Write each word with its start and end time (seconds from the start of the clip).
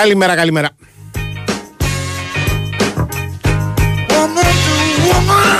Καλημέρα, 0.00 0.34
καλημέρα. 0.34 0.68
Woman 4.08 4.50
to 4.64 4.74
woman, 5.06 5.58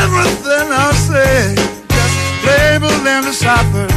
everything 0.00 0.68
I 0.84 0.90
say, 1.08 1.36
just 1.96 2.16
labeled 2.46 3.06
and 3.14 3.24
deciphered. 3.30 3.92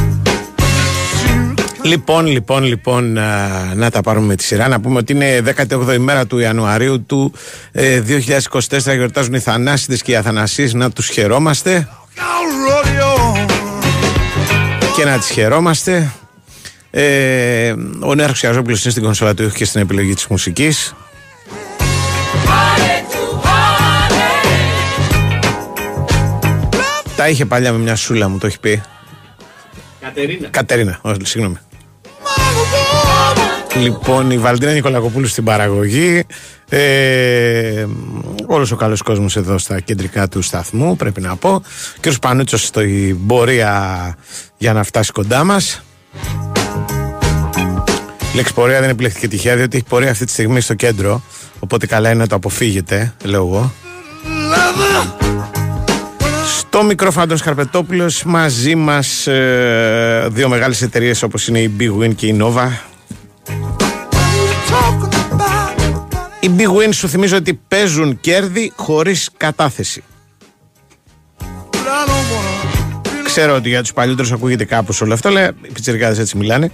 Λοιπόν, 1.82 2.26
λοιπόν, 2.26 2.62
λοιπόν, 2.64 3.18
α, 3.18 3.74
να 3.74 3.90
τα 3.90 4.00
πάρουμε 4.00 4.26
με 4.26 4.34
τη 4.34 4.42
σειρά. 4.42 4.68
Να 4.68 4.80
πούμε 4.80 4.98
ότι 4.98 5.12
είναι 5.12 5.42
18η 5.56 5.98
μέρα 5.98 6.26
του 6.26 6.38
Ιανουαρίου 6.38 7.02
του 7.06 7.32
ε, 7.72 8.02
2024. 8.58 8.58
Γιορτάζουν 8.94 9.34
οι 9.34 9.40
Θανάσιδες 9.40 10.02
και 10.02 10.12
οι 10.12 10.16
Αθανασίες. 10.16 10.74
Να 10.74 10.90
τους 10.90 11.08
χαιρόμαστε 11.08 11.88
I'll 12.16 12.20
rodeo. 12.68 13.46
και 14.96 15.04
να 15.04 15.18
τις 15.18 15.28
χαιρόμαστε. 15.30 16.12
Ε, 17.00 17.74
ο 18.00 18.14
Νέαρχος 18.14 18.42
Ιαζόπουλος 18.42 18.82
είναι 18.82 18.90
στην 18.90 19.02
κονσόλα 19.02 19.34
του 19.34 19.42
ήχου 19.42 19.54
και 19.54 19.64
στην 19.64 19.80
επιλογή 19.80 20.14
της 20.14 20.26
μουσικής. 20.26 20.94
Τα 27.16 27.28
είχε 27.28 27.44
παλιά 27.44 27.72
με 27.72 27.78
μια 27.78 27.96
σούλα 27.96 28.28
μου, 28.28 28.38
το 28.38 28.46
έχει 28.46 28.60
πει. 28.60 28.82
Κατερίνα. 30.00 30.48
Κατερίνα, 30.48 30.98
όχι, 31.02 31.18
συγγνώμη. 31.22 31.56
Λοιπόν, 33.80 34.30
η 34.30 34.38
Βαλτίνα 34.38 34.72
Νικολακοπούλου 34.72 35.26
στην 35.26 35.44
παραγωγή. 35.44 36.24
Ε, 36.68 37.86
Όλος 38.46 38.70
ο 38.70 38.76
καλός 38.76 39.02
κόσμος 39.02 39.36
εδώ 39.36 39.58
στα 39.58 39.80
κεντρικά 39.80 40.28
του 40.28 40.42
σταθμού, 40.42 40.96
πρέπει 40.96 41.20
να 41.20 41.36
πω. 41.36 41.62
Και 42.00 42.08
ο 42.08 42.12
Σπανούτσο 42.12 42.58
στην 42.58 43.26
πορεία 43.26 44.14
για 44.56 44.72
να 44.72 44.82
φτάσει 44.82 45.12
κοντά 45.12 45.44
μας. 45.44 45.82
Η 48.32 48.36
λέξη 48.36 48.54
πορεία 48.54 48.80
δεν 48.80 48.90
επιλέχθηκε 48.90 49.28
τυχαία, 49.28 49.56
διότι 49.56 49.76
έχει 49.76 49.86
πορεία 49.88 50.10
αυτή 50.10 50.24
τη 50.24 50.30
στιγμή 50.30 50.60
στο 50.60 50.74
κέντρο. 50.74 51.22
Οπότε 51.58 51.86
καλά 51.86 52.10
είναι 52.10 52.18
να 52.18 52.26
το 52.26 52.34
αποφύγετε, 52.34 53.14
λέω 53.24 53.46
εγώ. 53.46 53.72
Στο 56.58 56.82
μικρόφωνο 56.82 57.22
Αντώνης 57.22 57.42
Καρπετόπουλος 57.42 58.22
μαζί 58.24 58.74
μας 58.74 59.26
ε, 59.26 60.28
δύο 60.30 60.48
μεγάλες 60.48 60.82
εταιρείες 60.82 61.22
όπως 61.22 61.48
είναι 61.48 61.58
η 61.58 61.72
Big 61.78 62.02
Win 62.02 62.14
και 62.14 62.26
η 62.26 62.38
Nova 62.40 62.68
Η 66.40 66.50
Big 66.58 66.68
Win 66.68 66.88
σου 66.90 67.08
θυμίζω 67.08 67.36
ότι 67.36 67.60
παίζουν 67.68 68.20
κέρδη 68.20 68.72
χωρίς 68.76 69.30
κατάθεση 69.36 70.02
Ξέρω 73.24 73.54
ότι 73.54 73.68
για 73.68 73.80
τους 73.80 73.92
παλιότερους 73.92 74.32
ακούγεται 74.32 74.64
κάπως 74.64 75.00
όλο 75.00 75.14
αυτό 75.14 75.28
αλλά 75.28 75.46
οι 75.62 75.72
πιτσιρικάδες 75.72 76.18
έτσι 76.18 76.36
μιλάνε 76.36 76.70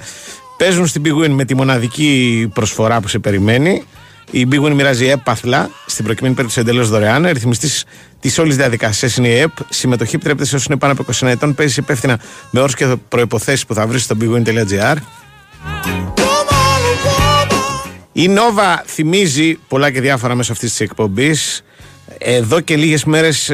Παίζουν 0.56 0.86
στην 0.86 1.02
Big 1.05 1.24
Win 1.24 1.28
με 1.28 1.44
τη 1.44 1.55
μοναδική 1.55 2.48
προσφορά 2.55 3.00
που 3.00 3.08
σε 3.08 3.19
περιμένει 3.19 3.84
η 4.30 4.48
Big 4.50 4.64
Win 4.64 4.72
μοιράζει 4.72 5.06
έπαθλα, 5.06 5.70
στην 5.86 6.05
προκειμένη 6.05 6.34
περίπτωση 6.34 6.61
εντελώς 6.61 6.88
δωρεάν. 6.88 7.27
Ρυθμιστής 7.27 7.84
της 8.20 8.38
όλης 8.38 8.56
διαδικασίας 8.56 9.16
είναι 9.16 9.28
η 9.28 9.38
ΕΠ. 9.38 9.50
Συμμετοχή 9.69 10.14
επιτρέπεται 10.14 10.48
σε 10.48 10.55
όσους 10.55 10.66
είναι 10.66 10.77
πάνω 10.77 10.92
από 10.92 11.05
20 11.12 11.27
ετών. 11.27 11.55
Παίζει 11.55 11.80
υπεύθυνα 11.80 12.20
με 12.50 12.61
όρους 12.61 12.74
και 12.74 12.86
προποθέσει 13.08 13.66
που 13.66 13.74
θα 13.74 13.86
βρεις 13.86 14.02
στο 14.02 14.16
bigwin.gr. 14.20 14.96
Η 18.12 18.28
Nova 18.34 18.83
θυμίζει 18.86 19.58
πολλά 19.68 19.91
και 19.91 20.00
διάφορα 20.00 20.34
μέσω 20.34 20.52
αυτής 20.52 20.70
της 20.70 20.80
εκπομπής. 20.80 21.62
Εδώ 22.18 22.61
και 22.61 22.77
λίγες 22.77 23.05
μέρες 23.05 23.52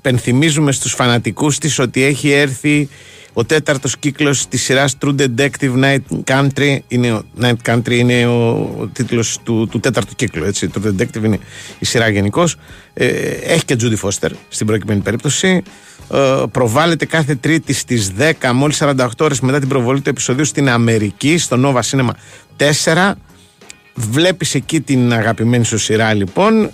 πενθυμίζουμε 0.00 0.72
στους 0.72 0.92
φανατικούς 0.92 1.58
της 1.58 1.78
ότι 1.78 2.02
έχει 2.02 2.30
έρθει 2.30 2.88
ο 3.32 3.44
τέταρτος 3.44 3.96
κύκλος 3.98 4.48
της 4.48 4.62
σειράς 4.62 4.96
True 5.00 5.14
Detective 5.18 5.82
Night 5.84 6.22
Country. 6.24 6.78
Είναι 6.88 7.12
ο, 7.12 7.22
Night 7.40 7.54
Country 7.64 7.90
είναι 7.90 8.26
ο, 8.26 8.50
ο 8.80 8.86
τίτλος 8.92 9.38
του, 9.42 9.68
του 9.70 9.80
τέταρτου 9.80 10.14
κύκλου. 10.14 10.44
Έτσι. 10.44 10.70
True 10.74 10.86
Detective 10.86 11.24
είναι 11.24 11.38
η 11.78 11.84
σειρά 11.84 12.08
γενικώς. 12.08 12.56
Ε, 12.94 13.06
έχει 13.28 13.64
και 13.64 13.76
Judy 13.80 13.96
Foster 14.02 14.30
στην 14.48 14.66
προκειμένη 14.66 15.00
περίπτωση. 15.00 15.62
Ε, 16.12 16.42
προβάλλεται 16.50 17.06
κάθε 17.06 17.34
Τρίτη 17.34 17.72
στις 17.72 18.12
10, 18.18 18.52
μόλις 18.54 18.82
48 18.82 19.06
ώρες 19.20 19.40
μετά 19.40 19.58
την 19.58 19.68
προβολή 19.68 20.00
του 20.00 20.10
επεισοδίου 20.10 20.44
στην 20.44 20.68
Αμερική, 20.68 21.38
στο 21.38 21.56
Nova 21.64 21.80
Cinema 21.90 22.10
4. 22.84 23.12
Βλέπεις 23.94 24.54
εκεί 24.54 24.80
την 24.80 25.12
αγαπημένη 25.12 25.64
σου 25.64 25.78
σειρά 25.78 26.14
λοιπόν. 26.14 26.64
Ε, 26.64 26.70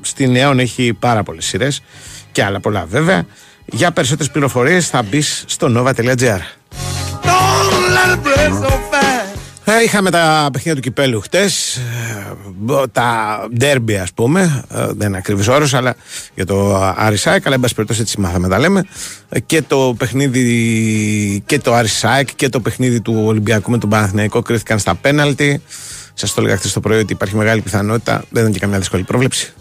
στην 0.00 0.30
Νέον 0.30 0.58
έχει 0.58 0.92
πάρα 0.98 1.22
πολλές 1.22 1.44
σειρές 1.44 1.82
και 2.32 2.44
άλλα 2.44 2.60
πολλά 2.60 2.84
βέβαια. 2.88 3.26
Για 3.72 3.90
περισσότερες 3.90 4.30
πληροφορίες 4.32 4.88
θα 4.88 5.02
μπει 5.02 5.20
στο 5.46 5.72
nova.gr 5.76 6.40
Don't 7.22 7.84
let 7.94 8.14
it 8.14 8.26
break 8.26 8.64
so 8.64 8.68
fast. 8.70 9.38
ε, 9.64 9.82
Είχαμε 9.84 10.10
τα 10.10 10.48
παιχνίδια 10.52 10.74
του 10.74 10.80
κυπέλου 10.80 11.20
χτες 11.20 11.76
ε, 11.76 11.80
Τα 12.92 13.38
ντέρμπι 13.56 13.96
ας 13.96 14.12
πούμε 14.12 14.64
ε, 14.74 14.86
Δεν 14.92 15.08
είναι 15.08 15.16
ακριβής 15.16 15.48
όρος 15.48 15.74
Αλλά 15.74 15.94
για 16.34 16.46
το 16.46 16.76
Άρης-ΑΕΚ 16.96 17.46
Αλλά 17.46 17.54
εν 17.54 17.60
πάση 17.60 17.74
περιπτώσει 17.74 18.00
έτσι 18.00 18.20
μάθαμε 18.20 18.48
τα 18.48 18.58
λέμε. 18.58 18.84
Ε, 19.28 19.40
Και 19.40 19.62
το 19.62 19.94
παιχνίδι 19.98 21.42
Και 21.46 21.58
το 21.58 21.74
Άρης-ΑΕΚ 21.74 22.28
Και 22.34 22.48
το 22.48 22.60
παιχνίδι 22.60 23.00
του 23.00 23.22
Ολυμπιακού 23.26 23.70
με 23.70 23.78
τον 23.78 23.88
Παναθηναϊκό 23.88 24.42
Κρίθηκαν 24.42 24.78
στα 24.78 24.94
πέναλτι. 24.94 25.62
Σας 26.14 26.34
το 26.34 26.40
έλεγα 26.40 26.56
χτες 26.56 26.72
το 26.72 26.80
πρωί 26.80 26.98
ότι 26.98 27.12
υπάρχει 27.12 27.36
μεγάλη 27.36 27.60
πιθανότητα 27.60 28.24
Δεν 28.30 28.42
είναι 28.42 28.52
και 28.52 28.58
καμιά 28.58 28.78
δύσκολη 28.78 29.02
πρόβλεψη 29.02 29.52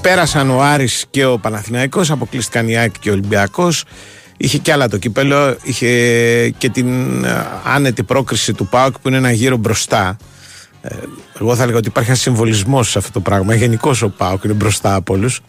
Πέρασαν 0.00 0.50
ο 0.50 0.62
Άρης 0.62 1.06
και 1.10 1.24
ο 1.24 1.38
Παναθηναϊκός, 1.38 2.10
αποκλείστηκαν 2.10 2.68
η 2.68 2.76
ΑΕΚ 2.76 2.98
και 3.00 3.10
ο 3.10 3.12
Ολυμπιακός. 3.12 3.84
Είχε 4.36 4.58
και 4.58 4.72
άλλα 4.72 4.88
το 4.88 4.98
κύπελο, 4.98 5.56
είχε 5.62 5.88
και 6.50 6.68
την 6.68 7.24
ε, 7.24 7.46
άνετη 7.64 8.02
πρόκριση 8.02 8.52
του 8.52 8.66
ΠΑΟΚ 8.66 8.98
που 8.98 9.08
είναι 9.08 9.16
ένα 9.16 9.32
γύρο 9.32 9.56
μπροστά. 9.56 10.16
Ε, 10.82 10.94
εγώ 11.40 11.56
θα 11.56 11.62
έλεγα 11.62 11.78
ότι 11.78 11.88
υπάρχει 11.88 12.10
ένας 12.10 12.22
συμβολισμός 12.22 12.90
σε 12.90 12.98
αυτό 12.98 13.10
το 13.12 13.20
πράγμα. 13.20 13.54
Γενικώ 13.54 13.94
ο 14.02 14.08
ΠΑΟΚ 14.08 14.44
είναι 14.44 14.52
μπροστά 14.52 14.94
από 14.94 15.14
όλους. 15.14 15.40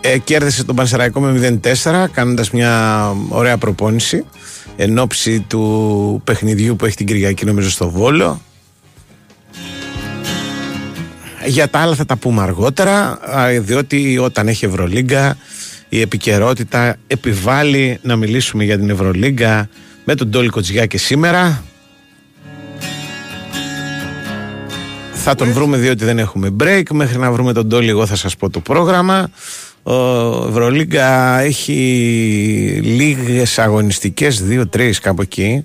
Ε, 0.00 0.10
ε, 0.12 0.18
κέρδισε 0.18 0.64
τον 0.64 0.76
Πανσεραϊκό 0.76 1.20
με 1.20 1.60
0-4 1.82 2.06
κάνοντας 2.12 2.50
μια 2.50 3.02
ωραία 3.28 3.58
προπόνηση 3.58 4.24
εν 4.76 4.98
ώψη 4.98 5.40
του 5.40 6.20
παιχνιδιού 6.24 6.76
που 6.76 6.84
έχει 6.84 6.96
την 6.96 7.06
Κυριακή 7.06 7.44
νομίζω 7.44 7.70
στο 7.70 7.90
Βόλο 7.90 8.40
για 11.44 11.68
τα 11.68 11.78
άλλα 11.78 11.94
θα 11.94 12.04
τα 12.04 12.16
πούμε 12.16 12.42
αργότερα, 12.42 13.18
α, 13.36 13.60
διότι 13.60 14.18
όταν 14.18 14.48
έχει 14.48 14.64
Ευρωλίγκα 14.64 15.36
η 15.88 16.00
επικαιρότητα 16.00 16.96
επιβάλλει 17.06 17.98
να 18.02 18.16
μιλήσουμε 18.16 18.64
για 18.64 18.78
την 18.78 18.90
Ευρωλίγκα 18.90 19.68
με 20.04 20.14
τον 20.14 20.30
Τόλι 20.30 20.48
Κοτζιά 20.48 20.86
και 20.86 20.98
σήμερα. 20.98 21.62
Θα 25.12 25.34
τον 25.34 25.52
βρούμε 25.52 25.76
διότι 25.76 26.04
δεν 26.04 26.18
έχουμε 26.18 26.56
break. 26.60 26.82
Μέχρι 26.90 27.18
να 27.18 27.32
βρούμε 27.32 27.52
τον 27.52 27.68
Τόλι 27.68 27.88
εγώ 27.88 28.06
θα 28.06 28.16
σας 28.16 28.36
πω 28.36 28.50
το 28.50 28.60
πρόγραμμα. 28.60 29.30
Ο 29.82 29.92
Ευρωλίγκα 30.48 31.38
έχει 31.40 31.80
λίγες 32.82 33.58
αγωνιστικές, 33.58 34.42
δύο-τρεις 34.42 34.98
κάπου 34.98 35.22
εκεί. 35.22 35.64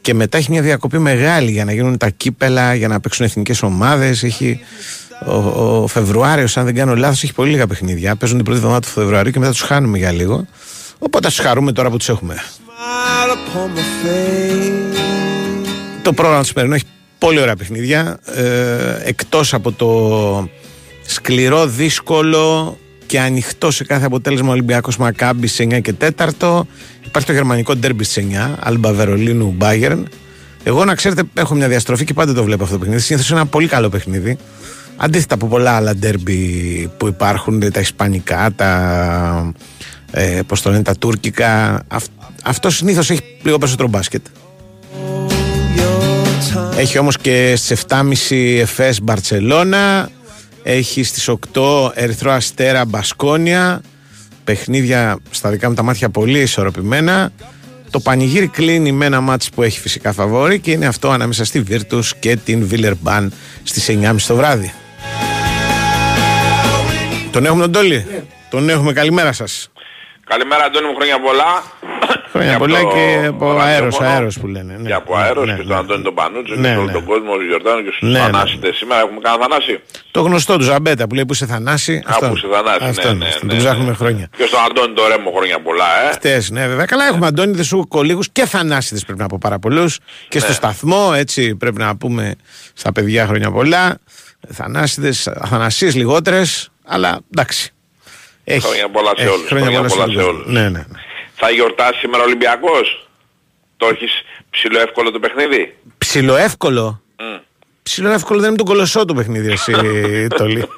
Και 0.00 0.14
μετά 0.14 0.38
έχει 0.38 0.50
μια 0.50 0.62
διακοπή 0.62 0.98
μεγάλη 0.98 1.50
για 1.50 1.64
να 1.64 1.72
γίνουν 1.72 1.96
τα 1.96 2.08
κύπελα, 2.08 2.74
για 2.74 2.88
να 2.88 3.00
παίξουν 3.00 3.26
εθνικές 3.26 3.62
ομάδες. 3.62 4.22
Έχει 4.22 4.60
ο, 5.26 5.34
ο 5.82 5.86
Φεβρουάριος, 5.86 6.56
αν 6.56 6.64
δεν 6.64 6.74
κάνω 6.74 6.96
λάθος, 6.96 7.22
έχει 7.22 7.32
πολύ 7.34 7.50
λίγα 7.50 7.66
παιχνίδια. 7.66 8.16
Παίζουν 8.16 8.36
την 8.36 8.46
πρώτη 8.46 8.60
εβδομάδα 8.60 8.86
του 8.86 8.92
Φεβρουαρίου 8.92 9.32
και 9.32 9.38
μετά 9.38 9.50
τους 9.50 9.60
χάνουμε 9.60 9.98
για 9.98 10.12
λίγο. 10.12 10.46
Οπότε 10.98 11.26
ας 11.26 11.34
του 11.34 11.42
χαρούμε 11.42 11.72
τώρα 11.72 11.90
που 11.90 11.96
τους 11.96 12.08
έχουμε. 12.08 12.34
Smile 12.34 13.32
upon 13.32 13.68
my 13.76 14.06
face. 14.06 14.96
Το 16.02 16.12
πρόγραμμα 16.12 16.42
του 16.42 16.48
σημερινού 16.48 16.74
έχει 16.74 16.84
πολύ 17.18 17.40
ωραία 17.40 17.56
παιχνίδια. 17.56 18.18
Ε, 18.24 19.08
Εκτός 19.08 19.54
από 19.54 19.72
το 19.72 20.48
σκληρό, 21.06 21.66
δύσκολο 21.66 22.78
και 23.10 23.20
ανοιχτό 23.20 23.70
σε 23.70 23.84
κάθε 23.84 24.04
αποτέλεσμα 24.06 24.50
Ολυμπιακός 24.52 24.96
Μακάμπη 24.96 25.46
σε 25.46 25.62
9 25.62 25.80
και 25.82 25.94
4. 26.16 26.60
Υπάρχει 27.06 27.26
το 27.26 27.32
γερμανικό 27.32 27.76
ντέρμπι 27.76 28.04
σε 28.04 28.24
9, 28.52 28.54
Αλμπα 28.60 28.92
Βερολίνου 28.92 29.54
Μπάγερν. 29.56 30.08
Εγώ 30.62 30.84
να 30.84 30.94
ξέρετε, 30.94 31.22
έχω 31.34 31.54
μια 31.54 31.68
διαστροφή 31.68 32.04
και 32.04 32.12
πάντα 32.14 32.32
το 32.34 32.44
βλέπω 32.44 32.62
αυτό 32.62 32.74
το 32.74 32.80
παιχνίδι. 32.80 33.02
Συνήθως 33.02 33.30
είναι 33.30 33.40
ένα 33.40 33.48
πολύ 33.48 33.66
καλό 33.68 33.88
παιχνίδι. 33.88 34.36
Αντίθετα 34.96 35.34
από 35.34 35.46
πολλά 35.46 35.70
άλλα 35.76 35.96
ντέρμπι 35.96 36.90
που 36.96 37.06
υπάρχουν, 37.06 37.72
τα 37.72 37.80
ισπανικά, 37.80 38.52
τα, 38.56 39.52
ε, 40.10 40.40
πώς 40.46 40.62
το 40.62 40.70
λένε, 40.70 40.82
τα 40.82 40.94
τουρκικά. 40.96 41.82
αυ- 41.88 42.10
αυτό 42.44 42.70
συνήθως 42.70 43.10
έχει 43.10 43.20
λίγο 43.42 43.58
περισσότερο 43.58 43.88
μπάσκετ. 43.88 44.26
Έχει 46.76 46.98
όμως 46.98 47.16
και 47.18 47.52
στις 47.56 47.70
7.30 47.70 48.58
Εφές 48.60 49.02
Μπαρτσελώνα 49.02 50.10
Έχει 50.62 51.02
στις 51.02 51.28
8 51.52 51.90
Ερυθρό 51.94 52.32
Αστέρα 52.32 52.84
Μπασκόνια. 52.84 53.80
Παιχνίδια 54.44 55.18
στα 55.30 55.50
δικά 55.50 55.68
μου 55.68 55.74
τα 55.74 55.82
μάτια 55.82 56.10
πολύ 56.10 56.40
ισορροπημένα. 56.40 57.32
Το 57.90 58.00
πανηγύρι 58.00 58.46
κλείνει 58.46 58.92
με 58.92 59.06
ένα 59.06 59.20
μάτς 59.20 59.50
που 59.50 59.62
έχει 59.62 59.80
φυσικά 59.80 60.12
φαβόρη 60.12 60.60
Και 60.60 60.70
είναι 60.70 60.86
αυτό 60.86 61.10
ανάμεσα 61.10 61.44
στη 61.44 61.64
Virtus 61.70 62.04
και 62.20 62.36
την 62.36 62.66
Βίλερμπαν 62.66 63.32
Στις 63.62 63.88
9.30 63.88 64.16
το 64.26 64.36
βράδυ. 64.36 64.74
Τον 67.30 67.46
έχουμε 67.46 67.62
τον 67.62 67.72
Τόλι 67.72 68.24
Τον 68.50 68.68
έχουμε. 68.68 68.92
Καλημέρα 68.92 69.32
σας. 69.32 69.70
Καλημέρα 70.24 70.64
Αντώνη 70.64 70.86
μου, 70.86 70.94
χρόνια 70.94 71.20
πολλά. 71.20 71.62
Χρόνια 72.32 72.52
Και 72.52 72.58
πολλά 72.58 72.78
από 72.78 72.88
το 72.88 72.94
και 72.94 73.26
από 73.26 73.46
αέρος, 73.50 73.80
ραδιόφωνο. 73.80 74.08
αέρος 74.08 74.38
που 74.38 74.46
λένε. 74.46 74.76
Ναι. 74.78 74.88
Και 74.88 74.94
από 74.94 75.16
Ναι, 75.16 75.22
αέρος 75.22 75.46
ναι, 75.46 75.52
και 75.52 75.58
ναι. 75.58 75.64
στον 75.64 75.76
Αντώνη 75.76 76.02
τον 76.02 76.14
Πανούτσο 76.14 76.54
Ναι, 76.54 76.60
και 76.68 76.72
σε 76.72 76.76
όλο 76.76 76.86
ναι. 76.86 76.92
τον 76.92 77.04
κόσμο, 77.04 77.32
ο 77.32 77.44
Γιορτάνο 77.48 77.80
και 77.82 77.88
στους 77.96 78.08
Ναι, 78.10 78.18
ναι. 78.18 78.24
Θανάσιτες. 78.24 78.76
Σήμερα 78.76 79.00
έχουμε 79.00 79.20
κανένα 79.20 79.42
Θανάση. 79.42 79.80
Το 80.10 80.20
γνωστό 80.22 80.56
του 80.56 80.62
Ζαμπέτα 80.64 81.06
που 81.06 81.14
λέει 81.14 81.26
που 81.26 81.32
είσαι 81.32 81.46
Θανάση. 81.46 82.02
Α, 82.06 82.28
που 82.28 82.36
σε 82.36 82.46
Θανάση, 82.52 82.84
Αυτό 82.84 83.02
ναι, 83.08 83.14
είναι, 83.14 83.24
ναι, 83.24 83.28
αυτό, 83.30 83.44
ναι, 83.46 83.48
Τον 83.52 83.56
ναι. 83.58 83.64
ψάχνουμε 83.64 83.94
χρόνια. 83.94 84.28
Και 84.36 84.44
στον 84.46 84.60
Αντώνη 84.68 84.94
τον 84.94 85.04
Ρέμο 85.08 85.30
χρόνια 85.36 85.60
πολλά, 85.62 86.08
ε. 86.08 86.12
Χτες, 86.12 86.50
ναι, 86.50 86.66
βέβαια. 86.66 86.84
Καλά, 86.84 87.04
έχουμε 87.06 87.26
Αντώνιδε 87.26 87.62
σου 87.62 87.86
κολίγου 87.88 88.20
και 88.32 88.46
θανάσιδε 88.46 89.00
πρέπει 89.06 89.18
να 89.20 89.26
πω 89.26 89.38
πάρα 89.40 89.58
πολλούς. 89.58 89.98
Και 90.28 90.38
Ναι. 90.38 90.44
στο 90.44 90.52
σταθμό, 90.52 91.12
έτσι 91.14 91.54
πρέπει 91.56 91.78
να 91.78 91.96
πούμε 91.96 92.34
στα 92.72 92.92
παιδιά 92.92 93.26
χρόνια 93.26 93.50
πολλά. 93.50 93.98
Θανάσιδες, 94.52 95.26
αθανασίες 95.28 95.94
λιγότερες, 95.94 96.70
αλλά 96.84 97.18
εντάξει. 97.34 97.72
Έχει. 98.44 98.60
Χρόνια 98.60 98.88
πολλά 98.90 99.10
σε 99.16 99.22
Έχει. 99.22 99.32
όλους, 99.32 99.46
Χρόνια 99.48 99.66
χρόνια 99.66 99.88
πολλά 99.88 100.04
πολλά 100.06 100.14
σε 100.14 100.20
σε 100.20 100.26
όλους. 100.26 100.40
όλους. 100.44 100.52
Ναι, 100.52 100.60
ναι. 100.60 100.68
ναι. 100.68 100.84
Θα 101.42 101.50
γιορτάσει 101.50 101.98
σήμερα 101.98 102.22
ο 102.22 102.26
Ολυμπιακός; 102.26 103.08
Το 103.76 103.86
έχεις 103.86 104.22
ψηλό 104.50 104.80
εύκολο 104.80 105.10
το 105.10 105.18
παιχνίδι; 105.18 105.76
Ψιλοεύκολο. 105.98 107.02
Μμ. 107.18 107.36
Ψιλοεύκολο 107.82 108.40
δεν 108.40 108.48
είναι 108.48 108.56
τον 108.56 108.66
κολοσσό 108.66 109.04
το 109.04 109.14
παιχνίδι, 109.14 109.52
εσύ, 109.52 109.72
Τόλι. 110.38 110.68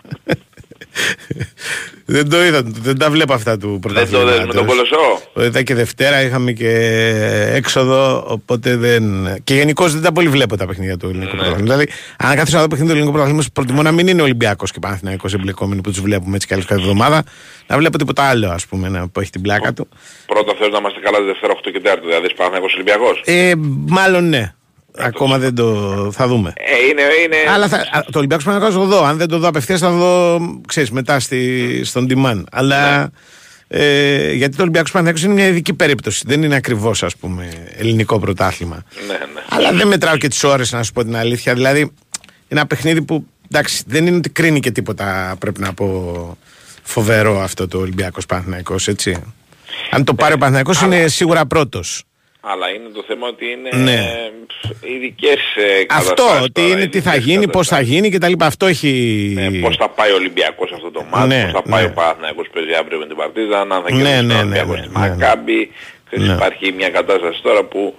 Δεν 2.04 2.28
το 2.30 2.44
είδα, 2.44 2.62
δεν 2.64 2.98
τα 2.98 3.10
βλέπω 3.10 3.32
αυτά 3.32 3.56
του 3.58 3.68
Δεν 3.68 3.80
το 3.80 3.88
πρωταθλήματος. 3.88 4.36
δες 4.36 4.46
με 4.46 4.52
τον 4.52 4.66
Κολοσσό. 4.66 5.20
Το 5.34 5.44
είδα 5.44 5.62
και 5.62 5.74
Δευτέρα, 5.74 6.22
είχαμε 6.22 6.52
και 6.52 6.68
έξοδο, 7.52 8.24
οπότε 8.26 8.76
δεν. 8.76 9.02
Και 9.44 9.54
γενικώς 9.54 9.92
δεν 9.92 10.02
τα 10.02 10.12
πολύ 10.12 10.28
βλέπω 10.28 10.56
τα 10.56 10.66
παιχνίδια 10.66 10.96
του 10.96 11.06
ελληνικού 11.08 11.36
Ναι. 11.36 11.42
πρωταθλήματος. 11.42 11.76
Δηλαδή, 11.86 11.88
αν 12.18 12.36
καθίσω 12.36 12.56
να 12.56 12.62
δω 12.62 12.68
παιχνίδι 12.68 12.86
του 12.90 12.96
ελληνικού 12.96 13.12
πρωταθλήματος, 13.12 13.52
προτιμώ 13.52 13.82
να 13.82 13.92
μην 13.92 14.06
είναι 14.06 14.22
Ολυμπιακός 14.22 14.70
και 14.72 14.78
Παναθυναϊκό 14.78 15.28
εμπλεκόμενοι 15.34 15.80
που 15.80 15.90
τους 15.90 16.00
βλέπουμε 16.00 16.34
έτσι 16.34 16.46
κι 16.46 16.52
αλλιώς 16.52 16.68
κάθε 16.68 16.80
εβδομάδα. 16.80 17.22
Να 17.66 17.76
βλέπω 17.78 17.98
τίποτα 17.98 18.22
άλλο, 18.22 18.48
ας 18.50 18.66
πούμε, 18.66 18.88
να, 18.88 19.08
που 19.08 19.20
έχει 19.20 19.30
την 19.30 19.40
πλάκα 19.40 19.72
του. 19.72 19.88
Πρώτα 20.26 20.54
θέλω 20.58 20.70
να 20.70 20.78
είμαστε 20.78 21.00
καλά 21.00 21.18
τη 21.18 21.24
Δευτέρα 21.24 21.52
8 21.52 21.70
και 21.72 21.80
4, 21.84 21.98
δηλαδή 22.06 22.34
Παναθηναϊκός 22.34 22.74
Ολυμπιακός; 22.74 23.22
Ε, 23.24 23.52
μάλλον 23.86 24.28
ναι. 24.28 24.54
Ακόμα 24.98 25.38
δεν 25.38 25.54
το. 25.54 26.08
θα 26.12 26.26
δούμε. 26.26 26.52
Ε, 26.56 26.86
είναι, 26.90 27.02
είναι... 27.24 27.50
Αλλά 27.52 27.68
θα, 27.68 27.76
α, 27.76 28.04
το 28.10 28.18
Ολυμπιακό 28.18 28.42
Παναθηναϊκός 28.42 28.82
θα 28.82 28.90
το 28.90 28.96
δω. 28.96 29.04
Αν 29.04 29.16
δεν 29.16 29.28
το 29.28 29.38
δω 29.38 29.48
απευθείας, 29.48 29.80
θα 29.80 29.88
το 29.88 29.96
δω 29.96 30.40
ξέρεις, 30.66 30.90
μετά 30.90 31.20
στη, 31.20 31.80
στον 31.84 32.06
Τιμάν. 32.06 32.46
Αλλά. 32.50 33.10
Ε, 33.74 34.32
γιατί 34.32 34.56
το 34.56 34.62
Ολυμπιακό 34.62 34.90
Παναθηναϊκός 34.92 35.22
είναι 35.22 35.34
μια 35.34 35.46
ειδική 35.46 35.74
περίπτωση. 35.74 36.22
Δεν 36.26 36.42
είναι 36.42 36.54
ακριβώς, 36.54 37.02
ας 37.02 37.16
πούμε, 37.16 37.48
ελληνικό 37.76 38.18
πρωτάθλημα. 38.18 38.82
Ναι, 39.06 39.12
ναι. 39.12 39.40
Αλλά 39.48 39.72
δεν 39.72 39.88
μετράω 39.88 40.16
και 40.16 40.28
τις 40.28 40.44
ώρες, 40.44 40.72
να 40.72 40.82
σου 40.82 40.92
πω 40.92 41.04
την 41.04 41.16
αλήθεια. 41.16 41.54
Δηλαδή, 41.54 41.80
είναι 41.80 41.90
ένα 42.48 42.66
παιχνίδι 42.66 43.02
που 43.02 43.26
εντάξει, 43.48 43.82
δεν 43.86 44.06
είναι 44.06 44.16
ότι 44.16 44.30
κρίνει 44.30 44.60
και 44.60 44.70
τίποτα, 44.70 45.36
πρέπει 45.38 45.60
να 45.60 45.74
πω, 45.74 46.38
φοβερό 46.82 47.40
αυτό 47.40 47.68
το 47.68 47.78
Ολυμπιακό 47.78 48.20
Παναθυναϊκό, 48.28 48.76
έτσι. 48.86 49.22
Αν 49.90 50.04
το 50.04 50.14
πάρει 50.14 50.34
ο 50.34 50.38
Παναθυναϊκό 50.38 50.84
είναι 50.84 51.08
σίγουρα 51.08 51.46
πρώτος. 51.46 52.04
Αλλά 52.44 52.68
είναι 52.68 52.88
το 52.94 53.04
θέμα 53.06 53.26
ότι 53.28 53.44
είναι 53.50 53.70
Ναι. 53.84 53.92
ε, 53.92 54.88
ειδικές 54.94 55.40
ε, 55.56 55.84
Αυτό, 55.90 56.14
καταστάσεις 56.14 56.42
ότι 56.42 56.52
τώρα, 56.52 56.68
είναι 56.72 56.86
τι 56.86 57.00
θα 57.00 57.14
ειδικές 57.14 57.32
γίνει, 57.32 57.48
πώς 57.48 57.68
θα 57.68 57.74
καταστάσεις. 57.74 57.94
γίνει 57.94 58.08
κτλ. 58.10 58.32
Αυτό 58.44 58.66
έχει. 58.66 58.92
Ε, 59.38 59.58
πώς 59.60 59.76
θα 59.76 59.88
πάει 59.88 60.10
ο 60.10 60.14
Ολυμπιακός 60.14 60.72
αυτό 60.72 60.90
το 60.90 61.02
μάτι, 61.10 61.28
Ναι, 61.28 61.42
πώς 61.42 61.52
θα 61.52 61.62
πάει 61.70 61.82
ναι. 61.82 61.88
ο 61.88 61.92
Παναθηναϊκός 61.92 62.46
που 62.46 62.52
παίζει 62.52 62.74
αύριο 62.74 62.98
με 62.98 63.06
την 63.06 63.16
Παρτίζαν, 63.16 63.72
αν 63.72 63.82
θα 63.82 63.94
Ναι, 63.94 64.02
κερδίσει 64.02 64.12
ναι, 64.12 64.18
τον 64.20 64.26
ναι, 64.26 64.40
Ολυμπιακός 64.42 64.76
ναι, 64.78 64.82
στη 64.84 64.98
ναι, 64.98 65.06
ναι. 65.06 65.08
Μακάμπη. 65.16 65.70
Ξέρεις, 66.06 66.26
Ναι. 66.28 66.34
Υπάρχει 66.34 66.72
μια 66.72 66.88
κατάσταση 66.88 67.42
τώρα 67.42 67.62
που 67.64 67.94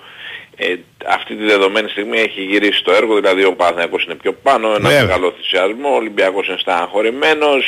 ε, 0.56 0.66
αυτή 1.08 1.36
τη 1.36 1.44
δεδομένη 1.46 1.90
στιγμή 1.90 2.18
έχει 2.20 2.42
γυρίσει 2.42 2.84
το 2.84 2.92
έργο, 2.92 3.16
δηλαδή 3.16 3.44
ο 3.44 3.54
Παναθηναϊκός 3.56 4.04
είναι 4.04 4.16
πιο 4.16 4.34
πάνω, 4.34 4.68
ένα 4.68 4.90
Βέβαια. 4.90 5.02
μεγάλο 5.06 5.34
θυσιασμό, 5.38 5.90
ο 5.90 5.96
Ολυμπιακός 5.96 6.48
είναι 6.48 6.58
στεναχωρημένος, 6.60 7.66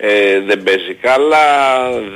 ε, 0.00 0.40
δεν 0.40 0.62
παίζει 0.62 0.94
καλά, 1.00 1.46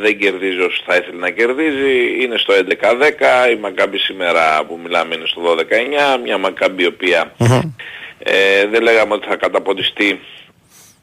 δεν 0.00 0.19
κερδίζει 0.19 0.58
όσο 0.61 0.82
θα 0.87 0.96
ήθελε 0.96 1.19
να 1.19 1.31
κερδίζει, 1.31 2.23
είναι 2.23 2.37
στο 2.38 2.55
11-10, 2.55 3.50
η 3.52 3.56
Μακάμπη 3.61 3.99
σήμερα 3.99 4.64
που 4.69 4.81
μιλάμε 4.82 5.14
είναι 5.14 5.26
στο 5.26 5.40
12-9, 6.17 6.20
μια 6.25 6.38
Μακάμπη 6.38 6.82
η 6.82 6.87
οποία 6.87 7.32
ε, 8.19 8.67
δεν 8.70 8.82
λέγαμε 8.82 9.14
ότι 9.14 9.26
θα 9.29 9.37
καταποντιστεί 9.37 10.20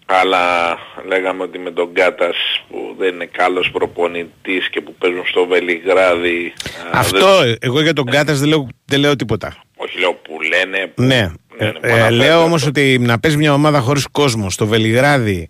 αλλά 0.05 0.77
λέγαμε 1.07 1.43
ότι 1.43 1.59
με 1.59 1.71
τον 1.71 1.93
Κάτας 1.93 2.35
που 2.69 2.95
δεν 2.99 3.13
είναι 3.13 3.25
καλός 3.31 3.69
προπονητής 3.71 4.69
και 4.69 4.81
που 4.81 4.93
παίζουν 4.99 5.25
στο 5.25 5.45
Βελιγράδι 5.45 6.53
α, 6.93 6.99
Αυτό, 6.99 7.37
δεν- 7.39 7.57
εγώ 7.61 7.81
για 7.81 7.93
τον 7.93 8.05
Κάτα 8.05 8.33
δεν 8.33 8.47
λέω, 8.47 8.67
δεν 8.85 8.99
λέω 8.99 9.15
τίποτα. 9.15 9.55
όχι 9.75 9.99
λέω 9.99 10.13
που 10.13 10.37
λένε 10.41 10.87
που, 10.95 11.01
Ναι. 11.01 11.15
ναι, 11.57 11.67
Ε, 11.67 11.71
που 11.71 11.77
ε, 11.81 11.91
αναφέρεται 11.91 12.15
λέω 12.15 12.43
όμως 12.43 12.55
αυτό. 12.65 12.67
ότι 12.81 12.99
να 12.99 13.19
παίζει 13.19 13.37
μια 13.37 13.53
ομάδα 13.53 13.79
χωρίς 13.79 14.07
κόσμο 14.11 14.49
στο 14.49 14.65
Βελιγράδι 14.67 15.49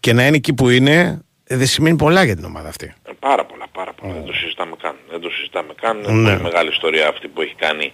και 0.00 0.12
να 0.12 0.26
είναι 0.26 0.36
εκεί 0.36 0.54
που 0.54 0.68
είναι, 0.68 1.22
ε, 1.44 1.56
δεν 1.56 1.66
σημαίνει 1.66 1.96
πολλά 1.96 2.24
για 2.24 2.36
την 2.36 2.44
ομάδα 2.44 2.68
αυτή. 2.68 2.94
Ε, 3.08 3.10
Πάρα 3.20 3.44
πολλά, 3.44 3.64
πάρα 3.72 3.92
πολλά. 3.92 4.12
Δεν 4.12 4.24
το 4.24 4.32
συζητάμε 4.32 4.74
καν. 4.82 4.94
Δεν 5.10 5.20
το 5.20 5.30
συζητάμε 5.30 5.72
καν. 5.80 5.98
Είναι 5.98 6.12
Ναι. 6.12 6.30
πολύ 6.30 6.42
μεγάλη 6.42 6.68
ιστορία 6.68 7.08
αυτή 7.08 7.28
που 7.28 7.40
έχει 7.42 7.54
κάνει 7.54 7.92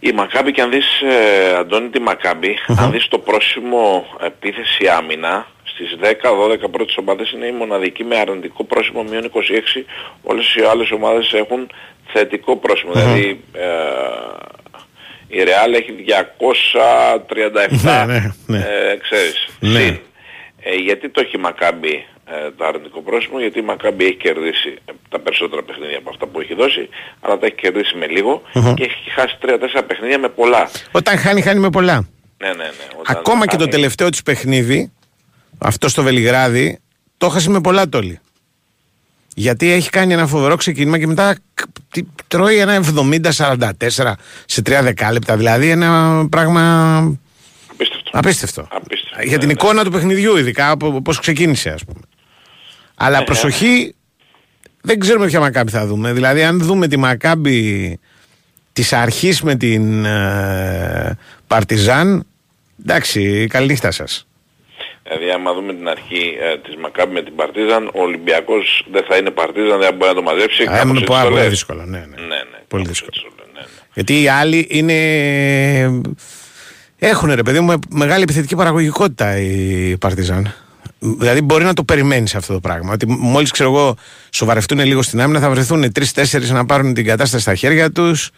η 0.00 0.12
Μακάμπη 0.12 0.52
και 0.52 0.60
αν 0.62 0.70
δεις, 0.70 1.00
ε, 1.00 1.54
Αντώνη, 1.56 1.88
τη 1.88 2.00
μακαμπη 2.00 2.58
αν 2.66 2.90
δεις 2.90 3.08
το 3.08 3.18
πρόσημο 3.18 4.04
επίθεση 4.24 4.86
άμυνα, 4.88 5.46
στις 5.64 5.96
10-12 6.00 6.68
πρώτες 6.70 6.96
ομάδες 6.96 7.30
είναι 7.32 7.46
η 7.46 7.52
μοναδική 7.52 8.04
με 8.04 8.16
αρνητικό 8.18 8.64
πρόσημο 8.64 9.02
μείον 9.02 9.24
26. 9.24 9.86
Όλες 10.22 10.54
οι 10.54 10.60
άλλες 10.70 10.90
ομάδες 10.90 11.32
έχουν 11.32 11.70
θετικό 12.12 12.56
πρόσημο. 12.56 12.92
Δηλαδή, 12.92 13.40
ε, 13.52 13.64
η 15.28 15.42
Real 15.44 15.72
έχει 15.74 15.92
237, 15.92 17.82
Ναι, 17.82 18.04
ναι, 18.12 18.32
ναι. 18.46 18.58
Ε, 18.58 18.96
ξέρεις, 18.96 19.46
Ναι. 19.60 19.78
συν. 19.80 19.98
Ε, 20.66 20.74
γιατί 20.74 21.08
το 21.10 21.20
έχει 21.20 21.36
η 21.36 21.40
Μακάμπη 21.40 21.94
ε, 22.24 22.50
το 22.56 22.64
αρνητικό 22.64 23.00
πρόσημο, 23.00 23.38
γιατί 23.40 23.58
η 23.58 23.62
Μακάμπη 23.62 24.04
έχει 24.04 24.16
κερδίσει 24.16 24.78
ε, 24.84 24.92
τα 25.08 25.18
περισσότερα 25.20 25.62
παιχνίδια 25.62 25.98
από 25.98 26.10
αυτά 26.10 26.26
που 26.26 26.40
έχει 26.40 26.54
δώσει, 26.54 26.88
αλλά 27.20 27.38
τα 27.38 27.46
έχει 27.46 27.54
κερδίσει 27.54 27.96
με 27.96 28.06
λιγο 28.06 28.42
και 28.74 28.84
έχει 28.84 29.10
χάσει 29.10 29.36
3-4 29.42 29.82
παιχνίδια 29.86 30.18
με 30.18 30.28
πολλά. 30.28 30.70
Όταν 30.92 31.18
χάνει, 31.18 31.40
χάνει 31.40 31.60
με 31.60 31.70
πολλά. 31.70 32.08
Ναι, 32.42 32.48
ναι, 32.48 32.54
ναι. 32.54 32.70
Όταν 33.00 33.16
Ακόμα 33.16 33.40
και 33.44 33.50
το 33.50 33.56
χάνει- 33.58 33.70
τελευταίο 33.72 34.08
της 34.08 34.22
παιχνίδι, 34.22 34.92
αυτό 35.58 35.88
στο 35.88 36.02
Βελιγράδι, 36.02 36.78
το 37.18 37.26
έχασε 37.26 37.50
με 37.50 37.60
πολλά 37.60 37.88
τόλοι. 37.88 38.18
Γιατί 39.36 39.70
έχει 39.72 39.90
κάνει 39.90 40.12
ένα 40.12 40.26
φοβερό 40.26 40.56
ξεκίνημα 40.56 40.98
και 40.98 41.06
μετά 41.06 41.34
κ- 41.54 41.62
τι- 41.90 42.06
τρώει 42.28 42.58
ένα 42.58 42.72
70-44 42.74 44.12
σε 44.46 44.62
3 44.62 44.82
δεκάλεπτα. 44.82 45.36
Δηλαδή 45.36 45.70
ένα 45.70 46.24
πράγμα 46.30 47.18
Απίστευτο. 48.18 48.60
απίστευτο. 48.60 48.76
Απίστευτο, 48.76 49.22
Για 49.22 49.30
ναι, 49.32 49.38
την 49.38 49.46
ναι. 49.46 49.52
εικόνα 49.52 49.84
του 49.84 49.90
παιχνιδιού, 49.90 50.36
ειδικά 50.36 50.76
πώς 51.02 51.18
ξεκίνησε, 51.20 51.70
ας 51.70 51.84
πούμε. 51.84 52.00
Αλλά 52.94 53.18
Ναι, 53.18 53.24
προσοχή, 53.24 53.94
δεν 54.80 54.98
ξέρουμε 54.98 55.26
ποια 55.26 55.40
Μακάμπη 55.40 55.70
θα 55.70 55.86
δούμε. 55.86 56.12
Δηλαδή, 56.12 56.42
αν 56.42 56.58
δούμε 56.58 56.88
τη 56.88 56.96
Μακάμπη 56.96 57.98
της 58.72 58.92
αρχής 58.92 59.42
με 59.42 59.56
την 59.56 60.04
ε, 60.04 61.18
Παρτιζάν, 61.46 62.26
εντάξει, 62.82 63.46
καλή 63.50 63.66
νύχτα 63.66 63.90
σας. 63.90 64.26
Δηλαδή 65.02 65.30
άμα 65.30 65.52
δούμε 65.52 65.74
την 65.74 65.88
αρχή 65.88 66.36
ε, 66.40 66.58
της 66.58 66.76
Μακάμπη 66.76 67.12
με 67.12 67.22
την 67.22 67.34
Παρτίζαν, 67.34 67.86
ο 67.94 68.00
Ολυμπιακός 68.02 68.86
δεν 68.92 69.04
θα 69.08 69.16
είναι 69.16 69.30
Παρτίζαν, 69.30 69.78
δεν 69.80 69.94
μπορεί 69.94 70.08
να 70.10 70.14
το 70.14 70.22
μαζέψει. 70.22 70.64
κάπως 70.64 70.82
είναι 70.82 70.90
έτσι 70.92 71.04
πάρα 71.04 71.22
το 71.22 71.28
πολύ 71.28 71.40
λες. 71.40 71.50
δύσκολο. 71.50 71.84
Ναι, 71.84 71.98
ναι. 71.98 72.04
Ναι, 72.04 72.26
ναι. 72.26 72.58
Πολύ 72.68 72.82
κάπως 72.84 72.88
δύσκολο. 72.88 73.10
έτσι 73.14 73.36
το 73.36 73.44
λες, 73.54 73.54
ναι, 73.54 73.60
ναι. 73.60 73.66
Γιατί 73.94 74.22
οι 74.22 74.28
άλλοι 74.28 74.66
είναι. 74.70 74.94
Έχουν 77.06 77.32
ρε 77.34 77.42
παιδί 77.42 77.60
μου 77.60 77.78
μεγάλη 77.90 78.22
επιθετική 78.22 78.56
παραγωγικότητα 78.56 79.38
οι 79.38 79.96
Παρτιζάν. 79.98 80.54
Δηλαδή 80.98 81.40
μπορεί 81.40 81.64
να 81.64 81.72
το 81.74 81.84
περιμένεις 81.84 82.34
αυτό 82.34 82.52
το 82.52 82.60
πράγμα. 82.60 82.92
Ότι 82.92 83.06
μόλις 83.08 83.50
ξέρω 83.50 83.70
εγώ 83.70 83.96
σοβαρευτούν 84.30 84.78
λίγο 84.80 85.02
στην 85.02 85.20
άμυνα, 85.20 85.40
θα 85.40 85.50
βρεθούν 85.50 85.92
τρει-τέσσερι 85.92 86.50
να 86.50 86.66
πάρουν 86.66 86.94
την 86.94 87.04
κατάσταση 87.04 87.42
στα 87.42 87.54
χέρια 87.54 87.90
τους 87.92 88.30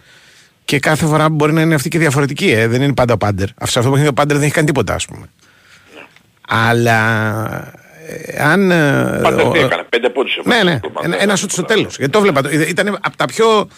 και 0.64 0.78
κάθε 0.78 1.06
φορά 1.06 1.28
μπορεί 1.28 1.52
να 1.52 1.61
είναι 1.61 1.75
αυτή 1.75 1.88
και 1.88 1.99
διαφορετική. 1.99 2.50
Ε. 2.50 2.66
Δεν 2.66 2.82
είναι 2.82 2.94
πάντα 2.94 3.12
ο 3.12 3.16
πάντερ. 3.16 3.49
Αυτό 3.58 3.80
το 3.80 3.88
παιχνίδι 3.88 4.08
ο 4.08 4.12
πάντερ 4.12 4.37
δεν 4.37 4.44
έχει 4.44 4.54
κάνει 4.54 4.66
τίποτα, 4.66 4.94
ας 4.94 5.04
πούμε. 5.04 5.26
Αλλά 6.49 6.99
ε, 8.26 8.42
αν. 8.42 8.70
ε, 8.70 9.18
Πάντερ 9.23 9.46
ο- 9.46 9.50
τι 9.50 9.58
έκανε, 9.58 9.82
πέντε 9.88 10.08
πόντους 10.08 10.38
ναι, 10.44 10.54
έβαλε 10.54 10.70
ναι. 10.73 10.76
στο 10.78 10.88
Ένα, 10.88 11.00
Πάντερ. 11.02 11.23
ένα 11.23 11.37
σουτ 11.37 11.50
στο 11.50 11.62
τέλος. 11.62 11.96
Γιατί 11.96 12.12
το 12.12 12.20
βλέπα. 12.20 12.40
Ήταν 12.68 12.99
από 13.00 13.16
τα 13.16 13.25
πιο. 13.25 13.68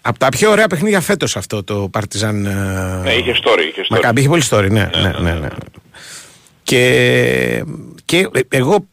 Από 0.00 0.18
τα 0.18 0.28
πιο 0.28 0.50
ωραία 0.50 0.66
παιχνίδια 0.66 1.00
φέτος 1.00 1.36
αυτό 1.36 1.64
το 1.64 1.88
Παρτιζάν. 1.92 2.40
Ναι, 3.02 3.12
είχε 3.12 3.32
story, 3.32 3.60
είχε 3.68 3.80
story. 3.80 3.86
Μακάμπι, 3.88 4.20
είχε 4.20 4.28
πολύ 4.28 4.42
story, 4.50 4.70
ναι. 4.70 4.90
ναι, 5.02 5.12
ναι, 5.20 5.32
ναι. 5.32 5.48
Και, 6.62 7.64
και 8.04 8.28
εγώ 8.48 8.86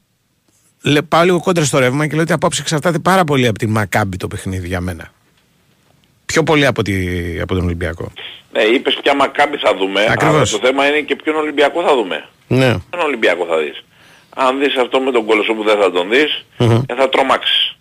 λέ, 0.82 1.02
πάω 1.02 1.24
λίγο 1.24 1.40
κόντρα 1.40 1.64
στο 1.64 1.80
ρεύμα 1.80 2.08
και 2.08 2.14
λέω 2.14 2.24
ότι 2.24 2.34
απόψε 2.34 2.62
εξαρτάται 2.62 3.00
πάρα 3.00 3.24
πολύ 3.24 3.48
από 3.48 3.58
τη 3.58 3.68
Μακάμπι 3.68 4.18
το 4.18 4.28
παιχνίδι 4.28 4.68
για 4.68 4.82
μένα. 4.82 5.12
Πιο 6.26 6.44
πολύ 6.44 6.66
από, 6.66 6.82
τη, 6.84 6.94
από 7.42 7.56
τον 7.56 7.64
Ολυμπιακό. 7.64 8.12
Ναι, 8.52 8.62
είπες 8.62 8.98
ποια 9.02 9.16
Μακάμπη 9.16 9.58
θα 9.58 9.76
δούμε, 9.76 10.02
Ακριβώς. 10.10 10.36
αλλά 10.36 10.60
το 10.60 10.68
θέμα 10.68 10.88
είναι 10.88 11.02
και 11.02 11.16
ποιον 11.16 11.36
Ολυμπιακό 11.36 11.82
θα 11.82 11.96
δούμε. 11.96 12.26
Ναι. 12.48 12.78
Ποιον 12.90 13.04
Ολυμπιακό 13.06 13.46
θα 13.46 13.58
δεις. 13.58 13.84
Αν 14.36 14.60
δεις 14.60 14.78
αυτό 14.78 15.00
με 15.00 15.12
τον 15.12 15.26
Κολοσσό 15.26 15.54
που 15.54 15.64
δεν 15.64 15.78
θα 15.82 15.92
τον 15.92 16.10
δεις, 16.10 16.46
ε, 16.58 16.96
θα 16.96 17.10
τρομαξεις 17.10 17.76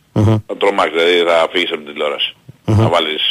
Θα 0.47 0.57
τρομάξεις, 0.59 1.02
δηλαδή 1.02 1.31
θα 1.31 1.49
φύγεις 1.52 1.71
από 1.73 1.83
την 1.83 1.93
τηλεόραση. 1.93 2.35
Θα 2.64 2.88
βάλεις 2.88 3.23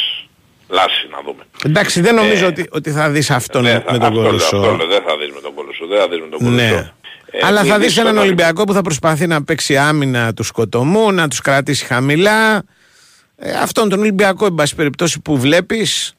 λάση 0.68 1.08
να 1.10 1.18
δούμε. 1.24 1.42
Εντάξει, 1.64 2.00
δεν 2.00 2.14
νομίζω 2.14 2.46
ότι, 2.46 2.68
ότι 2.72 2.90
θα 2.90 3.10
δεις 3.10 3.30
αυτόν 3.30 3.62
Ναι, 3.62 3.72
με 3.72 3.78
θα- 3.86 3.92
τον 3.92 4.02
αυτό 4.02 4.14
λέω, 4.14 4.24
Κολοσσό. 4.24 4.56
αυτό 4.56 4.76
λέω, 4.76 4.86
δεν 4.86 5.02
θα 5.06 5.16
δεις 5.20 5.30
με 5.34 5.40
τον 5.40 5.54
Κολοσσό, 5.54 5.86
δεν 5.86 5.98
θα 6.00 6.08
δεις 6.08 6.18
με 6.20 6.26
τον 6.38 6.54
Ναι. 6.54 6.68
Κολοσσό. 6.68 6.92
Αλλά 7.42 7.62
μη 7.62 7.68
θα 7.68 7.76
δεις 7.78 7.86
δύσκολο. 7.86 8.08
έναν 8.08 8.22
Ολυμπιακό 8.22 8.64
που 8.64 8.72
θα 8.72 8.82
προσπαθεί 8.82 9.26
να 9.26 9.44
παίξει 9.44 9.76
άμυνα 9.76 10.34
του 10.34 10.42
σκοτωμού, 10.42 11.12
να 11.12 11.28
τους 11.28 11.40
κρατήσει 11.40 11.84
χαμηλά. 11.84 12.62
Ε, 13.36 13.50
αυτόν 13.52 13.88
τον 13.88 13.98
Ολυμπιακό, 14.00 14.46
εν 14.46 14.54
πάση 14.54 14.74
περιπτώσει, 14.74 15.20
που 15.20 15.38
βλέπεις 15.38 16.14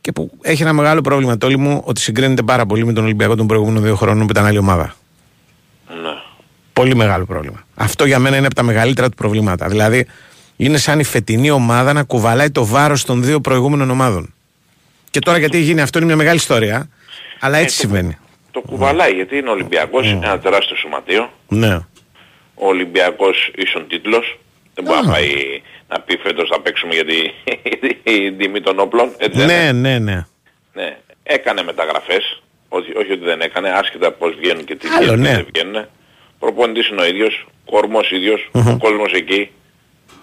και 0.00 0.12
που 0.12 0.30
έχει 0.42 0.62
ένα 0.62 0.72
μεγάλο 0.72 1.00
πρόβλημα 1.00 1.38
τόλι 1.38 1.56
μου 1.58 1.82
ότι 1.84 2.00
συγκρίνεται 2.00 2.42
πάρα 2.42 2.66
πολύ 2.66 2.84
με 2.86 2.92
τον 2.92 3.04
Ολυμπιακό 3.04 3.34
των 3.34 3.46
προηγούμενων 3.46 3.82
δύο 3.82 3.94
χρόνων 3.96 4.24
που 4.26 4.30
ήταν 4.32 4.44
άλλη 4.46 4.58
ομάδα. 4.58 4.94
Ναι. 5.88 6.10
Πολύ 6.72 6.94
μεγάλο 6.96 7.24
πρόβλημα. 7.24 7.62
Αυτό 7.74 8.04
για 8.04 8.18
μένα 8.18 8.36
είναι 8.36 8.46
από 8.46 8.54
τα 8.54 8.62
μεγαλύτερα 8.62 9.08
του 9.08 9.14
προβλήματα. 9.16 9.68
Δηλαδή, 9.68 10.06
είναι 10.60 10.76
σαν 10.78 10.98
η 11.00 11.04
φετινή 11.04 11.50
ομάδα 11.50 11.92
να 11.92 12.02
κουβαλάει 12.02 12.50
το 12.50 12.66
βάρος 12.66 13.04
των 13.04 13.22
δύο 13.22 13.40
προηγούμενων 13.40 13.90
ομάδων. 13.90 14.34
Και 15.10 15.18
τώρα 15.18 15.38
γιατί 15.38 15.58
γίνει 15.58 15.80
αυτό 15.80 15.98
είναι 15.98 16.06
μια 16.06 16.16
μεγάλη 16.16 16.36
ιστορία, 16.36 16.88
αλλά 17.40 17.58
έτσι 17.58 17.76
Ε, 17.78 17.82
το- 17.82 17.88
συμβαίνει. 17.88 18.16
Το 18.50 18.60
κουβαλάει 18.60 19.12
γιατί 19.12 19.36
είναι 19.36 19.50
Ολυμπιακός, 19.50 20.04
Ναι. 20.06 20.10
είναι 20.12 20.26
ένα 20.26 20.38
τεράστιο 20.38 20.76
σωματείο. 20.76 21.32
Ναι. 21.48 21.74
Ο 22.54 22.66
Ολυμπιακός 22.66 23.50
ίσον 23.56 23.86
τίτλος. 23.88 24.38
Δεν 24.74 24.84
μπορεί 24.84 25.06
να 25.06 25.12
πάει 25.12 25.30
να 25.88 26.00
πει 26.00 26.16
φέτος 26.16 26.48
θα 26.52 26.60
παίξουμε 26.60 26.94
για 26.94 27.04
τη- 27.04 27.30
η 28.12 28.32
τιμή 28.32 28.60
των 28.60 28.78
όπλων. 28.78 29.10
Έτσι 29.18 29.38
δεν 29.38 29.48
είναι. 29.48 29.72
Ναι, 29.72 29.72
ναι, 29.72 29.98
ναι. 29.98 30.26
Ναι. 30.74 30.96
Έκανε 31.22 31.62
μεταγραφές. 31.62 32.42
Όχι, 32.68 32.96
όχι 32.96 33.12
ότι 33.12 33.24
δεν 33.24 33.40
έκανε, 33.40 33.70
άσχετα 33.70 34.12
πώς 34.12 34.34
βγαίνουν 34.38 34.64
και 34.64 34.74
τι 34.76 34.88
Άλλο, 34.88 34.98
βγαίνουν 34.98 35.22
και 35.24 35.28
ναι. 35.30 35.34
δεν 35.36 35.46
βγαίνουν. 35.54 35.86
Προπονητής 36.38 36.88
είναι 36.88 37.00
ο 37.00 37.06
ίδιος, 37.06 37.46
κορμός 37.70 38.10
ίδιος, 38.10 38.48
ο 38.52 38.76
κόσμος 38.78 39.12
εκεί, 39.12 39.50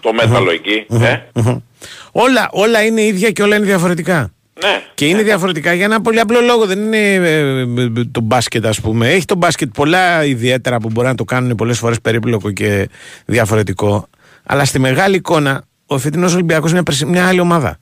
το 0.05 0.13
μέταλλο 0.13 0.51
εκεί. 0.51 0.85
Ε; 0.89 1.17
Μμμ. 1.33 1.57
Όλα, 2.11 2.49
όλα 2.51 2.83
είναι 2.85 3.01
ίδια 3.01 3.31
και 3.31 3.43
όλα 3.43 3.55
είναι 3.55 3.65
διαφορετικά. 3.65 4.33
Ναι. 4.61 4.81
Και 4.93 5.05
είναι 5.07 5.23
διαφορετικά 5.23 5.73
για 5.73 5.85
ένα 5.85 6.01
πολύ 6.01 6.19
απλό 6.19 6.39
λόγο. 6.41 6.65
Δεν 6.65 6.79
είναι 6.79 7.13
ε, 7.13 7.39
ε, 7.59 7.65
το 8.11 8.21
μπάσκετ, 8.21 8.65
ας 8.65 8.81
πούμε. 8.81 9.09
Έχει 9.09 9.25
το 9.25 9.35
μπάσκετ 9.35 9.69
πολλά 9.73 10.25
ιδιαίτερα 10.25 10.77
που 10.79 10.89
μπορεί 10.89 11.07
να 11.07 11.15
το 11.15 11.23
κάνουν 11.23 11.55
πολλές 11.55 11.77
φορές 11.77 12.01
περίπλοκο 12.01 12.51
και 12.51 12.89
διαφορετικό. 13.25 14.07
Αλλά 14.43 14.65
στη 14.65 14.79
μεγάλη 14.79 15.15
εικόνα, 15.15 15.63
ο 15.85 15.97
φετινός 15.97 16.33
Ολυμπιακός 16.33 16.71
είναι 16.71 16.73
μια, 16.73 16.83
περσι- 16.83 17.07
μια 17.07 17.27
άλλη 17.27 17.39
ομάδα. 17.39 17.77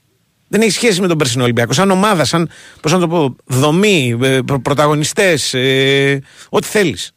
Δεν 0.48 0.62
έχει 0.62 0.72
σχέση 0.72 1.02
με 1.02 1.08
τον 1.08 1.18
περσινό 1.18 1.44
Ολυμπιακό. 1.44 1.74
Σαν 1.74 1.92
ομάδα, 1.92 2.26
σαν 2.26 2.50
πώς 2.82 2.92
να 2.92 3.00
το 3.00 3.08
πω, 3.08 3.36
δομή, 3.46 4.18
προ, 4.46 4.60
πρωταγωνιστές, 4.62 5.54
ε, 5.54 6.22
ό,τι 6.50 6.68
θέλεις. 6.68 7.12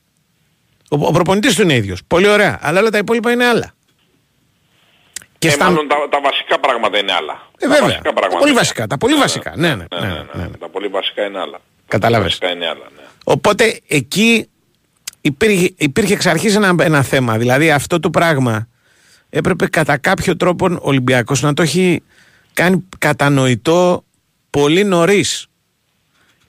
Ο, 0.90 1.06
ο 1.06 1.10
προπονητής 1.10 1.54
του 1.54 1.62
είναι 1.62 1.74
ίδιος. 1.74 2.00
Πολύ 2.06 2.28
ωραία. 2.28 2.58
Αλλά 2.62 2.80
όλα 2.80 2.90
τα 2.90 2.98
υπόλοιπα 2.98 3.30
είναι 3.32 3.44
άλλα. 3.44 3.74
Και 5.46 5.52
Ε, 5.52 5.54
στα- 5.54 5.64
μάλλον 5.64 5.88
τα, 5.88 5.96
τα 6.10 6.20
βασικά 6.22 6.58
πράγματα 6.58 6.98
είναι 6.98 7.12
άλλα. 7.12 7.32
Ε, 7.58 7.66
Τα 7.66 7.68
βέβαια. 7.68 7.82
βασικά 7.82 8.02
Τα 8.02 8.12
πράγματα 8.12 8.38
πολύ 8.38 8.50
είναι. 8.50 8.58
βασικά, 8.60 8.86
τα 8.86 8.98
πολύ 8.98 9.14
βασικά. 9.14 9.52
Ναι, 9.56 9.68
ναι, 9.68 9.84
ναι, 10.00 10.06
ναι, 10.08 10.42
ναι. 10.42 10.48
Τα 10.58 10.68
πολύ 10.68 10.88
βασικά 10.88 11.22
είναι 11.26 11.38
άλλα. 11.38 11.58
Κατάλαβες. 11.88 12.38
Τα 12.38 12.46
βασικά 12.46 12.56
είναι 12.58 12.66
άλλα, 12.72 12.86
ναι. 12.96 13.02
Οπότε 13.24 13.80
εκεί 13.88 14.48
υπήρχε, 15.20 15.74
υπήρχε 15.76 16.12
εξ 16.12 16.26
αρχής 16.26 16.54
ένα, 16.56 16.74
ένα 16.80 17.02
θέμα. 17.02 17.36
Δηλαδή 17.38 17.70
αυτό 17.70 18.00
το 18.00 18.10
πράγμα 18.10 18.68
έπρεπε 19.30 19.66
κατά 19.66 19.96
κάποιο 19.98 20.36
τρόπο 20.36 20.66
ο 20.66 20.78
Ολυμπιακός 20.80 21.42
να 21.42 21.54
το 21.54 21.62
έχει 21.62 22.02
κάνει 22.52 22.84
κατανοητό 22.98 24.04
πολύ 24.50 24.84
νωρίς. 24.84 25.46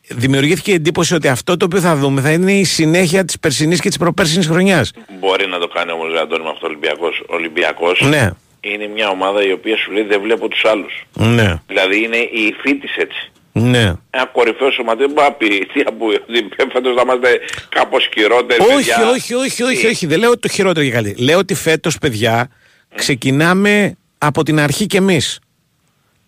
Δημιουργήθηκε 0.10 0.72
η 0.72 0.74
εντύπωση 0.74 1.14
ότι 1.16 1.28
αυτό 1.28 1.58
το 1.58 1.66
οποίο 1.66 1.80
θα 1.80 1.96
δούμε 1.96 2.22
θα 2.22 2.32
είναι 2.32 2.52
η 2.54 2.64
συνέχεια 2.64 3.26
της 3.26 3.40
περσινής 3.40 3.80
και 3.80 3.88
της 3.88 3.98
προπέρσινης 3.98 4.48
χρονιάς. 4.48 4.92
Μπορεί 5.20 5.48
να 5.48 5.60
το 5.60 5.68
κάνει 5.68 5.92
όμως 5.92 6.12
ρε 6.12 6.20
Αντώνη 6.20 6.44
με 6.44 6.50
αυτό 6.50 6.66
ο 6.66 6.70
Ολυμπιακός. 6.70 7.20
Ο 7.30 7.36
Ολυμπιακός 7.36 8.02
Ναι, 8.02 8.30
είναι 8.60 8.88
μια 8.88 9.10
ομάδα 9.10 9.44
η 9.48 9.52
οποία 9.52 9.78
σου 9.78 9.92
λέει 9.92 10.04
δεν 10.04 10.22
βλέπω 10.22 10.48
τους 10.48 10.66
άλλους. 10.66 11.06
ναι, 11.14 11.62
Δηλαδή 11.68 12.04
είναι 12.04 12.18
η 12.18 12.54
υφή 12.56 12.76
της 12.76 12.96
έτσι. 12.96 13.32
ναι. 13.52 13.94
Ένα 14.10 14.26
κορυφαίο 14.32 14.72
σωματείο 14.72 15.06
δεν 15.06 15.16
μπορεί 15.16 15.28
να 15.28 15.34
πει 15.34 15.48
τι 15.74 15.84
να 15.84 15.92
πει, 15.94 16.04
ότι 16.04 16.48
φέτος 16.72 16.94
θα 16.96 17.02
είμαστε 17.04 17.40
κάπως 17.70 18.10
χειρότεροι 18.14 18.62
Όχι, 18.62 18.74
παιδιά. 18.76 19.10
όχι, 19.10 19.34
όχι, 19.34 19.64
όχι, 19.64 19.88
όχι. 19.88 20.06
Δεν 20.08 20.20
λέω 20.20 20.30
ότι 20.30 20.40
το 20.40 20.48
χειρότερο 20.48 20.86
και 20.86 20.92
καλύτερο. 20.92 21.24
Λέω 21.26 21.38
ότι 21.38 21.54
φέτος, 21.54 21.98
παιδιά, 21.98 22.50
ξεκινάμε 22.96 23.98
από 24.18 24.44
την 24.44 24.60
αρχή 24.60 24.86
κι 24.86 24.98
εμείς. 24.98 25.40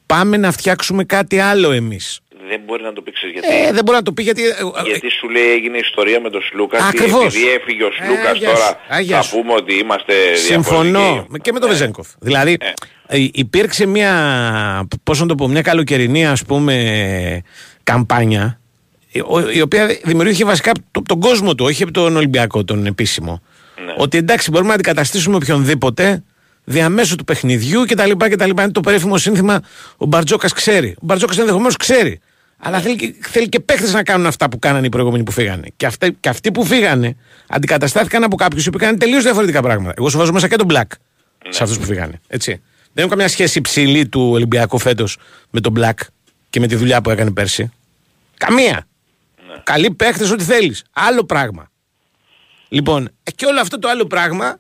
Πάμε 0.05 0.38
να 0.38 0.51
φτιάξουμε 0.51 1.03
κάτι 1.03 1.39
άλλο 1.39 1.71
εμείς. 1.71 2.19
Δεν 2.50 2.60
μπορεί 2.65 2.84
να 2.84 2.94
το 2.94 3.01
πει 3.01 3.12
ξέρεις, 3.12 3.34
γιατί. 3.39 3.48
Ε, 3.68 3.72
δεν 3.72 3.84
μπορεί 3.84 3.98
να 3.98 4.03
το 4.03 4.12
πει 4.12 4.24
γιατί. 4.24 4.44
ε, 4.46 4.53
Γιατί 4.86 5.10
σου 5.10 5.29
λέει 5.29 5.50
έγινε 5.58 5.77
ιστορία 5.77 6.20
με 6.22 6.29
τον 6.29 6.41
Σλούκα 6.41 6.77
και 6.77 6.84
Ακριβώς. 6.88 7.25
επειδή 7.25 7.50
έφυγε 7.50 7.84
ο 7.84 7.88
Ε, 7.88 7.91
Σλούκας 8.06 8.38
γεια 8.38 8.50
σου. 8.50 8.56
τώρα 8.56 8.70
Α, 8.96 9.00
γεια 9.00 9.15
θα 9.15 9.22
σου. 9.22 9.36
πούμε 9.38 9.53
ότι 9.53 9.74
είμαστε 9.74 10.13
Συμφωνώ 10.36 11.00
διαφορετικοί. 11.00 11.39
και 11.41 11.51
με 11.51 11.60
τον 11.60 11.70
Ε, 11.70 11.72
Βεζέγκοφ. 11.72 12.08
Δηλαδή, 12.20 12.58
Ε. 13.08 13.18
ε, 13.18 13.29
υπήρξε 13.34 13.86
μια, 13.86 14.13
πώς 15.03 15.20
να 15.20 15.25
το 15.25 15.36
πω, 15.36 15.48
μια 15.48 15.62
καλοκαιρινή 15.62 16.27
ας 16.27 16.44
πούμε 16.46 16.75
καμπάνια 17.84 18.60
η- 19.12 19.20
ο- 19.20 19.50
η 19.53 19.62
οποία 19.62 19.88
δημιουργήθηκε 20.03 20.46
βασικά 20.46 20.70
από 20.72 20.79
το- 20.91 21.01
τον 21.06 21.20
κόσμο 21.20 21.56
του, 21.56 21.65
όχι 21.65 21.84
από 21.84 21.91
τον 21.91 22.15
Ολυμπιακό, 22.15 22.63
τον 22.63 22.86
επίσημο. 22.86 23.41
Ναι. 23.86 23.94
Ότι 23.98 24.18
εντάξει 24.18 24.50
μπορούμε 24.50 24.70
να 24.70 24.75
αντικαταστήσουμε 24.75 25.36
οποιονδήποτε 25.36 26.24
διαμέσου 26.63 27.15
του 27.15 27.24
παιχνιδιού 27.24 27.84
κτλ. 27.88 28.12
κτλ. 28.18 28.50
Είναι 28.50 28.72
το 28.72 28.79
περίφημο 28.79 29.18
σύνθημα 29.18 29.62
ο 29.98 30.06
Μπαρτζόκας 30.06 30.53
ξέρει. 30.53 30.89
Ο 30.98 31.01
Μπαρτζόκας 31.01 31.38
ενδεχομένως 31.38 31.75
ξέρει. 31.75 32.20
Αλλά 32.61 32.79
θέλει 32.79 32.95
και, 32.95 33.15
θέλει 33.21 33.49
και 33.49 33.59
παίχτες 33.59 33.93
να 33.93 34.03
κάνουν 34.03 34.25
αυτά 34.25 34.49
που 34.49 34.59
κάνανε 34.59 34.85
οι 34.85 34.89
προηγούμενοι 34.89 35.23
που 35.23 35.31
φύγανε. 35.31 35.67
Και, 35.77 35.85
αυτοί, 35.85 36.13
και 36.19 36.29
αυτοί 36.29 36.51
που 36.51 36.65
φύγανε 36.65 37.15
αντικαταστάθηκαν 37.47 38.23
από 38.23 38.35
κάποιους 38.35 38.69
που 38.69 38.77
κάνανε 38.77 38.97
τελείως 38.97 39.23
διαφορετικά 39.23 39.61
πράγματα. 39.61 39.93
Εγώ 39.97 40.09
σου 40.09 40.17
βάζω 40.17 40.31
μέσα 40.31 40.47
και 40.47 40.55
τον 40.55 40.67
Black 40.71 40.87
σε 41.49 41.63
αυτούς 41.63 41.77
που 41.79 41.85
φύγανε. 41.85 42.21
Έτσι. 42.27 42.51
Δεν 42.93 43.03
έχω 43.03 43.09
καμιά 43.09 43.27
σχέση 43.27 43.57
υψηλή 43.57 44.07
του 44.07 44.29
Ολυμπιακού 44.31 44.79
φέτος 44.79 45.17
με 45.49 45.59
τον 45.61 45.73
Black 45.77 45.93
και 46.49 46.59
με 46.59 46.67
τη 46.67 46.75
δουλειά 46.75 47.01
που 47.01 47.09
έκανε 47.09 47.31
πέρσι. 47.31 47.71
Καμία. 48.37 48.87
Καλοί 49.63 49.91
παίχτες, 49.91 50.31
ό,τι 50.31 50.43
θέλεις. 50.43 50.83
Άλλο 50.91 51.23
πράγμα. 51.23 51.71
Λοιπόν, 52.69 53.09
ε, 53.23 53.31
και 53.31 53.45
όλο 53.45 53.59
αυτό 53.59 53.79
το 53.79 53.89
άλλο 53.89 54.05
πράγμα 54.05 54.59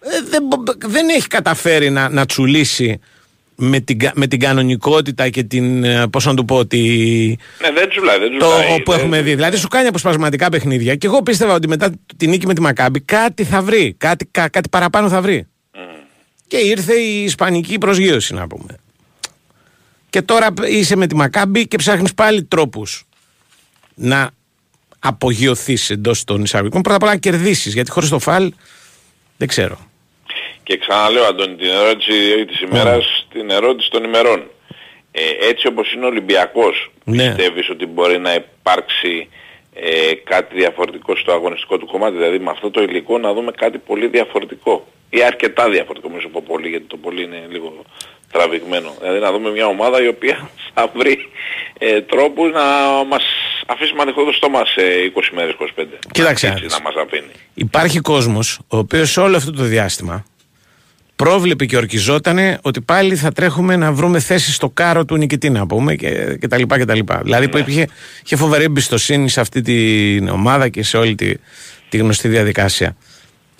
ε, 0.00 0.08
δεν, 0.30 0.42
μπο- 0.42 0.62
δεν 0.86 1.08
έχει 1.08 1.26
καταφέρει 1.28 1.90
να, 1.90 2.08
να 2.08 2.26
τσουλήσει 2.26 3.00
με 3.56 3.80
την, 3.80 3.98
κα- 3.98 4.12
με 4.14 4.26
την 4.26 4.40
κανονικότητα 4.40 5.28
και 5.28 5.42
την. 5.42 5.84
ε, 5.84 6.08
Πώς 6.08 6.24
να 6.24 6.34
το 6.34 6.44
πω, 6.44 6.66
τη, 6.66 6.78
Ναι, 7.60 7.70
δεν 7.74 7.88
τσουλάει, 7.88 8.18
δεν 8.18 8.38
το 8.38 8.46
τσουλάει. 8.46 8.82
που 8.82 8.90
δεν- 8.90 9.00
έχουμε 9.00 9.22
δει. 9.22 9.34
Δηλαδή 9.34 9.56
σου 9.56 9.68
κάνει 9.68 9.86
αποσπασματικά 9.88 10.48
παιχνίδια 10.48 10.94
και 10.94 11.06
εγώ 11.06 11.22
πίστευα 11.22 11.54
ότι 11.54 11.68
μετά 11.68 11.90
τη 12.16 12.26
νίκη 12.26 12.46
με 12.46 12.54
τη 12.54 12.60
Μακάμπη 12.60 13.00
κάτι 13.00 13.44
θα 13.44 13.62
βρει. 13.62 13.94
Κάτι, 13.98 14.26
κα- 14.30 14.48
κάτι 14.48 14.68
παραπάνω 14.68 15.08
θα 15.08 15.20
βρει. 15.20 15.46
Και 16.48 16.56
ήρθε 16.56 16.94
η 16.94 17.22
ισπανική 17.24 17.78
προσγείωση 17.78 18.34
να 18.34 18.46
πούμε. 18.46 18.76
Και 20.10 20.22
τώρα 20.22 20.48
είσαι 20.68 20.96
με 20.96 21.06
τη 21.06 21.14
Μακάμπη 21.14 21.68
και 21.68 21.76
ψάχνεις 21.76 22.14
πάλι 22.14 22.44
τρόπους 22.44 23.04
να 23.94 24.30
απογειωθείς 24.98 25.90
εντός 25.90 26.24
των 26.24 26.42
εισαγωγικών. 26.42 26.80
Πρώτα 26.82 26.96
απ' 26.96 27.02
όλα 27.02 27.12
να 27.12 27.18
κερδίσεις 27.18 27.72
γιατί 27.74 27.90
χωρίς 27.90 28.08
το 28.08 28.18
φάλ 28.18 28.52
δεν 29.36 29.48
ξέρω. 29.48 29.78
Και 30.66 30.76
ξαναλέω 30.76 31.24
Αντώνη 31.24 31.54
την 31.56 31.66
ερώτηση 31.70 32.12
όχι 32.34 32.44
της 32.44 32.60
ημέρας, 32.60 33.26
την 33.32 33.50
ερώτηση 33.50 33.90
των 33.90 34.04
ημερών. 34.04 34.42
Ε, 35.12 35.20
έτσι 35.48 35.66
όπως 35.66 35.92
είναι 35.92 36.04
ο 36.04 36.08
Ολυμπιακός, 36.08 36.90
Ναι. 37.04 37.26
πιστεύεις 37.26 37.70
ότι 37.70 37.86
μπορεί 37.86 38.18
να 38.18 38.34
υπάρξει 38.34 39.28
ε, 39.74 40.14
κάτι 40.24 40.54
διαφορετικό 40.56 41.16
στο 41.16 41.32
αγωνιστικό 41.32 41.78
του 41.78 41.86
κομμάτι, 41.86 42.16
δηλαδή 42.16 42.38
με 42.38 42.50
αυτό 42.50 42.70
το 42.70 42.82
υλικό 42.82 43.18
να 43.18 43.32
δούμε 43.32 43.50
κάτι 43.50 43.78
πολύ 43.78 44.06
διαφορετικό 44.06 44.86
ή 45.10 45.22
αρκετά 45.22 45.68
διαφορετικό, 45.70 46.08
μην 46.12 46.20
σου 46.20 46.30
πω 46.30 46.42
πολύ 46.46 46.68
γιατί 46.68 46.84
το 46.84 46.96
πολύ 46.96 47.22
είναι 47.22 47.46
λίγο 47.50 47.82
τραβηγμένο. 48.32 48.94
Δηλαδή 49.00 49.18
να 49.18 49.32
δούμε 49.32 49.50
μια 49.50 49.66
ομάδα 49.66 50.02
η 50.02 50.08
οποία 50.08 50.50
θα 50.74 50.90
βρει 50.94 51.18
ε, 51.78 52.00
τρόπους 52.00 52.52
να 52.52 52.62
μας 53.08 53.22
αφήσει 53.66 53.92
ανοιχτό 54.00 54.24
το 54.24 54.32
στόμα 54.32 54.62
σε 54.66 54.82
20 55.14 55.20
μέρες, 55.32 55.54
25. 55.78 55.84
Κοίταξε 56.10 56.46
να 56.46 56.52
Έτσι, 56.52 56.64
δεις. 56.64 56.72
να 56.78 56.80
μας 56.82 56.94
αφήνει. 57.04 57.32
Υπάρχει 57.54 58.00
κόσμος 58.00 58.58
ο 58.68 58.76
οποίος 58.78 59.10
σε 59.10 59.20
όλο 59.20 59.36
αυτό 59.36 59.52
το 59.52 59.62
διάστημα 59.62 60.24
πρόβλεπε 61.16 61.64
και 61.64 61.76
ορκιζότανε 61.76 62.58
ότι 62.62 62.80
πάλι 62.80 63.16
θα 63.16 63.32
τρέχουμε 63.32 63.76
να 63.76 63.92
βρούμε 63.92 64.20
θέση 64.20 64.52
στο 64.52 64.70
κάρο 64.70 65.04
του 65.04 65.16
νικητή 65.16 65.50
να 65.50 65.66
πούμε 65.66 65.94
και, 65.94 66.36
και 66.40 66.48
τα 66.48 66.58
λοιπά 66.58 66.78
και 66.78 66.84
τα 66.84 66.94
λοιπά. 66.94 67.20
Δηλαδή 67.24 67.48
που 67.48 67.58
υπήρχε, 67.58 67.88
είχε 68.24 68.36
φοβερή 68.36 68.64
εμπιστοσύνη 68.64 69.28
σε 69.28 69.40
αυτή 69.40 69.60
την 69.60 70.28
ομάδα 70.28 70.68
και 70.68 70.82
σε 70.82 70.96
όλη 70.96 71.14
τη, 71.14 71.32
τη 71.88 71.96
γνωστή 71.96 72.28
διαδικασία. 72.28 72.96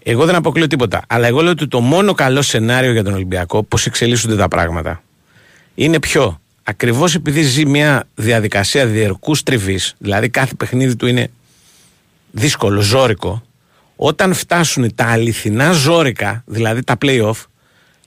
Εγώ 0.03 0.25
δεν 0.25 0.35
αποκλείω 0.35 0.67
τίποτα. 0.67 1.03
Αλλά 1.09 1.27
εγώ 1.27 1.43
λέω 1.43 1.51
ότι 1.51 1.69
το 1.69 1.81
μόνο 1.81 2.15
καλό 2.15 2.43
σενάριο 2.43 2.93
για 2.93 3.05
τον 3.05 3.15
Ολυμπιακό, 3.15 3.63
πώς 3.63 3.87
εξελίσσονται 3.87 4.37
τα 4.37 4.49
πράγματα, 4.49 5.03
είναι 5.75 6.01
ποιο; 6.01 6.41
Ακριβώς 6.69 7.15
επειδή 7.15 7.43
ζει 7.43 7.67
μια 7.67 8.05
διαδικασία 8.15 8.87
διερκού 8.87 9.37
τριβής, 9.45 9.95
δηλαδή 9.99 10.29
κάθε 10.29 10.55
παιχνίδι 10.55 10.97
του 10.97 11.07
είναι 11.07 11.31
δύσκολο, 12.31 12.81
ζώρικο, 12.81 13.46
όταν 13.97 14.35
φτάσουν 14.35 14.95
τα 14.95 15.05
αληθινά 15.07 15.73
ζώρικα, 15.73 16.43
δηλαδή 16.47 16.83
τα 16.85 16.97
play-off, 17.05 17.45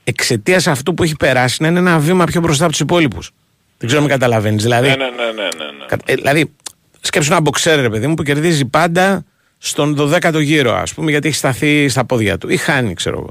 εξαιτίας 0.03 0.67
αυτού 0.67 0.93
που 0.93 1.03
έχει 1.03 1.15
περάσει 1.15 1.62
να 1.62 1.67
είναι 1.67 1.79
ένα 1.79 2.00
βήμα 2.00 2.25
πιο 2.25 2.41
μπροστά 2.41 2.63
από 2.63 2.72
τους 2.72 2.81
υπόλοιπους. 2.81 3.31
Δεν 3.77 3.88
ξέρω 3.88 4.01
αν 4.03 4.08
με 4.08 4.13
καταλαβαίνεις. 4.13 4.63
Δηλαδή, 4.63 4.88
Ναι, 4.88 4.96
ναι, 4.96 5.03
ναι, 5.03 5.10
ναι, 5.10 5.31
ναι, 5.31 5.65
ναι. 5.79 5.86
κα- 5.88 5.98
ε, 6.05 6.13
δηλαδή, 6.15 6.51
σκέψου 7.01 7.31
ένα 7.31 7.41
μποξέρ, 7.41 7.79
ρε 7.81 7.89
παιδί 7.89 8.08
μου, 8.08 8.13
που 8.13 8.24
κερδίζει 8.24 8.65
πάντα 8.65 9.25
στον 9.58 9.96
12ο 10.00 10.39
γύρο, 10.41 10.74
ας 10.75 10.93
πούμε, 10.93 11.12
γιατί 11.12 11.27
έχει 11.27 11.38
σταθεί 11.38 11.89
στα 11.89 12.05
πόδια 12.05 12.38
του. 12.38 12.50
Ή 12.50 12.58
χάνει, 12.58 12.93
ξέρω 12.93 13.17
εγώ. 13.17 13.29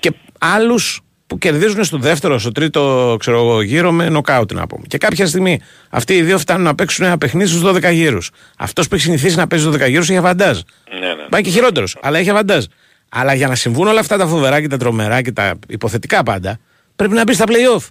Και 0.00 0.12
άλλους 0.38 1.00
που 1.26 1.38
κερδίζουν 1.38 1.84
στο 1.84 1.98
δεύτερο, 1.98 2.38
στο 2.38 2.52
τρίτο 2.52 3.16
ξέρω 3.18 3.38
εγώ, 3.38 3.62
γύρο 3.62 3.92
με 3.92 4.08
νοκάουτ 4.08 4.52
να 4.52 4.66
πούμε. 4.66 4.86
Και 4.86 4.98
κάποια 4.98 5.26
στιγμή 5.26 5.60
αυτοί 5.90 6.14
οι 6.14 6.22
δύο 6.22 6.38
φτάνουν 6.38 6.62
να 6.64 6.74
παίξουν 6.74 7.04
ένα 7.04 7.18
παιχνίδι 7.18 7.48
στους 7.48 7.60
12 7.62 7.90
γύρους. 7.92 8.30
Αυτός 8.58 8.88
που 8.88 8.94
έχει 8.94 9.04
συνηθίσει 9.04 9.36
να 9.36 9.46
παίζει 9.46 9.68
12 9.72 9.88
γύρους 9.88 10.08
έχει 10.08 10.18
αβαντάζ. 10.18 10.56
Ναι, 10.90 10.94
ναι, 10.94 10.97
ναι. 10.97 10.97
Πάει 11.30 11.42
και 11.42 11.50
χειρότερος. 11.50 11.96
Αλλά 12.02 12.18
έχει 12.18 12.30
αβαντάζ. 12.30 12.64
Αλλά 13.08 13.34
για 13.34 13.48
να 13.48 13.54
συμβούν 13.54 13.86
όλα 13.88 14.00
αυτά 14.00 14.16
τα 14.16 14.26
φοβερά 14.26 14.60
και 14.60 14.68
τα 14.68 14.76
τρομερά 14.76 15.22
και 15.22 15.32
τα 15.32 15.58
υποθετικά 15.68 16.22
πάντα, 16.22 16.58
πρέπει 16.96 17.14
να 17.14 17.22
μπει 17.22 17.32
στα 17.34 17.44
playoff. 17.48 17.86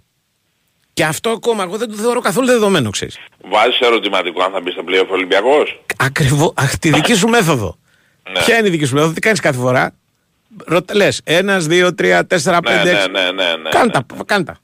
Και 0.94 1.04
αυτό 1.06 1.30
ακόμα 1.30 1.64
εγώ 1.64 1.78
δεν 1.78 1.90
το 1.90 1.96
θεωρώ 1.96 2.20
καθόλου 2.20 2.48
δεδομένο, 2.48 2.90
ξέρεις. 2.90 3.18
Βάζεις 3.52 3.80
ερωτηματικό 3.80 4.44
αν 4.44 4.52
θα 4.52 4.62
μπει 4.62 4.72
στα 4.72 4.82
playoff 4.88 5.08
ο 5.10 5.14
Ολυμπιακός; 5.14 5.82
Ακριβώς. 5.98 6.52
Αχ, 6.56 6.78
τη 6.78 6.90
δική 6.92 7.14
σου 7.14 7.28
μέθοδο. 7.28 7.78
Ναι. 8.34 8.40
Ποια 8.40 8.58
είναι 8.58 8.68
η 8.68 8.72
δική 8.72 8.86
σου 8.86 8.94
μέθοδο, 8.94 9.14
τι 9.14 9.20
κάνεις 9.20 9.40
κάθε 9.40 9.60
φορά; 9.60 9.94
Λες, 10.94 11.22
ένας, 11.24 11.66
δύο, 11.68 11.96
τρία, 11.96 12.26
τέσσερα, 12.28 12.60
Ναι, 12.64 12.70
πέντε, 12.76 12.92
ναι, 12.92 12.98
έξι. 12.98 13.10
ναι, 13.12 13.20
ναι, 13.22 13.56
ναι, 13.64 13.70
Κάντα, 13.70 14.06
ναι. 14.16 14.24
κάντα. 14.26 14.52
Ναι. 14.52 14.58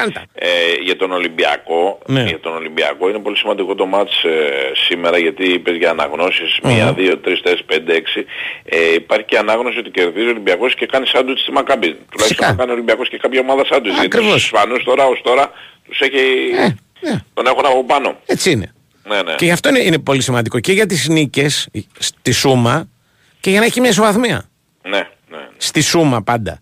Κάντα. 0.00 0.24
Ε, 0.34 0.48
για 0.82 0.96
τον 0.96 1.12
Ολυμπιακό, 1.12 1.98
Ναι. 2.06 2.22
για 2.22 2.40
τον 2.40 2.54
Ολυμπιακό 2.54 3.08
είναι 3.08 3.18
πολύ 3.18 3.36
σημαντικό 3.36 3.74
το 3.74 3.86
μάτς 3.86 4.24
ε, 4.24 4.28
σήμερα 4.86 5.18
γιατί 5.18 5.44
είπες 5.52 5.76
για 5.76 5.90
αναγνώσεις 5.90 6.58
μία, 6.62 6.92
δύο, 6.92 7.18
τρεις, 7.18 7.40
τέσσερις, 7.42 7.64
πέντε, 7.64 7.94
έξι. 7.94 8.24
Ε, 8.64 8.92
υπάρχει 8.94 9.24
και 9.24 9.38
ανάγνωση 9.38 9.78
ότι 9.78 9.90
κερδίζει 9.90 10.26
ο 10.26 10.30
Ολυμπιακός 10.30 10.74
και 10.74 10.86
κάνει 10.86 11.06
σάντουιτς 11.06 11.40
στη 11.40 11.52
Μακάμπη. 11.52 11.86
Τουλάχιστον 11.86 12.18
Φυσικά. 12.26 12.46
να 12.50 12.54
κάνει 12.54 12.70
ο 12.70 12.72
Ολυμπιακός 12.72 13.08
και 13.08 13.18
κάποια 13.18 13.40
ομάδα 13.40 13.64
σάντουιτς. 13.64 13.98
Γιατί 13.98 14.16
Ακριβώς. 14.16 14.32
τους 14.32 14.44
Ισπανούς 14.44 14.84
τώρα 14.84 15.04
ως 15.06 15.20
τώρα 15.22 15.50
τους 15.88 16.00
έχει... 16.00 16.18
Ε, 16.58 16.66
ναι. 17.00 17.20
τον 17.34 17.46
έχουν 17.46 17.66
από 17.66 17.84
πάνω. 17.84 18.16
Έτσι 18.26 18.50
είναι. 18.50 18.72
Ναι, 19.08 19.22
ναι. 19.22 19.34
Και 19.34 19.44
γι' 19.44 19.50
αυτό 19.50 19.68
είναι, 19.68 19.78
είναι 19.78 19.98
πολύ 19.98 20.22
σημαντικό 20.22 20.60
και 20.60 20.72
για 20.72 20.86
τις 20.86 21.08
νίκες 21.08 21.68
στη 21.98 22.30
Σούμα 22.32 22.88
και 23.40 23.50
για 23.50 23.58
να 23.60 23.64
έχει 23.66 23.80
μια 23.80 23.90
ισοβαθμία. 23.90 24.48
Ναι, 24.82 24.90
ναι. 24.90 25.06
ναι. 25.30 25.46
Στη 25.56 25.80
Σούμα 25.80 26.22
πάντα. 26.22 26.60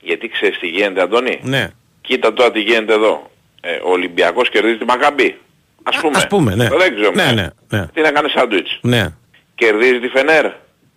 Γιατί 0.00 0.28
ξέρεις 0.28 0.58
τι 0.58 0.66
γίνεται 0.66 1.00
Αντώνη; 1.02 1.38
Ναι. 1.42 1.68
Κοίτα 2.08 2.32
τώρα 2.32 2.50
τι 2.50 2.60
γίνεται 2.60 2.92
εδώ. 2.92 3.30
Ε, 3.60 3.70
ο 3.84 3.90
Ολυμπιακός 3.90 4.48
κερδίζει 4.50 4.76
τη 4.76 4.84
Μακάμπη. 4.84 5.38
Ας 5.82 5.96
Α- 5.96 6.00
πούμε. 6.00 6.16
ας 6.16 6.26
πούμε, 6.26 6.54
ναι. 6.54 6.68
Δεν 6.68 6.94
ξέρω. 6.94 7.10
Ναι, 7.14 7.32
ναι, 7.32 7.46
ναι. 7.68 7.86
Τι 7.86 8.00
να 8.00 8.10
κάνει 8.10 8.28
σάντουιτς. 8.28 8.78
Ναι. 8.82 9.06
Κερδίζει 9.54 9.98
τη 10.00 10.08
Φενέρ. 10.08 10.44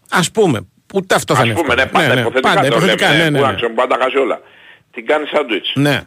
Α 0.09 0.21
πούμε. 0.33 0.65
Ούτε 0.93 1.15
αυτό 1.15 1.33
θα 1.35 1.41
Ας 1.41 1.45
είναι. 1.45 1.55
πούμε, 1.55 1.73
ναι, 1.75 1.81
εύκολο. 1.81 2.03
πάντα 2.07 2.19
υποθετικά 2.19 2.53
Πάντα 2.53 2.61
το 2.61 2.75
υποθετικά, 2.75 3.09
λέμε. 3.09 3.23
ναι, 3.23 3.29
ναι, 3.29 3.37
Πού 3.37 3.43
να 3.43 3.49
ναι. 3.49 3.55
ξέρουμε, 3.55 3.75
πάντα 3.77 3.97
χάσει 4.01 4.17
όλα. 4.17 4.41
Τι 4.91 5.01
κάνει 5.01 5.25
σάντουιτς. 5.27 5.71
Ναι. 5.75 6.01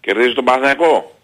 Κερδίζει 0.00 0.32
τον 0.34 0.44
Παναθηναϊκό. 0.44 1.16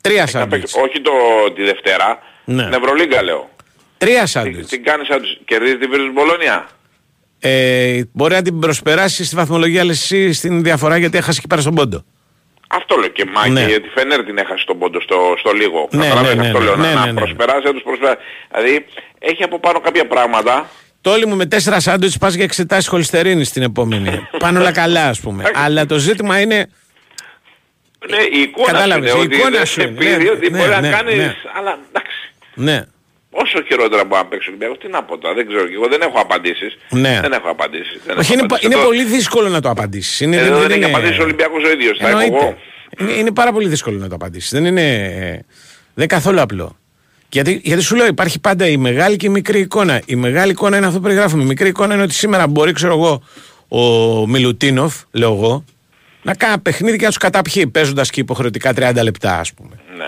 Τρία 0.00 0.20
Θα 0.20 0.26
σάντουιτς. 0.26 0.50
παίξει- 0.72 0.76
Όχι 0.84 1.00
το, 1.00 1.10
τη 1.54 1.62
Δευτέρα. 1.62 2.18
Ναι. 2.44 2.62
Την 2.64 2.72
Ευρωλίγκα 2.72 3.22
λέω. 3.22 3.50
Τρία 3.98 4.22
Τι, 4.22 4.28
σάντουιτς. 4.28 4.68
τι 4.68 4.78
κάνει 4.78 5.04
σάντουιτς. 5.04 5.38
Κερδίζει 5.44 5.76
τη 5.78 5.86
Βίρους 5.86 6.12
Μπολόνια. 6.12 6.68
Ε, 7.40 8.00
μπορεί 8.12 8.34
να 8.34 8.42
την 8.42 8.58
προσπεράσει 8.60 9.24
στη 9.24 9.36
βαθμολογία, 9.36 9.80
αλλά 9.80 9.90
εσύ 9.90 10.32
στην 10.32 10.62
διαφορά 10.62 10.96
γιατί 10.96 11.16
έχασε 11.18 11.38
εκεί 11.38 11.46
πέρα 11.46 11.60
στον 11.60 11.74
πόντο. 11.74 12.04
Αυτό 12.68 12.96
λέω 12.96 13.08
και 13.08 13.24
Μάκη, 13.34 13.50
Ναι. 13.50 13.64
γιατί 13.64 13.88
Φενέρ 13.88 14.24
την 14.24 14.38
έχασε 14.38 14.64
τον 14.66 14.78
πόντο 14.78 15.00
στο, 15.00 15.34
στο 15.38 15.52
λίγο. 15.52 15.88
Ναι, 15.90 16.02
Καταλαβαίνεις, 16.02 16.36
ναι, 16.36 16.42
ναι, 16.42 16.48
αυτό 16.48 16.58
ναι, 16.58 16.64
λέω. 16.64 16.76
ναι, 16.76 16.82
να, 16.82 17.00
ναι, 17.00 17.06
να 17.06 17.12
ναι. 17.12 17.20
προσπεράσει, 17.20 17.66
να 17.66 17.72
τους 17.72 17.82
προσπεράσει. 17.82 18.18
Δηλαδή 18.50 18.86
έχει 19.18 19.42
από 19.42 19.58
πάνω 19.60 19.80
κάποια 19.80 20.06
πράγματα. 20.06 20.68
Τόλι 21.00 21.26
μου 21.26 21.36
με 21.36 21.46
τέσσερα 21.46 21.80
σάντουιτς 21.80 22.18
πας 22.18 22.34
για 22.34 22.44
εξετάσεις 22.44 22.88
χολυστερίνης 22.88 23.48
στην 23.48 23.62
επόμενη. 23.62 24.28
Πάνε 24.42 24.58
όλα 24.58 24.72
καλά, 24.72 25.08
ας 25.08 25.20
πούμε. 25.20 25.44
Αλλά 25.54 25.86
το 25.86 25.98
ζήτημα 25.98 26.40
είναι. 26.40 26.68
Ναι, 28.08 28.16
η 28.16 28.40
εικόνα 28.40 28.66
Κατάλαβες, 28.72 29.10
σου 29.10 29.16
η 29.16 29.20
είναι 29.24 29.34
ότι 29.34 29.36
εικόνα 29.36 29.56
δεν 29.56 29.66
σου 29.66 29.72
σε 29.72 29.82
είναι, 29.82 29.90
πήρε, 29.98 30.16
ναι, 30.16 30.30
ότι 30.30 30.50
ναι, 30.50 30.58
μπορεί 30.58 30.70
ναι, 30.70 30.80
να 30.80 30.96
κάνεις, 30.96 31.16
ναι. 31.16 31.34
αλλά 31.58 31.78
εντάξει. 31.88 32.32
Ναι. 32.54 32.86
Όσο 33.42 33.62
χειρότερα 33.68 34.04
μπορεί 34.04 34.20
να 34.22 34.26
παίξει 34.28 34.46
ο 34.48 34.50
Ολυμπιακός, 34.52 34.78
τι 34.82 34.88
να 34.88 35.02
πω 35.02 35.18
τώρα, 35.18 35.34
δεν 35.34 35.46
ξέρω 35.48 35.64
και 35.70 35.74
εγώ 35.74 35.88
δεν 35.88 36.00
έχω 36.06 36.18
απαντήσεις. 36.26 36.72
Ναι. 36.90 37.18
Δεν 37.22 37.32
έχω 37.32 37.48
απαντήσεις. 37.56 38.00
Δεν 38.06 38.18
Όχι, 38.18 38.32
έχω 38.32 38.32
είναι, 38.32 38.42
απαντήσεις. 38.42 38.64
είναι 38.66 38.74
Εδώ- 38.74 38.86
πολύ 38.86 39.04
δύσκολο 39.04 39.48
να 39.48 39.60
το 39.60 39.68
απαντήσεις. 39.70 40.20
Είναι, 40.20 40.36
Εδώ 40.36 40.58
δεν 40.58 40.70
είναι- 40.70 40.74
έχει 40.74 40.94
απαντήσει 40.94 41.20
ο 41.20 41.22
Ολυμπιακός 41.22 41.62
ο 41.64 41.70
ίδιος. 41.70 41.98
Θα 41.98 42.08
έχω 42.08 42.18
Εννοείται. 42.18 42.44
εγώ. 42.44 42.56
Είναι, 43.00 43.12
είναι 43.12 43.32
πάρα 43.32 43.52
πολύ 43.52 43.68
δύσκολο 43.68 43.98
να 43.98 44.08
το 44.08 44.14
απαντήσεις. 44.14 44.50
Δεν 44.50 44.64
είναι, 44.64 44.86
δεν 45.18 45.44
είναι 45.94 46.06
καθόλου 46.06 46.40
απλό. 46.40 46.76
Γιατί, 47.30 47.60
γιατί 47.64 47.82
σου 47.82 47.94
λέω, 47.96 48.06
υπάρχει 48.06 48.40
πάντα 48.40 48.66
η 48.66 48.76
μεγάλη 48.76 49.16
και 49.16 49.26
η 49.26 49.28
μικρή 49.28 49.60
εικόνα. 49.60 50.02
Η 50.06 50.14
μεγάλη 50.16 50.50
εικόνα 50.50 50.76
είναι 50.76 50.86
αυτό 50.86 50.98
που 50.98 51.04
περιγράφουμε. 51.04 51.42
Η 51.42 51.46
μικρή 51.46 51.68
εικόνα 51.68 51.94
είναι 51.94 52.02
ότι 52.02 52.14
σήμερα 52.14 52.46
μπορεί, 52.46 52.72
ξέρω 52.72 52.92
εγώ, 52.92 53.22
ο 53.68 54.26
Μιλουτίνοφ, 54.26 54.94
λέω 55.12 55.32
εγώ, 55.34 55.64
να 56.22 56.34
κάνει 56.34 56.52
ένα 56.52 56.62
παιχνίδι 56.62 56.96
και 56.96 57.02
να 57.02 57.08
τους 57.08 57.18
καταπιεί 57.18 57.66
παίζοντας 57.66 58.10
και 58.10 58.20
υποχρεωτικά 58.20 58.72
30 58.74 59.02
λεπτά, 59.02 59.38
ας 59.38 59.52
πούμε. 59.54 59.70
Ναι. 59.96 60.04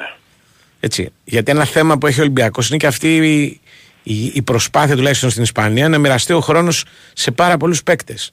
Έτσι. 0.81 1.13
Γιατί 1.25 1.51
ένα 1.51 1.65
θέμα 1.65 1.99
που 1.99 2.07
έχει 2.07 2.19
ο 2.19 2.23
Ολυμπιακός 2.23 2.69
είναι 2.69 2.77
και 2.77 2.87
αυτή 2.87 3.17
η, 3.17 3.61
η, 4.03 4.33
η 4.35 4.43
προσπάθεια 4.43 4.97
τουλάχιστον 4.97 5.31
στην 5.31 5.43
Ισπανία 5.43 5.89
να 5.89 5.99
μοιραστεί 5.99 6.33
ο 6.33 6.41
χρόνος 6.41 6.85
σε 7.13 7.31
πάρα 7.31 7.57
πολλούς 7.57 7.83
παίκτες. 7.83 8.33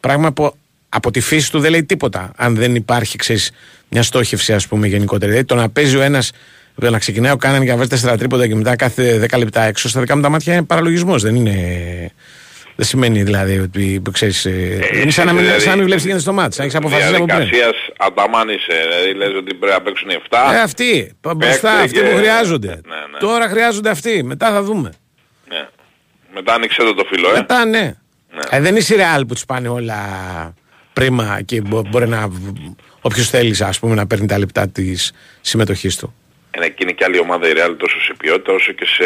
Πράγμα 0.00 0.32
που 0.32 0.54
από 0.88 1.10
τη 1.10 1.20
φύση 1.20 1.50
του 1.50 1.60
δεν 1.60 1.70
λέει 1.70 1.84
τίποτα. 1.84 2.32
Αν 2.36 2.54
δεν 2.54 2.74
υπάρχει, 2.74 3.16
ξέρεις, 3.18 3.50
μια 3.88 4.02
στόχευση, 4.02 4.52
ας 4.52 4.66
πούμε, 4.66 4.86
γενικότερη. 4.86 5.30
Δηλαδή 5.30 5.48
το 5.48 5.54
να 5.54 5.68
παίζει 5.68 5.96
ο 5.96 6.02
ένας, 6.02 6.30
να 6.74 6.98
ξεκινάει 6.98 7.32
ο 7.32 7.36
Κάναν 7.36 7.64
και 7.64 7.70
να 7.70 7.76
βάζει 7.76 7.88
τέσσερα 7.88 8.16
τρίποτα 8.16 8.46
και 8.46 8.54
μετά 8.54 8.76
κάθε 8.76 9.26
10 9.30 9.38
λεπτά 9.38 9.62
έξω, 9.62 9.88
στα 9.88 10.00
δικά 10.00 10.16
μου 10.16 10.22
τα 10.22 10.28
μάτια 10.28 10.52
είναι 10.52 10.62
παραλογισμός. 10.62 11.22
Δεν 11.22 11.34
είναι. 11.34 12.10
Δεν 12.76 12.86
σημαίνει 12.86 13.22
δηλαδή 13.22 13.58
ότι 13.58 14.02
ξέρεις, 14.12 14.44
ε, 14.44 14.78
είναι 15.02 15.10
σαν 15.10 15.26
να 15.26 15.32
μην, 15.32 15.42
δηλαδή, 15.42 15.60
σαν 15.60 15.70
να 15.70 15.76
μην 15.76 15.84
βλέπεις 15.84 16.02
τι 16.02 16.08
γίνεται 16.08 16.24
στο 16.26 16.32
μάτι. 16.32 16.56
Έχεις 16.60 16.74
αποφασίσει 16.74 17.14
από 17.14 17.24
πριν. 17.24 17.36
Διαδικασίας 17.36 17.74
αταμάνισε. 17.98 18.72
Δηλαδή 18.88 19.14
λες 19.18 19.28
ότι 19.38 19.54
πρέπει 19.54 19.72
να 19.72 19.82
παίξουν 19.82 20.08
7. 20.10 20.52
Ε, 20.54 20.60
αυτοί, 20.60 21.12
πα- 21.20 21.34
μπροστά, 21.34 21.70
Παίκτε 21.70 21.82
αυτοί 21.84 22.00
και- 22.00 22.08
που 22.10 22.16
χρειάζονται. 22.16 22.68
Ναι, 22.68 22.94
ναι. 23.12 23.18
Τώρα 23.18 23.48
χρειάζονται 23.48 23.90
αυτοί. 23.90 24.22
Μετά 24.22 24.50
θα 24.50 24.62
δούμε. 24.62 24.92
Ναι. 25.48 25.68
Μετά 26.34 26.54
άνοιξε 26.54 26.82
το, 26.82 26.94
το 26.94 27.04
φίλο, 27.08 27.28
ε. 27.30 27.32
Μετά 27.32 27.64
ναι. 27.64 27.80
Ναι. 28.34 28.40
Ε, 28.50 28.60
δεν 28.60 28.76
είναι 28.76 28.84
η 28.88 28.94
Ρεάλ 28.94 29.26
που 29.26 29.34
τους 29.34 29.44
πάνε 29.44 29.68
όλα 29.68 29.96
πρίμα 30.92 31.40
και 31.44 31.60
μπο- 31.60 31.82
μπορεί 31.88 32.08
να. 32.08 32.28
Όποιος 33.00 33.28
θέλεις, 33.30 33.60
ας 33.60 33.78
πούμε, 33.78 33.94
να 33.94 34.06
παίρνει 34.06 34.26
τα 34.26 34.38
λεπτά 34.38 34.68
της 34.68 35.12
συμμετοχής 35.40 35.96
του. 35.96 36.14
Είναι 36.56 36.66
εκείνη 36.66 36.94
και 36.94 37.04
άλλη 37.04 37.18
ομάδα 37.18 37.48
η 37.48 37.52
Real 37.56 37.74
τόσο 37.78 38.00
σε 38.00 38.14
ποιότητα 38.18 38.52
όσο 38.52 38.72
και 38.72 38.86
σε... 38.86 39.04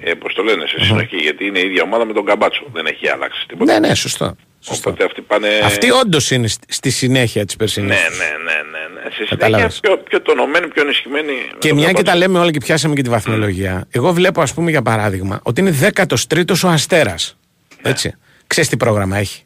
Ε, 0.00 0.14
πώς 0.14 0.34
το 0.34 0.42
λένε, 0.42 0.64
σε 0.66 0.84
συνοχή. 0.84 1.16
Γιατί 1.16 1.46
είναι 1.46 1.58
η 1.58 1.66
ίδια 1.66 1.82
ομάδα 1.82 2.04
με 2.06 2.12
τον 2.12 2.24
Καμπάτσο. 2.24 2.62
Δεν 2.72 2.86
έχει 2.86 3.08
αλλάξει 3.08 3.46
τίποτα. 3.48 3.72
Ναι, 3.78 3.88
ναι, 3.88 3.94
σωστό. 3.94 4.36
σωστό. 4.60 4.90
Οπότε 4.90 5.04
αυτοί 5.04 5.20
πάνε... 5.20 5.48
Αυτή 5.64 5.90
όντως 5.90 6.30
είναι 6.30 6.46
στη- 6.48 6.72
στη 6.72 6.90
συνέχεια 6.90 7.44
της 7.44 7.56
περσινής. 7.56 7.88
Ναι, 7.90 7.94
ναι, 7.96 8.24
ναι, 8.44 8.52
ναι, 8.70 8.94
ναι. 8.94 9.00
Σε 9.00 9.10
συνέχεια 9.14 9.36
Κατάλαβες. 9.36 9.80
πιο, 9.80 9.96
πιο 9.98 10.22
τονωμένοι, 10.22 10.68
πιο 10.68 10.82
ενισχυμένοι. 10.82 11.32
με 11.32 11.56
Και 11.58 11.68
τον 11.68 11.76
μια 11.76 11.86
και 11.86 11.92
Καμπάτσο. 11.92 12.02
τα 12.12 12.16
λέμε 12.16 12.38
όλα 12.38 12.50
και 12.50 12.58
πιάσαμε 12.58 12.94
και 12.94 13.02
τη 13.02 13.08
βαθμολογία. 13.10 13.86
Εγώ 13.90 14.12
βλέπω, 14.12 14.40
ας 14.40 14.54
πούμε, 14.54 14.70
για 14.70 14.82
παράδειγμα, 14.82 15.40
ότι 15.42 15.60
είναι 15.60 15.70
13ο 15.72 16.64
ο 16.64 16.68
Αστέρας. 16.68 17.36
Ναι. 17.82 17.90
Έτσι. 17.90 18.14
Ξέρεις 18.46 18.68
τι 18.70 18.76
πρόγραμμα 18.76 19.16
έχει; 19.16 19.42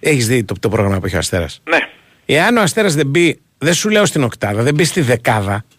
Έχεις 0.00 0.26
δει 0.26 0.44
το, 0.44 0.54
το 0.60 0.68
πρόγραμμα 0.68 0.98
που 1.00 1.06
έχει 1.06 1.14
ο 1.16 1.18
Αστέρας; 1.18 1.60
Ναι. 1.70 1.78
Εάν 2.26 2.56
ο 2.56 2.60
Αστέρας 2.60 2.94
δεν 2.94 3.06
μπει, 3.06 3.40
δεν 3.58 3.74
σου 3.74 3.88
λέω 3.88 4.04
στην 4.06 4.22
οκτάδα, 4.22 4.62
δεν 4.62 4.74
μπει 4.74 4.84
στη 4.84 5.00
δεκάδα, 5.00 5.52
θα 5.52 5.73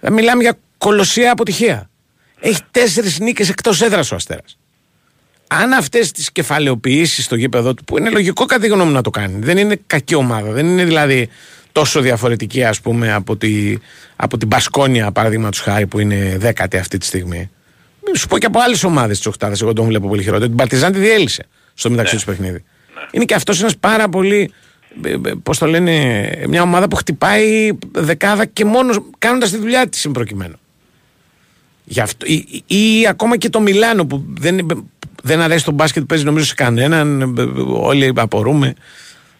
μιλάμε 0.00 0.42
για 0.42 0.58
κολοσσία 0.78 1.32
αποτυχία. 1.32 1.90
Έχει 2.40 2.60
τέσσερις 2.70 3.18
νίκες 3.18 3.48
εκτός 3.48 3.80
έδρας 3.80 4.12
ο 4.12 4.14
Αστέρας. 4.14 4.58
Αν 5.46 5.72
αυτές 5.72 6.12
τις 6.12 6.32
κεφαλαιοποιήσεις 6.32 7.24
στο 7.24 7.36
γήπεδο 7.36 7.74
του, 7.74 7.84
που 7.84 7.98
είναι 7.98 8.10
λογικό 8.10 8.44
κατά 8.44 8.60
τη 8.60 8.68
γνώμη 8.68 8.88
μου 8.88 8.94
να 8.94 9.02
το 9.02 9.10
κάνει, 9.10 9.38
δεν 9.40 9.58
είναι 9.58 9.80
κακή 9.86 10.14
ομάδα, 10.14 10.50
δεν 10.50 10.66
είναι 10.66 10.84
δηλαδή 10.84 11.28
τόσο 11.72 12.00
διαφορετική 12.00 12.64
ας 12.64 12.80
πούμε 12.80 13.12
από, 13.12 13.36
τη, 13.36 13.76
από 14.16 14.38
την 14.38 14.48
Πασκόνια 14.48 15.12
παραδείγματος 15.12 15.60
χάρη 15.60 15.86
που 15.86 15.98
είναι 15.98 16.36
δέκατη 16.38 16.76
αυτή 16.76 16.98
τη 16.98 17.06
στιγμή. 17.06 17.50
Μην 18.04 18.16
σου 18.16 18.26
πω 18.26 18.38
και 18.38 18.46
από 18.46 18.60
άλλες 18.60 18.84
ομάδες 18.84 19.16
της 19.16 19.26
Οχτάδα, 19.26 19.56
εγώ 19.60 19.72
τον 19.72 19.86
βλέπω 19.86 20.08
πολύ 20.08 20.22
χειρότερο. 20.22 20.48
Την 20.48 20.56
Παρτιζάν 20.56 20.92
τη 20.92 20.98
διέλυσε 20.98 21.46
στο 21.74 21.90
μεταξύ 21.90 22.14
τους 22.14 22.24
παιχνίδι. 22.24 22.64
Είναι 23.10 23.24
και 23.24 23.34
αυτός 23.34 23.60
ένας 23.60 23.76
πάρα 23.76 24.08
πολύ. 24.08 24.52
Πώς 25.42 25.58
το 25.58 25.66
λένε, 25.66 26.30
μια 26.48 26.62
ομάδα 26.62 26.88
που 26.88 26.96
χτυπάει 26.96 27.70
δεκάδα 27.92 28.44
και 28.44 28.64
μόνος 28.64 28.98
κάνοντας 29.18 29.50
τη 29.50 29.56
δουλειά 29.56 29.88
της 29.88 30.08
προκειμένου. 30.12 30.56
Γι' 31.84 32.00
αυτό, 32.00 32.26
ή, 32.28 32.62
ή, 32.66 33.00
ή 33.00 33.06
ακόμα 33.06 33.36
και 33.36 33.48
το 33.48 33.60
Μιλάνο 33.60 34.06
που 34.06 34.24
δεν, 34.38 34.86
δεν 35.22 35.40
αρέσει 35.40 35.64
το 35.64 35.70
μπάσκετ 35.72 36.04
παίζει 36.04 36.24
νομίζω 36.24 36.44
σε 36.44 36.54
κανέναν, 36.54 37.20
ε, 37.38 37.42
ε, 37.42 37.46
όλοι 37.66 38.12
απορούμε. 38.16 38.74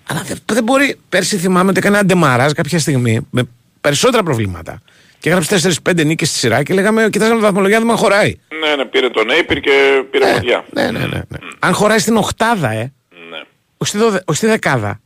Αλλά 0.08 0.22
δεν, 0.22 0.38
δεν 0.52 0.64
μπορεί. 0.64 0.96
Πέρσι 1.08 1.36
θυμάμαι 1.36 1.70
ότι 1.70 1.78
έκανε 1.78 1.96
ένα 1.96 2.06
ντεμαράζ 2.06 2.52
κάποια 2.52 2.78
στιγμή 2.78 3.26
με 3.30 3.48
περισσότερα 3.80 4.22
προβλήματα. 4.22 4.80
Και 5.18 5.28
έγραψε 5.30 5.74
4-5 5.90 6.04
νίκες 6.06 6.28
στη 6.28 6.38
σειρά 6.38 6.62
και 6.62 6.74
λέγαμε: 6.74 7.08
Κοιτάζαμε 7.10 7.40
βαθμολογία, 7.40 7.78
δεν 7.78 7.86
με 7.86 7.92
χωράει. 7.92 8.38
Ναι, 8.60 8.74
ναι, 8.76 8.84
πήρε 8.84 9.10
τον 9.10 9.30
Έιπηρ 9.30 9.60
και 9.60 9.70
πήρε 10.10 10.32
φωτιά. 10.32 10.64
Ναι, 10.70 10.82
ναι, 10.90 10.98
ναι, 10.98 11.06
ναι. 11.06 11.38
Αν 11.58 11.72
χωράει 11.72 11.98
στην 11.98 12.16
οχτάδα, 12.16 12.70
ε. 12.70 12.92
Ναι. 13.30 13.42
Όχι 13.76 13.90
στη, 13.90 13.98
δωδε- 13.98 14.22
όχι 14.28 14.38
στη 14.38 14.46
δεκάδα. 14.46 15.00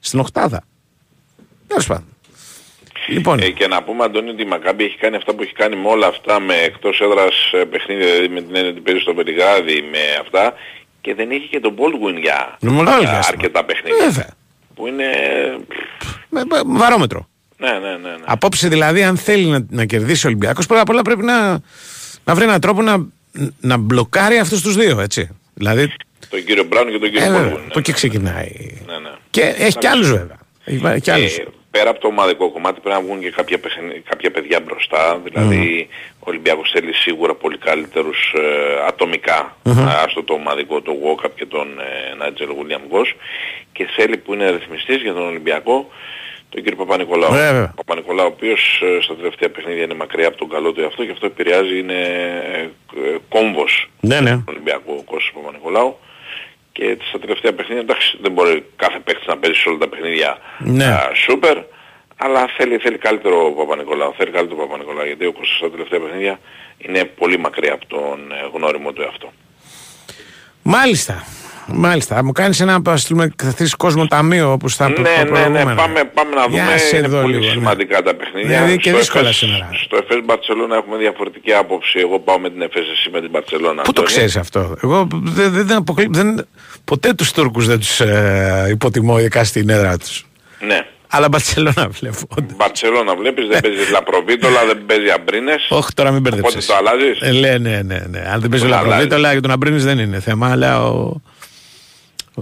Στην 0.00 0.18
οχτάδα. 0.18 0.64
Τέλος 1.66 1.86
πάντων. 1.86 2.04
Λοιπόν, 3.08 3.38
Ε, 3.38 3.50
και 3.50 3.66
να 3.66 3.82
πούμε 3.82 4.04
Αντώνη 4.04 4.30
ότι 4.30 4.42
η 4.42 4.46
Μακάμπη 4.46 4.84
έχει 4.84 4.96
κάνει 4.96 5.16
αυτά 5.16 5.34
που 5.34 5.42
έχει 5.42 5.52
κάνει 5.52 5.76
με 5.76 5.88
όλα 5.88 6.06
αυτά 6.06 6.40
με 6.40 6.54
εκτός 6.54 7.00
έδρας 7.00 7.50
ε, 7.52 7.64
παιχνίδια 7.64 8.06
δηλαδή 8.06 8.28
με 8.28 8.40
την 8.42 8.56
έννοια 8.56 8.70
ότι 8.70 8.80
παίζει 8.80 9.00
στο 9.00 9.14
Βελιγράδι 9.14 9.82
με 9.90 9.98
αυτά 10.20 10.52
και 11.00 11.14
δεν 11.14 11.30
έχει 11.30 11.48
και 11.48 11.60
τον 11.60 11.74
Baldwin 11.78 12.20
για, 12.20 12.56
Είναι 12.60 12.72
μεγάλο 12.72 13.00
για 13.00 13.10
διάστημα. 13.10 13.38
αρκετά 13.38 13.64
παιχνίδια. 13.64 14.04
βέβαια. 14.04 14.28
Που 14.74 14.86
είναι... 14.86 15.04
Με, 16.28 16.42
με- 16.44 16.60
βαρόμετρο. 16.78 17.28
Ναι, 17.56 17.70
ναι, 17.70 17.78
ναι. 17.78 17.96
ναι. 17.96 18.24
Απόψε 18.24 18.68
δηλαδή, 18.68 19.02
αν 19.02 19.16
θέλει 19.16 19.44
να, 19.46 19.66
να 19.70 19.84
κερδίσει 19.84 20.26
ο 20.26 20.28
Ολυμπιακός 20.28 20.66
πρώτα 20.66 20.82
απ' 20.82 20.88
όλα 20.88 21.02
πρέπει 21.02 21.22
να, 21.22 21.50
να 22.24 22.34
βρει 22.34 22.44
έναν 22.44 22.60
τρόπο 22.60 22.82
να, 22.82 23.06
να 23.60 23.76
μπλοκάρει 23.76 24.38
αυτούς 24.38 24.62
τους 24.62 24.76
δύο, 24.76 25.00
έτσι. 25.00 25.28
Δηλαδή, 25.54 25.92
Τον 26.28 26.44
κύριο 26.44 26.64
Μπράουν 26.64 26.90
και 26.90 26.98
τον 26.98 27.10
κύριο 27.10 27.24
ε, 27.24 27.28
Baldwin. 27.28 27.32
βέβαια, 27.32 27.58
ναι, 27.58 27.64
από 27.68 27.78
εκεί 27.78 27.92
ξεκινάει. 27.92 28.52
ναι, 28.86 28.98
ναι. 28.98 29.10
Και 29.30 29.42
έχει 29.42 29.78
κι 29.78 29.86
άλλους 29.86 30.10
βέβαια. 30.10 30.38
Έχει 30.64 30.78
βα- 30.78 30.98
κι 30.98 31.10
άλλους. 31.10 31.36
Ε, 31.38 31.46
πέρα 31.70 31.90
από 31.90 32.00
το 32.00 32.06
ομαδικό 32.06 32.50
κομμάτι 32.50 32.80
πρέπει 32.80 32.96
να 33.00 33.02
βγουν 33.06 33.20
και 33.20 33.30
κάποια, 33.30 33.58
παιχνι- 33.58 34.02
κάποια 34.08 34.30
παιδιά 34.30 34.60
μπροστά. 34.60 35.20
Δηλαδή 35.24 35.88
ο 36.18 36.24
Ολυμπιακός 36.24 36.70
θέλει 36.70 36.94
σίγουρα 36.94 37.34
πολύ 37.34 37.58
καλύτερους 37.58 38.32
ε, 38.36 38.86
ατομικά. 38.86 39.56
Άστο 40.04 40.22
το 40.22 40.32
ομαδικό, 40.34 40.82
το 40.82 40.92
Walkup 41.04 41.30
και 41.34 41.46
τον 41.46 41.68
ε, 41.80 42.14
Νάτζελ 42.14 42.50
Γουλιαμ 42.50 42.82
Γκος. 42.88 43.14
Και 43.72 43.86
θέλει 43.96 44.16
που 44.16 44.32
είναι 44.34 44.50
ρυθμιστής 44.50 45.02
για 45.02 45.12
τον 45.12 45.26
Ολυμπιακό 45.26 45.90
τον 46.48 46.62
κύριο 46.62 46.78
Παπα-Νικολάου. 46.78 47.32
Βέβαια. 47.32 47.72
Παπα-Νικολάου, 47.76 48.26
ο 48.26 48.32
οποίος 48.36 48.82
ε, 48.84 49.00
στα 49.02 49.14
τελευταία 49.14 49.48
παιχνίδια 49.50 49.82
είναι 49.82 49.94
μακριά 49.94 50.26
από 50.28 50.36
τον 50.36 50.48
καλό 50.48 50.72
του 50.72 50.80
εαυτό 50.80 51.04
και 51.04 51.10
αυτό 51.12 51.26
επηρεάζει, 51.26 51.78
είναι 51.78 52.00
ε, 52.52 52.60
ε, 52.60 53.16
κόμβος 53.28 53.90
Ναι, 54.00 54.20
ναι. 54.20 54.30
του 54.30 54.44
Ολυμπιακού 54.48 54.92
ο 54.98 55.02
Κώστας 55.02 55.32
Παπα-Νικολάου. 55.34 55.98
Και 56.72 56.98
στα 57.08 57.18
τελευταία 57.18 57.52
παιχνίδια, 57.52 57.82
εντάξει, 57.82 58.18
δεν 58.20 58.32
μπορεί 58.32 58.64
κάθε 58.76 58.98
παίκτης 59.04 59.26
να 59.26 59.36
παίζει 59.38 59.58
σε 59.60 59.68
όλα 59.68 59.78
τα 59.78 59.88
παιχνίδια 59.88 60.38
Ναι. 60.58 60.84
α, 60.84 61.10
σούπερ, 61.14 61.58
αλλά 62.16 62.48
θέλει, 62.56 62.76
θέλει 62.78 62.98
καλύτερο 62.98 63.46
ο 63.46 63.50
Παπα-Νικολάου. 63.50 64.14
Θέλει 64.16 64.30
καλύτερο 64.30 64.62
ο 64.62 64.66
Παπα-Νικολάου, 64.66 65.06
γιατί 65.06 65.26
ο 65.26 65.32
Κώστας 65.32 65.56
στα 65.56 65.70
τελευταία 65.70 66.00
παιχνίδια 66.00 66.40
είναι 66.78 67.04
πολύ 67.04 67.38
μακριά 67.38 67.72
από 67.72 67.86
τον 67.86 68.32
ε, 68.32 68.50
γνώριμο 68.54 68.92
του 68.92 69.02
εαυτό. 69.02 69.32
Μάλιστα. 70.62 71.24
Μάλιστα. 71.74 72.24
Μου 72.24 72.32
κάνεις 72.32 72.60
ένα 72.60 72.80
να 72.84 72.96
στείλουμε 72.96 73.32
θα 73.42 73.50
θες 73.50 73.74
κόσμο 73.74 74.06
ταμείο 74.06 74.52
όπως 74.52 74.76
θα 74.76 74.88
ναι, 74.88 74.94
τα 74.94 75.00
ναι, 75.02 75.08
ναι, 75.18 75.24
προηγούμενα. 75.24 75.74
πάμε, 75.74 76.04
πάμε 76.14 76.34
να 76.34 76.46
Για 76.50 76.64
δούμε. 76.64 76.76
σε 76.78 76.96
Είναι 76.96 77.06
εδώ 77.06 77.20
πολύ 77.20 77.34
λίγο, 77.34 77.44
ναι. 77.46 77.50
σημαντικά 77.52 78.02
τα 78.02 78.14
παιχνίδια. 78.14 78.48
Δηλαδή 78.48 78.76
και 78.78 78.88
Στο 78.88 78.98
δύσκολα 78.98 79.28
FS 79.28 79.34
σήμερα. 79.34 79.68
Στο 79.84 79.98
FS 80.08 80.30
Barcelona 80.30 80.76
έχουμε 80.76 80.96
διαφορετική 80.98 81.52
άποψη. 81.52 81.98
Εγώ 81.98 82.18
πάω 82.18 82.38
με 82.38 82.50
την 82.50 82.62
FS, 82.62 82.76
εσύ 82.96 83.10
με 83.12 83.20
την 83.20 83.30
Barcelona. 83.32 83.80
Πού 83.84 83.92
το 83.92 84.00
Αντώνη. 84.00 84.06
ξέρεις 84.06 84.36
αυτό; 84.36 84.76
Εγώ 84.82 85.08
δεν, 85.12 85.52
δεν, 85.52 85.76
αποκλεί- 85.76 86.14
δεν, 86.14 86.46
ποτέ 86.84 87.14
τους 87.14 87.32
Τούρκους 87.32 87.66
δεν 87.66 87.78
τους 87.78 88.00
ε, 88.00 88.66
υποτιμώ, 88.70 89.18
ειδικά 89.18 89.44
στην 89.44 89.68
έδρα 89.68 89.98
τους. 89.98 90.26
Ναι. 90.66 90.86
Αλλά 91.12 91.28
Μπαρσελόνα 91.28 91.88
βλέπω. 92.00 92.18
Μπαρτσελώνα 92.56 93.14
βλέπεις, 93.16 93.46
δεν 93.48 93.60
παίζεις 93.60 93.90
Λαπροβίτολα, 93.90 94.66
δεν 94.66 94.82
παίζει 94.86 95.10
Αμπρίνες. 95.10 95.66
Όχι, 95.68 95.92
τώρα 95.94 96.10
μην 96.10 96.20
μπερδέψεις. 96.20 96.68
Οπότε 96.70 96.82
το 96.82 96.90
αλλάζεις. 96.90 97.20
Ε, 97.20 97.30
ναι, 97.30 97.58
ναι, 97.58 97.80
ναι, 97.82 98.04
ναι. 98.08 98.22
Αν 98.32 98.40
δεν 98.40 98.50
παίζει 98.50 98.64
ο 98.64 98.68
Το 98.68 98.74
Λαπροβίτολα 98.74 99.32
για 99.32 99.40
τον 99.40 99.50
Αμπρίνη 99.50 99.78
δεν 99.78 99.98
είναι 99.98 100.20
θέμα, 100.20 100.50
αλλά 100.50 100.84
ο, 100.84 101.20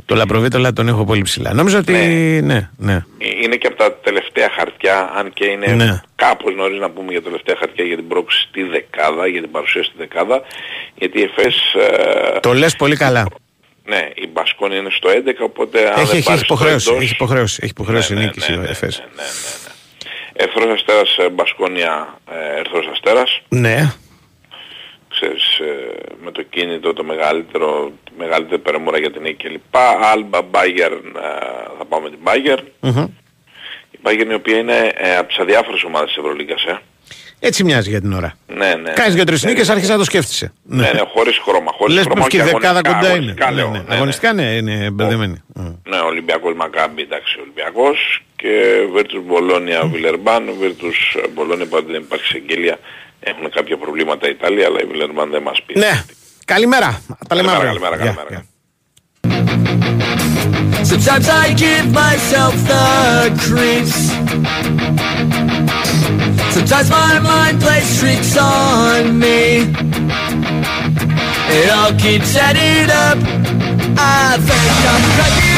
το 0.06 0.14
Λαπροβίτολα 0.14 0.72
τον 0.72 0.88
έχω 0.88 1.04
πολύ 1.04 1.22
ψηλά. 1.22 1.52
Νομίζω 1.52 1.78
ότι. 1.78 1.92
Ναι, 2.42 2.70
ναι. 2.76 3.04
Είναι 3.42 3.56
και 3.56 3.66
από 3.66 3.76
τα 3.76 3.94
τελευταία 3.94 4.50
χαρτιά, 4.56 5.10
αν 5.16 5.32
και 5.32 5.46
είναι 5.46 5.66
Ναι. 5.66 6.00
κάπως 6.16 6.54
νωρίς 6.54 6.78
να 6.78 6.90
πούμε 6.90 7.10
για 7.12 7.20
τα 7.22 7.26
τελευταία 7.30 7.56
χαρτιά 7.58 7.84
για 7.84 7.96
την 7.96 8.08
πρόκληση 8.08 8.42
στη 8.48 8.62
δεκάδα, 8.62 9.26
για 9.26 9.40
την 9.40 9.50
παρουσία 9.50 9.82
στη 9.82 9.94
δεκάδα, 9.96 10.42
γιατί 10.94 11.18
η 11.18 11.22
ΕΦΕΣ, 11.22 11.56
ε, 12.34 12.38
Το 12.40 12.52
λες 12.54 12.76
πολύ 12.76 12.96
καλά. 12.96 13.26
ναι, 13.84 14.08
η 14.14 14.28
Μπασκόνη 14.32 14.76
είναι 14.76 14.90
στο 14.90 15.08
11, 15.10 15.44
οπότε 15.44 15.78
αν 15.88 15.92
Έχει, 15.96 16.06
δεν 16.06 16.16
έχει, 16.16 16.24
πάρεις 16.24 16.40
έχει 16.40 16.48
το 16.48 16.54
υποχρέωση. 16.54 16.88
εντός- 16.90 17.02
Έχει 17.02 17.12
υποχρέωση, 17.12 17.58
έχει 17.62 17.70
υποχρέωση 17.70 18.12
Ναι, 18.14 18.20
ναι, 18.20 18.24
νίκηση 18.26 18.50
ναι, 18.52 18.58
ο 18.58 18.60
ναι, 18.60 18.68
ΕΦΕΣ. 18.68 18.98
ναι, 18.98 19.04
ναι, 19.04 19.22
ναι, 19.22 19.22
ναι. 19.22 19.72
Ερθρός 20.44 20.72
Αστέρας, 20.74 21.16
ε, 21.18 21.28
Μπασκόνια, 21.28 22.18
ε, 22.30 22.58
Ερθρός 22.58 22.86
Αστέρας. 22.92 23.40
Ναι. 23.48 23.92
ξέρεις, 25.08 25.58
ε, 25.58 25.87
με 26.24 26.30
το 26.30 26.42
κίνητο 26.42 26.92
το 26.92 27.04
μεγαλύτερο, 27.04 27.92
τη 28.04 28.10
μεγαλύτερη 28.18 28.58
περαιμόρα 28.60 28.98
για 28.98 29.10
την 29.12 29.22
νίκη 29.22 29.48
κλπ. 29.48 29.76
Άλμπα, 30.12 30.38
Bayern, 30.50 31.02
ε, 31.16 31.20
θα 31.78 31.84
πάω 31.88 32.00
με 32.00 32.10
την 32.10 32.18
Bayern. 32.24 32.62
Μμμ. 32.80 33.06
Η 33.90 33.98
Bayern 34.02 34.30
η 34.30 34.34
οποία 34.34 34.58
είναι 34.58 34.92
ε, 34.94 35.16
από 35.16 35.28
τις 35.28 35.38
αδιάφορες 35.38 35.82
ομάδες 35.84 36.08
της 36.08 36.16
Ευρωλίγκας, 36.16 36.64
ε. 36.64 36.78
Έτσι 37.40 37.64
μοιάζει 37.64 37.90
για 37.90 38.00
την 38.00 38.12
ώρα. 38.12 38.38
Ναι, 38.46 38.74
ναι. 38.74 38.90
Κάνεις 38.92 39.14
δύο-τρεις 39.14 39.42
ναι, 39.44 39.50
νίκες, 39.50 39.66
ναι. 39.66 39.72
άρχισε 39.72 39.92
να 39.92 39.98
το 39.98 40.04
σκέφτεσαι. 40.04 40.52
Ναι, 40.62 40.90
ναι, 40.92 41.00
χωρίς 41.14 41.38
χρώμα. 41.38 41.72
Χωρίς 41.72 41.94
Λες 41.94 42.04
χρώμα 42.04 42.20
πως 42.20 42.28
και 42.30 42.36
η 42.36 42.40
όχι 42.40 42.50
δεκάδα 42.52 42.80
αγωνιστικά, 42.84 42.98
κοντά 42.98 43.08
είναι. 43.16 43.34
αγωνιστικά, 43.34 43.50
Ναι, 43.50 43.56
λέω. 43.56 43.70
ναι. 43.70 43.78
Ναι, 43.78 43.84
ναι. 43.88 43.94
Αγωνιστικά 43.94 44.32
ναι, 44.32 44.42
είναι 44.42 44.90
μπερδεμένοι. 44.90 45.42
Μμ. 45.54 45.72
Ναι, 45.88 45.96
Ολυμπιακός 45.98 46.54
Μακάμπι, 46.54 47.02
εντάξει, 47.02 47.38
Ολυμπιακός 47.40 48.22
και 48.36 48.78
Virtus 48.96 49.22
Bologna 49.32 49.86
Βιλερμπάν. 49.92 50.48
Virtus 50.60 51.18
Bologna 51.36 51.66
πάντα 51.70 51.86
δεν 51.92 52.00
υπάρχει 52.00 52.36
εγγέλια. 52.36 52.78
Έχουν 53.20 53.50
κάποια 53.50 53.76
προβλήματα 53.76 54.26
η 54.26 54.30
Ιταλία, 54.30 54.66
αλλά 54.66 54.80
η 54.82 54.86
Βιλερμπάν 54.86 55.30
δεν 55.30 55.42
μας 55.42 55.62
πει. 55.66 55.78
Ναι. 55.78 56.02
Καλημέρα. 56.44 57.00
Τα 57.28 57.34
λέμε 57.34 57.48
Καλημέρα, 57.48 57.56
αύριο. 57.70 57.80
καλημέρα, 57.80 57.96
Γεια, 57.96 58.04
καλημέρα. 58.04 58.28
γεια. 58.30 58.44
Sometimes 60.90 61.28
I 61.44 61.46
give 61.64 61.86
myself 62.04 62.54
the 62.72 62.86
creeps. 63.46 63.98
Sometimes 66.56 66.88
my 66.98 67.14
mind 67.30 67.56
plays 67.64 67.88
tricks 68.00 68.32
on 68.36 69.02
me. 69.22 69.40
It 71.58 71.68
all 71.76 71.92
keeps 72.04 72.30
adding 72.46 72.88
up. 73.06 73.18
I 73.98 74.36
think 74.48 74.72
I'm 74.92 75.04
cracking 75.16 75.57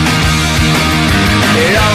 Yeah, 1.53 1.91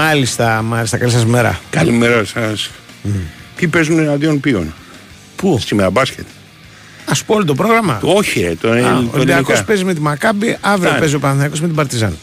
Μάλιστα, 0.00 0.62
μάλιστα. 0.62 0.96
Καλή 0.96 1.10
σας 1.10 1.24
μέρα. 1.26 1.60
Καλημέρα 1.70 2.24
σας. 2.24 2.70
Τι 3.56 3.66
παίζουν 3.68 3.98
εναντίον 3.98 4.40
ποιον; 4.40 4.74
Πού; 5.36 5.58
Σήμερα 5.64 5.90
μπάσκετ. 5.90 6.24
Α 7.04 7.24
πω 7.26 7.34
όλο 7.34 7.44
το 7.44 7.54
πρόγραμμα. 7.54 7.98
Όχι, 8.02 8.40
ρε, 8.40 8.54
το, 8.60 8.70
Α, 8.70 8.80
το 8.80 8.86
Ο 8.86 8.88
Ολυμπιακός 8.90 9.20
ελληνικά. 9.24 9.64
παίζει 9.64 9.84
με 9.84 9.94
τη 9.94 10.00
Μακάμπη, 10.00 10.56
αύριο 10.60 10.92
Ναι. 10.92 10.98
παίζει 10.98 11.14
ο 11.14 11.18
Παναθηναϊκός 11.18 11.60
με 11.60 11.66
την 11.66 11.76
Παρτιζάν. 11.76 12.16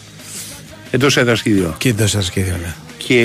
Εντός 0.91 1.17
έδρας 1.17 1.41
και 1.41 1.49
δύο. 1.49 1.75
Και 1.77 1.93
δεν 1.93 2.07
σα 2.07 2.19
και 2.19 2.41
δύο, 2.43 2.55
ναι. 2.62 2.73
Και 2.97 3.21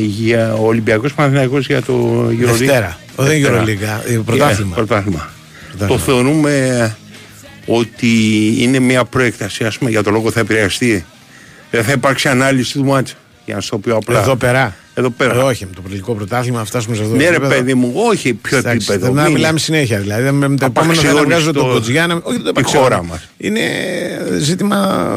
για 0.00 0.54
ο 0.54 0.66
Ολυμπιακός 0.66 1.14
Παναθυνακό 1.14 1.58
για 1.58 1.82
το 1.82 2.26
Euroleague. 2.28 2.44
Δευτέρα. 2.44 2.98
Ο, 3.16 3.22
δεν 3.22 3.36
είναι 3.36 3.48
Δευτέρα. 3.48 4.00
Euroliga, 4.04 4.10
ε, 4.10 4.16
πρωτάθλημα. 4.24 4.70
Ε, 4.72 4.74
πρωτάθλημα. 4.74 5.28
Πρωτάθλημα. 5.68 5.88
Το 5.88 5.98
θεωρούμε 5.98 6.96
ότι 7.66 8.08
είναι 8.58 8.78
μια 8.78 9.04
προέκταση, 9.04 9.64
ας 9.64 9.78
πούμε, 9.78 9.90
για 9.90 10.02
το 10.02 10.10
λόγο 10.10 10.30
θα 10.30 10.40
επηρεαστεί. 10.40 11.04
Δεν 11.70 11.84
θα 11.84 11.92
υπάρξει 11.92 12.28
ανάλυση 12.28 12.72
του 12.72 12.84
μάτσα. 12.84 13.14
Για 13.50 13.58
να 13.58 13.64
σου 13.64 13.70
το 13.70 13.78
πω 13.78 13.96
απλά. 13.96 14.20
Εδώ 14.20 14.36
πέρα. 14.36 14.74
Εδώ 14.94 15.10
πέρα. 15.10 15.34
Ε, 15.34 15.38
όχι, 15.38 15.66
με 15.66 15.70
το 15.74 15.80
πολιτικό 15.80 16.14
πρωτάθλημα 16.14 16.58
να 16.58 16.64
φτάσουμε 16.64 16.94
σε 16.96 17.00
αυτό. 17.02 17.12
το 17.14 17.18
Ναι, 17.20 17.28
ρε 17.28 17.30
επίπεδο. 17.36 17.54
παιδί 17.54 17.74
μου, 17.74 17.92
όχι 17.96 18.34
πιο 18.34 18.56
Εντάξει, 18.58 18.76
επίπεδο. 18.76 19.00
πρέπει 19.00 19.14
να 19.16 19.22
Μην- 19.22 19.32
μιλάμε 19.32 19.58
συνέχεια. 19.58 19.98
Δηλαδή, 19.98 20.22
με 20.30 20.48
με 20.48 20.56
το 20.56 20.64
επόμενο 20.64 20.94
θα 20.94 21.00
Απαξιώνεις 21.00 21.22
βγάζω 21.34 21.52
τον 21.52 21.66
το- 21.66 21.72
Κοτζιάννα. 21.72 22.14
Όχι, 22.14 22.36
δεν 22.36 22.36
το 22.36 22.42
τη 22.42 22.48
απαξιώνω. 22.48 22.84
χώρα 22.84 23.02
μας. 23.04 23.28
Είναι 23.36 23.60
ζήτημα, 24.38 25.08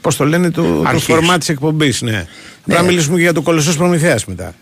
πώς 0.00 0.16
το 0.16 0.24
λένε, 0.24 0.50
του, 0.50 0.62
του 0.62 0.82
Αρχής. 0.86 1.04
φορμά 1.04 1.38
της 1.38 1.48
εκπομπής. 1.48 2.02
Ναι. 2.02 2.26
Πρέπει 2.64 2.80
να 2.80 2.86
μιλήσουμε 2.86 3.16
και 3.16 3.22
για 3.22 3.32
το 3.32 3.42
κολοσσός 3.42 3.76
προμηθεία 3.76 4.18
μετά. 4.26 4.54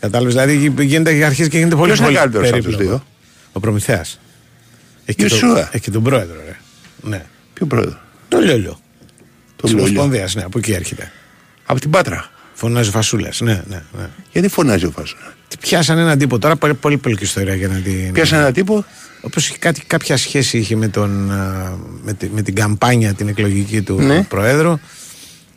Κατάλαβες, 0.00 0.34
δηλαδή 0.34 0.72
γίνεται 0.84 1.14
και 1.14 1.24
αρχίζει 1.24 1.48
και 1.48 1.56
γίνεται 1.58 1.74
πολύ 1.76 1.86
Ποιος 1.86 1.98
είναι 1.98 2.06
πολύ 2.06 2.18
καλύτερος 2.18 2.48
από 2.48 2.56
τους 2.56 2.66
περίπλοκο. 2.66 2.90
δύο; 2.90 3.04
Ο 3.52 3.60
προμηθεία. 3.60 4.04
Έχει, 5.04 5.18
και 5.18 5.24
Είσαι 5.24 5.28
τον- 5.28 5.38
σίγουρα. 5.38 5.68
έχει 5.72 5.82
και 5.84 5.90
τον 5.90 6.02
πρόεδρο, 6.02 6.36
ρε. 6.46 6.56
Ναι. 7.02 7.24
Ποιο 7.54 7.66
πρόεδρο; 7.66 7.98
Το 8.28 8.38
λιόλιο. 8.38 8.80
Το 9.56 9.66
Της 9.66 9.74
Λιόλιο. 9.74 9.88
Ομοσπονδίας, 9.90 10.34
ναι, 10.34 10.42
από 10.42 10.58
εκεί 10.58 10.72
έρχεται. 10.72 11.12
Από 11.70 11.80
την 11.80 11.90
Πάτρα. 11.90 12.30
Φωνάζει 12.54 12.90
φασούλε. 12.90 13.28
Ναι, 13.38 13.62
ναι, 13.68 13.82
ναι. 13.98 14.08
Γιατί 14.32 14.48
φωνάζει 14.48 14.84
ο 14.86 14.90
Φάσονα. 14.90 15.32
Τι 15.48 15.56
Πιάσαν 15.56 15.98
έναν 15.98 16.18
τύπο 16.18 16.38
τώρα, 16.38 16.56
πολύ 16.56 16.74
πολύ 16.74 16.96
πολική 16.96 17.22
ιστορία 17.24 17.54
για 17.54 17.68
να 17.68 17.74
την. 17.74 18.12
Πιάσε 18.12 18.36
ένα 18.36 18.52
τύπο; 18.52 18.84
Όπως 19.20 19.48
είχε 19.48 19.58
κάτι, 19.58 19.82
κάποια 19.86 20.16
σχέση 20.16 20.58
είχε 20.58 20.76
με, 20.76 20.88
τον, 20.88 21.30
α, 21.32 21.72
με, 22.04 22.12
τη- 22.12 22.28
με 22.34 22.42
την 22.42 22.54
καμπάνια 22.54 23.14
την 23.14 23.28
εκλογική 23.28 23.82
του 23.82 24.00
Ναι. 24.00 24.22
Προέδρου 24.22 24.78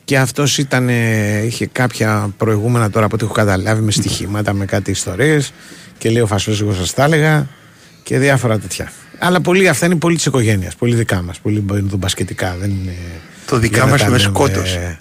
Και 0.05 0.17
αυτός 0.17 0.57
ήταν, 0.57 0.89
ε, 0.89 1.41
είχε 1.45 1.65
κάποια 1.65 2.29
προηγούμενα 2.37 2.89
τώρα 2.89 3.05
από 3.05 3.15
ό,τι 3.15 3.23
έχω 3.25 3.33
καταλάβει 3.33 3.81
με 3.81 3.91
στοιχήματα, 3.91 4.53
με 4.53 4.65
κάτι 4.65 4.91
ιστορίες 4.91 5.53
και 5.97 6.09
λέει 6.09 6.21
ο 6.21 6.27
Φασφέζικο, 6.27 6.73
σας 6.73 6.93
τα 6.93 7.03
έλεγα 7.03 7.47
και 8.03 8.17
διάφορα 8.19 8.59
τέτοια. 8.59 8.91
Αλλά 9.19 9.41
πολύ, 9.41 9.67
αυτά 9.67 9.85
είναι 9.85 9.95
πολύ 9.95 10.15
της 10.15 10.25
οικογένειας, 10.25 10.75
πολύ 10.75 10.95
δικά 10.95 11.21
μας, 11.21 11.39
πολύ 11.39 11.59
μπασκετικά. 11.97 12.55
Δεν 12.59 12.69
είναι, 12.69 12.93
Το 13.45 13.57
δικά 13.57 13.75
για 13.75 13.85
να 13.85 13.91
μας 13.91 14.01
τα 14.01 14.09
με 14.09 14.17
λέμε- 14.17 14.29
σκότωσε. 14.35 14.99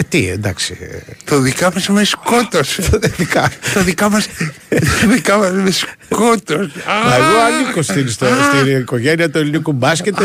Ε, 0.00 0.02
τι, 0.08 0.28
εντάξει. 0.28 0.76
ε, 0.80 0.86
Το 1.24 1.38
δικά 1.40 1.70
μας 1.74 1.88
με 1.88 2.04
σκότωσε. 2.04 2.82
το 2.90 2.98
δικά. 3.16 3.50
Το 3.74 3.82
δικά 3.82 4.08
μας, 4.10 4.26
το 4.68 5.08
δικά 5.08 5.36
μας 5.36 5.50
με 5.52 5.70
σκότωσε. 5.70 6.70
Μα 7.06 7.14
Εγώ 7.14 7.38
ανήκω 7.64 7.82
στην, 7.82 8.08
στο, 8.10 8.26
στην 8.62 8.76
οικογένεια 8.78 9.30
του 9.30 9.38
ελληνικού 9.38 9.72
μπάσκετ. 9.72 10.16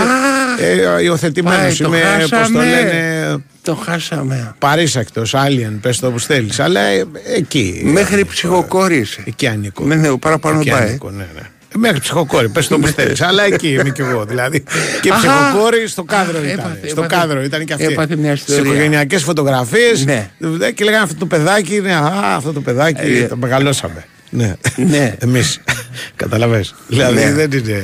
Ε, 0.59 1.01
Υιοθετημένος 1.03 1.59
Πάει, 1.59 1.75
το 1.75 1.85
είμαι, 1.97 2.17
πώς 2.19 2.29
το 2.29 2.35
χάσαμε. 2.35 2.65
λένε, 2.65 3.37
Το 3.61 3.75
χάσαμε. 3.75 4.55
παρήσακτο, 4.59 5.21
alien, 5.31 5.73
πες 5.81 5.99
το 5.99 6.07
όπω 6.07 6.19
θέλεις. 6.19 6.59
Αλλά 6.59 6.79
ε, 6.81 7.05
εκεί. 7.35 7.81
Μέχρι 7.85 8.25
ψυχοκόρησε. 8.25 9.23
Εκεί 9.25 9.47
ανήκω. 9.47 9.85
Ναι, 9.85 9.95
ναι, 9.95 10.17
παραπάνω 10.17 10.59
Εκεί 10.59 10.69
πάει. 10.69 10.81
ανήκω, 10.87 11.09
ναι, 11.09 11.27
ναι. 11.35 11.41
Μέχρι 11.77 11.99
ψυχοκόρη, 11.99 12.49
πες 12.49 12.67
το 12.67 12.75
όπω 12.79 12.87
θέλεις. 12.87 13.21
Αλλά 13.21 13.43
εκεί 13.45 13.67
είμαι 13.67 13.89
κι 13.89 14.01
εγώ. 14.01 14.25
Δηλαδή. 14.25 14.63
Και 15.01 15.09
Αχα. 15.11 15.19
ψυχοκόρη 15.19 15.87
στο 15.87 16.03
κάδρο 16.03 16.37
Αχα, 16.37 16.47
ήταν. 16.47 16.59
έπαθε, 16.65 16.87
στο 16.87 17.03
έπαθε. 17.03 17.21
κάδρο 17.21 17.41
ήταν 17.43 17.65
και 17.65 17.73
αυτή. 17.73 17.85
Έπαθε 17.85 18.15
μια 18.15 18.35
Στι 18.35 18.51
ιστορία. 18.51 18.71
οικογενειακές 18.71 19.23
φωτογραφίες. 19.23 20.05
Ναι. 20.05 20.29
Και 20.75 20.83
λέγανε 20.83 21.03
αυτό 21.03 21.15
το 21.15 21.25
παιδάκι 21.25 21.75
είναι. 21.75 21.93
Α, 21.93 22.35
αυτό 22.35 22.53
το 22.53 22.61
παιδάκι 22.61 23.01
Ε, 23.17 23.27
το 23.27 23.37
μεγαλώσαμε. 23.37 24.05
Ναι. 24.29 24.53
Ναι. 24.75 25.15
Εμείς. 25.19 25.59
Καταλαβες. 26.15 26.75
Δηλαδή 26.87 27.23
Ναι. 27.23 27.31
δεν 27.31 27.51
είναι. 27.51 27.81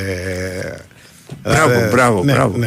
Μπράβο, 1.44 1.74
Ε, 1.74 1.90
μπράβο, 1.92 2.24
ναι, 2.24 2.34
μπράβο. 2.34 2.58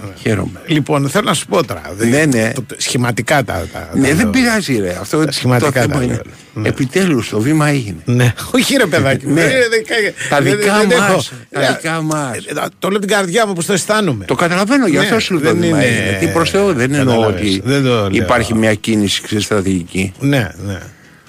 Ναι, 0.00 0.06
ναι, 0.06 0.12
ναι. 0.14 0.20
Χαίρομαι. 0.20 0.60
Λοιπόν, 0.66 1.08
θέλω 1.08 1.24
να 1.24 1.34
σου 1.34 1.46
πω 1.46 1.64
τώρα. 1.66 1.82
Ναι, 1.96 2.24
ναι. 2.24 2.52
το- 2.54 2.62
το- 2.62 2.74
σχηματικά 2.78 3.44
τα. 3.44 3.66
τα 3.72 3.90
Ναι, 3.94 4.08
τα 4.08 4.14
δεν 4.14 4.16
λέω. 4.24 4.30
πειράζει 4.30 4.78
ρε. 4.80 4.96
Αυτό 5.00 5.24
το 5.24 5.32
σχηματικά 5.32 5.80
θέμα 5.80 5.94
τα 5.96 6.02
είναι. 6.02 6.12
λέω. 6.12 6.22
Ναι. 6.54 6.68
Επιτέλους 6.68 7.28
το 7.28 7.40
βήμα 7.40 7.68
έγινε. 7.68 7.96
Ναι, 8.04 8.32
όχι 8.54 8.76
ρε 8.76 8.86
παιδάκι. 8.86 9.26
μου. 9.26 9.34
Ναι. 9.34 9.40
Δεν- 9.40 9.50
δεν- 9.70 9.84
Τα 10.28 10.40
δεν- 10.42 10.56
δικά 10.56 10.78
δεν- 10.78 10.88
δεν 10.88 10.98
μας, 10.98 11.08
έχω. 11.08 11.22
τα 11.50 11.60
Ε, 11.62 11.66
δικά 11.76 12.02
μας. 12.02 12.36
ε, 12.36 12.42
Το 12.78 12.88
λέω 12.88 12.98
την 12.98 13.08
καρδιά 13.08 13.46
μου 13.46 13.52
που 13.52 13.64
το 13.64 13.72
αισθάνομαι. 13.72 14.24
Το 14.24 14.34
καταλαβαίνω, 14.34 14.86
γι' 14.86 14.98
αυτό 14.98 15.14
Ναι, 15.14 15.20
σου 15.20 15.32
λέω 15.34 15.42
δεν 15.42 15.54
το 15.54 15.60
βήμα 15.60 15.84
είναι- 15.84 15.96
έγινε. 15.96 16.16
Τι 16.20 16.26
προς 16.26 16.50
Θεού 16.50 16.72
δεν 16.72 16.94
εννοώ 16.94 17.14
Καταλαβες, 17.14 17.40
ότι 17.40 17.62
δεν 17.64 17.82
το 17.82 17.88
λέω. 17.88 18.08
υπάρχει 18.10 18.54
μια 18.54 18.74
κίνηση 18.74 19.22
ξέρεις, 19.22 19.44
στρατηγική. 19.44 20.12
Ναι, 20.20 20.48
ναι. 20.66 20.78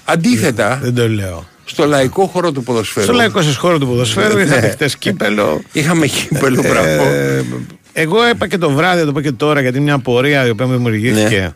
Αντίθετα, 0.05 0.79
Δεν 0.81 0.93
το 0.95 1.10
λέω. 1.10 1.47
στο 1.65 1.86
λαϊκό 1.86 2.25
χώρο 2.25 2.51
του 2.51 2.63
ποδοσφαίρου. 2.63 3.05
Στο 3.05 3.13
λαϊκό 3.15 3.41
σας 3.41 3.55
χώρο 3.55 3.77
του 3.77 3.88
ποδοσφαίρου 3.88 4.36
Ναι. 4.38 4.41
είχατε 4.43 4.69
χτες 4.69 4.97
κύπελο. 4.97 5.62
Είχαμε 5.71 6.07
κύπελο, 6.07 6.62
μπράβο. 6.62 7.03
Ε, 7.93 8.01
εγώ 8.01 8.30
είπα 8.30 8.47
και 8.47 8.58
το 8.58 8.69
βράδυ, 8.69 8.99
θα 8.99 9.06
το 9.06 9.12
πω 9.12 9.21
και 9.21 9.32
τώρα, 9.32 9.62
γιατί 9.62 9.77
είναι 9.77 9.86
μια 9.86 9.99
πορεία 9.99 10.45
η 10.45 10.49
οποία 10.49 10.65
μου 10.65 10.73
δημιουργήθηκε. 10.73 11.39
Ναι. 11.39 11.51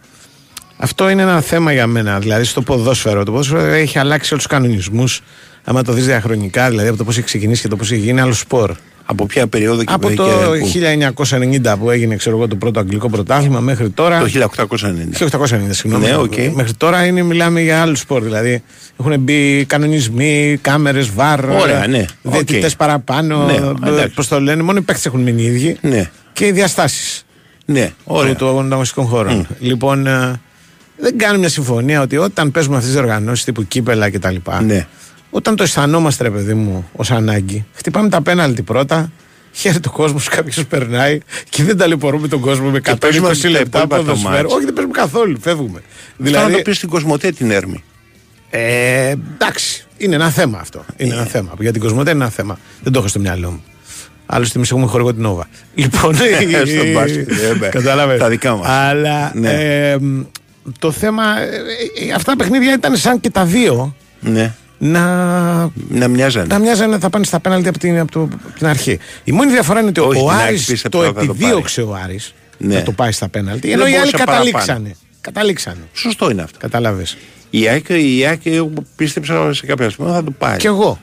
Αυτό 0.78 1.10
είναι 1.10 1.22
ένα 1.22 1.42
θέμα 1.42 1.74
για 1.74 1.88
μένα. 1.88 2.20
Δηλαδή 2.20 2.44
στο 2.44 2.62
ποδόσφαιρο. 2.62 3.24
Το 3.24 3.32
ποδόσφαιρο 3.32 3.62
έχει 3.62 4.00
αλλάξει 4.00 4.34
όλους 4.34 4.48
τους 4.48 4.56
κανονισμούς. 4.58 5.22
Άμα 5.64 5.84
το 5.84 5.94
δεις 5.94 6.06
διαχρονικά, 6.06 6.70
δηλαδή 6.70 6.88
από 6.88 6.98
το 6.98 7.04
πώς 7.04 7.18
έχει 7.18 7.26
ξεκινήσει 7.26 7.62
και 7.62 7.68
το 7.68 7.76
πώς 7.76 7.92
έχει 7.92 8.02
γίνει 8.02 8.22
άλλο 8.22 8.34
σπορ. 8.34 8.76
Από 9.08 9.26
ποια 9.26 9.48
περίοδο 9.48 9.84
και 9.84 9.94
Από 9.94 10.08
πού- 10.08 10.16
το 10.16 10.24
και 10.26 10.60
πού; 10.60 10.68
1990 11.72 11.78
που 11.80 11.90
έγινε 11.90 12.16
ξέρω 12.16 12.38
εγώ, 12.38 12.48
το 12.48 12.56
πρώτο 12.56 12.80
αγγλικό 12.80 13.10
πρωτάθλημα 13.10 13.60
μέχρι 13.60 13.90
τώρα. 13.90 14.20
Το 14.20 14.26
1890. 14.28 15.14
1890, 15.18 15.74
συγγνώμη. 15.74 16.06
Ναι, 16.06 16.16
οκ. 16.16 16.34
Μέχρι 16.54 16.74
τώρα 16.74 17.06
είναι, 17.06 17.22
μιλάμε 17.22 17.62
για 17.62 17.82
άλλο 17.82 18.00
σπορ. 18.00 18.24
Δηλαδή 18.24 18.64
έχουν 19.00 19.20
μπει 19.20 19.66
κανονισμοί, 19.66 20.58
κάμερες, 20.62 21.10
VAR, 21.14 21.46
Ωραία, 21.50 21.88
ναι, 21.88 22.06
διαιτητές 22.22 22.72
οκ. 22.72 22.78
παραπάνω. 22.78 23.46
Ναι, 23.46 23.88
εντάξει. 23.90 24.14
Πώς 24.14 24.28
το 24.28 24.40
λένε, 24.42 24.64
μόνο 24.64 24.78
οι 24.78 24.82
παίκτες 24.82 25.06
έχουν 25.06 25.22
μείνει 25.22 25.42
οι 25.42 25.46
ίδιοι. 25.46 25.78
Ναι, 25.82 26.10
Και 26.34 26.46
οι 26.46 26.52
διαστάσεις 26.52 27.26
ναι, 27.66 27.92
ωραία. 28.04 28.36
του, 28.36 28.38
του 28.38 28.48
αγωνιστικών 28.48 29.06
χώρων. 29.06 29.48
Λοιπόν, 29.60 30.08
ε, 30.08 30.40
δεν 30.98 31.18
κάνουμε 31.18 31.40
μια 31.40 31.50
συμφωνία 31.50 32.02
ότι 32.02 32.18
όταν 32.18 32.52
παίζουμε 32.52 32.76
αυτές 32.76 32.92
τις 32.92 33.02
οργανώσεις 33.02 33.44
τύπου 33.46 33.68
κύπελα 33.68 34.10
κτλ. 34.10 34.36
Ναι. 34.66 34.88
Όταν 35.36 35.56
το 35.56 35.64
αισθανόμαστε, 35.64 36.24
ρε 36.24 36.30
παιδί 36.30 36.54
μου, 36.54 36.90
ως 36.92 37.12
ανάγκη, 37.12 37.66
χτυπάμε 37.74 38.10
τα 38.10 38.22
πέναλτι 38.22 38.62
πρώτα, 38.62 39.12
χαίρεται 39.52 39.88
ο 39.88 39.92
κόσμο, 39.92 40.20
κάποιος 40.36 40.66
περνάει 40.66 41.20
και 41.50 41.64
δεν 41.64 41.78
ταλαιπωρούμε 41.78 42.28
τον 42.28 42.40
κόσμο 42.40 42.70
με 42.70 42.80
120 42.86 42.94
παίζουμε 43.00 43.36
τα 43.36 43.50
λεπτά 43.50 43.82
υπόλοιπα 43.82 43.98
το 43.98 44.04
ποδοσφαίρο. 44.04 44.36
μάτς. 44.36 44.54
Όχι, 44.54 44.66
δεν 44.66 44.74
παίζουμε 44.74 44.94
καθόλου, 44.98 45.40
φεύγουμε. 45.42 45.82
Δηλαδή... 46.18 46.36
Θα 46.36 46.46
Δηλαδή, 46.46 46.64
το 46.64 46.70
πεις 46.70 46.78
στην 46.78 46.90
Κοσμοτέ 46.90 47.32
την 47.32 47.52
Έρμη. 47.52 47.84
ε, 48.50 49.10
εντάξει, 49.34 49.86
είναι 49.98 50.16
ένα 50.16 50.30
θέμα 50.30 50.58
αυτό. 50.60 50.86
Είναι 50.98 51.14
ένα 51.14 51.24
θέμα. 51.26 51.52
Για 51.60 51.72
την 51.72 51.82
Κοσμοτέ 51.82 52.12
είναι 52.12 52.22
ένα 52.24 52.32
θέμα. 52.32 52.60
Δεν 52.84 52.94
το 52.94 53.00
έχω 53.00 53.08
στο 53.08 53.20
μυαλό 53.20 53.50
μου. 53.52 53.64
Άλλωστε, 54.26 54.58
εμεί 54.58 54.68
έχουμε 54.72 54.88
χορηγό 54.88 55.14
την 55.14 55.22
Νόβα. 55.22 55.48
Λοιπόν, 55.76 56.16
Στο 56.16 56.24
μπάσκετ, 56.94 57.30
ε, 57.30 57.54
ναι. 57.60 57.68
Κατάλαβε. 57.68 58.18
Τα 58.18 58.30
δικά 58.30 58.56
μας. 58.56 58.68
Αλλά 58.70 59.32
Ναι. 59.36 59.50
ε, 59.92 59.98
μ, 60.00 60.22
το 60.80 60.92
θέμα. 60.92 61.40
ε, 61.42 61.46
ε, 62.08 62.12
αυτά 62.16 62.32
τα 62.32 62.38
παιχνίδια 62.38 62.74
ήταν 62.74 62.96
σαν 62.98 63.20
και 63.20 63.30
τα 63.30 63.46
δύο 63.46 63.96
Ναι. 64.20 64.54
Να 64.92 65.72
Να 65.90 66.08
μοιάζανε. 66.08 66.48
τα 66.48 66.60
μοιάζανε 66.60 66.98
θα 67.00 67.10
πάνε 67.10 67.26
στα 67.26 67.40
πέναλτι 67.40 67.68
από 67.68 67.80
την, 67.80 68.00
από 68.00 68.12
το- 68.12 68.22
από 68.22 68.58
την 68.58 68.68
αρχή. 68.68 69.00
Η 69.24 69.32
μόνη 69.32 69.52
διαφορά 69.52 69.80
είναι 69.80 69.90
ότι 69.90 70.00
Όχι, 70.00 70.10
ο 70.10 70.12
την 70.22 70.30
αρχή 70.30 70.44
Άρης 70.48 70.66
πίστεψα 70.66 70.90
το 70.90 71.04
θα 71.04 71.14
το 71.14 71.20
επιδίωξε 71.22 71.82
ο 71.82 71.96
Άρης 72.04 72.34
Ναι. 72.58 72.76
να 72.76 72.84
το 72.84 72.92
πάει 72.92 73.12
στα 73.12 73.30
πέναλτι, 73.30 73.68
Δεν 73.68 73.80
ενώ 73.80 73.88
οι 73.88 73.92
άλλοι 73.96 73.96
μπορούσε 73.98 74.18
παραπάνω. 74.18 74.44
καταλήξανε. 74.52 74.96
Καταλήξανε. 75.22 75.80
Σωστό 75.94 76.30
είναι 76.30 76.42
αυτό. 76.42 76.58
Κατάλαβες. 76.60 77.18
Η 77.50 77.68
ΑΕΚ, 77.68 77.86
η 77.90 78.26
ΑΕΚ 78.26 78.46
εγώ 78.46 78.72
πίστεψα 78.96 79.54
σε 79.54 79.66
κάποια 79.66 79.90
στιγμή 79.90 80.12
θα 80.12 80.24
το 80.24 80.32
πάρει. 80.32 80.58
Και 80.60 80.68
εγώ. 80.68 81.00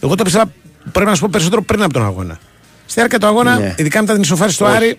Εγώ 0.00 0.14
το 0.14 0.24
πιστεύω 0.24 0.50
πρέπει 0.92 1.08
να 1.08 1.14
σου 1.14 1.20
πω 1.20 1.28
περισσότερο 1.30 1.62
πριν 1.62 1.82
από 1.82 1.92
τον 1.92 2.04
αγώνα. 2.04 2.38
Στη 2.86 2.94
διάρκεια 2.94 3.18
του 3.18 3.26
αγώνα, 3.26 3.58
Ναι. 3.58 3.74
ειδικά 3.78 4.00
μετά 4.00 4.12
την 4.12 4.22
ισοφάριση 4.22 4.58
του 4.58 4.64
Όχι. 4.68 4.76
Άρη, 4.76 4.98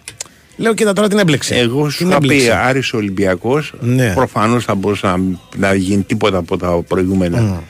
λέω 0.58 0.74
κοίτα 0.74 0.94
τώρα 0.94 1.08
την 1.08 1.20
έμπλεξε. 1.20 1.56
Εγώ 1.56 1.90
σου 1.90 1.98
την 1.98 2.10
είχα 2.10 2.18
πει 2.18 2.26
έμπλεξε. 2.26 2.54
Άρης 2.56 2.94
Ολυμπιακός 2.94 3.74
Ναι. 3.80 4.14
Προφανώς 4.14 4.64
θα 4.64 4.76
μπορούσε 4.76 5.08
να, 5.08 5.18
να 5.58 5.74
γίνει 5.74 6.04
τίποτα 6.04 6.38
από 6.38 6.58
τα 6.58 6.68
προηγούμενα 6.88 7.42
Ο- 7.42 7.64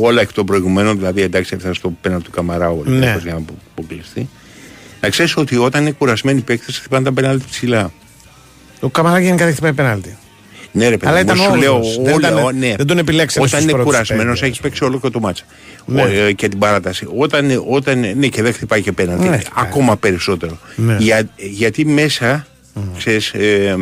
Όλα 0.00 0.20
εκ 0.20 0.32
των 0.32 0.46
προηγουμένων 0.46 0.96
Δηλαδή 0.96 1.22
εντάξει 1.22 1.52
έφτασε 1.54 1.74
στο 1.74 1.92
πέναλ 2.00 2.22
του 2.22 2.30
Καμαρά 2.30 2.70
ο 2.70 2.78
Ολυμπιακός 2.86 3.14
Ναι. 3.14 3.30
για 3.30 3.32
να 3.32 3.38
απο- 3.38 3.54
αποκλειστεί 3.72 4.28
Να 5.00 5.08
ξέρεις 5.08 5.36
ότι 5.36 5.56
όταν 5.56 5.80
είναι 5.82 5.90
κουρασμένοι 5.90 6.38
οι 6.38 6.42
παίκτες 6.42 6.78
χτυπάνε 6.78 7.04
τα 7.04 7.12
πέναλτι 7.12 7.44
ψηλά 7.50 7.92
Ο 8.80 8.88
Καμαρά 8.88 9.18
γενικά 9.20 9.44
δεν 9.44 9.52
χτυπάει 9.52 9.72
πέναλτι. 9.72 10.16
Ναι, 10.72 10.88
ρε 10.88 10.96
παιδί, 10.96 11.06
Αλλά 11.12 11.16
μου, 11.16 11.24
ήταν 11.24 11.36
σου 11.36 11.54
λέω 11.54 11.74
όγδοος. 11.74 11.96
Δεν 12.02 12.14
όλα, 12.14 12.28
ήταν- 12.30 12.44
ο- 12.44 12.50
ναι. 12.50 12.74
δεν 12.76 12.86
τον 12.86 12.98
επιλέξανε 12.98 13.46
Όταν 13.46 13.60
στους 13.60 13.62
είναι 13.62 13.82
πρώτους 13.82 13.92
κουρασμένος, 13.92 14.34
πέντε. 14.34 14.46
έχεις 14.46 14.60
παίξει 14.60 14.84
όλο 14.84 15.00
και 15.00 15.08
το 15.10 15.20
μάτσα. 15.20 15.44
Ναι. 15.86 16.02
Ο, 16.02 16.06
ε, 16.06 16.32
και 16.32 16.48
την 16.48 16.58
παράταση. 16.58 17.06
Όταν, 17.16 17.64
όταν, 17.68 17.98
ναι, 18.16 18.26
και 18.26 18.42
δεν 18.42 18.52
χτυπάει 18.52 18.82
και 18.82 18.92
πέναντι. 18.92 19.28
Ναι, 19.28 19.36
χτυπάει. 19.38 19.64
ακόμα 19.66 19.96
περισσότερο. 19.96 20.58
Ναι. 20.76 20.96
Για, 20.98 21.28
γιατί 21.36 21.84
μέσα, 21.84 22.46
ξέρεις, 22.98 23.32
ε, 23.32 23.76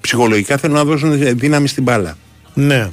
ψυχολογικά 0.00 0.56
θέλουν 0.56 0.76
να 0.76 0.84
δώσουν 0.84 1.38
δύναμη 1.38 1.68
στην 1.68 1.82
μπάλα. 1.82 2.16
Ναι. 2.54 2.88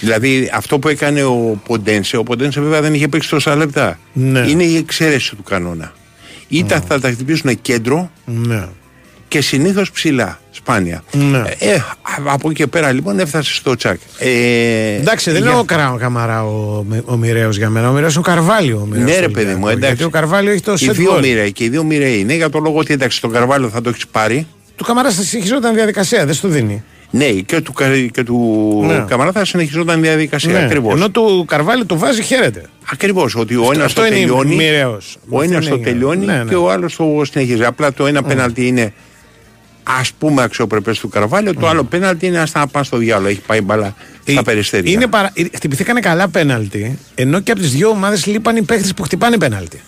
Δηλαδή 0.00 0.50
αυτό 0.52 0.78
που 0.78 0.88
έκανε 0.88 1.24
ο 1.24 1.60
Ποντένσε, 1.66 2.16
ο 2.16 2.22
Ποντένσε 2.22 2.60
βέβαια 2.60 2.80
δεν 2.80 2.94
είχε 2.94 3.08
παίξει 3.08 3.28
τόσα 3.28 3.56
λεπτά. 3.56 3.98
Ναι. 4.12 4.38
Είναι 4.48 4.62
η 4.64 4.76
εξαίρεση 4.76 5.36
του 5.36 5.42
κανόνα. 5.42 5.92
Είτε 6.48 6.82
θα 6.88 7.00
τα 7.00 7.10
χτυπήσουν 7.10 7.58
κέντρο 7.62 8.10
Ναι. 8.24 8.66
και 9.28 9.40
συνήθως 9.40 9.90
ψηλά, 9.90 10.40
σπάνια. 10.50 11.02
Ναι. 11.12 11.38
Ε, 11.58 11.78
από 12.24 12.50
εκεί 12.50 12.56
και 12.58 12.66
πέρα 12.66 12.92
λοιπόν 12.92 13.18
έφτασε 13.18 13.54
στο 13.54 13.74
τσακ. 13.76 14.00
Ε, 14.18 14.28
Εντάξει, 15.00 15.30
δεν 15.30 15.42
για- 15.42 15.50
είναι 15.50 15.60
ο 15.60 15.64
Καρά- 15.64 15.96
Καμαρά 15.98 16.44
ο, 16.44 16.84
ο 17.04 17.16
Μοιραίος 17.16 17.56
για 17.56 17.70
μένα. 17.70 17.88
Ο 17.88 17.92
Μοιραίος 17.92 18.12
είναι 18.14 18.24
ο 18.26 18.30
Καρβάλιο. 18.30 18.78
Ο 18.82 18.84
Μοιραίος 18.86 19.08
Ναι, 19.10 19.14
του 19.14 19.20
ρε 19.20 19.28
παιδί 19.28 19.44
μου, 19.44 19.50
Ολυμπιακού. 19.52 19.76
εντάξει. 19.76 19.86
Γιατί 19.96 20.04
ο 20.04 20.10
Καρβάλιο 20.10 20.52
έχει 20.52 20.62
το 20.62 20.72
Οι 20.72 20.76
σετ 20.76 20.94
δύο 20.94 21.10
γκολ. 21.12 21.20
μοιραίοι 21.20 21.52
και 21.52 21.64
οι 21.64 21.68
δύο 21.68 21.84
μοιραίοι 21.84 22.18
είναι 22.18 22.34
για 22.34 22.48
το 22.50 22.58
λόγο 22.58 22.78
ότι 22.78 22.92
εντάξει, 22.92 23.20
τον 23.20 23.32
Καρβάλιο 23.32 23.68
θα 23.68 23.80
το 23.80 23.88
έχεις 23.88 24.06
πάρει. 24.06 24.46
Του 24.76 24.84
Καμαρά 24.84 25.10
θα 25.10 25.22
συνεχιζόταν 25.22 25.74
διαδικασία, 25.74 26.26
δεν 26.26 26.34
σου 26.34 26.48
δίνει. 26.48 26.82
Ναι, 27.10 27.24
και 27.26 27.60
του, 27.60 27.72
Κα- 27.72 28.06
και 28.12 28.22
του 28.22 28.82
Ναι. 28.86 29.04
Καμαρά 29.08 29.32
θα 29.32 29.44
συνεχιζόταν 29.44 29.98
η 29.98 30.02
διαδικασία. 30.02 30.52
Ναι. 30.52 30.64
Ακριβώς. 30.64 30.94
Ενώ 30.94 31.10
του 31.10 31.44
Καρβάλιο 31.48 31.86
το 31.86 31.98
βάζει, 31.98 32.22
χαίρεται. 32.22 32.62
Ακριβώς. 32.92 33.34
Ότι 33.36 33.54
ο 33.54 33.70
ένας 33.72 33.84
αυτό 33.84 34.00
το 34.00 34.06
είναι 34.06 34.16
τελειώνει. 34.16 34.54
μοιραίος. 34.54 35.16
Ο 35.28 35.38
Αυτό 35.38 35.50
ένας 35.52 35.64
είναι 35.66 35.74
το 35.74 35.80
για- 35.80 35.92
τελειώνει 35.92 36.24
ναι, 36.26 36.32
ναι. 36.42 36.44
και 36.48 36.54
ο 36.54 36.70
άλλος 36.70 36.96
το 36.96 37.22
συνεχίζει. 37.30 37.64
Απλά 37.64 37.92
το 37.92 38.06
ένα 38.06 38.22
πέναλτι 38.22 38.66
είναι 38.66 38.92
ας 40.00 40.12
πούμε 40.18 40.42
αξιοπρεπές 40.42 40.98
του 40.98 41.08
Καρβάλιο, 41.08 41.54
το 41.54 41.68
άλλο 41.68 41.84
πέναλτι 41.84 42.26
είναι 42.26 42.38
άστα 42.38 42.58
να 42.58 42.66
πάνε 42.66 42.84
στο 42.84 42.96
διάλογο. 42.96 43.28
Έχει 43.28 43.40
πάει 43.46 43.60
μπαλά 43.60 43.94
στα 44.22 44.32
Ε, 44.32 44.42
περιστέρια. 44.44 44.92
Είναι 44.92 45.06
παρα... 45.06 45.30
ε, 45.34 45.42
Χτυπηθήκανε 45.54 46.00
καλά 46.00 46.28
πέναλτι, 46.28 46.98
ενώ 47.14 47.40
και 47.40 47.50
από 47.50 47.60
τις 47.60 47.70
δύο 47.70 47.88
ομάδες 47.88 48.26
λείπαν 48.26 48.56
οι 48.56 48.62
παίχτες 48.62 48.94
που 48.94 49.02
χτυπάνε 49.02 49.38
πέναλτι. 49.38 49.80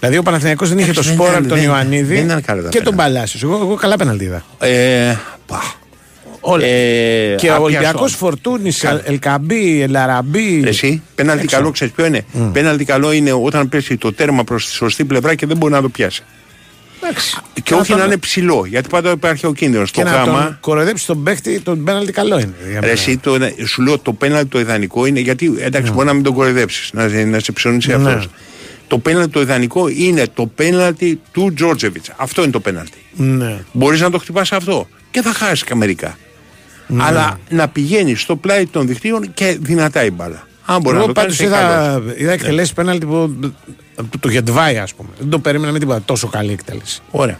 Δηλαδή 0.00 0.18
ο 0.18 0.22
Παναθηναϊκός 0.22 0.68
δεν 0.68 0.78
είχε 0.78 0.90
Εντάξει, 0.90 1.08
τον 1.08 1.16
δεν 1.16 1.24
Σπόρα, 1.26 1.38
ήταν- 1.38 1.48
τον 1.50 1.58
δεν- 1.58 1.66
Ιωαννίδη 1.66 2.14
δεν 2.14 2.24
ήταν 2.24 2.42
καλά 2.42 2.62
τα 2.62 2.68
και 2.68 2.80
τον 2.80 2.94
πέναλτι. 2.96 3.14
Παλάσιος. 3.14 3.42
Εγώ, 3.42 3.54
εγώ 3.56 3.74
καλά 3.74 3.96
πέναλτι 3.96 4.24
είδα. 4.24 4.44
Ε, 4.58 5.16
πα. 5.46 5.62
Όλα. 6.40 6.64
Ε, 6.64 7.34
και 7.38 7.50
ο 7.50 7.54
άπιαστο. 7.54 7.62
Ολυμπιακός 7.62 8.14
Φορτούνης, 8.14 8.84
Ελκαμπή, 9.04 9.80
Ελαραμπή. 9.82 10.62
Εσύ, 10.66 11.02
πέναλτι 11.14 11.42
Έξω. 11.44 11.56
καλό, 11.56 11.70
ξέρεις 11.70 11.94
ποιο 11.94 12.04
είναι; 12.06 12.24
Πέναλτι 12.52 12.84
καλό 12.84 13.12
είναι 13.12 13.32
όταν 13.32 13.68
πέσει 13.68 13.96
το 13.96 14.12
τέρμα 14.12 14.44
προς 14.44 14.66
τη 14.66 14.72
σωστή 14.72 15.04
πλευρά 15.04 15.34
και 15.34 15.46
δεν 15.46 15.56
μπορεί 15.56 15.72
να 15.72 15.82
το 15.82 15.88
πιάσει. 15.88 16.22
Εντάξει. 17.02 17.36
Και 17.62 17.74
όχι 17.74 17.90
τον- 17.90 17.98
να 17.98 18.04
είναι 18.04 18.16
ψηλό, 18.16 18.64
γιατί 18.68 18.88
πάντα 18.88 19.10
υπάρχει 19.10 19.46
ο 19.46 19.52
κίνδυνος. 19.52 19.90
Και 19.90 20.02
Το 20.02 20.08
να 20.10 20.24
τον 20.24 20.34
γάμα. 20.34 20.58
κοροϊδέψει 20.60 21.06
τον 21.06 21.22
παίχτη, 21.22 21.60
τον 21.60 21.84
πέναλτι 21.84 22.12
καλό 22.12 22.38
είναι. 22.38 22.54
για 22.62 22.66
Ρε, 22.74 22.80
μένα. 22.80 22.86
εσύ, 22.92 23.16
το, 23.18 23.36
σου 23.66 23.82
λέω 23.82 23.98
το 23.98 24.12
πέναλτι 24.12 24.48
το 24.48 24.60
ιδανικό 24.60 25.06
είναι 25.06 25.20
γιατί 25.20 25.54
εντάξει 25.58 25.92
μπορεί 25.92 26.06
να 26.06 26.12
μην 26.12 26.22
τον 26.22 26.34
κοροϊδέψεις, 26.34 26.90
να, 26.92 27.08
σε- 27.08 27.24
να 27.24 27.38
σε 27.40 27.52
ψωνίσει 27.52 27.88
Ναι. 27.88 27.94
αυτός. 27.94 28.28
Το 28.86 28.98
πέναλτι 28.98 29.30
το 29.30 29.40
ιδανικό 29.40 29.88
είναι 29.88 30.24
το 30.34 30.46
πέναλτι 30.46 31.20
του 31.32 31.52
Τζόρτζεβιτς. 31.54 32.10
Αυτό 32.16 32.42
είναι 32.42 32.50
το 32.50 32.60
πέναλτι. 32.60 32.98
Ναι. 33.16 33.56
Μπορείς 33.72 34.00
να 34.00 34.10
το 34.10 34.18
χτυπάσει 34.18 34.54
αυτό 34.54 34.88
και 35.10 35.22
θα 35.22 35.32
χάσεις 35.32 35.64
και 35.64 35.74
μερικά. 35.74 36.16
Αλλά 36.98 37.38
να 37.48 37.68
πηγαίνει 37.68 38.14
στο 38.14 38.36
πλάι 38.36 38.66
των 38.66 38.86
δικτύων 38.86 39.34
και 39.34 39.56
δυνατά 39.60 40.04
η 40.04 40.10
μπάλα. 40.10 40.46
Αν 40.64 40.80
μπορεί 40.80 40.96
Εγώ 40.96 41.06
να 41.06 41.12
το 41.12 41.20
κάνει, 41.20 41.34
πάντως 41.36 41.46
είδα, 41.46 42.02
είδα 42.16 42.32
εκτελέσεις 42.32 42.72
πέναλτι 42.72 43.06
που. 43.06 43.36
του, 44.10 44.18
του 44.20 44.28
Γεντβάι, 44.30 44.78
ας 44.78 44.94
πούμε. 44.94 45.08
Δεν 45.18 45.28
το 45.30 45.38
περίμενα 45.38 45.72
με 45.72 45.78
τίποτα. 45.78 46.02
Τόσο 46.04 46.26
καλή 46.28 46.52
εκτέλεση. 46.52 47.00
Ωραία. 47.10 47.38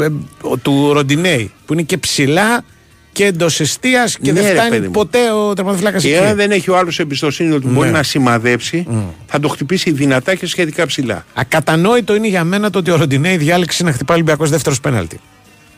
Ε, 0.00 0.06
ο- 0.40 0.56
του 0.56 0.92
Ροντινέι 0.92 1.52
που 1.66 1.72
είναι 1.72 1.82
και 1.82 1.98
ψηλά 1.98 2.64
και 3.12 3.24
εντός 3.24 3.60
εστίας 3.60 4.18
και 4.18 4.32
Ναι, 4.32 4.40
δεν 4.40 4.48
ρε, 4.48 4.54
φτάνει 4.54 4.70
παιδί 4.70 4.86
μου. 4.86 4.92
ποτέ 4.92 5.32
ο 5.32 5.52
τερματοφύλακα 5.54 5.98
Και 5.98 6.18
αν 6.18 6.36
δεν 6.36 6.50
έχει 6.50 6.70
ο 6.70 6.76
άλλος 6.78 6.98
εμπιστοσύνη 6.98 7.52
ότι 7.54 7.66
μπορεί 7.66 7.88
Ναι. 7.90 7.96
να 7.96 8.02
σημαδέψει, 8.02 8.86
θα 9.26 9.40
το 9.40 9.48
χτυπήσει 9.48 9.90
δυνατά 9.90 10.34
και 10.34 10.46
σχετικά 10.46 10.86
ψηλά. 10.86 11.24
Ακατανόητο 11.34 12.14
είναι 12.14 12.28
για 12.28 12.44
μένα 12.44 12.70
το 12.70 12.78
ότι 12.78 12.90
ο 12.90 12.96
Ροντινέι 12.96 13.36
διάλεξε 13.36 13.82
να 13.84 13.92
χτυπάει 13.92 14.16
Ολυμπιακός 14.16 14.50
δεύτερος 14.50 14.80
πέναλτι. 14.80 15.20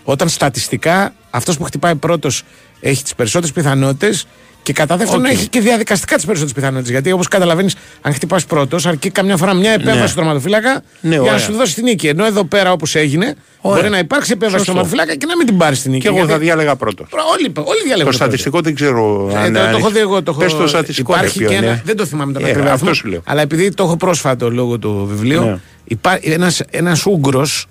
Όταν 0.04 0.28
στατιστικά 0.28 1.14
αυτός 1.30 1.56
που 1.56 1.64
χτυπάει 1.64 1.94
πρώτος 1.94 2.42
έχει 2.80 3.02
τις 3.02 3.14
περισσότερες 3.14 3.54
πιθανότητες 3.54 4.26
και 4.62 4.72
κατά 4.74 4.96
δεύτερον 4.96 5.24
Οκ. 5.24 5.30
έχει 5.30 5.48
και 5.48 5.60
διαδικαστικά 5.60 6.14
τις 6.16 6.24
περισσότερες 6.24 6.54
πιθανότητες. 6.56 6.90
Γιατί 6.92 7.12
όπως 7.12 7.28
καταλαβαίνεις, 7.28 7.74
αν 8.00 8.12
χτυπάς 8.14 8.44
πρώτος, 8.44 8.86
αρκεί 8.86 9.10
καμιά 9.10 9.36
φορά 9.36 9.54
μια 9.54 9.70
επέμβαση 9.70 9.98
Ναι. 10.00 10.06
στο 10.06 10.16
τερματοφύλακα 10.16 10.82
Ναι, 11.00 11.10
για 11.10 11.20
ωραία. 11.20 11.32
να 11.32 11.38
σου 11.38 11.52
δώσει 11.52 11.74
την 11.74 11.84
νίκη. 11.84 12.06
Ενώ 12.08 12.24
εδώ 12.26 12.44
πέρα 12.44 12.72
όπως 12.72 12.94
έγινε, 12.94 13.34
Ωραία. 13.60 13.78
μπορεί 13.80 13.90
να 13.92 13.98
υπάρξει 13.98 14.32
επέμβαση 14.32 14.64
στο 14.64 14.72
Σωστό. 14.72 14.72
τερματοφύλακα 14.88 15.14
και 15.20 15.26
να 15.26 15.36
μην 15.36 15.46
την 15.46 15.56
πάρεις 15.56 15.82
την 15.82 15.90
νίκη. 15.90 16.02
Και 16.02 16.08
εγώ 16.08 16.16
Γιατί- 16.16 16.32
θα 16.32 16.38
διάλεγα 16.38 16.76
πρώτος. 16.76 17.06
Όλοι, 17.10 17.52
όλοι 17.54 17.82
διαλέγουν 17.84 17.96
Το 17.96 17.96
πρώτος. 18.02 18.14
στατιστικό 18.14 18.60
δεν 18.60 18.74
ξέρω 18.74 19.28
Ε, 19.32 19.36
αν. 19.38 19.52
το, 19.52 19.58
το 19.70 19.76
έχω 19.76 19.90
δει 19.90 19.98
εγώ. 19.98 20.22
Το 20.22 20.30
έχω... 20.30 20.40
Πες 20.40 20.54
το 20.54 20.66
στατιστικό. 20.68 21.12
ρε, 21.12 21.18
Υπάρχει 21.18 21.38
ποιο 21.38 21.48
και 21.48 21.54
είναι. 21.54 21.66
ένα, 21.66 21.82
δεν 21.84 21.96
το 21.96 22.06
θυμάμαι 22.06 22.32
τον 22.32 22.42
Ε, 22.44 22.44
ακριβή 22.44 22.60
αυτό 22.68 22.72
αριθμό, 22.74 22.92
σου 22.94 23.08
λέω. 23.08 23.20
Αλλά 23.24 23.40
επειδή 23.40 23.70
το 23.70 23.82
έχω 23.82 23.96
πρόσφατο 23.96 24.50
λόγω 24.50 24.78
του 24.78 25.06
βιβλίου, 25.10 25.44
Ναι. 25.44 25.58
υπάρχει 25.84 26.30
ένας, 26.30 26.62
ένας 26.70 27.06
Ούγγρος 27.06 27.66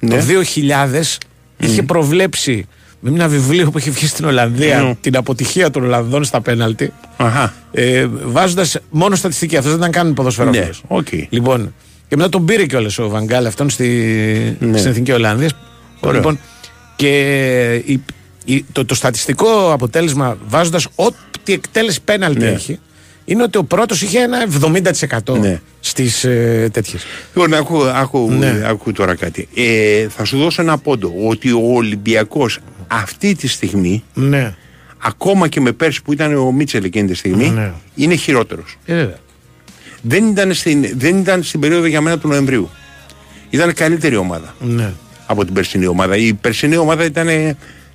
Ναι. 0.00 0.16
το 0.16 0.22
2000 0.22 1.18
είχε 1.58 1.82
προβλέψει 1.82 2.66
με 3.00 3.10
ένα 3.10 3.28
βιβλίο 3.28 3.70
που 3.70 3.78
είχε 3.78 3.90
βγει 3.90 4.06
στην 4.06 4.24
Ολλανδία 4.24 4.80
Ναι. 4.82 4.94
την 5.00 5.16
αποτυχία 5.16 5.70
των 5.70 5.82
Ολλανδών 5.84 6.24
στα 6.24 6.40
πέναλτι. 6.40 6.92
Αχα. 7.16 7.54
Ε, 7.72 8.06
Βάζοντας 8.24 8.76
μόνο 8.90 9.14
στατιστική, 9.16 9.56
αυτό 9.56 9.68
δεν 9.70 9.78
ήταν 9.78 9.90
καν 9.90 10.14
ποδόσφαιρο. 10.14 10.50
Ναι, 10.50 10.68
οκ. 10.86 11.06
Λοιπόν, 11.28 11.74
και 12.08 12.16
μετά 12.16 12.28
τον 12.28 12.44
πήρε 12.44 12.66
κιόλας 12.66 12.98
ο 12.98 13.08
Βαγκάλ 13.08 13.46
αυτόν 13.46 13.70
στη, 13.70 13.86
Ναι. 14.60 14.76
στην 14.78 14.90
Εθνική 14.90 15.12
Ολλανδία. 15.12 15.50
Ωραίο. 16.00 16.16
Λοιπόν, 16.20 16.38
και 16.96 17.12
η- 17.84 18.00
η- 18.44 18.64
το, 18.72 18.84
το 18.84 18.94
στατιστικό 18.94 19.72
αποτέλεσμα 19.72 20.36
βάζοντας 20.48 20.86
ό,τι 20.94 21.52
εκτέλεση 21.52 22.00
πέναλτι 22.02 22.38
Ναι. 22.40 22.48
έχει 22.50 22.78
είναι 23.24 23.42
ότι 23.42 23.58
ο 23.58 23.64
πρώτος 23.64 24.02
είχε 24.02 24.18
ένα 24.18 24.38
70% 24.42 25.38
Ναι. 25.40 25.60
στις 25.80 26.24
ε, 26.24 26.68
τέτοιες. 26.72 27.02
Λοιπόν, 27.34 27.54
άκου, 27.54 27.82
άκου, 27.94 28.30
Ναι. 28.38 28.62
άκου 28.66 28.92
τώρα 28.92 29.14
κάτι. 29.14 29.48
Ε, 29.54 30.08
θα 30.08 30.24
σου 30.24 30.38
δώσω 30.38 30.62
ένα 30.62 30.78
πόντο 30.78 31.12
ότι 31.28 31.50
ο 31.52 31.60
Ολυμπιακός 31.74 32.58
αυτή 32.88 33.34
τη 33.34 33.48
στιγμή, 33.48 34.04
Ναι. 34.14 34.54
ακόμα 34.98 35.48
και 35.48 35.60
με 35.60 35.72
πέρσι 35.72 36.02
που 36.02 36.12
ήταν 36.12 36.34
ο 36.34 36.52
Μίτσελ 36.52 36.84
εκείνη 36.84 37.08
τη 37.08 37.14
στιγμή, 37.14 37.48
Ναι. 37.50 37.72
είναι 37.94 38.14
χειρότερος. 38.14 38.76
Ε, 38.84 38.94
βέβαια. 38.94 39.18
Δεν 40.02 40.26
ήταν, 40.26 40.52
στην, 40.54 40.86
δεν 40.96 41.18
ήταν 41.18 41.42
στην 41.42 41.60
περίοδο 41.60 41.86
για 41.86 42.00
μένα 42.00 42.18
του 42.18 42.28
Νοεμβρίου. 42.28 42.70
Ήταν 43.50 43.74
καλύτερη 43.74 44.16
ομάδα 44.16 44.54
Ναι. 44.60 44.92
από 45.26 45.44
την 45.44 45.54
περσινή 45.54 45.86
ομάδα. 45.86 46.16
Η 46.16 46.32
περσινή 46.34 46.76
ομάδα 46.76 47.04
ήταν 47.04 47.28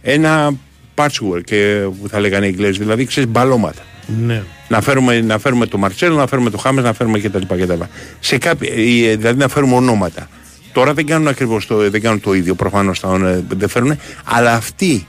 ένα 0.01 0.53
patchwork 0.95 1.51
ε, 1.51 1.57
που 2.01 2.07
θα 2.09 2.19
λέγανε 2.19 2.45
οι 2.45 2.49
Εγγλέζοι, 2.49 2.79
δηλαδή 2.79 3.05
ξέρεις 3.05 3.29
μπαλώματα. 3.29 3.81
Ναι. 4.25 4.43
Να 4.67 4.81
φέρουμε, 4.81 5.21
να 5.21 5.39
φέρουμε 5.39 5.65
το 5.65 5.77
Μαρτσέλο, 5.77 6.15
να 6.15 6.27
φέρουμε 6.27 6.49
το 6.49 6.57
Χάμες, 6.57 6.83
να 6.83 6.93
φέρουμε 6.93 7.19
κτλ. 7.19 7.41
κτλ. 7.47 7.73
Σε 8.19 8.37
κάποι, 8.37 8.67
ε, 9.07 9.15
δηλαδή 9.15 9.37
να 9.39 9.47
φέρουμε 9.47 9.75
ονόματα. 9.75 10.29
Τώρα 10.73 10.93
δεν 10.93 11.05
κάνουν 11.05 11.27
ακριβώς 11.27 11.67
το, 11.67 11.89
δεν 11.89 12.01
κάνουν 12.01 12.19
το 12.19 12.33
ίδιο, 12.33 12.55
προφανώς 12.55 13.01
δεν 13.47 13.69
φέρουν, 13.69 13.97
αλλά 14.23 14.53
αυτοί 14.53 15.07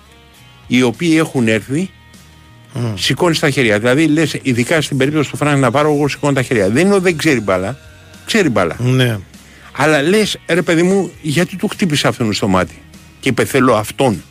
οι 0.66 0.82
οποίοι 0.82 1.14
έχουν 1.18 1.48
έρθει 1.48 1.90
σηκώνεις 2.94 3.38
τα 3.38 3.50
χέρια. 3.50 3.78
Δηλαδή 3.78 4.06
λες, 4.06 4.38
ειδικά 4.42 4.80
στην 4.80 4.96
περίπτωση 4.96 5.30
του 5.30 5.36
Φρανκ 5.36 5.58
Ναβάρο, 5.58 5.92
εγώ 5.94 6.08
σηκώνω 6.08 6.32
τα 6.32 6.42
χέρια. 6.42 6.68
Δεν 6.68 6.84
είναι 6.86 6.94
ότι 6.94 7.02
δεν 7.02 7.16
ξέρει 7.16 7.40
μπάλα, 7.40 7.78
ξέρει 8.26 8.48
μπάλα. 8.48 8.76
Ναι. 8.78 9.18
Αλλά 9.76 10.02
λες, 10.02 10.38
ρε 10.46 10.62
παιδί 10.62 10.82
μου, 10.82 11.10
γιατί 11.22 11.56
του 11.56 11.68
χτύπησε 11.68 12.08
αυτόν 12.08 12.32
στο 12.32 12.48
μάτι. 12.48 12.82
Και 13.20 13.28
είπε, 13.28 13.44
θέλω 13.44 13.74
αυτόν. 13.74 14.22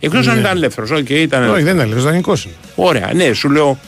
Εκτός 0.00 0.26
αν 0.26 0.38
ήταν 0.38 0.56
ελεύθερος, 0.56 0.90
ok, 0.90 1.10
ήταν 1.10 1.40
Ναι. 1.42 1.46
Όχι, 1.48 1.60
ελεύθερος. 1.60 1.64
δεν 1.64 1.78
έλεγε, 1.80 2.00
δανεικός 2.00 2.44
είναι. 2.44 2.54
Ωραία, 2.74 3.10
ναι, 3.14 3.32
σου 3.32 3.50
λέω 3.50 3.78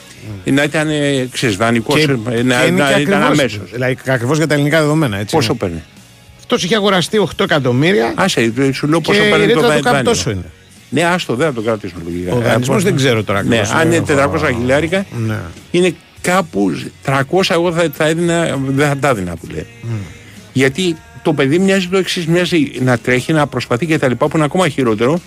να 0.43 0.63
ήταν, 0.63 0.89
ε, 0.89 1.27
ξέρεις, 1.31 1.55
δανεικός, 1.55 1.95
Και- 2.05 2.11
ε, 2.11 2.35
και 2.35 2.43
να, 2.43 2.65
είναι 2.65 2.83
να 2.83 2.91
και 2.91 3.01
ήταν 3.01 3.13
ακριβός. 3.13 3.39
αμέσως. 3.39 3.71
Δηλαδή, 3.71 3.97
ακριβός 4.07 4.37
για 4.37 4.47
τα 4.47 4.53
ελληνικά 4.53 4.79
δεδομένα. 4.79 5.17
Έτσι. 5.17 5.35
Πόσο 5.35 5.55
παίρνει; 5.55 5.83
Αυτό 6.49 6.65
είχε 6.65 6.75
αγοραστεί 6.75 7.17
8 7.37 7.43
εκατομμύρια. 7.43 8.13
Άσε, 8.15 8.53
ε, 8.57 8.71
σου 8.71 8.87
λέω 8.87 9.01
και 9.01 9.11
πόσο 9.11 9.25
η 9.25 9.29
παίρνει 9.29 9.45
ρήτρα 9.45 9.61
το 9.61 9.67
του 9.67 9.73
δα- 9.73 9.79
κάπου 9.79 9.89
δάνειο. 9.95 10.03
τόσο 10.11 10.29
είναι. 10.29 10.43
Ναι, 10.89 11.03
άστο, 11.03 11.35
δεν 11.35 11.47
θα 11.47 11.53
το 11.53 11.61
κρατήσουμε 11.61 12.03
λογικά. 12.05 12.33
Ο 12.33 12.39
δανεισμός 12.39 12.81
Ε, 12.81 12.83
δεν 12.85 12.95
ξέρω 12.95 13.23
τώρα 13.23 13.43
Ναι, 13.43 13.55
ακριβώς, 13.59 13.81
αν 13.81 13.91
ε, 13.91 13.95
είναι 13.95 14.05
400 14.07 14.47
χιλιάρικα, 14.57 15.05
Ναι. 15.27 15.37
είναι 15.71 15.95
κάπους 16.21 16.85
300 17.05 17.53
εγώ 17.53 17.71
θα, 17.73 17.89
θα 17.93 18.05
έδινα, 18.07 18.57
δεν 18.67 18.87
θα 18.87 18.97
τα 18.97 19.09
έδινα 19.09 19.35
που 19.35 19.47
λέει. 19.51 19.65
Γιατί 20.53 20.95
το 21.23 21.33
παιδί 21.33 21.59
μοιάζει 21.59 21.87
το 21.87 21.97
εξής, 21.97 22.25
μοιάζει 22.27 22.71
να 22.79 22.97
τρέχει, 22.97 23.33
να 23.33 23.47
προσπαθεί 23.47 23.85
και 23.85 23.97
τα 23.97 24.07
λοιπά 24.07 24.27
που 24.27 24.35
είναι 24.37 24.45
ακόμα 24.45 24.67
χειρότερο 24.69 25.19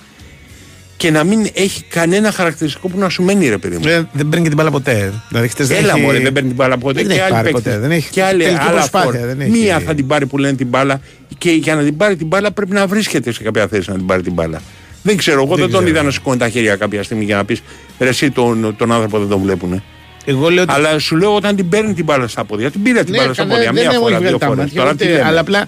και 1.00 1.10
να 1.10 1.24
μην 1.24 1.46
έχει 1.52 1.82
κανένα 1.82 2.32
χαρακτηριστικό 2.32 2.88
που 2.88 2.98
να 2.98 3.08
σου 3.08 3.22
μένει 3.22 3.48
ρε 3.48 3.58
παιδί 3.58 3.76
μου. 3.76 3.82
Ε, 3.88 4.06
δεν 4.12 4.28
παίρνει 4.28 4.42
και 4.42 4.48
την 4.48 4.56
μπάλα 4.56 4.70
ποτέ. 4.70 5.12
Δηλαδή, 5.28 5.48
χτες 5.48 5.68
δεν 5.68 5.76
Έλα 5.76 5.92
έχει- 5.92 6.00
μωρέ, 6.02 6.18
δεν 6.18 6.32
παίρνει 6.32 6.48
την 6.48 6.56
μπάλα 6.56 6.78
ποτέ. 6.78 7.02
Δεν 7.02 7.06
και 7.08 7.12
έχει 7.12 7.20
άλλοι 7.22 7.32
πάρει 7.32 7.44
παίκτες. 7.52 7.62
ποτέ, 7.62 7.78
δεν 7.78 7.90
έχει 7.90 8.10
και 8.10 8.22
άλλοι, 8.22 8.42
τελική 8.44 8.60
άλλα 8.62 8.70
προσπάθεια, 8.72 9.10
φόρ. 9.20 9.26
δεν 9.26 9.40
έχει- 9.40 9.50
Μία 9.50 9.80
θα 9.80 9.94
την 9.94 10.06
πάρει 10.06 10.26
που 10.26 10.38
λένε 10.38 10.56
την 10.56 10.66
μπάλα 10.66 11.00
και 11.38 11.50
για 11.50 11.74
να 11.74 11.82
την 11.82 11.96
πάρει 11.96 12.16
την 12.16 12.26
μπάλα 12.26 12.50
πρέπει 12.52 12.72
να 12.72 12.86
βρίσκεται 12.86 13.32
σε 13.32 13.42
κάποια 13.42 13.66
θέση 13.66 13.90
να 13.90 13.96
την 13.96 14.06
πάρει 14.06 14.22
την 14.22 14.32
μπάλα. 14.32 14.60
Δεν 15.02 15.16
ξέρω, 15.16 15.42
εγώ 15.42 15.54
δεν, 15.56 15.58
τον 15.58 15.68
ξέρω. 15.70 15.86
είδα 15.88 16.02
να 16.02 16.10
σηκώνει 16.10 16.38
τα 16.38 16.48
χέρια 16.48 16.76
κάποια 16.76 17.02
στιγμή 17.02 17.24
για 17.24 17.36
να 17.36 17.44
πεις 17.44 17.62
ρε, 17.98 18.08
εσύ 18.08 18.30
τον, 18.30 18.74
τον 18.78 18.92
άνθρωπο 18.92 19.18
δεν 19.18 19.28
τον 19.28 19.40
βλέπουν. 19.40 19.82
Εγώ 20.24 20.48
λέω 20.50 20.62
ότι. 20.62 20.72
Αλλά 20.72 20.98
σου 20.98 21.16
λέω 21.16 21.34
όταν 21.34 21.56
την 21.56 21.68
παίρνει 21.68 21.94
την 21.94 22.04
μπάλα 22.04 22.28
στα 22.28 22.44
πόδια. 22.44 22.70
Την 22.70 22.82
πήρε 22.82 23.04
την 23.04 23.14
μπάλα 23.16 23.32
στα 23.34 23.42
κανένα- 23.42 23.54
πόδια 23.56 23.72
δεν 23.72 23.82
μία 23.82 23.92
έχω 23.92 24.00
φορά, 24.02 24.10
βγάλει 24.16 24.28
δύο 24.28 24.38
τα 24.38 24.46
φορές. 24.46 24.62
μάτια, 24.64 24.80
Τώρα 24.80 24.92
ούτε- 24.92 25.04
τι 25.04 25.10
λέμε. 25.10 25.24
Αλλά 25.24 25.40
απλά 25.40 25.66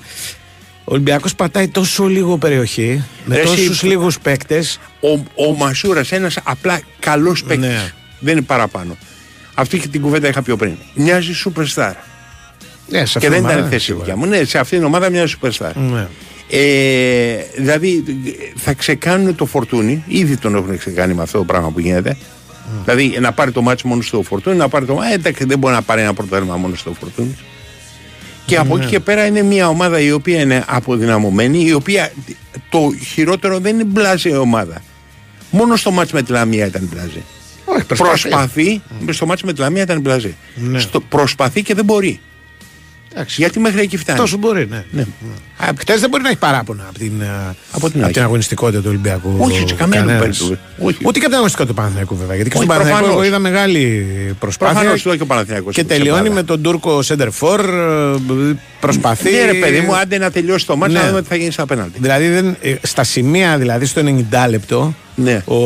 ο 0.85 0.93
Ολυμπιακός 0.93 1.35
πατάει 1.35 1.69
τόσο 1.69 2.05
λίγο 2.07 2.37
περιοχή 2.39 3.03
με 3.25 3.35
Ρε, 3.37 3.43
εσύ- 3.43 3.67
τόσου 3.67 3.87
λίγους 3.87 4.19
παίκτες. 4.19 4.81
Ο, 5.01 5.09
ο 5.49 5.53
Μασούρας 5.57 6.13
ένας 6.13 6.39
απλά 6.43 6.81
καλός 6.99 7.45
παίκτης. 7.45 7.69
Ναι. 7.69 7.93
Δεν 8.21 8.37
είναι 8.37 8.47
παραπάνω. 8.47 8.97
Αυτή 9.55 9.79
και 9.79 9.89
την 9.89 10.01
κουβέντα 10.01 10.29
είχα 10.29 10.43
πιο 10.43 10.57
πριν. 10.57 10.75
Μοιάζει 10.95 11.33
superstar. 11.45 11.93
Ναι, 12.89 13.05
σε 13.07 13.19
Και 13.19 13.27
αυτή 13.27 13.29
δεν 13.29 13.31
την 13.31 13.39
ήταν 13.45 13.51
ομάδα, 13.51 13.69
θέση 13.69 13.85
σίγουρα. 13.85 14.05
δικιά 14.05 14.19
μου. 14.21 14.27
Ναι, 14.27 14.45
σε 14.45 14.59
αυτήν 14.59 14.79
την 14.79 14.87
ομάδα 14.87 15.11
μοιάζει 15.11 15.35
superstar. 15.43 15.73
Ναι. 15.75 16.07
Ε, 16.55 17.37
δηλαδή 17.57 18.05
θα 18.57 18.73
ξεκάνουν 18.73 19.35
το 19.35 19.47
φορτούνι, 19.47 20.05
ήδη 20.07 20.37
τον 20.37 20.55
έχουν 20.55 20.79
ξεκάνει 20.79 21.15
με 21.15 21.23
αυτό 21.23 21.39
το 21.39 21.45
πράγμα 21.45 21.71
που 21.71 21.81
γίνεται. 21.81 22.17
Δηλαδή 22.85 23.17
να 23.21 23.33
πάρει 23.33 23.51
το 23.53 23.63
μάτσο 23.63 23.89
μόνο 23.89 24.03
στο 24.03 24.23
φορτούνι, 24.23 24.57
να 24.57 24.69
πάρει 24.69 24.85
το 24.87 24.95
μάτσο. 24.95 25.11
Ε, 25.11 25.15
εντάξει, 25.15 25.45
δεν 25.45 25.59
μπορεί 25.59 25.75
να 25.75 25.83
πάρει 25.83 26.01
ένα 26.03 26.15
πρωτάθλημα 26.15 26.57
μόνο 26.57 26.75
στο 26.75 26.93
φορτούνι. 27.01 27.37
Και 28.47 28.57
από 28.57 28.77
εκεί 28.77 28.87
και 28.87 29.01
πέρα 29.01 29.27
είναι 29.27 29.43
μια 29.43 29.69
ομάδα 29.69 30.01
η 30.01 30.13
οποία 30.13 30.41
είναι 30.41 30.65
αποδυναμωμένη, 30.67 31.65
η 31.65 31.73
οποία 31.73 32.13
το 32.69 32.93
χειρότερο 33.13 33.59
δεν 33.59 33.75
είναι 33.75 33.85
μπλάζε 33.85 34.37
ομάδα. 34.37 34.83
Μόνο 35.51 35.77
στο 35.77 35.91
μάτσο 35.91 36.17
με 36.17 36.23
τη 36.23 36.33
Λαμία 36.33 36.67
ήταν 36.67 36.89
μπλάζε. 36.93 37.23
Όχι, 37.65 37.85
προσπαθεί. 37.85 38.29
Προσπαθεί, 38.29 38.83
στο 39.11 39.27
μάτσο 39.27 39.47
με 39.47 39.53
τη 39.53 39.61
Λαμία 39.61 39.83
ήταν 39.83 40.01
μπλάζε. 40.01 40.35
Ναι. 40.55 40.79
Στο, 40.79 41.01
προσπαθεί 41.01 41.63
και 41.63 41.75
δεν 41.75 41.85
μπορεί. 41.85 42.21
Εντάξει. 43.15 43.35
Γιατί 43.41 43.61
μέχρι 43.61 43.81
εκεί 43.81 43.97
φτάνει. 43.97 44.19
Τόσο 44.19 44.37
μπορεί, 44.37 44.67
ναι. 44.71 44.85
Ναι. 44.91 45.05
Χθε 45.79 45.97
δεν 45.97 46.09
μπορεί 46.11 46.23
να 46.23 46.29
έχει 46.29 46.39
παράπονα 46.39 46.85
από 46.89 46.99
την, 46.99 47.21
ε, 47.21 47.27
Από 47.73 47.91
την 47.91 47.99
από 47.99 48.05
Άκη. 48.05 48.13
την 48.13 48.23
αγωνιστικότητα 48.23 48.79
του 48.81 48.87
Ολυμπιακού. 48.89 49.35
Όχι, 49.39 49.65
σε 49.69 49.75
καμία 49.75 49.99
κανένας. 49.99 50.21
περίπτωση. 50.21 50.59
Όχι. 50.79 50.97
Ούτε 51.03 51.13
και 51.19 51.19
από 51.19 51.25
την 51.25 51.35
αγωνιστικότητα 51.35 51.65
του 51.67 51.75
Παναθηναϊκού 51.75 52.17
βέβαια. 52.17 52.35
Γιατί 52.35 52.51
και 52.51 52.57
Όχι, 52.57 52.65
στον 52.67 52.77
Παναθηναϊκό 52.77 53.07
προφανώς. 53.07 53.27
εγώ 53.27 53.37
είδα 53.37 53.49
μεγάλη 53.49 54.37
προσπάθεια. 54.39 54.75
Προφανώς 54.75 55.07
εδώ 55.07 55.17
και 55.17 55.23
ο 55.23 55.27
Παναθηναϊκός 55.27 55.75
Και 55.75 55.81
έπαιξε 55.81 55.99
τελειώνει 55.99 56.23
μπάλα. 56.23 56.35
με 56.35 56.43
τον 56.43 56.63
Τούρκο 56.63 57.03
Σέντερφορ. 57.03 57.61
Προσπαθεί. 58.81 59.31
Ναι, 59.31 59.45
ρε 59.45 59.55
παιδί 59.59 59.81
μου, 59.81 59.97
άντε 59.97 60.19
να 60.19 60.31
τελειώσει 60.31 60.67
το 60.67 60.77
μάτι 60.77 60.93
Ναι. 60.93 60.99
να 60.99 61.09
δούμε 61.09 61.23
τι 61.23 61.29
θα 61.29 61.37
γίνει 61.37 61.51
στα 61.51 61.67
πέναλτι. 61.67 61.99
Δηλαδή 62.01 62.29
δεν, 62.29 62.57
ε, 62.61 62.75
στα 62.83 63.05
σημεία, 63.05 63.59
δηλαδή 63.59 63.85
στο 63.87 64.01
90 64.01 64.47
λεπτό, 64.49 64.95
Ναι. 65.15 65.43
ο 65.45 65.57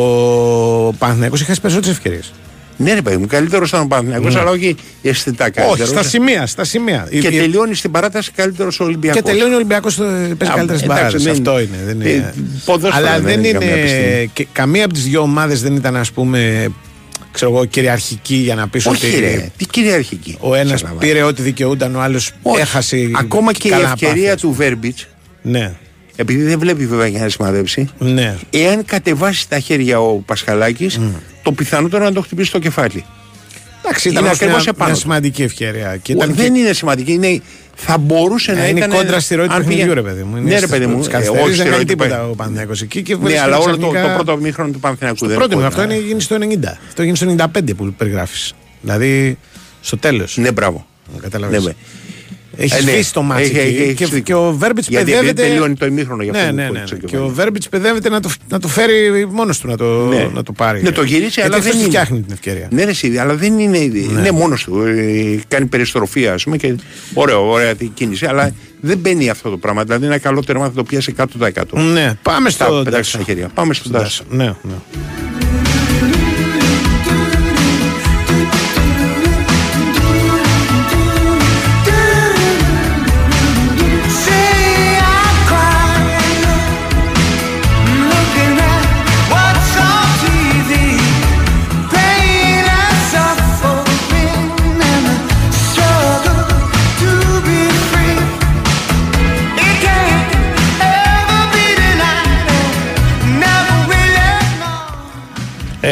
Παναθηναϊκός 0.99 1.39
είχε 1.41 1.49
χάσει 1.49 1.61
περισσότερες 1.61 1.97
ευκαιρίες. 1.97 2.33
Ναι, 2.77 2.95
ρε 2.95 3.03
παιδί 3.03 3.17
μου, 3.17 3.27
καλύτερος 3.27 3.69
ήταν 3.69 3.81
ο 3.81 3.87
Παναθηναϊκός, 3.87 4.37
αλλά 4.37 4.51
όχι 4.51 4.77
αισθητά 5.03 5.45
Όχι, 5.45 5.53
καλύτερος. 5.53 5.89
στα 5.89 6.03
σημεία. 6.03 6.47
Στα 6.47 6.65
σημεία. 6.65 7.09
Και 7.11 7.17
Ε, 7.17 7.21
ε, 7.27 7.31
τελειώνει 7.41 7.75
στην 7.75 7.91
παράταση 7.91 8.31
καλύτερος 8.31 8.81
ο 8.81 8.85
Ολυμπιακός. 8.85 9.21
Και 9.23 9.27
τελειώνει 9.29 9.53
ο 9.53 9.57
Ολυμπιακός 9.57 9.95
παίζει 9.97 10.33
Α, 10.53 10.55
καλύτερα 10.55 10.79
στην 10.79 10.91
εντάξει, 10.91 11.17
παράταση. 11.17 11.25
δεν- 11.25 11.33
Αυτό 11.33 11.59
είναι. 11.61 11.77
Δεν 11.87 12.01
ε, 12.01 12.11
είναι. 12.11 12.35
ποδόσφαιρο 12.65 13.07
Αλλά 13.07 13.15
δεν 13.21 13.25
δεν 13.25 13.39
είναι 13.39 13.49
είναι. 13.49 13.59
καμία 13.59 13.75
επιστήμη. 13.77 14.31
και 14.33 14.47
καμία 14.53 14.85
από 14.85 14.95
τις 14.95 15.03
δύο 15.05 15.21
ομάδες 15.21 15.63
δεν 15.63 15.77
ήταν, 15.77 15.97
ας 15.97 16.13
πούμε, 16.13 16.69
ξέρω 17.33 17.51
εγώ, 17.51 17.65
κυριαρχική 17.65 18.35
για 18.35 18.55
να 18.55 18.69
πεις 18.69 18.87
Όχι, 18.87 19.07
ότι 19.07 19.19
ρε, 19.21 19.49
τι 19.57 19.65
κυριαρχική. 19.67 20.37
ο 20.41 20.55
ένας 20.55 20.79
Σε 20.79 20.85
παρακαλώ. 20.85 21.13
πήρε 21.13 21.23
ό,τι 21.23 21.43
δικαιούταν, 21.43 21.97
ο 21.97 22.01
άλλος 22.01 22.33
Όχι. 22.43 22.61
έχασε. 22.61 23.11
Ακόμα 23.15 23.53
και 23.53 23.69
η 23.69 23.71
καλά 23.71 23.89
ευκαιρία 23.89 24.29
πάθη. 24.31 24.41
του 24.41 24.53
Βέρμπιτς, 24.53 25.07
Ναι, 25.43 25.73
επειδή 26.17 26.43
δεν 26.43 26.59
βλέπει 26.59 26.87
βέβαια 26.87 27.07
για 27.07 27.21
να 27.21 27.29
σημαδέψει, 27.29 27.89
ναι. 27.99 28.37
εάν 28.51 28.85
κατεβάσει 28.85 29.49
τα 29.49 29.59
χέρια 29.59 30.01
ο 30.01 30.15
Πασχαλάκης, 30.17 31.01
το 31.43 31.53
πιθανότερο 31.53 32.05
να 32.05 32.13
το 32.13 32.21
χτυπήσει 32.21 32.49
στο 32.49 32.59
κεφάλι. 32.59 33.05
Εντάξει, 33.85 34.09
είναι 34.09 34.19
ήταν 34.19 34.31
ακριβώς 34.31 34.57
μια, 34.63 34.65
επάνω 34.69 34.85
μια 34.85 34.95
του. 34.95 35.01
σημαντική 35.01 35.43
ευκαιρία. 35.43 35.97
Και 36.03 36.13
Ο- 36.13 36.17
ήταν 36.17 36.35
δεν 36.35 36.53
και- 36.53 36.59
είναι 36.59 36.73
σημαντική. 36.73 37.13
Είναι, 37.13 37.41
θα 37.75 37.99
μπορούσε 37.99 38.53
να 38.53 38.65
Ε, 38.65 38.69
είναι 38.69 38.79
ήταν. 38.79 38.91
κόντρα 38.91 39.21
στη 39.21 39.35
ροή 39.35 39.47
του 39.47 39.53
αν 39.53 39.59
παιχνιδιού, 39.59 39.83
πήγε- 39.87 39.95
ρε 39.95 40.03
παιδί 40.09 40.23
μου. 40.23 40.37
Είναι 40.37 40.45
Ναι, 40.45 40.51
ρε 40.51 40.57
στις 40.57 40.71
παιδί 40.71 40.87
μου. 40.87 40.91
πρώτες 40.93 41.09
ε, 41.09 41.11
καθυστερήσεις, 41.11 41.47
όχι 41.47 41.55
στη 41.55 41.63
δεν 41.63 41.73
ροή 41.73 41.77
κάνει 41.77 41.85
του 41.85 41.91
τίποτα 41.93 42.09
παιχνιδιού. 42.09 42.33
ο 42.33 42.37
Παναθηναϊκός 42.37 42.83
εκεί. 42.83 43.03
Και 43.03 43.15
Ναι, 43.15 43.21
βρίσκεται 43.21 43.45
αλλά 43.45 43.57
όλο 43.59 43.77
το, 43.77 43.89
ξαφνικά- 43.89 44.03
το 44.17 44.23
πρώτο 44.25 44.37
μήχρονο 44.41 44.71
του 44.73 44.81
Παναθηναϊκού 44.81 45.27
δεν 45.27 45.37
Πρώτο 45.37 45.53
μου, 45.53 45.59
είναι 45.59 45.67
αυτό 45.69 45.83
είναι 45.83 45.97
γίνει 45.99 46.21
στο 46.21 46.35
90. 46.41 46.79
Αυτό 46.89 47.03
γίνει 47.03 47.17
στο 47.17 47.27
95 47.27 47.75
που 47.75 47.95
περιγράφεις. 47.97 48.55
Δηλαδή 48.81 49.39
στο 49.81 49.97
τέλος. 49.99 50.37
Ναι, 50.37 50.53
μπράβο. 50.53 50.87
Καταλαβαίνεις. 51.23 51.71
Ναι, 52.57 52.65
Έχεις 52.65 52.79
Ε, 52.79 52.83
ναι. 52.85 52.91
σβήσει 52.91 53.13
το 53.13 53.23
μάτι 53.23 53.43
Έχει- 53.43 53.57
εκεί 53.59 53.83
έχει- 53.83 53.95
και, 53.95 54.05
έχει 54.05 54.23
και 54.23 54.35
ο 54.35 54.53
Βέρμπιτς 54.53 54.89
Γιατί 54.89 55.11
επειδή 55.13 55.27
παιδεύεται. 55.27 55.49
τελειώνει 55.49 55.75
το 55.75 55.87
ημίχρονο 55.87 56.23
για 56.23 56.33
αυτό 56.33 56.45
ναι, 56.45 56.51
που 56.51 56.57
ναι, 56.57 56.63
ναι, 56.63 56.69
κόλλησε 56.69 56.95
ναι. 56.95 57.01
και 57.01 57.07
Και 57.07 57.17
ο 57.17 57.21
βάλει. 57.21 57.33
Βέρμπιτς 57.33 57.69
παιδεύεται 57.69 58.09
να 58.09 58.21
το, 58.21 58.31
να 58.49 58.61
το 58.61 58.69
φέρει 58.69 59.27
μόνος 59.31 59.59
του 59.59 59.69
να 59.69 59.77
το, 59.77 59.85
Ναι. 60.07 60.29
να 60.35 60.43
το 60.43 60.53
πάρει. 60.53 60.83
Ναι, 60.83 60.91
το 60.91 61.03
γυρίσει, 61.03 61.25
Γιατί 61.31 61.41
αλλά 61.41 61.57
αυτός 61.57 61.65
δεν 61.65 61.73
τη 61.73 61.79
είναι. 61.79 61.89
φτιάχνει 61.89 62.21
την 62.21 62.33
ευκαιρία. 62.33 62.69
Ναι, 62.71 62.85
ρε, 62.85 62.91
εσύ, 62.91 63.19
αλλά 63.19 63.35
δεν 63.35 63.59
είναι. 63.59 63.79
Είναι 63.79 64.31
μόνος 64.31 64.65
του. 64.65 64.81
Ε, 64.87 65.39
κάνει 65.49 65.67
περιστροφή, 65.67 66.27
ας 66.29 66.45
πούμε, 66.45 66.57
και 66.57 66.75
ωραίο, 67.15 67.51
ωραία 67.51 67.75
την 67.75 67.91
κίνηση. 67.95 68.27
Αλλά 68.27 68.51
δεν 68.81 68.99
μπαίνει 68.99 69.29
αυτό 69.31 69.51
το 69.51 69.57
πράγμα. 69.57 69.85
Δηλαδή, 69.85 70.07
ένα 70.07 70.19
καλό 70.19 70.45
τέρμα 70.45 70.65
θα 70.65 70.73
το 70.73 70.83
πιάσει 70.85 71.15
100%. 71.17 71.79
Ναι, 71.93 72.13
πάμε 72.23 72.51
Θα 72.51 72.65
στο 72.65 72.81
πετάξεις 72.85 73.09
στα 73.13 73.19
Τάσο. 73.19 73.31
χέρια. 73.33 73.49
Πάμε 73.55 73.75
στον 73.75 73.93
Τάσο. 73.93 74.25
Ναι, 74.31 74.45
ναι. 74.45 74.75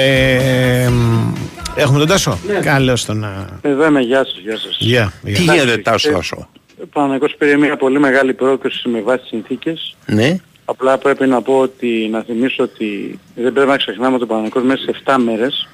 Ε, 0.06 0.88
μ, 0.88 1.32
έχουμε 1.76 1.98
τον 1.98 2.08
Τάσο. 2.08 2.38
Καλώς 2.62 3.04
τον. 3.04 3.24
α, 3.24 3.58
Εδώ 3.62 3.86
είμαι, 3.86 4.00
γεια 4.00 4.24
σας, 4.24 4.38
γεια 4.42 4.58
σας. 4.58 4.76
Γεια. 4.80 5.12
γεια. 5.22 5.34
Τι 5.34 5.42
γίνεται, 5.42 5.78
Τάσο, 5.78 6.08
ε, 6.10 6.12
Τάσο; 6.12 6.48
Ο 6.82 6.86
Παναγικός 6.92 7.34
πήρε 7.38 7.56
μια 7.56 7.76
πολύ 7.76 7.98
μεγάλη 7.98 8.34
πρόκληση 8.34 8.88
με 8.88 9.00
βάση 9.00 9.18
τις 9.20 9.28
συνθήκες. 9.28 9.96
Ναι. 10.06 10.36
Απλά 10.64 10.98
πρέπει 10.98 11.26
να 11.26 11.42
πω 11.42 11.58
ότι, 11.58 12.08
να 12.10 12.22
θυμίσω 12.22 12.62
ότι 12.62 13.18
δεν 13.34 13.52
πρέπει 13.52 13.68
να 13.68 13.76
ξεχνάμε 13.76 14.14
ότι 14.14 14.24
ο 14.24 14.26
Παναγικός 14.26 14.62
μέσα 14.62 14.82
σε 14.82 15.02
7 15.04 15.16
μέρες 15.24 15.68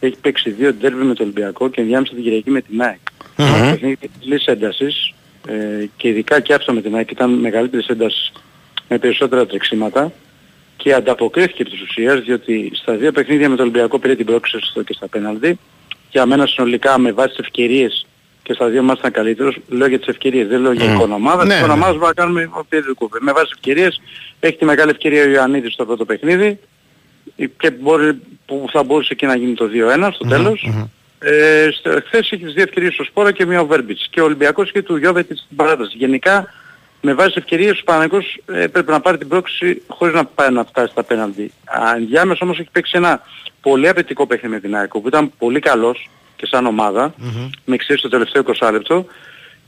έχει 0.00 0.16
παίξει 0.20 0.50
δύο 0.50 0.72
ντέρβι 0.72 1.04
με 1.04 1.14
το 1.14 1.22
Ολυμπιακό 1.22 1.68
και 1.70 1.80
ενδιάμεσα 1.80 2.14
την 2.14 2.22
Κυριακή 2.22 2.50
με 2.50 2.60
την 2.60 2.82
ΑΕΚ. 2.82 2.98
Μμμ. 3.36 3.70
Παιχνίδι 3.70 3.98
υψηλής 4.00 4.44
έντασης 4.44 5.12
ε, 5.48 5.84
και 5.96 6.08
ειδικά 6.08 6.40
και 6.40 6.54
αυτό 6.54 6.72
με 6.72 6.80
την 6.80 6.94
ΑΕΚ 6.96 7.10
ήταν 7.10 7.30
μεγαλύτερης 7.30 7.86
έντασης 7.86 8.32
με 8.88 8.98
περισσότερα 8.98 9.46
τρεξίματα 9.46 10.12
και 10.82 10.94
ανταποκρίθηκε 10.94 11.62
επί 11.62 11.70
της 11.70 11.80
ουσίας 11.82 12.20
διότι 12.20 12.70
στα 12.74 12.92
δύο 12.96 13.12
παιχνίδια 13.12 13.48
με 13.48 13.56
το 13.56 13.62
Ολυμπιακό 13.62 13.98
πήρε 13.98 14.14
την 14.14 14.26
πρόκληση 14.26 14.66
στο 14.70 14.82
και 14.82 14.92
στα 14.92 15.08
πέναλτι 15.08 15.58
για 16.10 16.26
μένα 16.26 16.46
συνολικά 16.46 16.98
με 16.98 17.12
βάση 17.12 17.28
τις 17.28 17.38
ευκαιρίες 17.38 18.06
και 18.42 18.52
στα 18.52 18.68
δύο 18.68 18.82
μας 18.82 18.98
ήταν 18.98 19.10
καλύτερος, 19.10 19.56
λέω 19.68 19.86
για 19.86 19.98
τις 19.98 20.06
ευκαιρίες, 20.06 20.48
δεν 20.48 20.60
λέω 20.60 20.72
για 20.72 20.84
Μμ. 20.86 20.94
εικόνα 20.94 21.14
ομάδα. 21.14 21.44
Ναι, 21.44 21.54
Ναι, 21.54 21.58
εικόνα 21.58 21.66
ναι. 21.74 21.80
ομάδας 21.80 21.94
μπορούμε 21.98 22.12
να 22.16 22.22
κάνουμε 22.22 22.50
οποιαδήποτε 22.52 22.94
κουβέντα. 22.94 23.24
Με 23.24 23.32
βάση 23.32 23.44
τις 23.44 23.54
ευκαιρίες 23.54 24.00
έχει 24.40 24.56
τη 24.56 24.64
μεγάλη 24.64 24.90
ευκαιρία 24.90 25.24
ο 25.24 25.28
Ιωαννίδης 25.28 25.72
στο 25.72 25.84
πρώτο 25.86 26.04
παιχνίδι 26.04 26.58
και 27.58 27.70
μπορεί, 27.70 28.18
που 28.46 28.66
θα 28.72 28.82
μπορούσε 28.82 29.08
εκεί 29.12 29.26
να 29.26 29.36
γίνει 29.36 29.54
το 29.54 29.68
2-1 29.68 30.10
στο 30.12 30.26
τέλος. 30.28 30.68
Ε, 31.18 31.68
στο- 31.72 31.90
χθες 32.06 32.30
έχει 32.32 32.42
τις 32.44 32.52
δύο 32.52 32.62
ευκαιρίες 32.62 32.94
στο 32.94 33.04
Σπόρα 33.04 33.32
και 33.32 33.46
μία 33.46 33.60
ο 33.60 33.66
Βέρμπιτς. 33.66 34.08
Και 34.10 34.20
ο 34.20 34.24
Ολυμπιακός 34.24 34.72
και 34.72 34.82
του 34.82 34.96
Γιώβετης 34.96 35.38
στην 35.44 35.56
παράταση. 35.56 35.96
Γενικά 35.96 36.52
με 37.04 37.14
βάση 37.14 37.28
τις 37.28 37.36
ευκαιρίες 37.36 37.80
ο 37.80 37.84
Παναγικός 37.84 38.40
ε, 38.46 38.66
πρέπει 38.66 38.90
να 38.90 39.00
πάρει 39.00 39.18
την 39.18 39.28
πρόκληση 39.28 39.82
χωρίς 39.86 40.14
να 40.14 40.24
πάει 40.24 40.50
να 40.50 40.64
φτάσει 40.64 40.92
στα 40.92 41.02
πέναλτι. 41.02 41.52
Α, 41.64 41.94
Ενδιάμεσα 41.96 42.40
όμως 42.42 42.58
έχει 42.58 42.68
παίξει 42.72 42.92
ένα 42.96 43.22
πολύ 43.60 43.88
απαιτητικό 43.88 44.26
παιχνίδι 44.26 44.54
με 44.54 44.60
την 44.60 44.76
ΑΕΚ 44.76 44.90
που 44.90 45.04
ήταν 45.06 45.32
πολύ 45.38 45.60
καλός 45.60 46.10
και 46.36 46.46
σαν 46.46 46.66
ομάδα 46.66 47.14
με 47.64 47.74
εξής 47.74 48.00
το 48.00 48.08
τελευταίο 48.08 48.42
20 48.60 48.72
λεπτό 48.72 49.06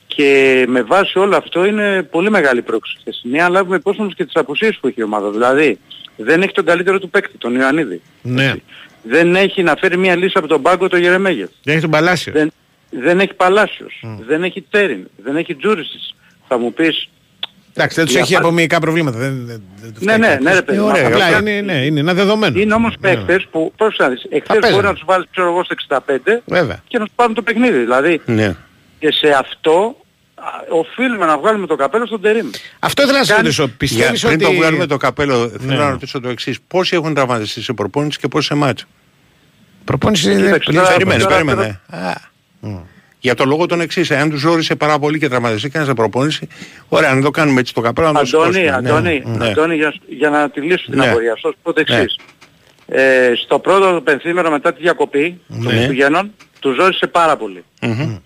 και 0.06 0.64
με 0.68 0.82
βάση 0.82 1.18
όλο 1.18 1.36
αυτό 1.36 1.64
είναι 1.64 2.02
πολύ 2.02 2.30
μεγάλη 2.30 2.62
πρόκληση 2.62 2.98
χθεσινή 3.00 3.40
αν 3.40 3.52
λάβουμε 3.52 3.76
υπόψη 3.76 4.00
όμως 4.00 4.14
και 4.14 4.24
τις 4.24 4.36
απουσίες 4.36 4.78
που 4.80 4.86
έχει 4.86 5.00
η 5.00 5.02
ομάδα. 5.02 5.30
Δηλαδή 5.30 5.78
δεν 6.16 6.42
έχει 6.42 6.52
τον 6.52 6.64
καλύτερο 6.64 6.98
του 6.98 7.10
παίκτη, 7.10 7.38
τον 7.38 7.54
Ιωαννίδη. 7.54 8.00
Ναι. 8.22 8.54
Δεν 9.02 9.36
έχει 9.36 9.62
να 9.62 9.74
φέρει 9.76 9.96
μια 9.96 10.16
λύση 10.16 10.38
από 10.38 10.46
τον 10.46 10.62
πάγκο 10.62 10.88
το 10.88 10.96
Γερεμέγεφ. 10.96 11.48
Δεν 11.62 11.72
έχει 11.72 11.82
τον 11.82 11.90
Παλάσιος. 11.90 12.34
Δεν, 12.34 12.52
δεν 12.90 13.20
έχει 13.20 13.34
Παλάσιος, 13.34 14.04
δεν 14.26 14.44
έχει 14.44 14.62
Τέριν, 14.62 15.08
δεν 15.16 15.36
έχει 15.36 15.54
Τζούρισις. 15.54 16.14
Θα 16.48 16.58
μου 16.58 16.72
πεις, 16.72 17.08
Εντάξει, 17.76 17.96
δεν 17.96 18.04
τους 18.04 18.14
Για 18.14 18.22
έχει 18.22 18.32
πάλι- 18.32 18.44
απομυϊκά 18.46 18.78
προβλήματα. 18.78 19.18
Δεν, 19.18 19.42
δεν, 19.46 19.62
δεν 19.80 19.92
τους 19.94 20.02
ναι, 20.04 20.12
φταίει 20.12 20.28
ναι, 20.28 20.32
κάτι. 20.34 20.42
ναι 20.44 20.52
ρε 20.54 20.62
παιδί. 20.62 20.78
Ε, 20.78 20.80
μου, 20.80 20.86
ωραία, 20.86 21.06
απλά 21.06 21.24
Απλά 21.26 21.38
είναι, 21.38 21.60
ναι, 21.60 21.84
είναι 21.84 22.00
ένα 22.00 22.14
δεδομένο. 22.14 22.60
είναι 22.60 22.74
όμως 22.74 22.94
Ναι. 23.00 23.08
παίκτες 23.14 23.46
που, 23.50 23.72
πώς 23.76 23.96
να 23.98 24.08
δεις, 24.08 24.22
εχθές 24.30 24.46
παίζανε. 24.46 24.72
μπορεί 24.74 24.86
να 24.86 24.92
τους 24.92 25.02
βάλεις 25.06 25.26
ξέρω 25.30 25.48
εγώ 25.48 25.64
στο 25.64 25.74
65 25.74 26.42
Βέβαια. 26.44 26.82
και 26.88 26.98
να 26.98 27.04
τους 27.04 27.12
πάρουν 27.16 27.34
το 27.34 27.42
παιχνίδι. 27.42 27.78
Δηλαδή 27.78 28.20
Ναι. 28.24 28.54
και 28.98 29.12
σε 29.12 29.28
αυτό 29.38 29.96
α, 30.34 30.42
οφείλουμε 30.68 31.26
να 31.26 31.38
βγάλουμε 31.38 31.66
το 31.66 31.76
καπέλο 31.76 32.06
στον 32.06 32.20
Τερίμ. 32.20 32.50
Αυτό 32.78 33.02
ήθελα 33.02 33.18
να 33.18 33.24
σε 33.24 33.32
Κάνει- 33.32 33.42
ρωτήσω. 33.44 33.64
Για, 33.64 33.74
Πιστεύεις 33.78 34.20
πριν 34.20 34.34
ότι... 34.34 34.44
το 34.44 34.52
βγάλουμε 34.52 34.86
το 34.86 34.96
καπέλο, 34.96 35.48
θέλω 35.48 35.72
Ναι. 35.72 35.76
να 35.76 35.90
ρωτήσω 35.90 36.20
το 36.20 36.28
εξής. 36.28 36.58
Πόσοι 36.68 36.96
έχουν 36.96 37.14
τραυματιστεί 37.14 37.62
σε 37.62 37.72
προπόνηση 37.72 38.18
και 38.18 38.28
πόσοι 38.28 38.46
σε 38.46 38.54
μάτσο. 38.54 38.86
Προπόνηση 39.84 40.28
δεν 40.28 40.36
Κοίταξε, 40.44 40.58
πλήρως 40.70 40.84
τώρα- 40.86 40.96
Περίμενε, 40.96 41.22
τώρα- 41.22 41.34
περίμενε. 41.34 41.80
Α. 43.24 43.26
Για 43.26 43.34
το 43.34 43.44
λόγο 43.44 43.66
τον 43.66 43.80
εξής, 43.80 44.10
εάν 44.10 44.30
τους 44.30 44.40
ζόρισε 44.40 44.74
πάρα 44.76 44.98
πολύ 44.98 45.18
και 45.18 45.28
τραυματιστήκαν 45.28 45.84
σε 45.84 45.94
προπόνηση, 45.94 46.48
ωραία, 46.88 47.14
να 47.14 47.22
το 47.22 47.30
κάνουμε 47.30 47.60
έτσι 47.60 47.74
το 47.74 47.80
καπέλο, 47.80 48.06
να 48.06 48.12
το 48.12 48.18
Αντώνη, 48.38 48.52
σηκώσουμε. 48.54 48.76
Αντώνη, 48.76 49.22
Ναι. 49.26 49.46
Αντώνη 49.48 49.74
για, 49.76 49.94
για 50.06 50.30
να 50.30 50.50
τη 50.50 50.60
λύσω 50.60 50.84
την 50.90 50.98
Ναι. 50.98 51.08
απορία 51.08 51.36
σου, 51.36 51.54
πω 51.62 51.72
το 51.72 51.82
Ναι. 51.88 51.96
εξής. 51.96 52.18
Ε, 52.86 53.32
στο 53.44 53.58
πρώτο 53.58 54.00
πενθήμερο 54.04 54.50
μετά 54.50 54.72
τη 54.72 54.82
διακοπή 54.82 55.40
των 55.48 55.62
Ναι. 55.62 55.70
Χριστουγέννων, 55.70 56.32
τους 56.60 56.74
ζόρισε 56.76 57.06
πάρα 57.06 57.36
πολύ. 57.36 57.64
Μμμ. 57.82 58.16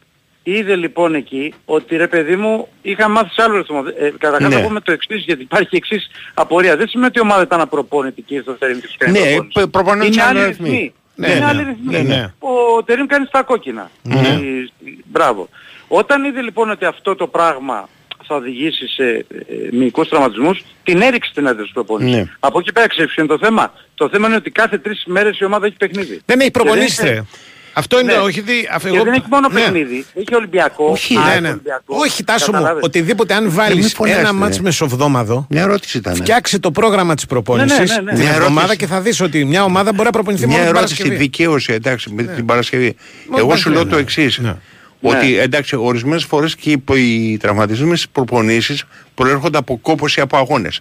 Είδε 0.43 0.75
λοιπόν 0.77 1.15
εκεί 1.15 1.55
ότι 1.65 1.97
ρε 1.97 2.07
παιδί 2.09 2.37
μου 2.37 2.69
είχα 2.83 3.09
μάθει 3.09 3.31
σε 3.33 3.43
άλλο 3.43 3.57
ρυθμό. 3.57 3.83
Ε, 3.99 4.13
καταρχάς 4.19 4.49
Ναι. 4.49 4.57
να 4.57 4.63
πούμε 4.67 4.81
το 4.81 4.93
εξής 4.93 5.23
γιατί 5.25 5.43
υπάρχει 5.43 5.77
εξής 5.77 6.11
απορία. 6.35 6.77
Δεν 6.77 6.89
σημαίνει 6.89 7.09
ότι 7.09 7.19
η 7.19 7.23
ομάδα 7.23 7.43
ήταν 7.43 7.61
απροπόνητη 7.61 8.23
και 8.23 8.35
ήρθε 8.35 8.51
ο 8.51 8.55
Τερίμ 8.55 8.79
και 8.81 8.87
τους 8.87 8.97
κάνει 8.97 9.19
Ναι, 9.19 9.25
προπόνηση. 9.27 9.61
π- 9.61 9.71
προπονούνται 9.71 10.05
Είναι 10.07 10.15
σε 10.15 10.23
άλλοι 10.23 10.39
άλλοι 10.39 10.49
ρυθμοί. 10.49 10.69
ρυθμοί. 10.71 10.93
Ναι, 11.19 11.31
είναι 11.31 11.39
ναι. 11.39 11.45
άλλοι 11.45 11.63
ρυθμοί. 11.63 11.93
Ναι, 11.93 12.15
ναι. 12.15 12.33
Ο 12.39 12.83
Τερίμ 12.83 13.07
κάνει 13.07 13.27
στα 13.27 13.43
κόκκινα. 13.43 13.91
Ναι. 14.03 14.19
Ε, 14.19 14.71
Μπράβο. 15.05 15.49
Όταν 15.89 16.25
είδε 16.25 16.41
λοιπόν 16.41 16.71
ότι 16.71 16.85
αυτό 16.85 17.15
το 17.15 17.27
πράγμα 17.27 17.89
θα 18.27 18.35
οδηγήσει 18.35 18.89
σε 18.89 19.05
ε, 19.07 19.25
μυϊκούς 19.73 20.09
τραυματισμούς, 20.09 20.65
την 20.83 21.03
έριξε 21.03 21.31
την 21.35 21.47
έδρα 21.47 21.63
της 21.63 21.73
προπόνησης. 21.73 22.15
Ναι. 22.17 22.25
Από 22.41 22.59
εκεί 22.59 22.73
πέρα 22.73 22.87
ξέρεις 22.87 23.15
ποιο 23.15 23.23
είναι 23.23 23.37
το 23.37 23.45
θέμα. 23.45 23.73
Το 23.95 24.09
θέμα 24.09 24.27
είναι 24.27 24.37
ότι 24.37 24.51
κάθε 24.51 24.79
τρεις 24.79 25.03
μέρες 25.07 25.39
η 25.39 25.45
ομάδα 25.45 25.67
έχει 25.67 25.77
παιχνίδι. 25.77 26.21
Δεν 26.25 26.41
έχει 26.41 26.51
Και 26.51 26.59
προπονήσει. 26.61 27.27
Είναι- 27.69 27.75
ρε. 27.75 27.81
Αυτό 27.81 28.01
είναι, 28.01 28.13
Ναι. 28.13 28.19
όχι 28.19 28.41
δι... 28.41 28.69
αφ- 28.73 28.83
Και 28.89 28.95
εγώ- 28.95 29.05
δεν 29.05 29.13
έχει 29.13 29.25
μόνο 29.31 29.49
ναι. 29.49 29.61
παιχνίδι. 29.61 30.05
Έχει 30.15 30.35
Ολυμπιακό. 30.35 30.85
Όχι, 30.91 31.17
ΑΕΚ 31.17 31.35
ναι, 31.35 31.41
ναι. 31.41 31.49
Ολυμπιακό. 31.49 31.97
Όχι, 31.99 32.25
Τάσο 32.25 32.45
μου, 32.47 32.53
Καταλάβες. 32.53 32.83
οτιδήποτε 32.85 33.35
αν 33.35 33.43
μην 33.45 33.53
βάλεις 33.53 33.93
φωνάζετε, 33.95 34.21
ένα 34.21 34.31
ρε. 34.31 34.37
μάτς 34.37 34.61
μεσοβδόμαδο, 34.61 35.47
Μια 35.51 35.63
ερώτηση 35.63 35.99
ήταν. 35.99 36.15
φτιάξε 36.15 36.59
το 36.59 36.71
πρόγραμμα 36.71 37.15
της 37.15 37.27
προπόνησης 37.27 37.79
Ναι, 37.79 37.85
ναι, 37.85 37.93
ναι, 37.95 38.01
ναι. 38.03 38.11
την 38.13 38.21
Μια 38.21 38.29
εβδομάδα 38.33 38.59
ερώτηση. 38.61 38.77
και 38.79 38.87
θα 38.87 39.01
δεις 39.01 39.21
ότι 39.21 39.45
μια 39.45 39.65
ομάδα 39.65 39.91
μπορεί 39.93 40.05
να 40.05 40.11
προπονηθεί 40.11 40.47
μόνο 40.47 40.57
Μια 40.59 40.67
την 40.67 40.77
ερώτηση 40.77 40.97
Παρασκευή. 40.97 41.23
δικαίωση, 41.25 41.73
εντάξει, 41.73 42.11
με 42.13 42.23
την 42.23 42.45
Παρασκευή. 42.47 42.97
Μόνο 43.29 43.43
Εγώ 43.43 43.57
σου 43.57 43.71
λέω 43.71 43.85
Παρασκευή, 43.85 43.91
το 43.91 43.95
ναι. 43.97 44.01
εξής. 44.25 44.39
Ναι. 44.39 44.55
Ότι 45.01 45.27
Ναι. 45.27 45.37
εντάξει, 45.43 45.77
ορισμένες 45.77 46.25
φορές 46.25 46.57
και 46.57 46.71
οι, 46.71 46.83
οι 47.33 47.37
τραυματισμοί 47.37 47.97
στις 47.97 48.09
προπονήσεις 48.09 48.85
προέρχονται 49.15 49.59
από 49.59 49.79
κόπωση 49.83 50.21
από 50.21 50.37
αγώνες. 50.37 50.81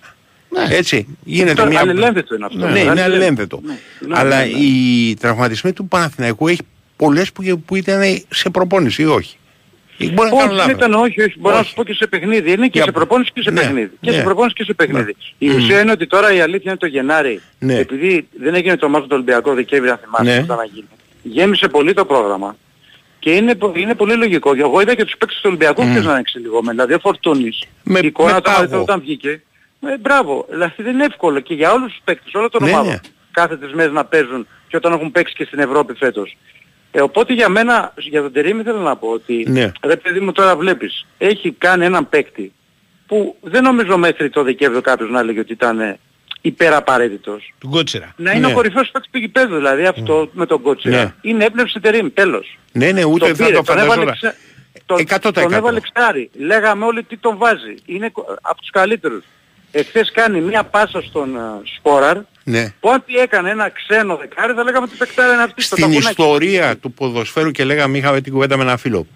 Έτσι. 0.70 1.18
Γίνεται 1.24 1.54
Τώρα, 1.54 1.70
μια. 1.70 1.80
αλληλένδετο 1.80 2.36
είναι 2.36 2.46
αυτό. 2.46 2.58
Ναι, 2.58 2.64
Ναι, 2.72 2.80
είναι 2.80 2.90
αλληλένδετο. 2.90 3.16
αλληλένδετο. 3.16 3.60
Ναι, 3.64 3.74
ναι, 4.08 4.20
Αλλά 4.20 4.38
ναι, 4.38 4.44
ναι. 4.44 4.50
οι 4.60 5.14
τραυματισμοί 5.20 5.74
του 5.74 5.88
Παναθηναϊκού 5.88 6.48
έχει 6.48 6.62
πολλές 6.98 7.32
που, 7.32 7.62
που 7.66 7.76
ήταν 7.76 8.02
σε 8.30 8.50
προπόνηση 8.50 9.02
ή 9.02 9.06
όχι. 9.06 9.38
Ή 10.00 10.12
Μπορεί 10.12 10.30
να 10.30 10.36
κάνω 10.36 10.38
Όχι, 10.40 10.48
δεν 10.48 10.56
λάθος. 10.58 10.72
ήταν 10.74 10.94
όχι, 10.94 11.22
όχι. 11.22 11.40
Μπορώ 11.40 11.54
να 11.56 11.60
Όχι. 11.62 11.70
σου 11.70 11.76
πω 11.76 11.84
και 11.84 11.94
σε 11.94 12.08
παιχνίδι. 12.08 12.52
Είναι 12.52 12.64
και 12.66 12.72
Για- 12.74 12.84
σε 12.84 12.92
προπόνηση 12.92 13.32
και 13.34 13.42
σε 13.42 13.52
Ναι, 13.52 13.60
παιχνίδι. 13.60 13.92
Και 14.02 14.10
ναι. 14.12 14.16
σε 14.18 14.24
προπόνηση 14.24 14.54
και 14.56 14.64
σε 14.64 14.74
παιχνίδι. 14.74 15.16
Η 15.38 15.50
ουσία 15.50 15.82
είναι 15.82 15.92
ότι 15.92 16.08
τώρα 16.08 16.34
η 16.34 16.40
αλήθεια 16.42 16.72
είναι 16.72 16.80
το 16.80 16.86
Γενάρη. 16.86 17.42
Ναι. 17.60 17.74
Επειδή 17.78 18.28
δεν 18.40 18.56
έγινε 18.56 18.78
το 18.78 18.90
μάτι 18.90 19.04
του 19.04 19.10
Ολυμπιακού 19.14 19.54
Δεκέμβρη, 19.54 19.90
αν 19.90 19.98
θυμάσαι, 20.04 20.24
Ναι. 20.24 20.38
που 20.38 20.44
ήταν 20.44 20.58
να 20.58 20.64
γίνει. 20.66 20.88
Γέμισε 21.24 21.68
πολύ 21.68 21.94
το 21.94 22.06
πρόγραμμα. 22.06 22.56
Και 23.20 23.32
είναι, 23.32 23.56
πο- 23.56 23.74
είναι 23.76 23.96
πολύ 23.96 24.16
λογικό. 24.16 24.56
Και 24.56 24.62
Εγώ 24.62 24.82
είδα 24.82 24.96
και 24.96 25.04
τους 25.04 25.16
παίκτες 25.18 25.36
του 25.38 25.44
Ολυμπιακού 25.46 25.82
mm. 25.82 25.86
να 25.86 25.92
είναι 26.00 26.20
εξελιγόμενοι. 26.20 26.70
Δηλαδή 26.76 26.94
ο 26.94 27.00
Φορτούνης. 27.00 27.64
Με- 27.84 28.00
η 28.04 28.08
εικόνα 28.08 28.34
με 28.34 28.36
του 28.36 28.42
πάγο. 28.44 28.58
Μαριτό 28.60 28.82
όταν 28.82 29.00
βγήκε. 29.00 29.42
Ε, 29.82 29.98
μπράβο. 29.98 30.46
Δηλαδή 30.50 30.84
δεν 30.84 30.94
είναι 30.94 31.06
εύκολο 31.06 31.40
και 31.40 31.54
για 31.54 31.72
όλους 31.72 31.92
τους 31.92 32.02
παίκτες, 32.04 32.34
όλο 32.34 32.50
τον 32.50 32.64
Ναι, 32.64 32.70
ομάδο. 32.70 32.90
ναι. 32.90 33.00
Κάθε 33.32 33.58
τρεις 33.58 33.74
μέρες 33.74 33.92
να 33.92 34.06
παίζουν 34.06 34.48
και 34.68 34.76
όταν 34.76 34.94
έχουν 34.94 35.12
παίξει 35.12 35.34
και 35.34 35.44
στην 35.44 35.60
Ευρώπη 35.60 35.94
φέτος. 35.94 36.38
Ε, 36.92 37.02
οπότε 37.02 37.34
για 37.34 37.50
μένα, 37.50 37.94
για 37.98 38.22
τον 38.22 38.32
Τερίμ 38.34 38.60
ήθελα 38.60 38.80
να 38.80 38.96
πω 38.96 39.08
ότι 39.08 39.46
Ναι. 39.50 39.72
ρε 39.84 39.96
παιδί 39.96 40.20
μου 40.20 40.32
τώρα 40.32 40.56
βλέπεις, 40.56 41.06
έχει 41.18 41.52
κάνει 41.52 41.86
έναν 41.86 42.10
παίκτη 42.10 42.52
που 43.08 43.36
δεν 43.42 43.64
νομίζω 43.64 43.98
μέχρι 43.98 44.30
το 44.30 44.44
Δεκέμβριο 44.44 44.82
κάποιος 44.82 45.10
να 45.10 45.20
έλεγε 45.20 45.40
ότι 45.40 45.52
ήταν 45.54 45.80
ε, 45.80 46.00
υπεραπαραίτητος 46.42 47.54
Του 47.60 47.70
Κότσιρα. 47.70 48.14
να 48.18 48.32
είναι 48.32 48.46
Ναι. 48.46 48.52
ο 48.52 48.56
κορυφαίος 48.56 48.90
παίκτης 48.92 49.12
του 49.12 49.18
γηπέδου. 49.18 49.56
Δηλαδή 49.56 49.86
αυτό 49.86 50.30
με 50.32 50.46
τον 50.46 50.62
Κότσιρα 50.62 51.04
Ναι. 51.04 51.14
είναι 51.22 51.46
έμπνευση 51.46 51.80
τερίμ, 51.80 52.08
τέλος. 52.14 52.58
Ναι, 52.72 52.92
ναι, 52.92 53.04
ούτε 53.04 53.26
Τον 53.26 53.36
θα 53.36 53.46
πήρε, 53.46 53.56
το 53.58 53.64
τον 53.64 53.78
έβαλε 53.78 53.90
φανταζόταν. 54.06 54.16
ξα- 54.16 54.36
τον, 54.86 54.98
100%. 54.98 55.42
τον 55.44 55.54
έβαλε 55.54 55.80
ξάρι. 55.94 56.30
Λέγαμε 56.34 56.86
όλοι 56.86 57.04
τι 57.04 57.18
τον 57.18 57.38
βάζει. 57.38 57.76
Είναι 57.86 58.10
κο- 58.10 58.38
από 58.42 58.60
τους 58.60 58.70
καλύτερους. 58.70 59.24
Εχθές 59.72 60.12
κάνει 60.12 60.42
μία 60.42 60.64
πάσα 60.64 61.02
στον 61.02 61.36
uh, 61.38 61.62
Σπόραρ 61.78 62.18
Ναι. 62.50 62.74
που 62.80 62.90
αν 62.90 63.04
τι 63.08 63.16
έκανε 63.16 63.50
ένα 63.50 63.70
ξένο 63.70 64.16
δεκάρι 64.18 64.54
θα 64.54 64.64
λέγαμε 64.64 64.86
ότι 64.86 64.96
παικτάρα 64.98 65.34
είναι 65.34 65.44
αυτή 65.44 65.62
στο 65.62 65.76
Στην 65.76 65.88
τακουνάκι. 65.88 66.10
ιστορία 66.10 66.78
του 66.78 66.92
ποδοσφαίρου 66.92 67.52
και 67.52 67.64
λέγαμε, 67.64 67.98
είχαμε 67.98 68.22
την 68.22 68.34
κουβέντα 68.34 68.58
με 68.58 68.64
ένα 68.64 68.78
φίλο. 68.78 69.08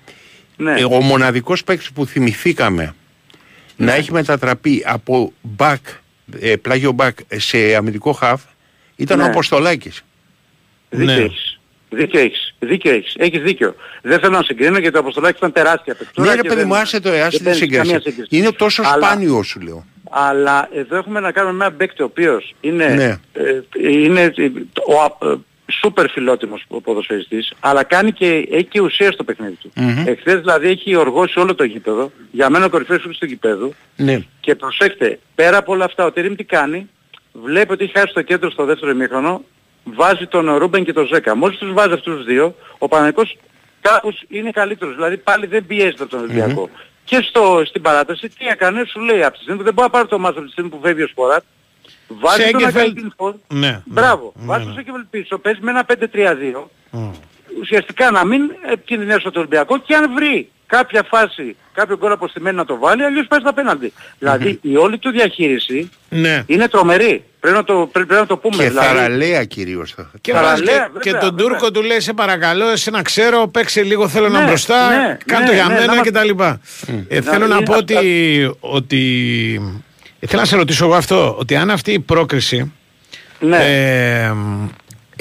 Ναι. 0.57 0.79
Ε, 0.79 0.83
Ο 0.83 1.01
μοναδικός 1.01 1.63
παίκτης 1.63 1.91
που 1.91 2.05
θυμηθήκαμε 2.05 2.95
να 3.75 3.93
έχει 3.93 4.11
μετατραπεί 4.11 4.83
από 4.85 5.33
back, 5.57 5.75
ε, 6.39 6.55
πλάγιο 6.55 6.95
back 6.99 7.09
σε 7.35 7.75
αμυντικό 7.75 8.17
half 8.21 8.35
ήταν 8.95 9.17
Ναι. 9.17 9.23
ο 9.23 9.27
Αποστολάκης. 9.27 10.03
Δίκιο 10.89 11.05
Ναι. 11.15 11.21
έχεις. 11.21 11.59
Δίκιο 11.89 12.19
έχεις. 12.19 12.55
Δίκιο 12.59 12.91
έχεις. 12.91 13.13
Έχεις 13.17 13.41
δίκιο. 13.41 13.75
Δεν 14.01 14.19
θέλω 14.19 14.37
να 14.37 14.43
συγκρίνω 14.43 14.77
γιατί 14.77 14.93
το 14.93 14.99
Αποστολάκης 14.99 15.37
ήταν 15.37 15.51
τεράστια 15.51 15.95
παικτούρα. 15.95 16.27
Ναι 16.29 16.35
ρε 16.35 16.41
και 16.41 16.47
παιδί 16.47 16.59
δεν- 16.59 16.69
μου, 16.69 16.75
άσε 16.75 16.99
το, 16.99 17.09
άσε 17.09 17.19
δεν 17.19 17.29
τη 17.29 17.43
μπαίνεις 17.43 17.57
σε 17.57 17.65
καμία 17.65 17.83
σύγκριση. 17.83 18.09
σύγκριση. 18.09 18.37
Είναι 18.37 18.51
τόσο 18.51 18.83
Αλλά- 18.85 19.05
σπάνιο 19.07 19.43
σου 19.43 19.59
λέω. 19.59 19.85
Αλλά 20.13 20.69
εδώ 20.73 20.95
έχουμε 20.97 21.19
να 21.19 21.31
κάνουμε 21.31 21.53
με 21.57 21.63
έναν 21.65 21.77
παίκτη 21.77 22.01
ο 22.01 22.05
οποίος 22.05 22.53
είναι, 22.61 22.87
Ναι. 22.87 23.19
ε, 23.33 23.61
είναι 23.91 24.21
ε, 24.21 24.49
ο 24.87 25.01
α- 25.01 25.31
ε, 25.31 25.35
σούπερ 25.71 26.09
φιλότιμος 26.09 26.63
πο- 26.67 26.81
ποδοσφαιριστής, 26.81 27.53
αλλά 27.59 27.83
κάνει 27.83 28.11
και, 28.11 28.47
έχει 28.51 28.63
και 28.63 28.81
ουσία 28.81 29.11
στο 29.11 29.23
παιχνίδι 29.23 29.55
του. 29.61 29.71
Μμμ. 29.75 30.03
Εχθές 30.07 30.39
δηλαδή 30.39 30.67
έχει 30.67 30.95
οργώσει 30.95 31.39
όλο 31.39 31.55
το 31.55 31.63
γήπεδο, 31.63 32.11
για 32.31 32.49
μένα 32.49 32.65
ο 32.65 32.69
κορυφαίος 32.69 32.99
παίκτης 33.01 33.17
του 33.19 33.25
γήπεδου, 33.25 33.73
Ναι. 33.95 34.19
και 34.39 34.55
προσέξτε, 34.55 35.19
πέρα 35.35 35.57
από 35.57 35.71
όλα 35.71 35.85
αυτά 35.85 36.05
ο 36.05 36.11
Τερίμ 36.11 36.35
τι 36.35 36.43
κάνει, 36.43 36.89
βλέπει 37.31 37.71
ότι 37.71 37.83
έχει 37.83 37.93
χάσει 37.97 38.13
το 38.13 38.21
κέντρο 38.21 38.49
στο 38.49 38.65
δεύτερο 38.65 38.91
ημίχρονο, 38.91 39.43
βάζει 39.83 40.25
τον 40.27 40.55
Ρούμπεν 40.55 40.83
και 40.85 40.93
τον 40.93 41.05
Ζέκα. 41.05 41.35
Μόλις 41.35 41.57
τους 41.57 41.73
βάζει 41.73 41.93
αυτούς 41.93 42.15
τους 42.15 42.25
δύο, 42.25 42.55
ο 42.77 42.87
Παναγικός 42.87 43.37
κάπως 43.81 44.23
είναι 44.27 44.51
καλύτερος, 44.51 44.95
δηλαδή 44.95 45.17
πάλι 45.17 45.45
δεν 45.45 45.65
πιέζεται 45.65 46.03
από 46.03 46.11
τον 46.11 46.19
Ολυμπιακό. 46.19 46.69
Και 47.03 47.21
στο, 47.21 47.61
στην 47.65 47.81
παράταση 47.81 48.29
τι 48.29 48.47
έκανε, 48.47 48.83
σου 48.85 48.99
λέει 48.99 49.23
από 49.23 49.33
τη 49.37 49.41
στιγμή 49.41 49.57
που 49.57 49.63
δεν 49.65 49.73
μπορεί 49.73 49.87
να 49.91 49.93
πάρει 49.97 50.07
το 50.07 50.19
μάτς 50.19 50.37
από 50.37 50.45
τη 50.45 50.51
στιγμή 50.51 50.69
που 50.69 50.79
φεύγει 50.83 51.03
ο 51.03 51.07
Σποράτ, 51.07 51.43
βάζει 52.07 52.41
τον 52.51 52.59
Σέγκεφελτ. 52.59 52.77
Αγκαλτίνφορ, 52.77 53.33
Ναι. 53.47 53.81
μπράβο, 53.85 54.33
Ναι, 54.35 54.45
βάζει 54.45 54.59
ναι. 54.59 54.65
τον 54.65 54.75
Σέγκεφελτ 54.75 55.05
πίσω, 55.09 55.37
παίζει 55.37 55.59
με 55.61 55.71
ένα 55.71 55.85
5-3-2, 55.85 56.69
Μμ. 56.91 57.09
ουσιαστικά 57.61 58.11
να 58.11 58.25
μην 58.25 58.41
επικινδυνεύσει 58.71 59.29
το 59.31 59.39
Ολυμπιακό 59.39 59.77
και 59.77 59.95
αν 59.95 60.13
βρει 60.13 60.49
κάποια 60.71 61.03
φάση, 61.09 61.55
κάποιο 61.73 61.97
γκολ 61.97 62.11
αποστημένη 62.11 62.55
να 62.55 62.65
το 62.65 62.77
βάλει, 62.79 63.03
αλλιώς 63.03 63.27
πάει 63.27 63.39
στα 63.39 63.53
πέναντι. 63.53 63.93
Δηλαδή 64.19 64.59
η 64.61 64.75
όλη 64.75 64.97
του 64.97 65.11
διαχείριση 65.11 65.89
Ναι. 66.09 66.43
είναι 66.47 66.67
τρομερή. 66.67 67.23
Πρέπει 67.39 67.55
να 67.55 67.63
το, 67.63 67.73
πρέπει, 67.91 68.07
πρέπει 68.07 68.21
να 68.21 68.27
το 68.27 68.37
πούμε. 68.37 68.63
Και 68.63 68.69
δηλαδή. 68.69 68.87
θαραλέα 68.87 69.43
κυρίως. 69.43 69.91
θα- 69.91 70.11
Και, 70.21 70.31
Παραλέα, 70.31 70.53
βάζει 70.55 70.63
και, 70.63 70.71
βέβαια, 70.71 71.01
και 71.01 71.11
τον 71.11 71.19
βέβαια. 71.35 71.45
Τούρκο 71.47 71.71
του 71.71 71.81
λέει 71.83 71.99
σε 71.99 72.13
παρακαλώ 72.13 72.69
εσύ 72.69 72.91
να 72.91 73.01
ξέρω 73.01 73.47
παίξε 73.47 73.81
λίγο 73.83 74.07
θέλω 74.07 74.29
να 74.29 74.39
Ναι, 74.39 74.45
μπροστά 74.47 74.89
ναι, 74.89 75.17
κάτω 75.25 75.43
ναι, 75.45 75.53
για 75.53 75.65
ναι, 75.67 75.73
μένα 75.73 75.95
να 75.95 76.01
και 76.01 76.11
τα 76.11 76.23
λοιπά. 76.23 76.59
Ε, 77.07 77.21
θέλω 77.21 77.47
να 77.47 77.55
είναι 77.55 77.65
πω 77.65 77.73
αυτά. 77.73 77.97
ότι, 77.99 78.51
ότι 78.59 79.01
ε, 80.19 80.27
θέλω 80.27 80.41
να 80.41 80.47
σε 80.47 80.55
ρωτήσω 80.55 80.85
εγώ 80.85 80.95
αυτό 80.95 81.35
ότι 81.39 81.55
αν 81.55 81.69
αυτή 81.71 81.91
η 81.91 81.99
πρόκριση 81.99 82.71
Ναι. 83.39 83.57
ε, 83.57 84.33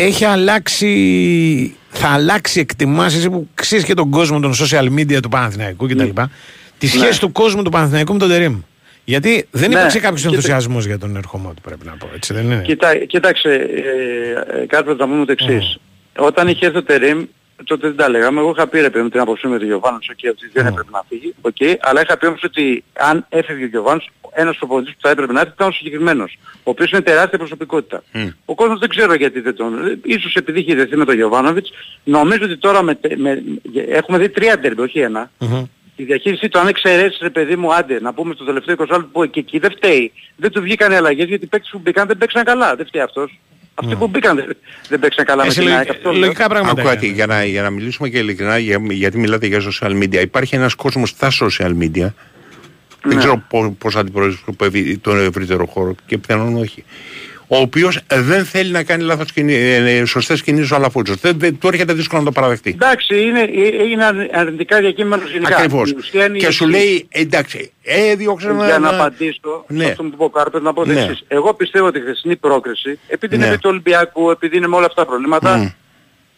έχει 0.05 0.25
αλλάξει 0.25 1.75
θα 1.91 2.09
αλλάξει 2.09 2.61
εκτιμάς 2.61 3.15
εσύ 3.17 3.31
που 3.31 3.49
ξέρεις 3.55 3.85
και 3.85 3.95
τον 3.95 4.11
κόσμο 4.11 4.41
των 4.41 4.53
social 4.55 4.85
media 4.99 5.21
του 5.23 5.29
Παναθηναϊκού 5.29 5.87
και 5.87 5.95
τα 5.95 6.05
λοιπά 6.05 6.31
τη 6.79 6.87
σχέση 6.87 7.21
του 7.21 7.33
κόσμου 7.33 7.63
του 7.63 7.71
Παναθηναϊκού 7.71 8.13
με 8.13 8.19
τον 8.19 8.29
Τερίμ. 8.29 8.61
Γιατί 9.05 9.47
δεν 9.51 9.71
Ναι, 9.71 9.77
υπήρξε 9.79 9.99
κάποιος 9.99 10.21
κοίτα- 10.21 10.35
ενθουσιασμός 10.35 10.87
για 10.87 10.99
τον 10.99 11.17
ερχομό 11.17 11.49
του 11.55 11.61
πρέπει 11.63 11.85
να 11.87 11.93
πω 11.97 12.09
έτσι 12.15 12.35
δεν 12.35 12.45
είναι; 12.45 12.63
Κοίτα, 12.67 12.95
κοίταξε, 12.97 13.49
ε, 13.49 14.61
ε, 14.63 14.67
κάτι 14.67 14.85
πρέπει 14.85 14.99
να 15.01 15.07
πούμε 15.09 15.25
το 15.25 15.33
εξής. 15.33 15.79
Όταν 16.19 16.49
είχε 16.49 16.67
έρθει 16.67 16.79
ο 16.79 16.83
Τερίμ, 16.83 17.25
τότε 17.65 17.87
δεν 17.87 17.97
τα 17.97 18.09
λέγαμε. 18.09 18.41
Εγώ 18.41 18.51
είχα 18.51 18.67
πει 18.67 18.81
ρε 18.81 18.91
παιδί 18.91 19.03
μου 19.05 19.09
την 19.11 19.21
άποψή 19.21 19.47
μου 19.47 19.53
με 19.53 19.59
τον 19.59 19.67
Γιωβάνος, 19.67 20.11
okay, 20.13 20.29
ότι 20.31 20.51
δεν 20.53 20.67
έπρεπε 20.67 20.91
να 20.91 21.03
φύγει, 21.09 21.35
okay, 21.43 21.75
αλλά 21.81 22.01
είχα 22.03 22.17
πει 22.17 22.27
όμως 22.27 22.43
ότι 22.45 22.85
αν 22.93 23.27
έφευγε 23.29 23.65
ο 23.65 23.67
Γιωβάνος, 23.67 24.11
ένας 24.33 24.57
προπονητής 24.57 24.93
που 24.95 24.99
θα 25.03 25.11
έπρεπε 25.11 25.33
να 25.33 25.41
έρθει 25.41 25.53
ήταν 25.53 25.69
ο 25.69 25.71
συγκεκριμένος, 25.71 26.39
ο 26.55 26.71
οποίος 26.71 26.91
είναι 26.91 27.01
τεράστια 27.01 27.39
προσωπικότητα. 27.39 28.03
Ο 28.45 28.55
κόσμος 28.55 28.79
δεν 28.79 28.89
ξέρω 28.89 29.15
γιατί 29.15 29.41
δεν 29.41 29.55
τον... 29.55 30.01
Ίσως 30.05 30.35
επειδή 30.35 30.61
είχε 30.61 30.75
δεθεί 30.75 30.97
με 30.97 31.05
τον 31.05 31.15
Γιωβάνοβιτς, 31.15 31.71
νομίζω 32.05 32.45
ότι 32.45 32.57
τώρα 32.57 32.83
με, 32.83 32.95
τε- 32.95 33.17
με, 33.17 33.43
έχουμε 33.89 34.19
δει 34.19 34.29
τρία 34.29 34.57
ντερμπι, 34.59 34.81
όχι 34.83 34.99
ένα. 35.01 35.31
Μμμ. 35.39 35.65
Η 35.97 36.05
διαχείρισή 36.05 36.49
του, 36.49 36.59
αν 36.59 36.67
εξαιρέσεις 36.67 37.19
ρε 37.23 37.31
παιδί 37.31 37.57
μου, 37.57 37.75
άντε, 37.75 38.01
να 38.01 38.13
πούμε 38.13 38.35
στο 38.35 38.45
τελευταίο 38.45 38.75
20 38.75 38.79
λεπτό 38.79 39.09
που 39.13 39.27
και 39.27 39.41
εκεί 39.41 39.59
δεν 39.59 39.71
φταίει. 39.71 40.13
Δεν 40.37 40.51
του 40.51 40.61
βγήκαν 40.61 40.93
οι 40.93 40.95
αλλαγές 40.95 41.29
γιατί 41.29 41.45
οι 41.45 41.49
παίκτες 41.49 41.71
που 41.71 41.79
μπήκαν 41.79 42.07
δεν 42.07 42.19
παίξαν 42.19 42.45
καλά. 42.45 42.77
Δεν 42.77 42.87
φταίει 42.87 43.03
αυτός. 43.03 43.39
Αυτοί 43.75 43.95
που 43.97 44.07
μπήκαν 44.09 44.37
δεν, 44.37 44.57
δεν 44.89 44.99
παίξαν 44.99 45.25
καλά 45.25 45.43
Ε, 45.43 45.47
με 45.47 45.53
σε 45.53 45.59
την 45.61 45.69
λογι- 45.69 45.79
ΑΕΚ. 45.81 45.91
Αυτό 45.91 46.11
λέω. 46.11 46.21
λογικά 46.21 46.49
πράγματα. 46.49 46.81
Ακούω 46.81 46.93
κάτι, 46.93 47.07
είναι. 47.07 47.15
για 47.15 47.27
να, 47.27 47.45
για 47.45 47.63
να 47.63 47.71
μιλήσουμε 47.71 48.09
και 48.09 48.19
ειλικρινά, 48.19 48.59
για, 48.59 48.79
γιατί 48.91 49.19
μιλάτε 49.19 49.47
για 49.47 49.61
social 49.61 50.03
media. 50.03 50.15
Υπάρχει 50.23 50.55
ένας 50.55 50.75
κόσμος 50.75 51.09
στα 51.09 51.31
social 51.41 51.71
media, 51.81 51.93
δεν 51.95 52.13
Ναι. 53.05 53.15
ξέρω 53.17 53.45
πώ- 53.49 53.75
πώς 53.79 53.97
αντιπροσωπεύει 53.97 54.99
τον 54.99 55.19
ευρύτερο 55.27 55.67
χώρο 55.67 55.95
και 56.07 56.19
πιθανόν 56.19 56.57
όχι. 56.57 56.85
Ο 57.53 57.57
οποίος 57.57 57.97
ε, 58.07 58.21
δεν 58.21 58.45
θέλει 58.45 58.71
να 58.71 58.83
κάνει 58.85 59.03
λάθος 59.03 59.33
κινη, 59.33 59.55
ε, 59.55 59.99
ε, 59.99 60.05
σωστές 60.05 60.43
κινήσεις 60.43 60.71
ο 60.71 60.75
Αλαφούτσος. 60.75 61.17
Δεν, 61.17 61.39
δεν, 61.39 61.59
του 61.59 61.69
έρχεται 61.69 61.93
δύσκολο 61.93 62.21
να 62.21 62.27
το 62.27 62.33
παραδεχτεί. 62.33 62.71
Εντάξει, 62.71 63.21
είναι, 63.23 63.41
ε, 63.41 63.89
είναι 63.89 64.05
αρ- 64.05 64.37
αρνητικά 64.37 64.81
διακείμενο 64.81 65.23
γενικά. 65.33 65.57
Ακριβώς. 65.57 65.91
Η 65.91 65.95
ουσία 65.99 66.25
είναι 66.25 66.37
η 66.37 66.41
Και 66.41 66.51
σου 66.51 66.65
εξής. 66.65 66.81
λέει, 66.81 67.07
εντάξει, 67.09 67.73
ε, 67.83 68.15
διώξε 68.15 68.53
με 68.53 68.65
για 68.67 68.79
να 68.79 68.89
ένα- 68.89 68.89
απαντήσω 69.01 69.65
Ναι. 69.69 69.85
αυτό 69.85 70.03
που 70.03 70.11
είπε 70.15 70.25
ο 70.25 70.29
Κάρπετ 70.31 70.63
να 70.63 70.73
πω 70.73 70.85
το 70.85 70.93
Ναι. 70.93 71.01
εξής. 71.03 71.25
Εγώ 71.29 71.55
πιστεύω 71.55 71.87
ότι 71.87 71.99
η 71.99 72.01
χθεσινή 72.03 72.37
πρόκριση, 72.37 72.99
επειδή 73.09 73.37
Ναι. 73.37 73.45
είναι 73.45 73.53
επί 73.53 73.63
του 73.63 73.69
Ολυμπιακού, 73.71 74.31
επειδή 74.31 74.57
είναι 74.57 74.67
με 74.69 74.77
όλα 74.77 74.87
αυτά 74.87 75.03
τα 75.03 75.09
προβλήματα, 75.09 75.57
Μμ. 75.57 75.67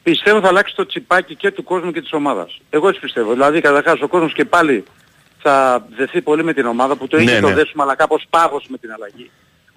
πιστεύω 0.02 0.40
θα 0.40 0.48
αλλάξει 0.48 0.74
το 0.74 0.86
τσιπάκι 0.86 1.34
και 1.34 1.50
του 1.50 1.64
κόσμου 1.64 1.92
και 1.92 2.00
της 2.00 2.12
ομάδας. 2.12 2.60
Εγώ 2.70 2.88
έτσι 2.88 3.00
πιστεύω. 3.00 3.32
Δηλαδή 3.32 3.60
καταρχάς 3.60 4.00
ο 4.00 4.08
κόσμος 4.08 4.32
και 4.32 4.44
πάλι 4.44 4.84
θα 5.42 5.86
δεθεί 5.96 6.20
πολύ 6.20 6.44
με 6.44 6.52
την 6.52 6.66
ομάδα 6.66 6.96
που 6.96 7.06
το 7.06 7.16
Ναι, 7.16 7.22
είχε 7.22 7.40
το 7.40 7.48
ναι. 7.48 7.54
δέσουμε 7.54 7.82
αλλά 7.82 7.94
κάπως 7.96 8.24
πάγος 8.30 8.64
με 8.68 8.78
την 8.78 8.92
αλλαγή. 8.92 9.30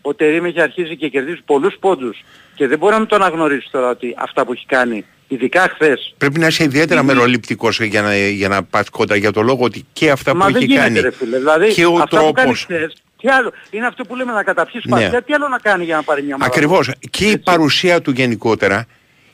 Ο 0.07 0.13
Τερίμ 0.13 0.45
έχει 0.45 0.61
αρχίσει 0.61 0.95
και 0.97 1.07
κερδίζει 1.09 1.41
πολλούς 1.45 1.75
πόντους 1.79 2.23
και 2.55 2.67
δεν 2.67 2.77
μπορεί 2.77 2.93
να 2.93 2.99
μην 2.99 3.07
το 3.07 3.15
αναγνωρίσει 3.15 3.67
τώρα 3.71 3.89
ότι 3.89 4.15
αυτά 4.17 4.45
που 4.45 4.51
έχει 4.53 4.65
κάνει, 4.65 5.05
ειδικά 5.27 5.69
χθες, 5.73 6.13
Πρέπει 6.17 6.39
να 6.39 6.47
είσαι 6.47 6.63
ιδιαίτερα 6.63 7.03
μεροληπτικός 7.03 7.79
για 7.79 8.01
να, 8.01 8.17
για 8.17 8.47
να 8.47 8.63
πας 8.63 8.89
κόντρα 8.89 9.15
για 9.15 9.31
το 9.31 9.41
λόγο 9.41 9.63
ότι 9.63 9.85
και 9.93 10.09
αυτά 10.11 10.35
Μα 10.35 10.45
που 10.45 10.51
δεν 10.51 10.61
έχει 10.61 10.65
γίνεται 10.71 10.87
κάνει 10.87 10.99
ρε 10.99 11.11
φίλε. 11.11 11.37
Δηλαδή 11.37 11.73
και 11.73 11.85
ο 11.85 11.93
αυτά 11.95 12.05
που 12.05 12.15
κάνει 12.15 12.33
τρόπος. 12.33 12.63
χθες, 12.63 12.95
τι 13.21 13.27
άλλο. 13.29 13.51
Είναι 13.69 13.85
αυτό 13.87 14.03
που 14.05 14.15
λέμε 14.15 14.31
να 14.31 14.43
καταπιείς 14.43 14.83
Ναι. 14.85 15.07
ναι. 15.07 15.21
Τι 15.21 15.33
άλλο 15.33 15.47
να 15.47 15.57
κάνει 15.57 15.83
για 15.83 15.95
να 15.95 16.03
πάρει 16.03 16.21
μια 16.23 16.35
ομάδα. 16.35 16.51
Ακριβώς. 16.51 16.91
Και 17.09 17.25
η 17.25 17.37
παρουσία 17.37 18.01
του 18.01 18.11
γενικότερα 18.11 18.85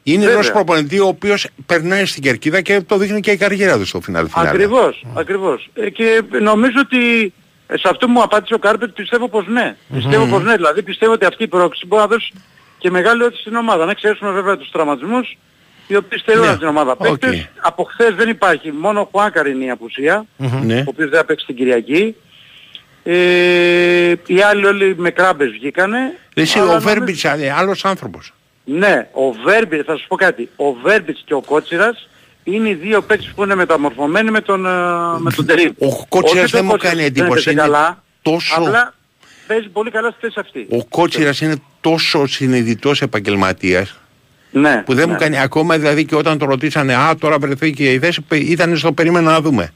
είναι 0.04 0.18
Βέβαια. 0.18 0.34
ενός 0.34 0.52
προπονητή 0.52 1.00
ο 1.00 1.08
οποίος 1.08 1.48
περνάει 1.66 2.06
στην 2.06 2.22
κερκίδα 2.24 2.62
και 2.62 2.82
το 2.82 2.98
δείχνει 2.98 3.20
και 3.20 3.32
η 3.32 3.38
καριέρα 3.38 3.78
του 3.78 3.86
στο 3.86 4.02
φινάλ. 4.02 4.28
φινάλε. 4.30 4.50
Ακριβώς, 4.50 5.06
ακριβώς. 5.16 5.70
Ε, 5.74 5.90
και 5.90 6.22
νομίζω 6.42 6.80
ότι 6.80 7.24
ε, 7.24 7.28
σε 7.74 7.88
αυτό 7.90 8.06
που 8.06 8.12
μου 8.12 8.22
απάντησε 8.22 8.54
ο 8.54 8.58
Κάρπετ 8.60 8.90
πιστεύω 8.90 9.30
πως 9.30 9.48
ναι. 9.48 9.76
Πιστεύω 9.94 10.26
πως 10.26 10.44
ναι. 10.44 10.56
Δηλαδή 10.56 10.84
πιστεύω 10.84 11.12
ότι 11.14 11.26
αυτή 11.26 11.44
η 11.44 11.48
πρόκληση 11.48 11.86
μπορεί 11.86 12.02
να 12.02 12.08
δώσει 12.08 12.34
και 12.78 12.90
μεγάλη 12.90 13.24
ώθηση 13.24 13.42
στην 13.42 13.56
ομάδα. 13.56 13.86
Να 13.86 13.92
εξαιρέσουμε 13.92 14.32
βέβαια 14.32 14.58
τους 14.58 14.72
τραυματισμούς 14.72 15.38
οι 15.88 15.96
οποίοι 15.96 16.20
στερούν 16.20 16.44
Ναι. 16.44 16.50
από 16.50 16.58
την 16.60 16.68
ομάδα. 16.68 16.92
Οκ. 16.92 16.98
Παίκτες, 17.08 17.48
από 17.62 17.84
χθες 17.84 18.16
δεν 18.16 18.30
υπάρχει. 18.30 18.72
Μόνο 18.72 19.00
ο 19.00 19.08
Χουάνκαρ 19.12 19.48
είναι 19.48 19.64
η 19.66 19.70
απουσία, 19.70 20.26
Ναι. 20.38 20.80
ο 20.80 20.84
οποίος 20.86 21.10
δεν 21.10 21.20
θα 21.20 21.26
παίξει 21.26 21.46
την 21.46 21.56
Κυριακή. 21.56 22.16
Ε, 23.04 24.14
οι 24.26 24.42
άλλοι 24.42 24.66
όλοι 24.66 24.96
με 24.98 25.10
κράμπες 25.10 25.50
βγήκανε. 25.52 26.18
Εσύ 26.34 26.58
Αλλά 26.60 26.68
ο 26.68 26.74
νομίζω- 26.74 26.88
Βέρμπιτς 26.90 27.24
ε, 27.24 27.54
άλλος 27.58 27.86
άνθρωπος. 27.86 28.34
ναι, 28.66 29.08
ο 29.12 29.32
Βέρμπιτς, 29.32 29.86
θα 29.86 29.92
σας 29.98 30.06
πω 30.08 30.16
κάτι. 30.16 30.50
Ο 30.56 30.72
Βέρμπιτς 30.74 31.22
και 31.26 31.34
ο 31.34 31.42
Κότσιρας 31.42 32.10
είναι 32.44 32.70
οι 32.70 32.74
δύο 32.74 33.02
παίκτες 33.02 33.32
που 33.36 33.44
είναι 33.44 33.56
μεταμορφωμένοι 33.56 34.32
με 34.32 34.42
τον, 34.42 34.66
ε, 34.66 34.70
με 35.18 35.32
τον 35.36 35.46
Τερίμ. 35.46 35.72
Ο 35.78 36.06
Κότσιρας 36.10 36.44
Όχι 36.44 36.52
δεν 36.52 36.64
μου 36.66 36.70
Κότσιρας 36.72 36.94
κάνει 36.94 37.04
δεν 37.04 37.06
εντύπωση, 37.12 37.32
έπαιζε 37.32 37.52
είναι 37.52 37.62
καλά, 37.62 38.04
τόσο- 38.22 38.62
Απλά 38.62 38.94
παίζει 39.48 39.68
πολύ 39.68 39.92
καλά 39.92 40.10
στη 40.10 40.18
θέση 40.22 40.36
αυτή. 40.40 40.68
Ο 40.70 40.86
Κότσιρας 40.86 41.42
είναι 41.42 41.56
τόσο 41.82 42.26
συνειδητός 42.28 43.02
επαγγελματίας 43.02 44.00
Ναι, 44.52 44.84
που 44.86 44.94
δεν 44.94 45.06
ναι. 45.08 45.12
μου 45.14 45.20
κάνει 45.20 45.40
ακόμα 45.40 45.78
δηλαδή 45.78 46.06
και 46.06 46.16
όταν 46.16 46.38
το 46.38 46.46
ρωτήσανε 46.46 46.96
«Α, 46.96 47.16
τώρα 47.20 47.38
βρεθήκε 47.40 47.92
η 47.92 48.00
θέση» 48.00 48.22
πε- 48.22 48.50
ήταν 48.50 48.78
στο 48.78 48.92
περίμενα 48.94 49.32
να 49.32 49.42
δούμε. 49.42 49.74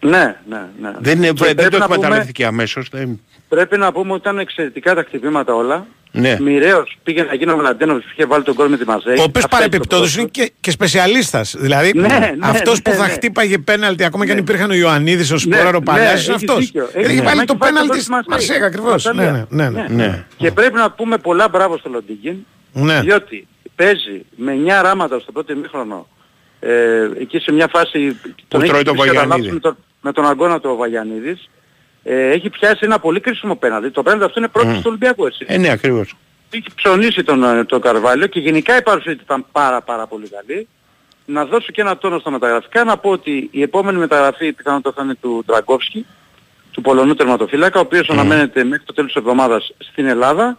Ναι, 0.00 0.36
ναι, 0.48 0.60
ναι. 0.80 0.90
Δεν, 0.98 1.16
είναι, 1.16 1.26
Και 1.32 1.44
δεν 1.44 1.54
πρέπει 1.54 1.70
το 1.70 1.78
να 1.78 1.84
πούμε- 1.84 1.96
εκμεταλλεύτηκε 1.96 2.44
αμέσως. 2.46 2.88
δεν- 2.92 3.20
Πρέπει 3.48 3.78
να 3.78 3.92
πούμε 3.92 4.12
ότι 4.12 4.20
ήταν 4.20 4.38
εξαιρετικά 4.38 4.94
τα 4.94 5.02
χτυπήματα 5.06 5.54
όλα. 5.54 5.86
Ναι. 6.12 6.36
Μοιραίος 6.40 6.98
πήγε 7.02 7.22
να 7.22 7.34
γίνει 7.34 7.50
ο 7.52 7.56
Βλαντένοβιτς 7.56 8.04
που 8.06 8.12
είχε 8.16 8.26
βάλει 8.26 8.42
τον 8.44 8.54
κόλ 8.54 8.68
με 8.70 8.76
τη 8.76 8.84
Μαζέη. 8.84 9.14
Ο 9.18 9.22
οποίος 9.22 9.44
Αυτά 9.44 9.56
παρεπιπτόντως 9.56 10.06
έχει 10.06 10.16
το 10.16 10.20
είναι 10.20 10.30
και, 10.32 10.52
και 10.60 10.70
σπεσιαλίστας. 10.70 11.54
Δηλαδή 11.58 11.92
Ναι, 11.94 12.06
ναι, 12.08 12.34
αυτός 12.40 12.74
ναι, 12.74 12.80
που 12.82 12.90
θα 12.98 13.06
ναι. 13.06 13.12
χτύπαγε 13.12 13.58
πέναλτι, 13.58 14.04
ακόμα 14.04 14.26
και 14.26 14.32
αν 14.32 14.38
υπήρχαν 14.38 14.70
ο 14.70 14.74
Ιωαννίδης, 14.74 15.30
ο 15.30 15.38
Σπόραρο, 15.38 15.68
ο 15.68 15.78
ναι, 15.78 15.84
Παλιάς, 15.84 16.12
έχεις 16.12 16.26
είναι 16.26 16.34
αυτός. 16.34 16.58
δίκιο, 16.58 16.82
έχεις 16.82 16.94
Έχει 16.94 17.06
δίκιο. 17.06 17.22
βάλει 17.24 17.36
Μα 17.38 17.44
το 17.44 17.52
έχει 17.52 17.58
βάλει 17.60 17.72
πέναλτι 17.72 17.88
τον 17.88 18.00
στη 18.00 18.10
γκολ 18.10 18.20
στη 18.22 18.30
Μαρσέγα 18.30 18.58
Μαρσέγα, 18.60 18.66
ακριβώς. 18.66 19.02
στην 19.02 19.16
Ναι, 19.16 19.22
ναι, 19.22 19.28
Ιταλία. 19.30 19.46
ναι. 19.50 19.68
ναι. 19.68 19.86
Ναι. 19.88 20.06
Ναι. 20.06 20.24
Και 20.36 20.50
πρέπει 20.50 20.74
να 20.74 20.90
πούμε 20.90 21.18
πολλά 21.18 21.48
μπράβο 21.48 21.78
στο 21.78 21.88
Λοντίγκιν. 21.90 22.36
Ναι. 22.72 23.00
Διότι 23.00 23.46
παίζει 23.76 24.24
με 24.36 24.52
9 24.52 24.80
ράματα 24.82 25.18
στο 25.18 25.32
πρώτο 25.32 25.52
ημίχρονο. 25.52 26.06
Ε, 26.68 27.10
εκεί 27.20 27.38
σε 27.38 27.52
μια 27.52 27.68
φάση 27.68 28.16
τον 28.48 28.60
τρώει 28.60 28.70
έχει 28.70 28.84
το 28.84 28.92
χτυπήσει 28.92 29.14
κατά 29.14 29.26
Βαγιανίδη. 29.26 29.28
λάθος 29.28 29.52
με 29.52 29.60
τον, 29.60 29.76
με 30.00 30.12
τον 30.12 30.26
αγκώνα 30.26 30.60
του 30.60 30.70
ο 30.72 30.76
Βαγιανίδης. 30.76 31.48
ε, 32.02 32.30
έχει 32.30 32.50
πιάσει 32.50 32.78
ένα 32.80 32.98
πολύ 32.98 33.20
κρίσιμο 33.20 33.56
πέναλτι. 33.56 33.90
Το 33.90 34.02
πέναλτι 34.02 34.24
αυτό 34.24 34.40
είναι 34.40 34.48
πρώτο 34.48 34.74
στο 34.74 34.88
Ολυμπιακό 34.88 35.26
έτσι. 35.26 35.44
Ε, 35.48 35.58
ναι, 35.58 35.68
ακριβώς. 35.70 36.16
Έχει 36.50 36.66
ψωνίσει 36.74 37.22
τον, 37.24 37.42
ε, 37.44 37.64
τον 37.64 37.80
Καρβάλιο 37.80 38.26
και 38.26 38.40
γενικά 38.40 38.76
η 38.76 38.82
παρουσία 38.82 39.16
του 39.16 39.22
ήταν 39.24 39.46
πάρα 39.52 39.80
πάρα 39.82 40.06
πολύ 40.06 40.28
καλή. 40.28 40.68
Να 41.26 41.44
δώσω 41.44 41.72
και 41.72 41.80
ένα 41.80 41.98
τόνο 41.98 42.18
στα 42.18 42.30
μεταγραφικά, 42.30 42.84
να 42.84 42.96
πω 42.96 43.10
ότι 43.10 43.48
η 43.52 43.62
επόμενη 43.62 43.98
μεταγραφή 43.98 44.52
πιθανότατα 44.52 44.96
θα 44.96 45.02
είναι 45.04 45.14
του 45.14 45.42
Τραγκόφσκι, 45.46 46.06
του 46.72 46.80
Πολωνού 46.80 47.14
τερματοφύλακα, 47.14 47.78
ο 47.78 47.82
οποίος 47.82 48.08
αναμένεται 48.10 48.64
μέχρι 48.64 48.84
το 48.84 48.92
τέλος 48.92 49.12
της 49.12 49.22
εβδομάδας 49.22 49.74
στην 49.78 50.06
Ελλάδα. 50.06 50.58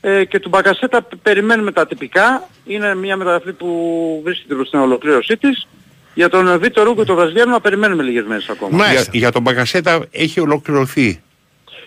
Ε, 0.00 0.24
και 0.24 0.38
του 0.40 0.48
Μπακασέτα 0.48 1.02
π- 1.02 1.16
περιμένουμε 1.22 1.72
τα 1.72 1.86
τυπικά. 1.86 2.48
Είναι 2.66 2.94
μια 2.94 3.16
μεταγραφή 3.16 3.52
που 3.52 4.20
βρίσκεται 4.24 4.54
προς 4.54 4.70
την 4.70 4.78
ολοκλήρωσή 4.78 5.36
της. 5.36 5.66
Για 6.14 6.28
τον 6.28 6.58
Βίτο 6.60 6.82
Ρούγκο 6.82 7.04
τον 7.04 7.16
Βραζιλιάνο 7.16 7.50
να 7.50 7.60
περιμένουμε 7.60 8.02
λίγες 8.02 8.24
μέρες 8.26 8.48
ακόμα. 8.48 8.70
Μα- 8.70 8.76
Για, 8.76 8.86
Μάλιστα. 8.86 9.10
για 9.14 9.32
τον 9.32 9.42
Μπαγκασέτα 9.42 10.04
έχει 10.10 10.40
ολοκληρωθεί. 10.40 11.20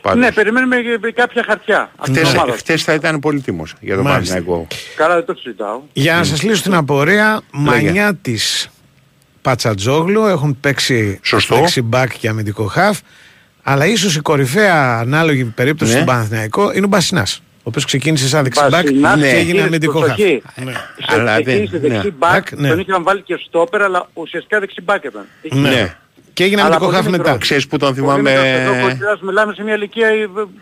Πάντως. 0.02 0.20
Ναι, 0.20 0.32
περιμένουμε 0.32 0.76
και 0.82 1.12
κάποια 1.16 1.44
χαρτιά 1.44 1.92
από 1.96 2.04
την 2.04 2.16
Χτες, 2.16 2.34
ομάδα. 2.34 2.52
χτες 2.58 2.84
θα 2.84 2.94
ήταν 2.94 3.20
πολύτιμος 3.20 3.74
για 3.80 3.96
τον 3.96 4.04
Μάλιστα. 4.04 4.34
Παναθηναϊκό. 4.34 4.68
Καλά 4.96 5.16
δεν 5.16 5.26
το 5.26 5.34
συζητάω. 5.36 5.82
Για 5.94 6.16
να 6.16 6.24
σας 6.24 6.44
λύσω 6.44 6.62
την 6.62 6.74
απορία, 6.74 7.42
μανιά 7.52 8.16
της 8.16 8.70
Πατσατζόγλου 9.42 10.26
έχουν 10.26 10.58
παίξει 10.60 11.20
Σωστό. 11.24 11.56
δεξιμπάκ 11.56 12.18
και 12.18 12.28
αμυντικό 12.28 12.64
χαφ. 12.66 13.00
Αλλά 13.64 13.86
ίσως 13.86 14.16
η 14.16 14.20
κορυφαία 14.20 14.98
ανάλογη 15.00 15.44
περίπτωση 15.44 15.92
Ναι. 15.92 15.98
στον 16.00 16.14
Παναθηναϊκό 16.14 16.72
είναι 16.74 16.86
ο 16.86 16.88
Μπασινάς. 16.88 17.42
Ο 17.66 17.70
οποίος 17.70 17.86
ξεκίνησε 17.86 18.28
σαν 18.28 18.44
δεξιμπάκ 18.44 18.72
Μπασινάς, 18.72 19.14
και 19.14 19.20
ναι. 19.20 19.28
έγινε 19.30 19.44
κύριε, 19.46 19.62
αμυντικό 19.64 20.00
χαφ. 20.00 20.08
προσοχή. 20.16 20.42
Ναι. 20.64 20.72
Σε- 20.72 20.80
Αλλά 21.20 21.34
εκεί 21.36 21.44
δεν- 21.44 21.68
στη 21.68 21.80
ναι. 21.80 21.88
δεξί 21.88 22.14
μπακ 22.18 22.32
Μπακ, 22.32 22.52
ναι. 22.60 22.68
τον 22.70 22.80
είχαν 22.80 23.04
βάλει 23.04 23.22
και 23.22 23.40
στόπερ 23.48 23.82
αλλά 23.82 24.10
ουσιαστικά 24.14 24.60
δεξί 24.60 24.82
μπακ 24.82 25.04
ήταν. 25.04 25.26
Είχε- 25.42 25.60
Ναι. 25.60 25.96
Και 26.34 26.44
έγινε 26.44 26.62
Αλλά 26.62 26.70
αμυντικό 26.76 26.92
πολύ 26.92 27.04
χαφ 27.04 27.12
μικρός. 27.12 27.28
μετά. 27.28 27.40
Ξέρεις 27.40 27.68
που 27.68 27.78
τον 27.78 27.96
Πολύ 27.96 28.22
μικρός 28.22 28.44
εδώ, 28.46 28.62
θυμάμαι... 28.72 28.82
κολλητάς, 28.82 29.22
μιλάμε 29.22 29.54
σε 29.54 29.64
μια 29.64 29.76
ηλικία 29.76 30.08
ε, 30.08 30.14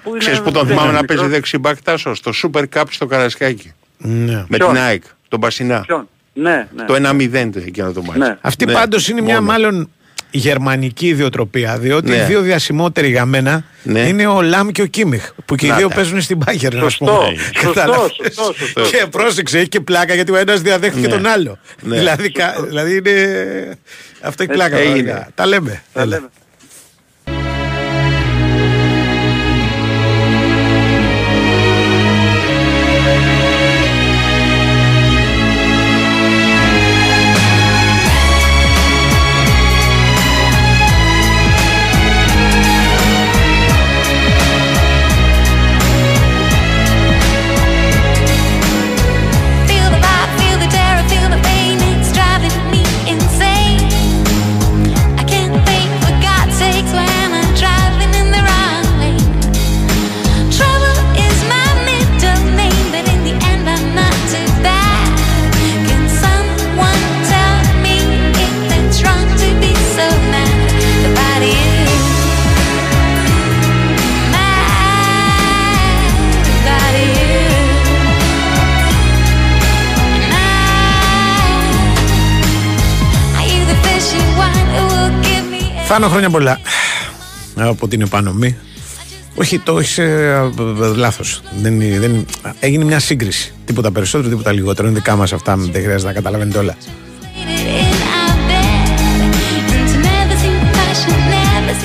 που 0.04 0.10
είναι... 0.10 0.18
Ξέρεις 0.18 0.42
που 0.42 0.52
τον 0.52 0.54
δεν 0.54 0.66
θυμάμαι 0.76 0.90
είναι 0.90 1.00
να 1.00 1.06
παίζει 1.06 1.24
μικρός. 1.24 1.38
δεξί 1.40 1.58
μπακ 1.58 1.82
τάσο, 1.82 2.14
στο 2.14 2.32
Super 2.44 2.64
Cup 2.76 2.84
στο 2.90 3.06
Καρασκάκι. 3.06 3.74
Ναι. 3.98 4.46
Με 4.48 4.58
Ποιον; 4.58 4.70
την 4.74 4.82
ΑΕΚ, 4.82 5.04
τον 5.28 5.40
Πασινά. 5.40 5.82
Ποιον; 5.88 6.08
Ναι, 6.34 6.68
ναι. 6.76 6.84
Το 6.86 6.94
1-0 6.94 7.56
εκείνο 7.66 7.92
το 7.92 8.02
μάτι. 8.02 8.20
Ναι. 8.20 8.38
Αυτή 8.42 8.66
Ναι, 8.66 8.74
πάντως 8.74 9.10
είναι 9.10 9.22
μια 9.22 9.42
μόνος. 9.42 9.50
μάλλον 9.50 9.90
γερμανική 10.32 11.08
ιδιοτροπία. 11.08 11.78
Διότι 11.78 12.10
Ναι. 12.10 12.16
οι 12.16 12.20
δύο 12.22 12.42
διασημότεροι 12.42 13.10
για 13.10 13.26
μένα 13.26 13.64
Ναι. 13.84 14.00
είναι 14.00 14.28
ο 14.28 14.42
Λαμ 14.42 14.68
και 14.68 14.82
ο 14.82 14.86
Κίμιχ. 14.86 15.30
Που 15.46 15.56
και 15.56 15.66
οι 15.66 15.70
Να 15.70 15.76
δύο 15.76 15.88
τα. 15.88 15.96
παίζουν 15.96 16.22
στην 16.22 16.38
Μπάγκερ. 16.38 16.74
Σωστό, 16.74 17.22
σωστό, 17.62 18.10
σωστό, 18.24 18.54
σωστό. 18.58 18.82
Και 18.82 19.06
πρόσεξε, 19.12 19.58
έχει 19.58 19.68
και 19.68 19.80
πλάκα 19.80 20.14
γιατί 20.14 20.32
ο 20.32 20.36
ένας 20.38 20.62
διαδέχθηκε 20.62 21.08
Ναι. 21.08 21.14
τον 21.14 21.26
άλλο. 21.26 21.58
Ναι. 21.82 21.98
Δηλαδή, 21.98 22.32
κα- 22.32 22.56
δηλαδή 22.68 22.96
είναι. 22.96 23.12
Αυτό 24.22 24.44
έχει 24.44 24.52
πλάκα. 24.52 24.78
έγινε. 24.78 24.94
πραγματικά. 25.02 25.32
Τα 25.36 25.46
λέμε. 25.46 25.84
Τα 25.94 26.02
Έλα. 26.02 26.16
λέμε. 26.16 26.30
Θάνο 85.94 86.08
χρόνια 86.10 86.30
πολλά. 86.30 86.60
Από 87.56 87.88
την 87.88 88.02
επανομή. 88.02 88.58
Όχι, 89.36 89.60
το 89.60 89.78
έχεις 89.80 90.00
λάθος. 90.96 91.42
Δεν, 91.62 91.82
είναι- 91.82 92.00
δεν, 92.00 92.14
είναι- 92.14 92.26
έγινε 92.60 92.84
μια 92.84 93.00
σύγκριση. 93.00 93.54
Τίποτα 93.66 93.92
περισσότερο, 93.92 94.30
τίποτα 94.30 94.52
λιγότερο. 94.52 94.88
Είναι 94.88 94.98
δικά 94.98 95.16
μας 95.16 95.34
αυτά. 95.34 95.56
Δεν 95.58 95.82
χρειάζεται 95.82 96.08
να 96.08 96.14
καταλαβαίνετε 96.14 96.58
όλα. 96.58 96.76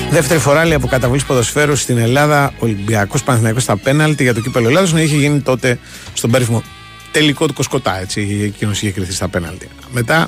Δεύτερη 0.09 0.39
φορά 0.39 0.65
λέει 0.65 0.73
από 0.75 0.87
καταβολής 0.87 1.23
ποδοσφαίρου 1.25 1.75
στην 1.75 1.97
Ελλάδα, 1.97 2.53
Ολυμπιακός 2.59 3.23
Παναθηναϊκός 3.23 3.63
στα 3.63 3.77
πέναλτι 3.77 4.23
για 4.23 4.33
το 4.33 4.39
κύπελο 4.41 4.67
Ελλάδος 4.67 4.93
να 4.93 5.01
είχε 5.01 5.15
γίνει 5.15 5.39
τότε 5.39 5.79
στον 6.13 6.31
περίφημο 6.31 6.63
τελικό 7.11 7.47
του 7.47 7.53
Κοσκοτά. 7.53 7.99
Έτσι, 7.99 8.41
εκείνος 8.43 8.81
είχε 8.81 8.91
κρυθεί 8.91 9.13
στα 9.13 9.27
πέναλτι. 9.27 9.67
Μετά 9.91 10.27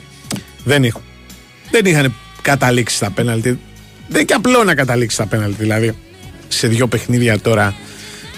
δεν, 0.64 0.84
είχ, 0.84 0.94
δεν 1.72 1.86
είχαν 1.86 2.14
καταλήξει 2.42 2.96
στα 2.96 3.10
πέναλτι. 3.10 3.60
Δεν 4.10 4.16
είναι 4.18 4.24
και 4.24 4.34
απλό 4.34 4.64
να 4.64 4.76
καταλήξει 4.76 5.16
στα 5.16 5.26
πέναλτι. 5.26 5.55
Δηλαδή, 5.60 5.95
σε 6.47 6.68
δύο 6.68 6.88
παιχνίδια 6.88 7.39
τώρα 7.39 7.74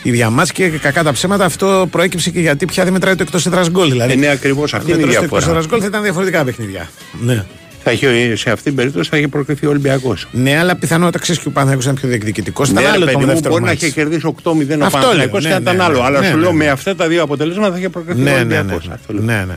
η 0.04 0.12
διαμάτς 0.12 0.52
και 0.52 0.68
κακά 0.70 1.04
τα 1.04 1.12
ψέματα 1.12 1.46
αυτό 1.46 1.88
προέκυψε 1.92 2.30
και 2.30 2.40
γιατί 2.40 2.66
πια 2.66 2.84
δεν 2.84 2.94
μετράει 2.94 3.16
το 3.16 3.24
εκτός 3.24 3.46
έδρας 3.46 3.70
γκολ. 3.70 3.90
Δηλαδή, 3.90 4.12
Ε, 4.14 4.16
ναι, 4.16 4.28
ακριβώς, 4.28 4.74
αν 4.74 4.80
αυτή 4.80 4.92
είναι 4.92 5.02
η 5.02 5.06
μετρούσε 5.06 5.20
το 5.20 5.36
εκτός 5.36 5.40
διαφορά. 5.46 5.60
έδρας 5.60 5.68
γκολ 5.72 5.80
θα 5.82 5.86
ήταν 5.86 6.04
διαφορετικά 6.04 6.44
παιχνίδια. 6.44 6.90
Ναι. 7.22 7.46
Θα 7.84 7.92
έχει, 7.92 8.34
σε 8.36 8.52
αυτή 8.52 8.64
την 8.64 8.76
περίπτωση 8.76 9.10
θα 9.10 9.18
έχει 9.18 9.28
προκριθεί 9.28 9.66
ο 9.66 9.70
Ολυμπιακός. 9.70 10.28
Ναι, 10.32 10.58
αλλά 10.58 10.76
πιθανότατα 10.76 11.20
ξέρεις 11.20 11.42
και 11.42 11.48
ο 11.48 11.52
Παναθηναϊκός 11.52 11.84
ήταν 11.86 11.96
πιο 12.00 12.08
διεκδικητικός. 12.10 12.70
Ήταν 12.70 12.84
Ναι, 12.84 12.90
άλλο 12.90 13.06
ρε 13.06 13.12
το 13.12 13.18
παιδί 13.18 13.26
μου, 13.26 13.32
δεύτερο 13.32 13.50
μπορεί 13.54 13.64
να 13.64 13.70
μάτς. 13.70 13.82
είχε 13.82 13.92
κερδίσει 13.92 14.22
8-0 14.44 14.82
ο 14.82 14.86
Αυτό 14.86 14.98
Παναθηναϊκός 14.98 15.32
λέω, 15.32 15.40
και 15.42 15.48
ναι, 15.48 15.54
να 15.54 15.60
ήταν 15.62 15.76
ναι, 15.76 15.84
άλλο. 15.84 15.98
ναι, 16.00 16.06
Αλλά 16.06 16.20
ναι, 16.20 16.26
σου 16.28 16.36
ναι, 16.36 16.42
λέω 16.42 16.52
ναι. 16.52 16.58
με 16.58 16.68
αυτά 16.70 16.96
τα 16.96 17.08
δύο 17.08 17.24
αποτελέσματα 17.24 17.72
θα 17.72 17.78
είχε 17.78 17.90
προκριθεί 17.90 18.20
ο 18.20 18.24
Ναι, 18.24 18.32
ναι, 18.32 18.44
ναι. 18.44 18.56
Ολυμπιακός. 18.58 18.90
Αυτό 18.94 19.14
λέω. 19.14 19.24
ναι, 19.24 19.34
ναι. 19.48 19.56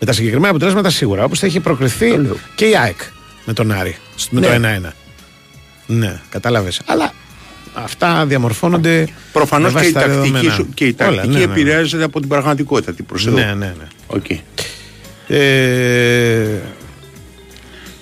Με 0.00 0.06
τα 0.06 0.12
συγκεκριμένα 0.12 0.48
αποτελέσματα 0.48 0.90
σίγουρα. 0.90 1.24
Όπως 1.24 1.38
θα 1.38 1.46
είχε 1.46 1.60
προκριθεί 1.60 2.10
Το 2.10 2.18
λέω. 2.22 2.36
και 2.54 2.64
η 2.64 2.76
ΑΕΚ 2.76 2.96
με 3.44 3.52
τον 3.52 3.72
Άρη. 3.72 3.96
Με 4.30 4.40
το 4.40 4.48
1-1. 4.48 4.92
Ναι, 5.90 6.20
κατάλαβες. 6.28 6.80
Αλλά 6.86 7.12
αυτά 7.74 8.26
διαμορφώνονται. 8.26 9.08
Προφανώς 9.32 9.72
με 9.72 9.80
και, 9.80 9.86
βάση 9.86 9.90
η 9.90 9.92
τα 9.92 10.00
τακτική, 10.00 10.30
δεδομένα. 10.30 10.54
σου, 10.54 10.68
και 10.74 10.84
η 10.84 10.96
Όλα, 11.00 11.08
τακτική 11.10 11.32
ναι, 11.32 11.38
ναι, 11.38 11.46
ναι. 11.46 11.52
επηρεάζεται 11.52 12.04
από 12.04 12.20
την 12.20 12.28
πραγματικότητα. 12.28 12.92
Τι 12.92 13.02
προς 13.02 13.24
Θεού. 13.24 13.34
Ναι, 13.34 13.44
ναι, 13.44 13.74
ναι. 13.78 13.86
Οκ. 14.06 14.24
Ε, 15.28 16.58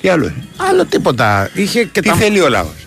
Τι 0.00 0.08
άλλο 0.08 0.24
είναι; 0.24 0.44
άλλο 0.56 0.84
τίποτα. 0.84 1.50
Είχε 1.54 1.84
και 1.84 2.00
Τι 2.00 2.08
τα... 2.08 2.14
θέλει 2.14 2.40
ο 2.40 2.48
λαός; 2.48 2.86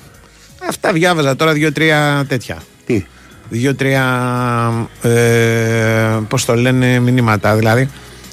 Αυτά 0.69 0.91
διάβαζα 0.93 1.35
τώρα 1.35 1.53
δύο-τρία 1.53 2.25
τέτοια. 2.27 2.57
Τι; 2.85 3.05
Δύο-τρία. 3.49 4.03
Ε, 5.01 6.19
Πώς 6.27 6.45
το 6.45 6.55
λένε, 6.55 6.99
μηνύματα. 6.99 7.55
Δηλαδή, 7.55 7.89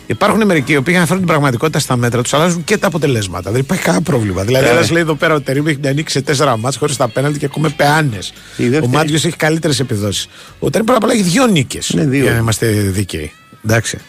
υπάρχουν 0.07 0.47
μερικοί 0.47 0.73
οι 0.73 0.77
οποίοι 0.77 0.95
αναφέρουν 0.97 1.19
την 1.19 1.29
πραγματικότητα 1.29 1.79
στα 1.79 1.97
μέτρα 1.97 2.23
τους, 2.23 2.35
αλλάζουν 2.35 2.65
και 2.65 2.79
τα 2.79 2.87
αποτελέσματα. 2.87 3.51
Δεν 3.51 3.61
υπάρχει 3.61 3.83
κανένα 3.85 4.03
πρόβλημα. 4.03 4.43
Δηλαδή, 4.43 4.67
Ε. 4.67 4.71
ένας 4.71 4.91
λέει 4.91 5.03
εδώ 5.03 5.15
πέρα 5.15 5.35
ο 5.35 5.41
Τερήμ 5.41 5.67
έχει 5.67 5.79
ανοίξει 5.87 6.15
σε 6.19 6.23
τέσσερα 6.25 6.57
μάτς 6.57 6.77
χωρίς 6.77 6.97
τα 6.97 7.09
πέναλτι 7.09 7.39
και 7.39 7.45
ακούμε 7.45 7.69
πεάνες. 7.69 8.33
Η 8.57 8.63
δεύτερη- 8.69 8.85
Ο 8.85 8.89
Μάτιος 8.99 9.25
έχει 9.25 9.37
καλύτερες 9.37 9.81
επιδόσεις. 9.81 10.29
Ο 10.59 10.71
Τερήμ 10.71 10.87
πρώτα 10.87 11.01
απ' 11.05 11.11
όλα 11.11 11.21
έχει 11.21 11.31
δύο 11.31 11.47
νίκες. 11.47 11.91
Ναι, 11.95 12.05
δύο. 12.05 12.23
Για 12.23 12.33
να 12.33 12.39
είμαστε 12.39 12.67
δίκαιοι. 12.71 13.33
Εντάξει. 13.65 13.99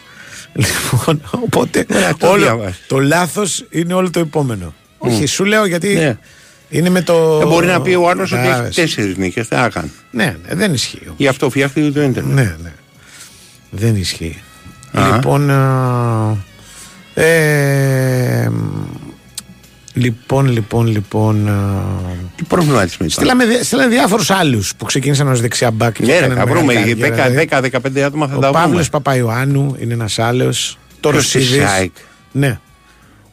Λοιπόν, 0.54 1.22
οπότε 1.30 1.86
Ναι, 1.88 2.10
το 2.18 2.28
όλο, 2.30 2.42
διάβασα. 2.42 2.76
το 2.86 2.98
λάθος 2.98 3.64
είναι 3.70 3.94
όλο 3.94 4.10
το 4.10 4.20
επόμενο. 4.20 4.74
Όχι, 4.98 5.26
σου 5.26 5.44
λέω 5.44 5.66
γιατί 5.66 5.94
Ναι. 5.94 6.18
είναι 6.68 6.88
με 6.88 7.02
το. 7.02 7.38
Ε, 7.42 7.46
μπορεί 7.46 7.66
να 7.66 7.80
πει 7.80 7.94
ο 7.94 8.08
άλλος 8.08 8.32
ότι 8.32 8.40
έχει 8.40 8.48
Κατάλαβες. 8.48 8.74
τέσσερις 8.74 9.16
νίκες. 9.16 9.48
Τι 9.48 9.54
να 9.56 9.68
κάνει. 9.68 9.90
Ναι, 10.10 10.36
ναι, 10.48 10.54
δεν 10.54 10.72
ισχύει. 10.74 10.98
Γι' 11.16 11.26
αυτό 11.26 11.50
φτιάχτηκε 11.50 11.90
το 11.90 12.02
ίντερνετ. 12.02 12.34
Ναι, 12.34 12.56
ναι. 12.62 12.72
Δεν 13.70 13.96
ισχύει. 13.96 14.42
Α. 14.92 15.06
Λοιπόν. 15.14 15.50
α, 15.50 16.36
ε, 17.14 18.50
λοιπόν, 19.92 20.46
λοιπόν, 20.50 20.86
λοιπόν. 20.86 21.48
α, 21.48 21.82
Τι 22.36 22.44
προβληματισμό 22.44 23.06
υπάρχει. 23.06 23.14
Στείλαμε, 23.14 23.44
δι- 23.46 23.62
στείλαμε 23.64 23.88
διάφορους 23.94 24.30
άλλους 24.30 24.72
που 24.76 24.84
ξεκίνησαν 24.84 25.28
ως 25.28 25.40
δεξιά 25.40 25.70
μπακ. 25.70 25.94
και 25.94 26.04
Ναι, 26.04 26.12
ρε, 26.12 26.16
έκαναν 26.18 26.36
θα 26.36 26.46
βρούμε 26.46 26.72
μεγάλη 26.72 26.94
καριέρα, 26.94 27.28
δηλαδή. 27.28 27.70
10-15 27.98 28.00
άτομα 28.00 28.26
θα 28.26 28.36
Ο 28.36 28.38
τα 28.40 28.50
Παύλος 28.50 28.68
βρούμε. 28.70 28.84
Παπαϊωάννου 28.90 29.76
είναι 29.80 29.92
ένας 29.94 30.18
άλλος. 30.18 30.78
Το 31.00 31.10
Ποιος 31.10 31.30
της 31.30 31.34
Ρωσίδη. 31.48 31.64
ΑΕΚ; 31.64 31.92
Ναι, 32.32 32.58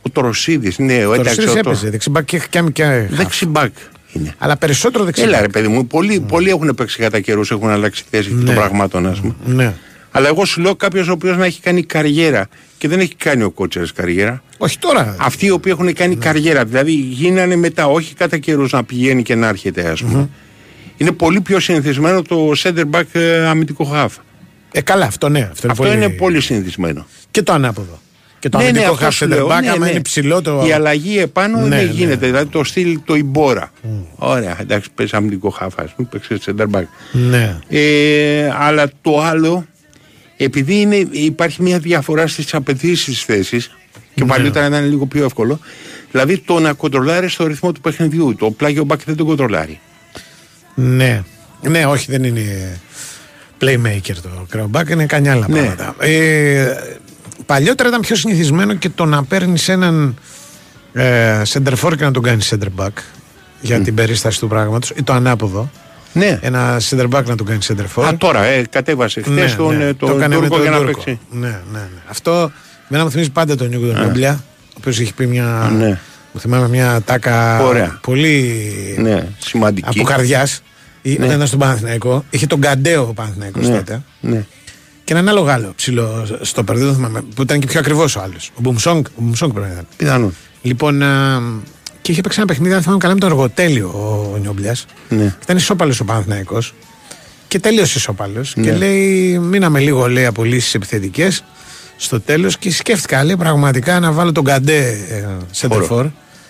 Ο 0.02 0.10
Τωροσίδης, 0.10 0.78
ναι, 0.78 1.06
ο 1.06 1.08
το 1.08 1.14
εντάξει. 1.14 1.36
Ρωσίδη 1.42 1.58
ο 1.58 1.60
έπαιζε. 1.60 1.86
το- 1.86 1.92
Δεξιμπακ 1.92 2.26
και, 2.26 2.42
και, 2.50 2.64
και, 2.74 3.08
Δεξιμπάκ 3.10 3.72
είναι. 4.14 4.34
Αλλά 4.38 4.58
περισσότερο 4.58 5.04
Έλα 5.04 5.12
δεξιμπακ. 5.14 5.42
ρε 5.42 5.48
παιδί 5.48 5.68
μου, 5.68 5.88
πολλοί, 5.88 6.20
πολλοί 6.20 6.50
έχουν 6.50 6.74
παίξει 6.76 6.98
κατά 6.98 7.20
καιρούς, 7.20 7.52
έχουν 7.52 7.70
αλλάξει 7.70 8.04
θέση 8.10 8.34
Ναι. 8.34 8.44
των 8.44 8.56
πραγμάτων, 8.56 9.08
ας 9.08 9.20
πούμε. 9.20 9.34
Ναι. 9.46 9.74
Αλλά 10.16 10.28
εγώ 10.28 10.46
σου 10.46 10.62
λέω 10.62 10.76
κάποιος 10.76 11.08
ο 11.08 11.12
οποίος 11.12 11.38
να 11.38 11.46
έχει 11.46 11.62
κάνει 11.62 11.84
καριέρα 11.84 12.48
και 12.78 12.88
δεν 12.88 13.00
έχει 13.00 13.16
κάνει 13.16 13.44
ο 13.44 13.52
κότσερ 13.52 13.92
καριέρα. 13.92 14.44
Όχι 14.58 14.78
τώρα. 14.80 15.16
Αυτοί 15.20 15.46
οι 15.46 15.50
οποίοι 15.50 15.74
έχουν 15.76 15.94
κάνει 15.94 16.16
καριέρα, 16.16 16.66
δηλαδή 16.66 16.92
γίνανε 16.92 17.56
μετά, 17.56 17.88
όχι 17.88 18.14
κατά 18.16 18.38
καιρούς 18.38 18.72
να 18.72 18.84
πηγαίνει 18.84 19.22
και 19.24 19.36
να 19.36 19.48
έρχεται, 19.48 19.88
ας 19.90 20.02
πούμε. 20.04 20.30
Είναι 20.98 21.12
πολύ 21.12 21.42
πιο 21.42 21.60
συνηθισμένο 21.60 22.22
το 22.22 22.52
center 22.58 22.84
back 22.92 23.02
ε, 23.12 23.46
αμυντικό 23.48 23.92
half. 23.94 24.08
Ε, 24.72 24.82
καλά, 24.82 25.06
αυτό 25.06 25.30
ναι. 25.30 25.50
Αυτό, 25.52 25.68
Αυτό 25.72 25.94
είναι 25.94 26.10
πολύ 26.10 26.42
συνηθισμένο. 26.42 27.06
Και 27.32 27.42
το 27.42 27.54
ανάποδο. 27.54 28.00
Και 28.40 28.50
το 28.50 28.58
Ναι, 28.58 28.64
ναι, 28.64 28.70
αμυντικό 28.70 28.92
αυτό 28.94 29.08
half 29.08 29.12
σου 29.14 29.26
center 29.26 29.30
λέω. 29.30 29.48
back, 29.48 29.62
Ναι, 29.62 29.70
άμα 29.70 29.86
ναι. 29.86 29.92
είναι 29.92 30.02
ψηλό 30.02 30.42
το. 30.42 30.64
Η 30.68 30.72
αλλαγή 30.72 31.20
επάνω 31.20 31.58
Ναι, 31.60 31.76
δεν 31.76 31.86
ναι. 31.86 31.92
γίνεται. 31.92 32.26
Δηλαδή 32.26 32.50
το 32.50 32.64
στυλ 32.64 33.00
το 33.06 33.16
Ιμπόρα. 33.16 33.72
Ωραία, 34.16 34.58
εντάξει, 34.62 34.90
πες 34.96 35.14
αμυντικό 35.14 35.56
half, 35.60 35.68
ας 35.76 35.94
πούμε, 35.96 36.08
παίξες 36.12 36.40
center 36.46 36.66
back. 36.80 36.84
Ναι. 37.12 37.58
Ε, 37.70 38.54
αλλά 38.60 38.90
το 39.02 39.22
άλλο, 39.22 39.66
επειδή 40.38 40.80
είναι, 40.82 40.96
υπάρχει 41.12 41.62
μια 41.62 41.80
διαφορά 41.80 42.28
στις 42.28 42.54
απαιτήσεις 42.54 43.06
της 43.06 43.24
θέσης 43.24 43.72
και 44.16 44.24
Ναι. 44.24 44.30
παλιότερα 44.30 44.66
ήταν 44.68 44.90
λίγο 44.90 45.06
πιο 45.06 45.26
εύκολο, 45.26 45.60
δηλαδή 46.12 46.38
το 46.38 46.60
να 46.60 46.74
κοντρολάρεις 46.74 47.34
στο 47.34 47.48
ρυθμό 47.48 47.72
του 47.72 47.82
παιχνιδιού. 47.82 48.36
Το 48.36 48.52
πλάγιο 48.52 48.84
μπακ 48.84 49.00
δεν 49.06 49.16
τον 49.16 49.26
κοντρολάρει. 49.26 49.80
Ναι. 50.76 51.24
Ναι, 51.62 51.86
όχι, 51.86 52.12
δεν 52.12 52.24
είναι 52.24 52.80
playmaker 53.62 54.14
το 54.22 54.30
Kraubach, 54.54 54.90
είναι 54.90 55.06
κανένα 55.06 55.36
άλλα 55.36 55.46
Ναι. 55.50 55.60
πράγματα. 55.60 55.96
Ε, 56.00 56.76
παλιότερα 57.46 57.90
ήταν 57.90 58.02
πιο 58.02 58.16
συνηθισμένο 58.16 58.74
και 58.74 58.90
το 58.90 59.06
να 59.06 59.24
παίρνεις 59.24 59.70
έναν 59.70 60.16
ε, 60.94 61.42
center 61.54 61.74
for 61.82 61.94
και 61.98 62.04
να 62.04 62.12
τον 62.12 62.24
κάνεις 62.24 62.54
center 62.54 62.84
back 62.86 62.90
για 63.62 63.80
την 63.82 63.96
περίσταση 63.96 64.40
του 64.40 64.48
πράγματος 64.48 64.90
ή 64.90 65.04
το 65.04 65.14
ανάποδο. 65.14 65.72
Ναι. 66.16 66.40
Ένα 66.42 66.80
center 66.90 67.10
back 67.10 67.24
να 67.26 67.36
τον 67.36 67.46
κάνει 67.46 67.60
center 67.68 67.86
for. 67.96 68.04
Α, 68.06 68.18
τώρα, 68.18 68.44
ε, 68.44 68.64
κατέβασε 68.70 69.22
χθες 69.22 69.34
Ναι, 69.36 69.56
τον, 69.58 69.78
ναι. 69.78 69.84
ε, 69.84 69.94
τον 69.94 70.10
έκανε 70.10 70.36
με 70.36 70.42
Τούρκο 70.42 70.54
τον 70.56 70.62
για 70.62 70.72
να 70.72 70.78
Τούρκο. 70.78 70.92
παίξει. 71.04 71.20
Ναι, 71.32 71.48
ναι, 71.48 71.58
ναι. 71.72 72.02
Αυτό 72.10 72.52
με 72.88 73.04
μου 73.04 73.12
θυμίζει 73.12 73.30
πάντα 73.32 73.56
τον 73.56 73.70
Νίκο 73.70 73.86
τον 73.86 74.02
Κομπλιά, 74.04 74.44
ο 74.70 74.74
οποίος 74.78 75.00
έχει 75.00 75.14
πει 75.14 75.26
μια. 75.28 75.72
Ναι. 75.78 76.00
Μου 76.32 76.40
θυμάμαι 76.40 76.68
μια 76.68 77.02
ατάκα 77.06 77.64
Ωραία. 77.64 78.00
πολύ 78.02 78.56
Ναι, 78.98 79.28
σημαντική. 79.40 79.88
από 79.90 80.04
καρδιάς. 80.04 80.62
Ναι. 81.02 81.14
Όταν 81.14 81.32
ήταν 81.36 81.48
στον 81.48 81.60
Παναθηναϊκό, 81.60 82.26
είχε 82.30 82.48
τον 82.48 82.60
Καντέο 82.62 83.02
ο 83.10 83.14
Παναθηναϊκός 83.14 83.68
Ναι, 83.68 83.76
τότε. 83.78 84.02
ναι. 84.22 84.46
Και 85.04 85.14
έναν 85.14 85.30
άλλο 85.30 85.42
Γάλλο 85.42 85.74
ψηλό 85.76 86.28
στο 86.42 86.64
παιδί, 86.64 86.84
δεν 86.84 86.94
θυμάμαι, 86.96 87.22
που 87.36 87.42
ήταν 87.42 87.60
και 87.60 87.68
πιο 87.68 87.80
ακριβό 87.80 88.04
ο 88.18 88.22
άλλος. 88.22 88.52
Ο 88.56 88.62
Μπουμσόγκ, 88.62 89.06
ο 89.06 89.10
Μπουμσόγκ 89.22 89.52
πρέπει 89.52 89.68
να 89.68 89.74
ήταν. 89.74 89.86
Πιθανόν. 89.98 90.34
Λοιπόν, 90.62 91.02
α, 91.02 91.42
και 92.06 92.12
είχε 92.12 92.22
παίξει 92.22 92.40
ένα 92.40 92.48
παιχνίδι, 92.48 92.74
αν 92.74 92.82
θυμάμαι 92.82 93.00
καλά, 93.00 93.14
με 93.14 93.20
τον 93.20 93.30
Εργοτέλη 93.30 93.88
ο 94.34 94.38
Νιόμπλιας. 94.38 94.86
Ναι. 95.10 95.36
Ήταν 95.44 95.58
ισόπαλος 95.58 96.00
ο 96.00 96.04
Παναθηναϊκός. 96.06 96.62
Και 97.48 97.60
τελείωσε 97.60 97.98
ισόπαλος. 97.98 98.56
Ναι. 98.56 98.64
Και 98.64 98.74
λέει, 98.74 99.40
μείναμε 99.40 99.80
λίγο 99.80 100.10
λέει, 100.10 100.26
από 100.26 100.44
λύσεις 100.44 100.74
επιθετικές 100.74 101.44
στο 101.98 102.22
τέλος. 102.22 102.58
Και 102.58 102.72
σκέφτηκα, 102.72 103.24
λέει, 103.24 103.38
πραγματικά 103.38 104.00
να 104.00 104.12
βάλω 104.12 104.32
τον 104.32 104.44
Καντέ 104.44 104.88
ε, 105.10 105.28
Σεντερφόρ 105.52 106.08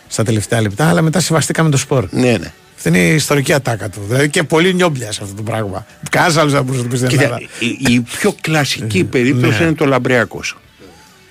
στα 0.08 0.24
τελευταία 0.24 0.62
λεπτά. 0.62 0.90
Αλλά 0.90 1.02
μετά 1.02 1.20
σεβαστήκαμε 1.20 1.70
το 1.70 1.78
σπορ. 1.78 2.08
Ναι, 2.12 2.38
ναι. 2.38 2.54
Αυτή 2.76 2.90
είναι 2.90 3.00
η 3.00 3.16
ιστορική 3.16 3.54
ατάκα 3.54 3.90
του. 3.90 4.02
Δηλαδή 4.08 4.30
και 4.30 4.44
πολύ 4.44 4.74
νιόμπλιας 4.74 5.16
σε 5.16 5.24
αυτό 5.24 5.36
το 5.36 5.42
πράγμα. 5.42 5.86
Κάσα 6.10 6.40
άλλο 6.40 6.50
θα 6.50 6.64
μπορούσε 6.64 6.84
να 6.84 6.90
το 6.90 6.92
πει 6.92 6.98
στην 6.98 7.10
Κοίτα, 7.10 7.24
Ελλάδα. 7.24 7.46
η, 7.60 7.94
η 7.94 8.00
πιο 8.00 8.36
κλασική 8.42 9.04
περίπτωση 9.04 9.60
ναι. 9.60 9.66
είναι 9.66 9.76
το 9.76 9.86
Λαμπριακός. 9.86 10.58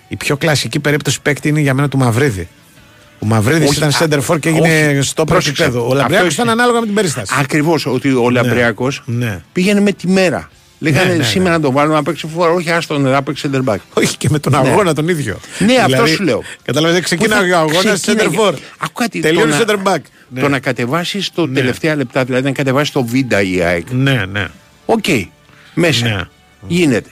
Η 0.08 0.16
πιο 0.16 0.36
κλασική 0.36 0.78
περίπτωση 0.78 1.20
παίκτη 1.22 1.48
είναι 1.48 1.60
για 1.60 1.74
μένα 1.74 1.88
του 1.88 1.98
Μαυρίδη. 1.98 2.48
Ο 3.24 3.26
Μαυρίδης 3.26 3.68
Όχι, 3.68 3.76
ήταν 3.78 3.88
α, 3.88 3.92
center 3.98 4.32
for 4.34 4.40
και 4.40 4.48
έγινε 4.48 4.98
όχι. 4.98 5.08
στο 5.08 5.24
Πρόσεξε. 5.24 5.62
επίπεδο. 5.62 5.82
Ο 5.84 5.86
Αυτό 5.86 5.96
Λαμπριάκο 5.98 6.24
έχει- 6.26 6.34
ήταν 6.34 6.48
ανάλογα 6.50 6.80
με 6.80 6.86
την 6.86 6.94
περίσταση. 6.94 7.34
Ακριβώς 7.38 7.86
ότι 7.86 8.12
ο 8.12 8.30
Λαμπριακός 8.30 9.02
ναι. 9.06 9.42
πήγαινε 9.52 9.80
με 9.80 9.92
τη 9.92 10.08
μέρα. 10.08 10.48
Λέγανε 10.78 11.10
Ναι, 11.10 11.16
ναι, 11.16 11.22
σήμερα 11.22 11.50
ναι. 11.50 11.56
να 11.56 11.62
τον 11.62 11.72
βάλουμε 11.72 11.94
να 11.94 12.02
παίξει 12.02 12.26
φορ, 12.34 12.50
όχι 12.50 12.70
άστον 12.70 13.00
να 13.02 13.22
παίξει 13.22 13.50
σέντερ 13.52 13.64
μπακ. 13.72 13.76
Όχι 13.94 14.16
και 14.16 14.28
με 14.30 14.38
τον 14.38 14.54
αγώνα 14.54 14.94
τον 14.94 15.08
ίδιο. 15.08 15.36
Ναι, 15.58 15.74
αυτό 15.84 16.06
σου 16.06 16.22
λέω. 16.22 16.42
Καταλαβαίνετε, 16.64 17.04
ξεκίναγε 17.04 17.52
ο 17.52 17.58
αγώνας 17.58 18.00
Ξεκίναγε- 18.00 18.40
σέντερ 18.40 18.48
φορ. 18.48 18.54
Άκου 18.78 18.92
κάτι, 18.92 19.20
Τελείωνε 19.20 19.56
το 19.56 19.64
να- 19.76 19.82
center 19.82 19.88
back. 19.94 20.00
Ναι. 20.28 20.40
Το 20.40 20.48
να 20.48 20.58
κατεβάσεις 20.58 21.30
το 21.34 21.48
τελευταία 21.48 21.96
λεπτά, 21.96 22.24
δηλαδή 22.24 22.44
να 22.44 22.52
κατεβάσεις 22.52 22.90
το 22.92 23.04
Βίντα 23.04 23.42
η 23.42 23.62
ΑΕΚ. 23.62 23.86
Ναι, 23.90 24.24
ναι. 24.32 24.46
Οκ, 24.86 25.04
μέσα. 25.74 26.06
Ναι. 26.08 26.20
Γίνεται. 26.66 27.08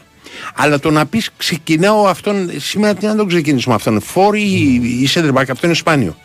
Αλλά 0.54 0.78
το 0.78 0.90
να 0.90 1.06
πεις 1.06 1.30
ξεκινάω 1.36 2.06
αυτόν, 2.06 2.50
σήμερα 2.56 2.94
τι 2.94 3.06
να 3.06 3.16
τον 3.16 3.28
ξεκινήσουμε 3.28 3.74
αυτόν, 3.74 4.00
φορ 4.00 4.36
ή, 4.36 4.40
ή 5.02 5.08
σέντερ 5.14 5.32
μπακ, 5.32 5.44
αυτό 5.50 5.66
είναι 5.66 5.74
σπάνιο. 5.74 6.16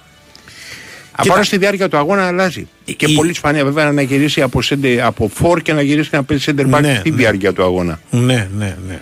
Από 1.20 1.44
στη 1.44 1.58
διάρκεια 1.58 1.90
του 1.90 1.98
αγώνα 1.98 2.28
αλλάζει. 2.28 2.68
Και 2.98 3.06
η- 3.06 3.14
πολύ 3.16 3.34
σπάνια 3.34 3.64
βέβαια 3.64 3.92
να 3.92 4.02
γυρίσει 4.02 4.42
από, 4.42 4.60
σέντερ- 4.70 4.98
από 5.04 5.28
φορ 5.34 5.62
και 5.62 5.74
να 5.74 5.82
γυρίσει 5.82 6.10
και 6.10 6.16
να 6.16 6.24
παίζει 6.24 6.44
σέντερ 6.48 6.74
μπακ 6.76 6.82
Ναι, 6.82 6.96
στη 7.00 7.10
ναι. 7.10 7.16
διάρκεια 7.16 7.54
του 7.54 7.64
αγώνα. 7.64 8.00
Ναι, 8.10 8.22
ναι, 8.24 8.48
ναι. 8.58 8.78
ναι. 8.88 9.00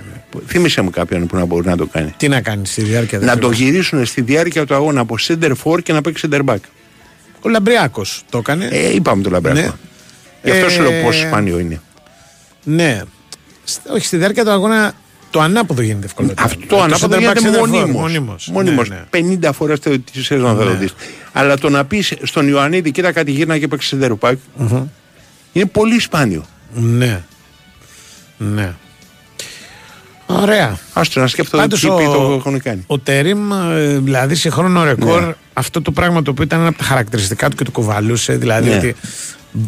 Θύμησε 0.48 0.82
μου 0.82 0.90
κάποιον 0.90 1.28
που 1.28 1.36
να 1.36 1.46
μπορεί 1.46 1.68
να 1.68 1.78
το 1.78 1.86
κάνει. 1.86 2.14
Τι 2.18 2.28
να 2.28 2.42
κάνει 2.42 2.66
στη 2.66 2.82
διάρκεια 2.82 3.20
Να 3.20 3.38
το 3.38 3.48
δεύτερου. 3.48 3.70
γυρίσουν 3.70 4.06
στη 4.06 4.22
διάρκεια 4.22 4.66
του 4.66 4.74
αγώνα 4.76 5.02
από 5.02 5.16
σέντερ 5.28 5.52
φορ 5.64 5.84
και 5.84 5.94
να 5.94 6.02
παίξει 6.02 6.28
σέντερ 6.32 6.42
μπακ. 6.46 6.58
Ο 7.42 7.50
Λαμπριάκο 7.50 8.02
το 8.30 8.38
έκανε. 8.38 8.68
Ε, 8.72 8.94
είπαμε 8.94 9.24
το 9.24 9.30
Λαμπριάκο. 9.30 9.60
Ναι. 9.60 9.70
Γι' 10.44 10.52
αυτό 10.52 10.70
σου 10.70 10.82
Ε, 10.84 10.90
λέω 10.90 11.04
πόσο 11.04 11.20
σπάνιο 11.28 11.60
είναι. 11.60 11.82
Ναι. 12.64 13.02
Σ- 13.64 13.90
Όχι, 13.94 14.06
στη 14.06 14.18
διάρκεια 14.18 14.44
του 14.44 14.52
αγώνα 14.52 14.94
το 15.36 15.42
ανάποδο 15.42 15.82
γίνεται 15.82 16.06
ευκολότερο. 16.06 16.46
Αυτό 16.48 16.66
το 16.66 16.82
ανάποδο 16.82 17.16
σέντερ 17.16 17.20
μπακ 17.20 17.22
γίνεται 17.22 17.40
σέντερ 17.50 17.54
φορ, 17.54 17.68
μονίμως. 17.68 17.92
μονίμως. 18.02 18.50
Μονίμως. 18.54 18.90
Ναι, 18.90 18.96
ναι. 19.20 19.38
50 19.48 19.50
φορές 19.54 19.80
το 19.80 20.00
τη 20.00 20.24
σεζόν 20.24 20.58
θα 20.58 20.64
το 20.64 20.76
δεις. 20.76 20.94
Αλλά 21.34 21.58
το 21.58 21.70
να 21.70 21.86
πεις 21.86 22.14
στον 22.24 22.48
Ιωαννίδη 22.48 22.92
κοίτα 22.92 23.12
κάτι 23.12 23.32
γύρνα 23.32 23.58
και 23.58 23.68
παίξει 23.68 23.98
center 24.02 24.12
back 24.20 24.34
είναι 25.54 25.66
πολύ 25.66 26.00
σπάνιο. 26.00 26.46
Ναι. 26.74 27.22
Ναι. 28.38 28.74
Ωραία. 30.26 30.78
Άστο 30.94 31.20
να 31.20 31.28
σκέφτομαι 31.28 31.62
Πάντως 31.62 31.80
ποιοι 31.80 31.90
ο, 31.94 31.98
ποιοι 31.98 32.06
το 32.06 32.36
έχουν 32.38 32.62
κάνει. 32.62 32.84
ο 32.88 33.00
Τερίμ, 33.00 33.52
ε, 33.54 33.98
δηλαδή 34.00 34.36
σε 34.36 34.50
χρόνο 34.50 34.84
ρεκόρ, 34.84 35.22
Ναι. 35.22 35.34
αυτό 35.54 35.82
το 35.82 35.92
πράγμα 35.92 36.22
το 36.22 36.32
οποίο 36.32 36.44
ήταν 36.44 36.60
ένα 36.60 36.70
από 36.70 36.78
τα 36.78 36.84
χαρακτηριστικά 36.84 37.50
του 37.50 37.56
και 37.56 37.64
του 37.64 37.72
κουβαλούσε, 37.72 38.34
δηλαδή 38.36 38.70
Ναι. 38.70 38.76
ότι 38.76 38.96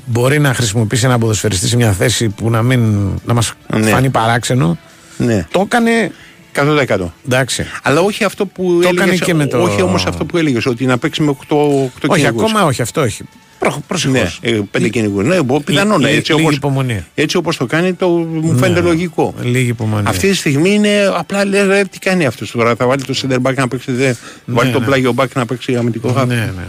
μπορεί 0.06 0.40
να 0.40 0.54
χρησιμοποιήσει 0.54 1.06
ένα 1.06 1.18
ποδοσφαιριστή 1.18 1.68
σε 1.68 1.76
μια 1.76 1.92
θέση 1.92 2.30
που 2.30 2.50
να, 2.50 2.62
μην, 2.62 3.10
να 3.26 3.34
μας 3.34 3.54
Ναι. 3.78 3.90
φανεί 3.90 4.10
παράξενο, 4.10 4.78
Ναι, 5.18 5.46
το 5.52 5.62
έκανε, 5.66 6.12
100%. 6.56 7.14
εντάξει. 7.26 7.66
Αλλά 7.84 8.02
όχι 8.02 8.24
αυτό 8.24 8.46
που 8.46 8.64
Το 8.82 8.88
έλεγες, 8.88 9.06
έκανε 9.06 9.16
και 9.26 9.34
με 9.34 9.46
το- 9.48 9.62
όχι 9.62 9.82
όμως 9.82 10.06
αυτό 10.06 10.26
που 10.26 10.38
έλεγες, 10.38 10.66
ότι 10.66 10.86
να 10.86 10.98
παίξει 10.98 11.22
με 11.22 11.30
8, 11.30 11.58
8 11.84 12.08
όχι, 12.08 12.26
ακόμα 12.28 12.64
όχι, 12.64 12.82
αυτό 12.82 13.02
όχι. 13.02 13.24
Προ, 13.60 13.70
Ναι, 13.76 13.82
προσεχώς. 13.88 14.40
ε, 14.42 14.60
πέντε 14.72 14.88
κυνηγούς. 14.88 15.26
Ναι, 15.26 15.42
μπο- 15.42 15.60
πιθανόν. 15.60 16.00
Λί- 16.00 16.10
Έτσι 16.16 16.32
λίγη 16.32 16.44
όπως, 16.44 16.56
υπομονή. 16.56 17.06
έτσι 17.16 17.38
όπως 17.38 17.58
το 17.58 17.66
κάνει, 17.66 17.94
το, 17.94 18.08
μου 18.10 18.58
φαίνεται 18.58 18.82
λογικό. 18.82 19.34
Λίγη 19.42 19.70
υπομονή. 19.70 20.04
Αυτή 20.08 20.30
τη 20.30 20.36
στιγμή 20.36 20.74
είναι 20.74 21.12
απλά 21.16 21.46
λέει 21.46 21.66
ρε, 21.68 21.84
τι 21.92 22.00
κάνει 22.00 22.26
αυτός 22.26 22.52
τώρα. 22.52 22.76
Θα 22.76 22.86
βάλει 22.88 23.04
το 23.04 23.14
center 23.22 23.38
back 23.50 23.54
να 23.56 23.68
παίξει, 23.68 23.92
δε, 23.92 24.14
βάλει 24.46 24.72
το 24.72 24.80
ναι. 24.80 24.86
πλάγιο 24.86 25.14
back 25.18 25.28
να 25.36 25.46
παίξει 25.46 25.76
αμυντικό 25.76 26.16
half. 26.18 26.28
Ναι, 26.28 26.36
ναι. 26.36 26.64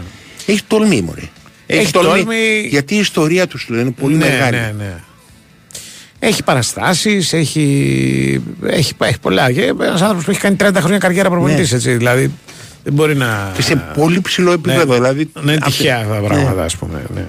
Έχει 0.45 0.61
τολμή, 0.67 1.01
μωρέ. 1.01 1.21
Έχει 1.65 1.91
τόλμη. 1.91 2.35
Γιατί 2.69 2.95
η 2.95 2.99
ιστορία 2.99 3.47
τους 3.47 3.61
σου 3.61 3.69
λένε 3.71 3.81
είναι 3.81 3.91
πολύ 3.91 4.15
ναι, 4.15 4.25
μεγάλη. 4.29 4.57
Ναι, 4.57 4.73
ναι. 4.77 4.93
Έχει 6.19 6.43
παραστάσεις, 6.43 7.33
έχει, 7.33 8.41
έχει, 8.65 8.93
έχει 8.99 9.19
πολλά. 9.19 9.51
Και 9.51 9.61
ένας 9.81 10.01
άνθρωπος 10.01 10.23
που 10.25 10.31
έχει 10.31 10.39
κάνει 10.39 10.55
30 10.59 10.71
χρόνια 10.77 10.97
καριέρα 10.97 11.29
προπονητής, 11.29 11.71
Ναι. 11.71 11.77
έτσι. 11.77 11.91
Δηλαδή 11.91 12.31
δεν 12.83 12.93
μπορεί 12.93 13.15
να. 13.15 13.51
Και 13.55 13.61
σε 13.61 13.75
πολύ 13.95 14.21
ψηλό 14.21 14.51
επίπεδο. 14.51 14.93
Δηλαδή, 14.93 15.29
Ναι, 15.41 15.51
είναι 15.51 15.61
αυτή- 15.63 15.77
τυχαία 15.77 15.97
αυτά 15.97 16.13
τα 16.13 16.19
πράγματα, 16.27 16.63
ας 16.63 16.75
πούμε. 16.75 17.03
Ναι. 17.15 17.25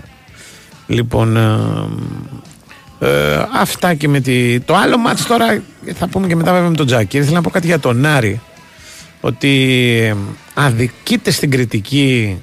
Λοιπόν, 0.87 1.37
ε, 1.37 3.07
ε, 3.07 3.45
αυτά 3.57 3.95
και 3.95 4.09
με 4.09 4.21
τη... 4.21 4.61
Το 4.61 4.75
άλλο 4.75 4.99
μάτς 4.99 5.27
τώρα, 5.27 5.63
θα 5.99 6.09
πούμε 6.09 6.27
και 6.27 6.37
μετά 6.37 6.53
βέβαια 6.53 6.69
με 6.69 6.77
τον 6.77 6.87
Τζάκη. 6.87 7.17
Ήθελα 7.19 7.35
να 7.35 7.41
πω 7.43 7.51
κάτι 7.51 7.67
για 7.67 7.79
τον 7.79 8.07
Άρη. 8.07 8.41
Ότι 9.21 9.49
ε, 10.03 10.15
αδικείται 10.55 11.31
στην 11.31 11.51
κριτική 11.51 12.37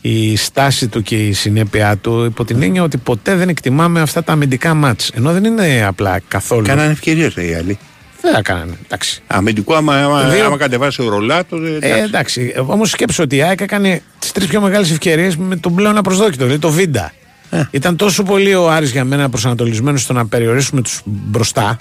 η 0.00 0.36
στάση 0.36 0.88
του 0.88 1.02
και 1.02 1.26
η 1.26 1.32
συνέπειά 1.32 1.96
του 1.96 2.24
υπό 2.24 2.44
την 2.44 2.62
έννοια 2.62 2.82
ότι 2.82 2.96
ποτέ 2.96 3.34
δεν 3.34 3.48
εκτιμάμε 3.48 4.00
αυτά 4.00 4.24
τα 4.24 4.32
αμυντικά 4.32 4.74
μάτς. 4.74 5.10
Ενώ 5.14 5.32
δεν 5.32 5.44
είναι 5.44 5.84
απλά 5.86 6.20
καθόλου. 6.28 6.66
Κάνανε 6.66 6.92
ευκαιρίες 6.92 7.34
οι 7.36 7.54
άλλοι. 7.54 7.78
Δεν 8.22 8.32
τα 8.32 8.42
κάνανε. 8.42 8.72
Εντάξει. 8.84 9.22
Αμυντικό, 9.26 9.74
άμα, 9.74 9.94
άμα, 9.96 10.22
Δύο- 10.22 10.44
άμα 10.44 10.56
κατεβάσει 10.56 11.02
ο 11.02 11.08
ρολάτο. 11.08 11.56
Ε, 11.80 12.02
εντάξει. 12.02 12.54
Όμως 12.66 12.90
σκέψω 12.90 13.22
ότι 13.22 13.36
η 13.36 13.42
ΑΕΚ 13.42 13.60
έκανε 13.60 14.02
τις 14.18 14.32
τρεις 14.32 14.46
πιο 14.46 14.60
μεγάλες 14.60 14.90
ευκαιρίες 14.90 15.36
με 15.36 15.56
τον 15.56 15.74
πλέον 15.74 15.96
απροσδόκητο, 15.96 16.44
δηλαδή 16.44 16.58
το 16.58 16.70
Βίντα. 16.70 17.12
Ε. 17.50 17.62
Ήταν 17.70 17.96
τόσο 17.96 18.22
πολύ 18.22 18.54
ο 18.54 18.70
Άρης 18.70 18.90
για 18.90 19.04
μένα 19.04 19.28
προσανατολισμένος 19.28 20.02
στο 20.02 20.12
να 20.12 20.26
περιορίσουμε 20.26 20.82
τους 20.82 21.00
μπροστά, 21.04 21.76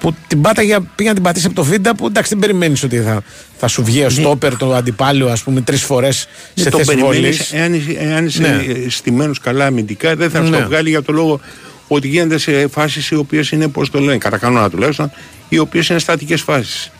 που 0.00 0.14
την 0.26 0.40
πάταγε, 0.40 0.76
πήγα 0.96 1.08
να 1.08 1.14
την 1.14 1.22
πατήσει 1.24 1.46
από 1.46 1.54
το 1.54 1.64
Βίντα, 1.64 1.94
που 1.94 2.06
εντάξει 2.06 2.30
δεν 2.30 2.38
περιμένεις 2.38 2.82
ότι 2.82 2.98
θα, 3.00 3.22
θα 3.58 3.68
σου 3.68 3.84
βγει 3.84 4.04
ο 4.04 4.10
στόπερ 4.10 4.56
το 4.56 4.74
αντιπάλιο, 4.74 5.28
ας 5.28 5.42
πούμε, 5.42 5.60
τρεις 5.60 5.82
φορές 5.82 6.16
σε 6.54 6.64
Ναι, 6.64 6.70
το 6.70 6.76
θέση 6.78 6.88
περιμένεις. 6.94 7.36
βολή. 7.50 7.62
Εάν, 7.62 7.74
είσαι- 7.74 7.96
εάν 7.98 8.26
είσαι 8.26 8.40
Ναι. 8.40 8.48
ε, 8.72 8.88
στημένος 8.90 9.38
καλά 9.40 9.66
αμυντικά, 9.66 10.16
δεν 10.16 10.30
θα 10.30 10.40
Ναι. 10.40 10.56
στο 10.56 10.66
βγάλει 10.66 10.88
για 10.88 11.02
το 11.02 11.12
λόγο 11.12 11.40
ότι 11.88 12.08
γίνεται 12.08 12.38
σε 12.38 12.68
φάσεις 12.68 13.08
οι 13.10 13.14
οποίες 13.14 13.50
είναι, 13.50 13.68
πώς 13.68 13.90
το 13.90 14.00
λένε, 14.00 14.18
κατά 14.18 14.38
κανόνα 14.38 14.70
τουλάχιστον, 14.70 15.10
οι 15.48 15.58
οποίες 15.58 15.88
είναι 15.88 15.98
στατικές 15.98 16.40
φάσεις. 16.40 16.90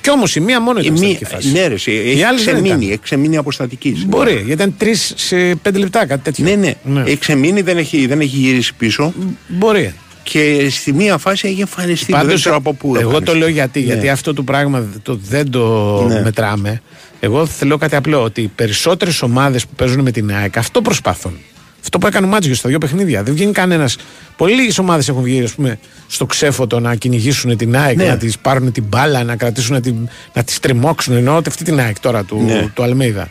Κι 0.00 0.10
όμως 0.12 0.36
η 0.36 0.40
μία 0.40 0.60
μόνο 0.60 0.80
ήταν 0.80 0.96
στατική 0.96 1.24
φάση. 1.24 1.52
Ναι, 1.52 1.66
ρε, 1.66 1.74
εσύ, 1.74 1.92
έχει 2.06 2.22
άλλες 2.22 2.44
δεν 2.44 2.54
ξεμείνει, 2.54 2.76
ήταν. 2.76 2.90
έχει 2.90 2.98
ξεμείνει 3.02 3.36
από 3.36 3.52
στατική. 3.52 4.02
Μπορεί, 4.06 4.32
γιατί 4.32 4.50
ήταν 4.52 4.74
τρεις 4.78 5.12
σε 5.16 5.36
πέντε 5.54 5.78
λεπτά, 5.78 6.06
κάτι 6.06 6.22
τέτοιο. 6.22 6.44
Ναι, 6.56 6.74
ναι, 6.84 7.00
Έχει 7.06 7.18
ξεμείνει, 7.18 7.60
δεν 7.60 7.76
έχει, 7.76 8.06
δεν 8.06 8.20
έχει 8.20 8.36
γυρίσει 8.36 8.74
πίσω 8.78 9.12
Μπορεί. 9.48 9.94
Και 10.32 10.68
στη 10.70 10.92
μία 10.92 11.18
φάση 11.18 11.48
έχει 11.48 11.60
εμφανιστεί. 11.60 12.12
δεν 12.12 12.20
Πάντως, 12.20 12.40
ξέρω 12.40 12.56
από 12.56 12.72
πού. 12.74 12.86
εγώ 12.96 13.00
το 13.00 13.06
εμφανιστεί. 13.16 13.38
λέω 13.38 13.48
γιατί, 13.48 13.78
Ναι. 13.80 13.84
γιατί 13.86 14.08
αυτό 14.08 14.34
το 14.34 14.42
πράγμα 14.42 14.84
το, 15.02 15.18
δεν 15.22 15.50
το 15.50 16.02
Ναι. 16.08 16.20
μετράμε. 16.22 16.82
Εγώ 17.20 17.46
θέλω 17.46 17.78
κάτι 17.78 17.96
απλό, 17.96 18.22
ότι 18.22 18.40
οι 18.40 18.50
περισσότερες 18.54 19.22
ομάδες 19.22 19.66
που 19.66 19.74
παίζουν 19.76 20.00
με 20.02 20.10
την 20.10 20.34
ΑΕΚ 20.34 20.56
αυτό 20.56 20.82
προσπαθούν. 20.82 21.38
Αυτό 21.82 21.98
που 21.98 22.06
έκανε 22.06 22.26
ο 22.26 22.28
Μάτζιος 22.28 22.58
στα 22.58 22.68
δύο 22.68 22.78
παιχνίδια. 22.78 23.22
Δεν 23.22 23.34
βγαίνει 23.34 23.52
κανένας. 23.52 23.96
Πολύ 24.36 24.54
λίγε 24.54 24.80
ομάδες 24.80 25.08
έχουν 25.08 25.22
βγει 25.22 25.42
ας 25.42 25.52
πούμε, 25.52 25.78
στο 26.06 26.26
ξέφωτο 26.26 26.80
να 26.80 26.94
κυνηγήσουν 26.94 27.56
την 27.56 27.76
ΑΕΚ, 27.76 27.96
Ναι. 27.96 28.04
να 28.04 28.16
τη 28.16 28.30
πάρουν 28.42 28.72
την 28.72 28.84
μπάλα, 28.88 29.24
να 29.24 29.36
κρατήσουν, 29.36 29.74
να, 29.74 29.80
την, 29.80 30.08
να 30.32 30.44
τη 30.44 30.60
τριμώξουν. 30.60 31.14
Εννοώ 31.16 31.36
ότι 31.36 31.48
αυτή 31.48 31.64
την 31.64 31.80
ΑΕΚ 31.80 32.00
τώρα 32.00 32.24
του, 32.24 32.42
Ναι. 32.46 32.70
του 32.74 32.82
Αλμέιδα. 32.82 33.28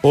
Ο, 0.00 0.10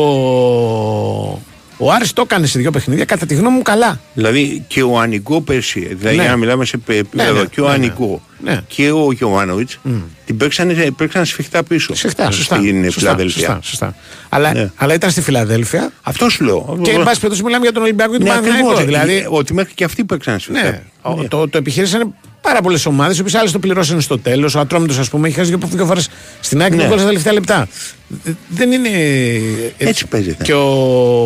ο 1.81 1.91
Άρης 1.91 2.13
το 2.13 2.21
έκανε 2.21 2.45
σε 2.47 2.59
δύο 2.59 2.71
παιχνίδια, 2.71 3.05
κατά 3.05 3.25
τη 3.25 3.35
γνώμη 3.35 3.55
μου 3.55 3.61
καλά. 3.61 3.99
Δηλαδή 4.13 4.63
και 4.67 4.83
ο 4.83 4.99
Ανικό 4.99 5.41
πέρσι, 5.41 5.79
δηλαδή 5.79 6.15
Ναι. 6.15 6.21
για 6.21 6.31
να 6.31 6.37
μιλάμε 6.37 6.65
σε 6.65 6.77
πε- 6.77 6.97
επίπεδο, 6.97 7.39
ναι, 7.39 7.45
και 7.45 7.61
ο 7.61 7.63
ναι, 7.63 7.69
ναι. 7.69 7.75
Ανικό 7.75 8.21
Ναι. 8.43 8.61
και 8.67 8.91
ο 8.91 9.11
Γιωβάνοβιτς 9.11 9.79
την 10.25 10.37
παίξανε, 10.37 10.91
παίξαν 10.97 11.25
σφιχτά 11.25 11.63
πίσω. 11.63 11.95
Σωστά, 11.95 12.31
σωστά. 12.31 12.55
Στην 12.55 12.83
σωστά, 12.83 12.99
Φιλαδέλφια. 12.99 13.45
σωστά, 13.47 13.59
σωστά. 13.63 13.95
Αλλά, 14.29 14.53
Ναι. 14.53 14.71
αλλά 14.75 14.93
ήταν 14.93 15.11
στη 15.11 15.21
Φιλαδέλφια 15.21 15.91
Αυτό 16.03 16.29
σου 16.29 16.43
λέω. 16.43 16.79
και 16.81 16.91
εν 16.91 17.03
πάση 17.03 17.15
περιπτώσει 17.15 17.43
μιλάμε 17.43 17.63
για 17.63 17.73
τον 17.73 17.83
Ολυμπιακό 17.83 18.11
και 18.11 18.17
τον 18.17 18.27
ναι, 18.27 18.33
Παναθηναϊκό. 18.33 18.69
ακριβώς. 18.71 18.85
Δηλαδή, 18.93 19.13
Ε, 19.17 19.27
Ότι 19.29 19.53
μέχρι 19.53 19.73
και 19.73 19.83
αυτοί 19.83 20.03
παίξαν 20.03 20.39
σφιχτά. 20.39 20.61
Ναι, 20.63 20.81
ο- 21.01 21.27
το, 21.27 21.47
το 21.49 21.57
επιχείρησαν 21.57 22.15
πάρα 22.41 22.61
πολλές 22.61 22.85
ομάδες, 22.85 23.17
οι 23.17 23.19
οποίες 23.21 23.35
άλλες 23.35 23.51
το 23.51 23.59
πληρώσαν 23.59 24.01
στο 24.01 24.19
τέλος. 24.19 24.55
Ο 24.55 24.59
Ατρόμητος, 24.59 24.97
ας 24.97 25.09
πούμε, 25.09 25.27
έχει 25.27 25.37
χάσει 25.37 25.49
δύο, 25.55 25.67
δύο 25.71 25.85
φορές 25.85 26.09
στην 26.39 26.61
άκρη 26.61 26.75
Ναι. 26.77 26.83
ναι. 26.87 26.95
στα 26.97 27.05
τελευταία 27.05 27.33
λεπτά. 27.33 27.67
Δε- 28.07 28.31
Δεν 28.49 28.71
είναι. 28.71 28.89
Έτσι 29.77 30.05
παίζεται. 30.05 30.43
Και 30.43 30.53
ο, 30.53 30.69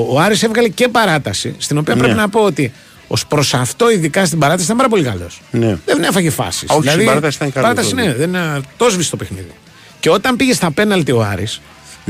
ο 0.10 0.20
Άρης 0.20 0.44
έβγαλε 0.44 0.68
και 0.68 0.88
παράταση, 0.88 1.56
στην 1.58 1.78
οποία 1.78 1.96
πρέπει 1.96 2.14
Ναι. 2.14 2.22
να 2.22 2.30
πω 2.30 2.40
ότι 2.40 2.72
ως 3.08 3.26
προς 3.28 3.54
αυτό, 3.54 3.92
ειδικά 3.92 4.26
στην 4.26 4.40
παράταση, 4.40 4.66
ήταν 4.66 4.78
πάρα 4.78 4.90
πολύ 4.90 5.04
καλός. 5.04 5.42
Ναι. 5.52 5.78
Δεν 5.86 6.04
έφαγε 6.04 6.30
φάσεις. 6.30 6.70
Όχι, 6.70 6.90
στην 6.90 7.06
παράταση 7.06 7.36
ήταν 7.36 7.52
καλό 7.52 7.66
Παράταση, 7.66 7.90
τότε. 7.96 8.02
ναι, 8.08 8.14
δεν 8.14 8.30
είναι- 8.30 8.60
το 8.78 8.90
σβήσε 8.90 9.10
το 9.10 9.18
παιχνίδι. 9.18 9.52
Και 10.00 10.10
όταν 10.10 10.36
πήγε 10.36 10.54
στα 10.54 10.72
πέναλτι 10.72 11.12
ο 11.12 11.22
Άρης, 11.24 11.62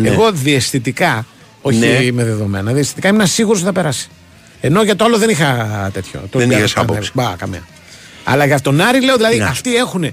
εγώ 0.03 0.31
διαισθητικά, 0.31 1.25
όχι 1.61 1.77
Ναι. 1.77 2.11
με 2.11 2.23
δεδομένα, 2.23 2.71
διαισθητικά 2.73 3.07
ήμουν 3.09 3.27
σίγουρος 3.27 3.57
ότι 3.57 3.67
θα 3.67 3.73
περάσει. 3.73 4.07
Ενώ 4.61 4.83
για 4.83 4.95
το 4.95 5.05
άλλο 5.05 5.17
δεν 5.17 5.29
είχα 5.29 5.89
τέτοιο. 5.93 6.11
Το 6.19 6.27
Δεν 6.31 6.37
Ολυμπιακό 6.41 6.63
είχες 6.63 6.77
άποψη. 6.77 7.11
Κανένα. 7.15 7.31
Μπα, 7.31 7.37
καμία. 7.37 7.61
Αλλά 8.23 8.45
για 8.45 8.59
τον 8.61 8.81
Άρη 8.81 9.03
λέω, 9.03 9.15
δηλαδή 9.15 9.37
Ναι. 9.37 9.43
αυτοί 9.43 9.75
έχουν. 9.75 10.05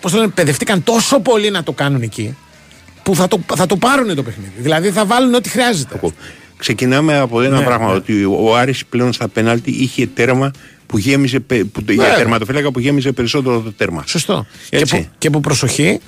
Πώς 0.00 0.12
το 0.12 0.18
λένε, 0.18 0.30
παιδευτήκαν 0.30 0.84
τόσο 0.84 1.20
πολύ 1.20 1.50
να 1.50 1.62
το 1.62 1.72
κάνουν 1.72 2.02
εκεί, 2.02 2.36
που 3.02 3.14
θα 3.14 3.28
το, 3.28 3.40
θα 3.56 3.66
το 3.66 3.76
πάρουν 3.76 4.14
το 4.14 4.22
παιχνίδι. 4.22 4.52
Δηλαδή 4.58 4.90
θα 4.90 5.04
βάλουν 5.06 5.34
ό,τι 5.34 5.48
χρειάζεται. 5.48 6.00
Ξεκινάμε 6.56 7.18
από 7.18 7.42
ένα 7.42 7.58
Ναι, 7.58 7.64
πράγμα, 7.64 7.86
ναι. 7.86 7.92
ότι 7.92 8.24
ο 8.24 8.56
Άρης 8.56 8.84
πλέον 8.86 9.12
στα 9.12 9.28
πέναλτι 9.28 9.70
είχε 9.70 10.06
τέρμα 10.06 10.50
που 10.86 10.98
γέμιζε, 10.98 11.40
πε- 11.40 11.64
που, 11.64 11.80
για 11.86 11.94
Βέβαια. 12.02 12.16
τερματοφύλακα 12.16 12.70
που 12.70 12.80
γέμιζε 12.80 13.12
περισσότερο 13.12 13.60
το 13.60 13.72
τέρμα. 13.72 14.04
Σωστό. 14.06 14.46
Και 14.70 14.76
Έτσι. 14.76 14.96
που, 14.96 15.06
και 15.18 15.30
που 15.30 15.40
προσοχή, 15.40 16.00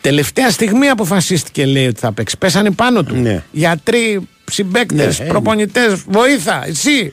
τελευταία 0.00 0.50
στιγμή 0.50 0.88
αποφασίστηκε 0.88 1.66
λέει 1.66 1.86
ότι 1.86 2.00
θα 2.00 2.12
παίξει. 2.12 2.38
Πέσανε 2.38 2.70
πάνω 2.70 3.02
του. 3.04 3.14
Ναι. 3.14 3.42
Γιατροί, 3.52 4.28
συμπαίκτες, 4.50 5.18
Ναι, 5.18 5.24
ε, 5.24 5.28
προπονητές, 5.28 6.02
βοήθα, 6.08 6.66
εσύ. 6.66 7.12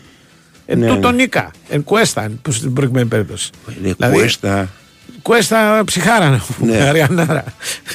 Εν 0.72 0.80
Ναι, 0.80 0.88
τούτο 0.88 1.10
ναι. 1.12 1.16
Νίκα. 1.16 1.52
Εν 1.70 1.84
Κουέστα, 1.84 2.32
που 2.42 2.52
στην 2.52 2.74
προηγούμενη 2.74 3.08
περίπτωση. 3.08 3.50
Είναι 3.84 3.94
Δηλαδή, 3.98 4.16
κουέστα. 4.16 4.70
Κουέστα 5.22 5.82
ψυχάρα 5.86 6.30
να 6.30 6.42
πούμε. 6.58 6.72
Ναι. 6.78 6.84
Αριανάρα. 6.84 7.44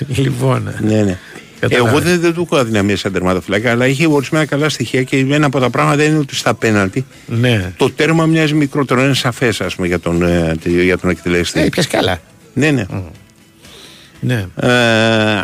λοιπόν. 0.07 0.75
Ναι, 0.81 1.03
ναι. 1.03 1.19
Κατάλαβα. 1.61 1.89
Εγώ 1.91 2.01
δεν, 2.01 2.21
δεν 2.21 2.35
του 2.35 2.41
έχω 2.51 2.57
αδυναμία 2.61 2.97
σαν 2.97 3.13
τερματοφυλάκα, 3.13 3.71
αλλά 3.71 3.87
είχε 3.87 4.07
ορισμένα 4.07 4.45
καλά 4.45 4.69
στοιχεία 4.69 5.03
και 5.03 5.17
ένα 5.31 5.47
από 5.47 5.59
τα 5.61 5.71
πράγματα 5.71 6.05
είναι 6.05 6.19
ότι 6.19 6.35
στα 6.37 6.55
πέναλτι 6.55 7.05
Ναι. 7.27 7.73
το 7.77 7.91
τέρμα 7.91 8.27
μοιάζει 8.27 8.55
μικρότερο. 8.55 9.05
Είναι 9.05 9.15
σαφές, 9.15 9.61
ας 9.61 9.75
πούμε, 9.75 9.87
για 9.87 9.99
τον, 10.01 10.23
ε, 10.23 10.55
για 10.65 10.99
τον 10.99 11.11
εκτελέστη. 11.11 11.61
Ε, 11.61 11.69
πιες 11.69 11.87
καλά. 11.87 12.19
ναι, 12.55 12.71
ναι. 12.71 12.87
Ναι. 14.21 14.47
Ε, 14.57 14.69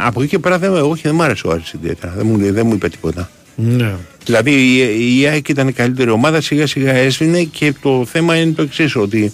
από 0.01 0.21
εκεί 0.21 0.31
και 0.31 0.39
πέρα 0.39 0.59
δεν, 0.59 0.73
όχι, 0.73 1.03
δεν 1.03 1.15
μου 1.15 1.23
άρεσε 1.23 1.47
ο 1.47 1.51
Άρης 1.51 1.73
ιδιαίτερα. 1.73 2.13
Δεν 2.17 2.27
μου, 2.27 2.53
δεν 2.53 2.67
μου 2.67 2.75
είπε 2.75 2.89
τίποτα. 2.89 3.31
Ναι. 3.57 3.95
Δηλαδή 4.25 4.51
η, 4.51 5.21
η 5.21 5.27
ΑΕΚ 5.27 5.49
ήταν 5.49 5.69
η 5.69 5.73
καλύτερη 5.73 6.11
ομάδα, 6.11 6.41
σιγά 6.41 6.67
σιγά 6.67 6.93
έσβηνε 6.93 7.43
και 7.43 7.75
το 7.83 8.07
θέμα 8.11 8.37
είναι 8.37 8.53
το 8.53 8.63
εξής, 8.63 8.97
ότι 8.97 9.33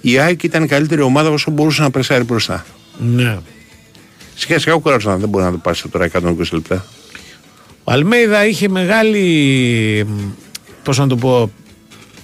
η 0.00 0.18
ΑΕΚ 0.18 0.42
ήταν 0.42 0.62
η 0.62 0.66
καλύτερη 0.66 1.00
ομάδα 1.00 1.30
όσο 1.30 1.50
μπορούσε 1.50 1.82
να 1.82 1.90
πρεσάρει 1.90 2.24
μπροστά. 2.24 2.64
Ναι. 2.98 3.38
Σιγά 4.34 4.58
σιγά 4.58 4.74
ο 4.74 4.78
κουράζονταν, 4.78 5.20
δεν 5.20 5.28
μπορεί 5.28 5.44
να 5.44 5.50
το 5.50 5.58
πάρει 5.58 5.78
τώρα 5.90 6.10
120 6.12 6.52
λεπτά. 6.52 6.84
Ο 7.84 7.92
Αλμέιδα 7.92 8.46
είχε 8.46 8.68
μεγάλη, 8.68 10.06
πώς 10.82 10.98
να 10.98 11.06
το 11.06 11.16
πω, 11.16 11.50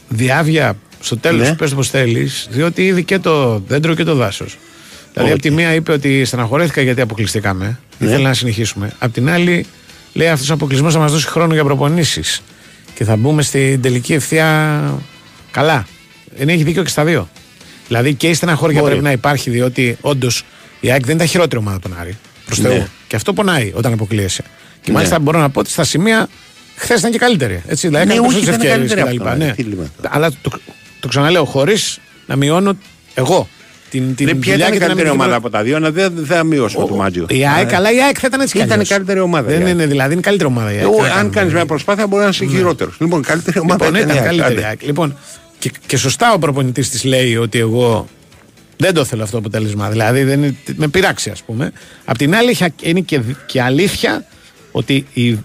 διάβια 0.09 0.77
στο 1.01 1.17
τέλος, 1.17 1.49
Ναι. 1.49 1.55
πες 1.55 1.71
το 1.71 1.77
πως 1.77 1.89
θέλεις, 1.91 2.49
διότι 2.51 2.87
είδε 2.87 3.01
και 3.01 3.19
το 3.19 3.63
δέντρο 3.67 3.95
και 3.95 4.05
το 4.05 4.15
δάσος. 4.15 4.57
Δηλαδή, 5.13 5.31
Όχι. 5.31 5.33
από 5.33 5.43
τη 5.43 5.51
μία 5.51 5.75
είπε 5.75 5.93
ότι 5.93 6.25
στεναχωρέθηκα 6.25 6.81
γιατί 6.83 7.01
αποκλειστήκαμε, 7.01 7.79
Ναι. 7.99 8.07
ήθελα 8.09 8.29
να 8.29 8.35
συνεχίσουμε. 8.35 8.93
Απ' 8.99 9.13
την 9.13 9.31
άλλη, 9.31 9.67
λέει 10.13 10.29
αυτός 10.29 10.51
ο 10.51 10.55
αποκλεισμός 10.55 10.93
θα 10.93 10.99
μας 10.99 11.13
δώσει 11.13 11.27
χρόνο 11.27 11.55
για 11.55 11.65
προπονήσεις 11.65 12.43
και 12.95 13.05
θα 13.05 13.17
μπούμε 13.17 13.43
στην 13.43 13.83
τελική 13.83 14.13
ευθεία 14.13 14.81
καλά. 15.51 15.87
Δεν 16.37 16.49
έχει 16.49 16.63
δίκιο 16.63 16.83
και 16.83 16.89
στα 16.89 17.05
δύο. 17.05 17.29
Δηλαδή 17.87 18.15
και 18.15 18.29
η 18.29 18.35
στεναχώρια 18.35 18.79
Μπορεί. 18.81 18.91
πρέπει 18.91 19.05
να 19.07 19.13
υπάρχει, 19.13 19.51
διότι 19.51 19.97
όντως 20.01 20.45
η 20.81 20.91
ΑΕΚ 20.91 21.05
δεν 21.07 21.15
ήταν 21.15 21.27
χειρότερη 21.29 21.61
ομάδα 21.61 21.77
από 21.77 21.89
τον 21.89 21.99
Άρη. 22.01 22.17
Προς 22.47 22.59
Ναι. 22.59 22.69
Θεού. 22.69 22.87
Και 23.07 23.17
αυτό 23.17 23.33
πονάει 23.33 23.73
όταν 23.75 23.93
αποκλείεσαι. 23.93 24.43
Και 24.81 24.91
Ναι. 24.91 24.95
μάλιστα 24.97 25.19
μπορώ 25.21 25.39
να 25.39 25.51
πω 25.51 25.61
ότι 25.61 25.71
στα 25.71 25.85
σημεία 25.85 26.29
χθες 26.77 26.99
ήταν 26.99 27.11
και 27.11 27.19
καλύτερη. 27.19 27.63
Έτσι, 27.67 27.87
δηλαδή 27.87 28.07
Ναι, 28.07 28.13
έκανε 28.13 28.27
όχι, 28.29 28.35
περισσότερες 28.45 28.67
ήταν 28.73 28.83
ευκαιρίες 28.83 28.95
καλύτερη 28.95 29.17
κτλ. 29.19 29.29
από 29.29 29.31
τον 29.31 29.39
Ναι. 29.39 29.45
Άρη. 29.45 29.55
Τι 29.55 29.63
λέμε 29.63 29.91
τώρα. 29.97 30.11
Αλλά 30.15 30.31
το, 30.43 30.51
το 31.01 31.09
ξαναλέω, 31.09 31.45
χωρίς 31.45 31.99
να 32.27 32.37
μειώνω 32.37 32.73
εγώ 33.15 33.49
την, 33.91 34.15
την 34.15 34.27
Ρε, 34.27 34.35
ποια 34.35 34.53
δουλειά 34.53 34.67
ήταν 34.67 34.69
η 34.69 34.73
και 34.73 34.79
την 34.79 34.87
καλύτερη 34.87 35.09
αμυντική 35.09 35.11
ομάδα 35.11 35.31
προ- 35.31 35.37
από 35.37 35.51
τα 35.51 35.63
δύο, 35.63 35.79
να 35.79 35.91
δεν 35.91 36.13
δεν 36.15 36.27
θα 36.27 36.45
μειώσουμε 36.45 36.87
το 36.87 36.95
Μάτζιο. 36.95 37.27
Η 37.29 37.47
ΑΕΚ, 37.47 37.69
καλά, 37.69 37.93
η 37.93 38.03
ΑΕΚ 38.03 38.17
θα 38.21 38.27
ήταν 38.27 38.41
έτσι 38.41 38.53
κι 38.53 38.59
Ήταν 38.59 38.73
αλλιώς. 38.73 38.89
καλύτερη 38.89 39.21
ομάδα, 39.21 39.51
η 39.51 39.55
Δεν 39.55 39.63
ΑΕΚ. 39.65 39.75
είναι, 39.75 39.87
δηλαδή 39.87 40.13
είναι 40.13 40.21
καλύτερη 40.23 40.49
ομάδα. 40.51 40.73
η 40.73 40.75
ΑΕΚ. 40.77 40.83
Εγώ, 40.83 40.95
Τι 40.95 41.01
να 41.01 41.07
αν 41.07 41.11
κάνουμε, 41.13 41.23
κάνεις 41.35 41.35
μια 41.37 41.47
δηλαδή. 41.49 41.67
προσπάθεια, 41.69 42.07
μπορεί 42.07 42.23
να 42.23 42.29
είσαι 42.29 42.45
χειρότερος. 42.47 42.97
Λοιπόν, 43.01 43.23
καλύτερη 43.23 43.59
ομάδα 43.59 43.85
Λοιπόν, 43.87 44.01
ήταν 44.01 44.09
η 44.09 44.13
ήταν 44.13 44.17
ΑΕΚ, 44.25 44.27
καλύτερη. 44.37 44.53
άντε. 44.53 44.61
η 44.61 44.65
ΑΕΚ. 44.65 44.83
Λοιπόν, 44.83 45.17
και, 45.59 45.71
και 45.87 45.97
σωστά 45.97 46.33
ο 46.33 46.39
προπονητής 46.39 46.91
της 46.91 47.05
λέει 47.05 47.37
ότι 47.37 47.59
εγώ 47.59 48.09
δεν 48.77 48.95
το 48.95 49.05
θέλω 49.05 49.23
αυτό 49.23 49.33
το 49.33 49.39
αποτέλεσμα. 49.39 49.89
Δηλαδή 49.91 50.23
δεν 50.23 50.43
είναι, 50.43 50.57
με 50.77 50.89
πειράξει, 50.89 51.31
ας 51.31 51.43
πούμε. 51.43 51.73
Απ' 52.05 52.17
την 52.17 52.35
άλλη, 52.35 52.51
είχε- 52.51 52.73
είναι 52.83 53.01
και, 53.01 53.21
και 53.47 53.63
αλήθεια 53.63 54.25
ότι 54.73 55.07
η, 55.13 55.39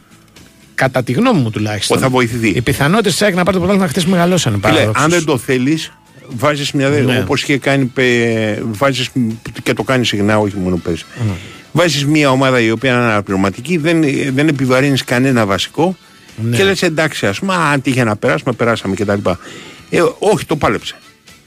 κατά 0.76 1.04
τη 1.04 1.12
γνώμη 1.12 1.40
μου 1.42 1.50
τουλάχιστον. 1.50 1.98
Ότι 1.98 2.06
θα 2.06 2.12
βοηθηθεί. 2.12 2.50
Οι 2.50 2.62
πιθανότητες 2.62 3.12
της 3.12 3.22
ΑΕΚ 3.22 3.36
να 3.36 3.44
πάρει 3.44 3.52
το 3.52 3.58
πρωτάθλημα 3.60 3.88
χθες 3.90 4.06
μεγαλώσανε 4.06 4.58
πάρα 4.58 4.74
Φίλε, 4.76 4.86
πολύ. 4.88 5.04
αν 5.04 5.10
δεν 5.10 5.26
το 5.26 5.38
θέλεις, 5.38 5.92
βάζεις 6.30 6.72
μια. 6.72 6.90
Ναι. 6.90 7.20
Όπως 7.20 7.42
είχε 7.42 7.58
κάνει. 7.58 7.86
πε- 7.86 8.60
Βάζεις, 8.64 9.10
και 9.64 9.74
το 9.74 9.84
κάνει 9.84 10.06
συχνά, 10.06 10.38
όχι 10.38 10.56
μόνο 10.58 10.76
παίζει. 10.84 11.04
Ναι. 11.26 11.32
Βάζεις 11.72 12.06
μια 12.06 12.30
ομάδα 12.32 12.60
η 12.60 12.72
οποία 12.72 12.92
είναι 12.92 13.02
αναπληρωματική, 13.02 13.78
δεν, 13.78 14.04
δεν 14.34 14.48
επιβαρύνεις 14.48 15.04
κανένα 15.04 15.46
βασικό 15.46 15.98
Ναι. 16.44 16.56
και 16.58 16.64
λες 16.64 16.82
εντάξει, 16.82 17.26
ας 17.28 17.40
πούμε, 17.40 17.54
α, 17.54 17.70
αν 17.72 17.82
τύχε 17.82 18.04
να 18.04 18.16
περάσουμε, 18.16 18.54
περάσαμε 18.54 18.96
κτλ. 18.96 19.30
Ε, 19.90 20.02
όχι, 20.20 20.46
το 20.46 20.56
πάλεψε. 20.56 20.96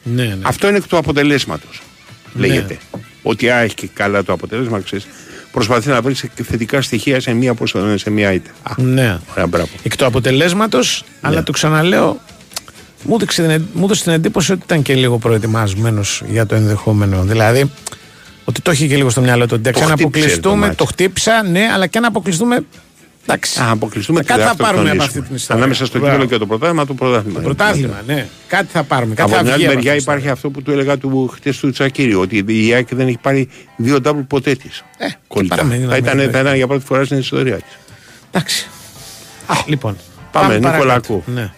Ναι, 0.03 0.23
ναι. 0.25 0.37
Αυτό 0.43 0.69
είναι 0.69 0.77
εκ 0.77 0.87
του 0.87 0.97
αποτελέσματος. 0.97 1.81
Ναι. 2.33 2.47
Λέγεται. 2.47 2.79
Ότι 3.23 3.51
α, 3.51 3.57
έχει 3.59 3.75
και 3.75 3.89
καλά 3.95 4.23
το 4.23 4.33
αποτέλεσμα, 4.33 4.81
ξέρεις. 4.81 5.07
Προσπαθεί 5.53 5.89
να 5.89 6.01
βρεις 6.03 6.25
θετικά 6.45 6.83
στοιχεία 6.83 7.21
σε 7.21 7.33
μία, 7.33 7.55
πώς 7.55 7.71
το 7.73 7.79
λένε, 7.81 7.97
σε 7.97 8.11
μία 8.11 8.33
ήττα. 8.33 8.51
Α, 8.63 8.75
ναι. 8.83 9.19
ωραία, 9.31 9.47
μπράβο. 9.47 9.69
Εκ 9.83 9.97
του 9.97 10.07
αποτελέσματος, 10.07 11.05
αλλά 11.21 11.43
το 11.43 11.53
ξαναλέω, 11.53 12.21
μου 13.05 13.15
έδειξε 13.15 13.43
την, 13.43 13.51
εν- 13.51 13.69
μου 13.73 13.85
έδωσε 13.85 14.03
την 14.03 14.13
εντύπωση 14.13 14.53
ότι 14.53 14.61
ήταν 14.65 14.83
και 14.83 14.95
λίγο 14.95 15.19
προετοιμασμένος 15.19 16.23
για 16.29 16.47
το 16.47 16.55
ενδεχόμενο. 16.55 17.23
Δηλαδή, 17.23 17.71
ότι 18.45 18.61
το 18.63 18.71
είχε 18.71 18.87
και 18.87 18.97
λίγο 18.97 19.11
στο 19.11 19.21
μυαλό 19.21 19.47
του. 19.47 19.51
ότι 19.53 19.69
Εντάξει, 19.69 19.83
Το 19.83 19.89
αν 19.89 19.93
χτύπησε 19.99 20.11
το 20.21 20.29
αποκλειστούμε, 20.29 20.57
μάτι. 20.67 20.75
το 20.77 20.85
χτύπησα, 20.85 21.43
ναι, 21.43 21.69
αλλά 21.75 21.87
και 21.87 21.99
αν 21.99 22.05
αποκλειστούμε. 22.05 22.65
Εντάξει. 23.27 23.61
Α, 23.61 23.71
αποκλειστούμε 23.71 24.23
κάτι 24.23 24.41
θα 24.41 24.51
αυτό 24.51 24.63
πάρουμε 24.63 24.81
από 24.83 24.89
τονίσουμε. 24.99 25.05
αυτή 25.19 25.23
την 25.29 25.37
ιστορία. 25.37 25.63
Ανάμεσα 25.63 25.87
στο 25.87 25.99
Μπράβο. 25.99 26.13
κύπελο 26.15 26.31
και 26.31 26.39
το 26.39 26.47
πρωτάθλημα, 26.47 26.87
το 26.87 26.95
πρωτάθλημα. 26.95 27.39
Το 27.39 27.45
πρωτάθλημα, 27.45 28.03
ναι. 28.07 28.27
Κάτι 28.49 28.67
θα 28.73 28.83
πάρουμε. 28.83 29.15
Κάτι 29.15 29.29
Από 29.33 29.37
θα 29.39 29.43
την 29.45 29.53
άλλη 29.53 29.65
βγει 29.67 29.75
μεριά 29.75 29.91
αυτή 29.93 30.03
την 30.05 30.13
υπάρχει 30.13 30.29
αυτό 30.29 30.51
που 30.51 30.63
του 30.63 30.71
έλεγα 30.71 30.99
του 30.99 31.29
χτες 31.35 31.59
του 31.59 31.71
Τσακίρη, 31.71 32.15
ότι 32.15 32.45
η 32.47 32.73
ΑΕΚ 32.75 32.95
δεν 32.95 33.07
έχει 33.07 33.19
πάρει 33.23 33.49
δύο 33.77 33.99
double 34.05 34.25
ποτέ 34.29 34.55
της. 34.55 34.85
Ε, 34.99 35.07
και 35.29 35.45
παραμένει 35.49 35.83
να 35.85 35.89
Θα 35.89 35.95
μην 35.95 36.05
ήταν, 36.05 36.19
έχει. 36.21 36.31
θα 36.31 36.39
ήταν 36.41 36.55
για 36.57 36.67
πρώτη 36.67 36.85
φορά 36.85 37.05
στην 37.05 37.19
ιστορία 37.19 37.55
της. 37.57 37.79
Εντάξει. 38.31 38.69
Λοιπόν. 39.67 39.97
Πάμε, 40.33 40.47
παρακάτω. 40.59 40.77
Νικολακού. 40.77 41.23
Ναι. 41.27 41.51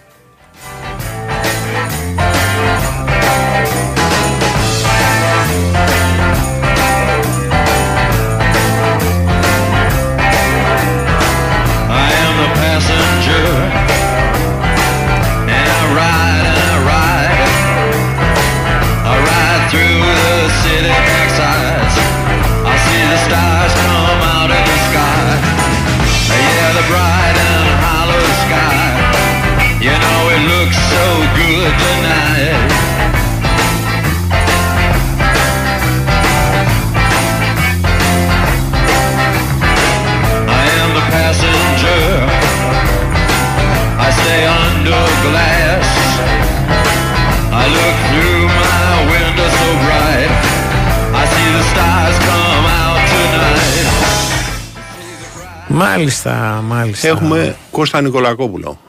Μάλιστα, 55.73 56.61
μάλιστα. 56.65 57.09
Έχουμε 57.09 57.57
Κώστα 57.71 58.01
Νικολακόπουλο. 58.01 58.81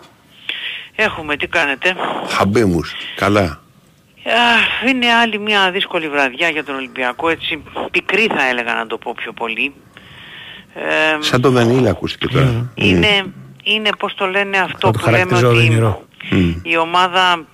Έχουμε, 0.95 1.35
τι 1.37 1.47
κάνετε; 1.47 1.95
Χαμπέμους. 2.27 2.93
Καλά. 3.15 3.43
Α, 4.23 4.89
Είναι 4.89 5.13
άλλη 5.13 5.39
μια 5.39 5.71
δύσκολη 5.71 6.09
βραδιά 6.09 6.49
για 6.49 6.63
τον 6.63 6.75
Ολυμπιακό, 6.75 7.29
έτσι 7.29 7.63
πικρή 7.91 8.27
θα 8.37 8.47
έλεγα 8.49 8.73
να 8.73 8.87
το 8.87 8.97
πω 8.97 9.13
πιο 9.17 9.31
πολύ. 9.33 9.73
Ε, 10.73 11.17
Σαν 11.19 11.41
το 11.41 11.49
Δανίλα 11.49 11.89
ακούστηκε 11.89 12.27
τώρα. 12.27 12.71
είναι, 12.75 13.33
είναι 13.63 13.89
πώς 13.97 14.13
το 14.15 14.25
λένε 14.25 14.57
αυτό 14.57 14.91
το 14.91 14.99
που 14.99 15.05
λέμε 15.05 15.17
χαρακτηρίζω 15.17 15.47
ότι 15.49 15.57
οδυνηρό. 15.57 16.05
Μμ. 16.29 16.51
η 16.63 16.77
ομάδα 16.77 17.45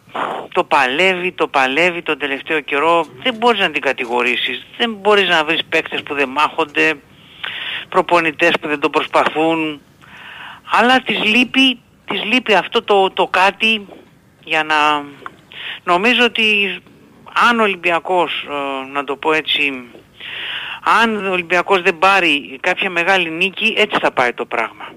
το 0.51 0.63
παλεύει, 0.63 1.31
το 1.31 1.47
παλεύει 1.47 2.01
τον 2.01 2.17
τελευταίο 2.17 2.59
καιρό. 2.61 3.05
Δεν 3.23 3.35
μπορείς 3.35 3.59
να 3.59 3.69
την 3.71 3.81
κατηγορήσεις. 3.81 4.65
Δεν 4.77 4.97
μπορείς 5.01 5.29
να 5.29 5.43
βρεις 5.45 5.59
παίκτες 5.69 6.03
που 6.03 6.13
δεν 6.13 6.29
μάχονται, 6.29 6.93
προπονητές 7.89 8.51
που 8.61 8.67
δεν 8.67 8.79
το 8.79 8.89
προσπαθούν. 8.89 9.81
Αλλά 10.71 11.01
της 11.01 11.23
λείπει, 11.23 11.79
της 12.05 12.23
λείπει 12.23 12.53
αυτό 12.53 12.83
το, 12.83 13.11
το 13.11 13.27
κάτι 13.27 13.87
για 14.43 14.63
να... 14.63 14.75
Νομίζω 15.83 16.23
ότι 16.23 16.79
αν 17.49 17.59
ο 17.59 17.63
Ολυμπιακός, 17.63 18.47
ε, 18.49 18.91
να 18.91 19.03
το 19.03 19.15
πω 19.15 19.33
έτσι, 19.33 19.83
αν 21.01 21.25
ο 21.25 21.31
Ολυμπιακός 21.31 21.81
δεν 21.81 21.97
πάρει 21.97 22.57
κάποια 22.61 22.89
μεγάλη 22.89 23.29
νίκη, 23.29 23.73
έτσι 23.77 23.97
θα 24.01 24.11
πάει 24.11 24.33
το 24.33 24.45
πράγμα. 24.45 24.91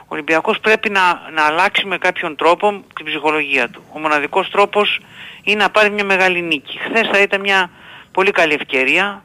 Ο 0.00 0.06
Ολυμπιακός 0.08 0.60
πρέπει 0.60 0.90
να, 0.90 1.00
να 1.32 1.42
αλλάξει 1.42 1.86
με 1.86 1.98
κάποιον 1.98 2.36
τρόπο 2.36 2.84
την 2.94 3.04
ψυχολογία 3.04 3.68
του. 3.68 3.82
Ο 3.92 3.98
μοναδικός 3.98 4.50
τρόπος 4.50 5.00
είναι 5.42 5.62
να 5.62 5.70
πάρει 5.70 5.90
μια 5.90 6.04
μεγάλη 6.04 6.42
νίκη. 6.42 6.78
Χθες 6.78 7.08
θα 7.08 7.18
ήταν 7.18 7.40
μια 7.40 7.70
πολύ 8.12 8.30
καλή 8.30 8.52
ευκαιρία. 8.52 9.24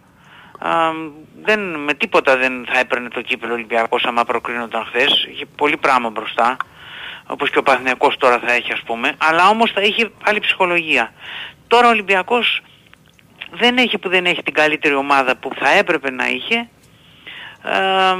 Α, 0.60 0.92
δεν, 1.44 1.60
με 1.76 1.94
τίποτα 1.94 2.38
δεν 2.38 2.66
θα 2.72 2.80
έπαιρνε 2.80 3.10
το 3.10 3.22
κύπελο 3.22 3.52
ο 3.52 3.56
Ολυμπιακός 3.56 4.04
άμα 4.04 4.24
προκρίνονταν 4.24 4.86
χθες. 4.86 5.28
Είχε 5.32 5.46
πολύ 5.46 5.78
πράγμα 5.78 6.10
μπροστά. 6.10 6.58
Όπως 7.28 7.50
και 7.50 7.58
ο 7.58 7.64
Παθηναϊκός 7.64 8.18
τώρα 8.18 8.40
θα 8.40 8.52
έχει 8.54 8.74
ας 8.74 8.82
πούμε. 8.82 9.16
Αλλά 9.18 9.50
όμως 9.50 9.72
θα 9.72 9.82
είχε 9.82 10.12
άλλη 10.24 10.40
ψυχολογία. 10.40 11.14
Τώρα 11.68 11.88
ο 11.88 11.90
Ολυμπιακός 11.90 12.62
δεν 13.52 13.78
έχει 13.78 13.98
που 13.98 14.10
δεν 14.10 14.26
έχει 14.26 14.44
την 14.44 14.54
καλύτερη 14.54 14.96
ομάδα 14.96 15.36
που 15.36 15.50
θα 15.56 15.70
έπρεπε 15.70 16.12
να 16.12 16.28
είχε. 16.28 16.70
Ε, 17.64 18.16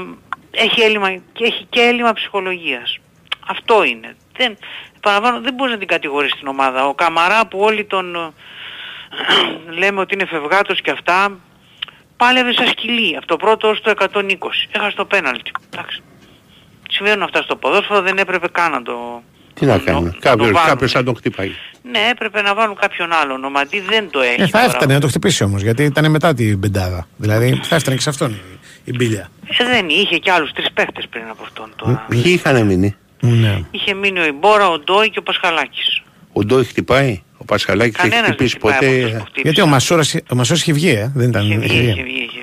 έχει 0.50 0.80
έλλειμμα 0.80 1.14
και 1.32 1.44
έχει 1.44 1.64
και 1.64 1.80
έλλειμμα 1.80 2.12
ψυχολογίας. 2.12 2.98
Αυτό 3.46 3.84
είναι. 3.84 4.16
Δεν, 4.36 4.56
παραβάνω, 5.00 5.40
δεν 5.40 5.54
μπορείς 5.54 5.72
να 5.72 5.78
την 5.78 5.88
κατηγορείς 5.88 6.32
την 6.32 6.46
ομάδα. 6.46 6.86
Ο 6.86 6.94
Καμαρά 6.94 7.46
που 7.46 7.58
όλοι 7.58 7.84
τον 7.84 8.14
ε, 8.14 8.32
λέμε 9.78 10.00
ότι 10.00 10.14
είναι 10.14 10.26
φευγάτος 10.26 10.80
και 10.80 10.90
αυτά 10.90 11.38
πάλευε 12.20 12.52
σαν 12.52 12.66
σκυλί 12.74 13.16
από 13.16 13.26
το 13.26 13.36
πρώτο 13.36 13.68
ως 13.68 13.80
το 13.80 13.92
120. 13.96 14.22
Έχασε 14.76 14.96
το 14.96 15.04
πέναλτι. 15.04 15.50
Εντάξει. 15.72 16.02
Συμβαίνουν 16.90 17.22
αυτά 17.22 17.42
στο 17.42 17.56
ποδόσφαιρο, 17.56 18.00
δεν 18.02 18.16
έπρεπε 18.18 18.48
καν 18.52 18.70
να 18.72 18.82
το... 18.82 19.22
Τι 19.54 19.66
να 19.66 19.78
το- 19.78 19.84
κάνουμε; 19.84 20.06
να 20.06 20.12
το 20.12 20.18
Κάποιος, 20.20 20.50
βάλουν. 20.50 20.68
κάποιος 20.68 20.92
θα 20.92 21.02
τον 21.02 21.16
χτυπάει. 21.16 21.50
Ναι, 21.92 21.98
έπρεπε 22.10 22.42
να 22.42 22.54
βάλουν 22.54 22.76
κάποιον 22.76 23.12
άλλον. 23.12 23.44
Ο 23.44 23.50
Μαντί 23.50 23.80
δεν 23.80 24.10
το 24.10 24.20
έχει. 24.20 24.40
Ε, 24.42 24.46
θα 24.46 24.50
τώρα. 24.50 24.64
έφτανε 24.64 24.94
να 24.94 25.00
το 25.00 25.08
χτυπήσει 25.08 25.44
όμως, 25.44 25.62
γιατί 25.62 25.82
ήταν 25.84 26.10
μετά 26.10 26.34
την 26.34 26.60
πεντάδα. 26.60 27.06
Δηλαδή 27.16 27.60
θα 27.62 27.74
έφτανε 27.76 27.96
και 27.96 28.02
σε 28.02 28.08
αυτόν 28.08 28.30
η, 28.30 28.40
η 28.84 28.92
μπίλια. 28.96 29.28
Ε, 29.58 29.64
δεν 29.64 29.88
είχε 29.88 30.16
και 30.16 30.30
άλλους 30.30 30.52
τρεις 30.52 30.72
παίχτες 30.74 31.06
πριν 31.10 31.22
από 31.30 31.42
αυτόν 31.42 31.72
τώρα. 31.76 32.04
Ποιοι 32.08 32.22
είχαν 32.26 32.66
μείνει. 32.66 32.96
Ναι. 33.20 33.62
Είχε 33.70 33.94
μείνει 33.94 34.20
ο 34.20 34.24
Ιμπόρα, 34.24 34.68
ο 34.68 34.78
Ντόι 34.78 35.10
και 35.10 35.18
ο 35.18 35.22
Πασχαλάκης. 35.22 36.02
Ο 36.32 36.44
Ντόι 36.44 36.64
χτυπάει; 36.64 37.22
Ο 37.50 37.52
Πασχαλάκης 37.52 37.94
έχεις 37.98 38.10
Κανένας 38.10 38.26
δεν 38.26 38.34
χτυπήσει 38.36 38.56
χτυπάει 38.56 38.72
από 38.76 38.84
αυτούς 38.86 39.00
ποτέ. 39.02 39.18
που 39.18 39.24
χτύπησαν. 39.24 39.42
Γιατί 39.42 39.60
ο 39.60 39.66
Μασούρας, 39.66 40.14
ο 40.30 40.34
Μασούρας 40.34 40.60
είχε 40.62 40.72
βγει, 40.72 40.88
ε, 40.90 41.10
δεν 41.14 41.28
ήταν. 41.28 41.42
Είχε 41.46 41.58
βγει, 41.58 41.66
είχε 41.66 41.82
είχε 41.82 41.92
βγει. 41.92 42.02
βγει, 42.02 42.28
είχε 42.30 42.40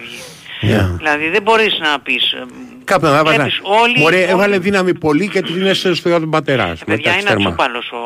βγει. 0.61 0.73
Ναι. 0.75 0.89
Δηλαδή 0.97 1.29
δεν 1.29 1.41
μπορείς 1.41 1.79
να 1.79 1.99
πεις... 1.99 2.31
ε, 2.31 2.45
Κάποιον 2.83 3.15
έβαζε. 3.15 3.35
βλέπεις 3.35 3.59
όλοι- 3.63 3.99
Μωρέ, 3.99 4.15
όλοι- 4.15 4.25
έβαλε 4.31 4.57
δύναμη 4.59 4.93
πολύ 4.93 5.27
και 5.29 5.41
την 5.41 5.65
έστειλε 5.65 5.93
στο 5.95 6.09
γιο 6.09 6.19
του 6.19 6.29
πατέρα. 6.29 6.63
Ε, 6.63 6.73
Παιδιά 6.85 7.17
είναι 7.19 7.29
ατσούπαλος 7.29 7.91
ο, 7.91 7.97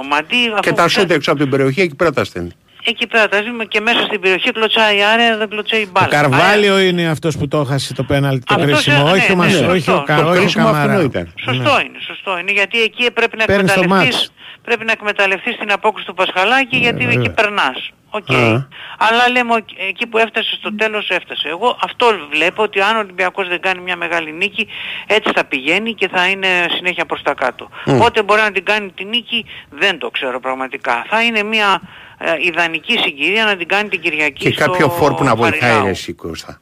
ο 0.00 0.06
Μαντί. 0.10 0.36
Και 0.36 0.68
αφού 0.68 0.72
τα 0.72 0.82
χθες- 0.82 0.90
σούτ 1.00 1.10
έξω 1.10 1.30
από 1.30 1.40
την 1.40 1.50
περιοχή 1.50 1.80
εκεί 1.80 1.94
πέρα 1.94 2.12
τα 2.12 2.24
στέλνει. 2.24 2.50
Εκεί 2.84 3.06
πέρα 3.06 3.28
τα 3.28 3.42
ζούμε 3.42 3.64
και 3.64 3.80
μέσα 3.80 4.00
στην 4.06 4.20
περιοχή 4.20 4.50
κλωτσάει 4.52 5.02
άρεα, 5.02 5.36
δεν 5.36 5.48
κλωτσάει 5.48 5.86
μπάλα. 5.92 6.06
Ο 6.06 6.10
Καρβάλιο 6.10 6.78
είναι 6.78 7.08
αυτός 7.08 7.36
που 7.36 7.48
το 7.48 7.60
έχασε 7.60 7.94
το 7.94 8.02
πέναλτι 8.02 8.44
το 8.44 8.54
Αυτός, 8.54 8.70
κρίσιμο. 8.70 9.04
ε, 9.08 9.10
όχι 9.10 9.26
ναι, 9.26 9.32
ο 9.32 9.36
Μασ- 9.36 9.60
ναι, 9.60 9.66
όχι 9.66 9.90
ο 9.90 9.94
σωστό. 9.94 10.02
Κα- 10.06 10.16
Το 10.16 10.22
όχι 10.28 10.38
ο 10.38 10.40
κρίσιμο 10.40 10.64
Καμαρά. 10.64 10.92
αυτό 10.92 11.04
ήταν. 11.04 11.32
Σωστό 11.44 11.80
είναι, 11.80 11.98
σωστό 12.06 12.38
είναι. 12.38 12.52
Γιατί 12.52 12.82
εκεί 12.82 13.10
πρέπει 13.10 13.36
να 13.36 13.44
Παίρνεις 13.44 13.72
το 13.72 13.80
εκμεταλλευτείς, 13.80 14.16
μάτς. 14.16 14.32
Πρέπει 14.64 14.84
να 14.84 14.92
εκμεταλλευτείς 14.92 15.56
την 15.56 15.72
απόκριση 15.72 16.06
του 16.06 16.14
Πασχαλάκη 16.14 16.76
γιατί 16.76 17.04
βέβαια. 17.04 17.20
εκεί 17.20 17.30
περνάς. 17.30 17.90
Οκ. 18.12 18.30
Α. 18.30 18.66
Αλλά 18.98 19.28
λέμε 19.32 19.52
ο- 19.54 19.64
εκεί 19.88 20.06
που 20.06 20.18
έφτασε 20.18 20.54
στο 20.54 20.74
τέλος 20.74 21.08
έφτασε. 21.10 21.48
Εγώ 21.48 21.78
αυτό 21.82 22.06
βλέπω 22.30 22.62
ότι 22.62 22.80
αν 22.80 22.96
ο 22.96 22.98
Ολυμπιακός 22.98 23.48
δεν 23.48 23.60
κάνει 23.60 23.80
μια 23.80 23.96
μεγάλη 23.96 24.32
νίκη 24.32 24.66
έτσι 25.06 25.30
θα 25.34 25.44
πηγαίνει 25.44 25.94
και 25.94 26.08
θα 26.08 26.26
είναι 26.28 26.48
συνέχεια 26.76 27.06
προς 27.06 27.22
τα 27.22 27.34
κάτω. 27.34 27.68
Πότε 27.98 28.22
μπορεί 28.22 28.40
να 28.40 28.52
την 28.52 28.64
κάνει 28.64 28.90
τη 28.92 29.04
νίκη 29.04 29.44
δεν 29.70 29.98
το 29.98 30.10
ξέρω 30.10 30.40
πραγματικά. 30.40 31.04
Θα 31.08 31.22
είναι 31.22 31.42
μια 31.42 31.80
ε, 32.18 32.32
ιδανική 32.40 32.98
συγκυρία 32.98 33.44
να 33.44 33.56
την 33.56 33.68
κάνει 33.68 33.88
την 33.88 34.00
Κυριακή 34.00 34.50
Και 34.50 34.52
στο 34.52 34.70
κάποιο 34.70 34.90
φόρ 34.90 35.14
που 35.14 35.24
να 35.24 35.34
βοηθάει 35.34 35.60
Μαρινάου. 35.60 35.84
ρε 35.84 35.90
εσύ 35.90 36.12
Κώστα. 36.12 36.60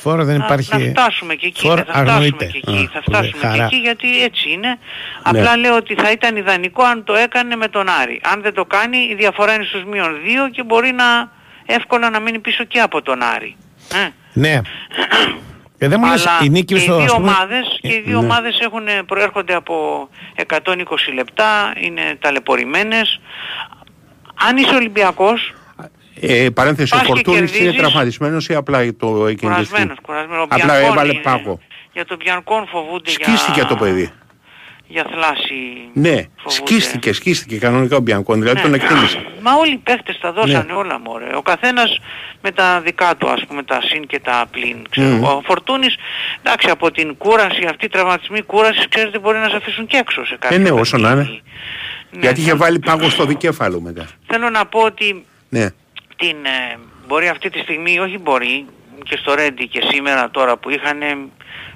Φόρο 0.00 0.24
δεν 0.24 0.38
Να- 0.38 0.44
υπάρχει. 0.44 0.70
Να, 0.76 0.90
φτάσουμε 0.90 1.34
και 1.34 1.46
εκεί, 1.46 1.60
Φορ 1.66 1.76
ναι, 1.78 1.84
θα 1.84 1.92
φτάσουμε 1.92 2.12
αγνοείται. 2.12 2.44
και 2.46 2.56
εκεί, 2.58 2.76
Α, 2.76 2.90
θα 2.92 3.00
πολύ 3.02 3.16
φτάσουμε 3.16 3.40
και 3.40 3.46
χαρά. 3.46 3.64
εκεί 3.64 3.76
γιατί 3.76 4.22
έτσι 4.22 4.50
είναι. 4.50 4.78
Απλά 5.22 5.56
λέω 5.56 5.76
ότι 5.76 5.94
θα 5.94 6.10
ήταν 6.10 6.36
ιδανικό 6.36 6.82
αν 6.84 7.04
το 7.04 7.14
έκανε 7.14 7.56
με 7.56 7.68
τον 7.68 7.88
Άρη. 8.02 8.20
Αν 8.32 8.42
δεν 8.42 8.54
το 8.54 8.64
κάνει 8.64 8.96
η 8.96 9.14
διαφορά 9.14 9.54
είναι 9.54 9.64
στους 9.64 9.84
μείον 9.84 10.16
2 10.24 10.50
και 10.50 10.62
μπορεί 10.62 10.92
να 10.92 11.04
εύκολα 11.66 12.10
να 12.10 12.20
μείνει 12.20 12.38
πίσω 12.38 12.64
και 12.64 12.80
από 12.80 13.02
τον 13.02 13.22
Άρη. 13.22 13.56
Ε. 14.04 14.08
Ναι. 14.32 14.60
Ε, 15.82 15.88
δεν 15.88 16.00
μου 16.02 16.10
λες, 16.10 16.26
Αλλά 16.26 16.38
η 16.42 16.48
νίκη 16.48 16.64
και 16.74 16.80
οι 16.80 16.84
στο, 16.84 16.94
δύο 16.96 17.04
ας 17.04 17.12
πούμε- 17.14 17.30
ομάδες, 17.30 17.78
και 17.80 17.88
οι 17.94 18.00
δύο 18.06 18.18
ναι. 18.20 18.24
ομάδες 18.26 18.58
έχουν, 18.60 18.86
προέρχονται 19.06 19.54
από 19.54 20.08
120 20.34 21.12
λεπτά, 21.14 21.72
είναι 21.80 22.16
ταλαιπωρημένες. 22.20 23.20
Αν 24.48 24.56
είσαι 24.56 24.74
Ολυμπιακός, 24.74 25.54
Ε, 26.20 26.48
παρένθεση, 26.50 26.94
ο 26.94 26.96
Πας 26.96 27.06
και 27.06 27.12
Φορτούνης 27.12 27.40
είναι 27.40 27.48
κερδίζεις. 27.50 27.76
τραυματισμένος 27.78 28.48
ή 28.48 28.54
απλά 28.54 28.78
το 28.98 29.26
έκανε 29.26 29.34
κουρασμένος, 29.54 29.96
κουρασμένος, 30.02 30.40
ο 30.42 30.46
Απλά 30.50 30.64
Μπιανκόν 30.66 30.90
έβαλε 30.92 31.12
είναι- 31.12 31.22
πάγο. 31.22 31.60
Για 31.92 32.04
τον 32.04 32.16
Μπιανκόν 32.16 32.66
φοβούνται 32.66 33.10
Σκίστηκε 33.10 33.52
για... 33.60 33.66
το 33.66 33.76
παιδί. 33.76 34.12
για 34.86 35.06
θλάση. 35.12 35.54
Ναι, 35.92 36.08
φοβούνται. 36.10 36.50
σκίστηκε, 36.72 37.12
σκίστηκε 37.12 37.58
κανονικά 37.58 37.96
ο 37.96 38.00
Μπιανκόν, 38.00 38.38
δηλαδή 38.40 38.56
Ναι. 38.56 38.62
τον 38.62 38.74
εκτίμησε. 38.74 39.24
Μα 39.42 39.52
όλοι 39.54 39.72
οι 39.72 39.76
παίχτες 39.76 40.18
τα 40.20 40.32
δώσανε 40.32 40.64
Ναι. 40.66 40.72
όλα 40.72 40.98
μωρέ. 41.00 41.36
Ο 41.36 41.42
καθένας 41.42 41.98
με 42.42 42.50
τα 42.50 42.80
δικά 42.80 43.16
του 43.16 43.28
ας 43.28 43.44
πούμε 43.48 43.62
τα 43.62 43.80
συν 43.82 44.06
και 44.06 44.20
τα 44.20 44.44
πλην. 44.50 44.76
Ξέρω. 44.90 45.06
Μμμ. 45.06 45.22
Ο 45.24 45.42
Φορτούνης 45.44 45.94
εντάξει 46.42 46.70
από 46.70 46.90
την 46.90 47.16
κούραση, 47.16 47.66
αυτή 47.70 47.84
η 47.84 47.88
τραυματισμή 47.88 48.42
κούρασης 48.42 48.88
ξέρετε 48.88 49.18
μπορεί 49.18 49.38
να 49.38 49.48
σε 49.48 49.56
αφήσουν 49.56 49.86
και 49.86 49.96
έξω 49.96 50.24
σε 50.26 50.36
κάποιο 50.40 50.56
Ε, 50.56 50.60
ναι, 50.60 50.70
όσο 50.70 50.96
να 50.98 51.10
είναι. 51.10 51.16
παιχνίδι. 51.20 51.42
Ναι. 52.10 52.20
Γιατί 52.20 52.40
είχε 52.40 52.54
βάλει 52.54 52.78
πάγο 52.78 53.08
στο 53.08 53.24
δικέφαλο 53.24 53.80
μετά. 53.80 54.06
Θέλω 54.26 54.50
να 54.50 54.66
πω 54.66 54.80
ότι 54.80 55.24
Ναι. 55.48 55.66
Την, 56.20 56.44
ε, 56.44 56.78
μπορεί 57.06 57.28
αυτή 57.28 57.50
τη 57.50 57.58
στιγμή, 57.58 57.98
όχι 57.98 58.18
μπορεί, 58.18 58.66
και 59.04 59.16
στο 59.16 59.34
Ρέντι 59.34 59.66
και 59.66 59.80
σήμερα 59.90 60.30
τώρα 60.30 60.56
που 60.56 60.70
είχαν 60.70 61.30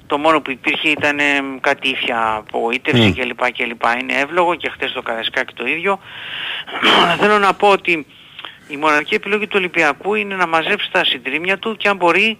το 0.06 0.18
μόνο 0.18 0.40
που 0.40 0.50
υπήρχε 0.50 0.88
ήταν 0.88 1.18
ε, 1.18 1.24
κάτι 1.60 1.88
ύφια 1.88 2.34
απογοήτευση 2.34 3.06
Μμ. 3.06 3.12
κλπ. 3.12 3.52
κλπ. 3.52 3.82
Είναι 4.00 4.12
εύλογο 4.12 4.54
και 4.54 4.68
χθες 4.68 4.92
το 4.92 5.02
Καρασκάκι 5.02 5.54
το 5.54 5.66
ίδιο. 5.66 6.00
Αλλά 7.02 7.16
θέλω 7.20 7.38
να 7.38 7.54
πω 7.54 7.68
ότι 7.68 8.06
η 8.68 8.76
μοναδική 8.76 9.14
επιλογή 9.14 9.46
του 9.46 9.56
Ολυμπιακού 9.56 10.14
είναι 10.14 10.34
να 10.34 10.46
μαζέψει 10.46 10.90
τα 10.90 11.04
συντρίμια 11.04 11.58
του 11.58 11.76
και 11.76 11.88
αν 11.88 11.96
μπορεί 11.96 12.38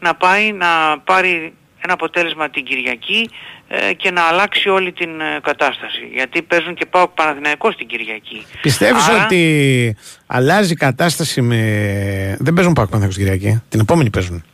να 0.00 0.14
πάει 0.14 0.52
να 0.52 0.98
πάρει 1.04 1.54
ένα 1.80 1.92
αποτέλεσμα 1.92 2.50
την 2.50 2.64
Κυριακή 2.64 3.30
ε, 3.30 3.53
και 3.96 4.10
να 4.10 4.22
αλλάξει 4.22 4.68
όλη 4.68 4.92
την 4.92 5.20
ε, 5.20 5.40
κατάσταση. 5.42 6.00
Γιατί 6.14 6.42
παίζουν 6.42 6.74
και 6.74 6.86
πάω 6.86 7.08
Παναθηναϊκός 7.08 7.76
την 7.76 7.86
Κυριακή. 7.86 8.46
Πιστεύεις 8.62 9.08
Άρα- 9.08 9.24
ότι 9.24 9.96
αλλάζει 10.26 10.72
η 10.72 10.76
κατάσταση 10.76 11.40
με... 11.42 11.56
Δεν 12.40 12.54
παίζουν 12.54 12.72
Πάοκ 12.72 12.88
Παναθηναϊκός 12.90 13.14
την 13.14 13.24
Κυριακή. 13.24 13.62
Την 13.68 13.80
επόμενη 13.80 14.10
παίζουν. 14.10 14.44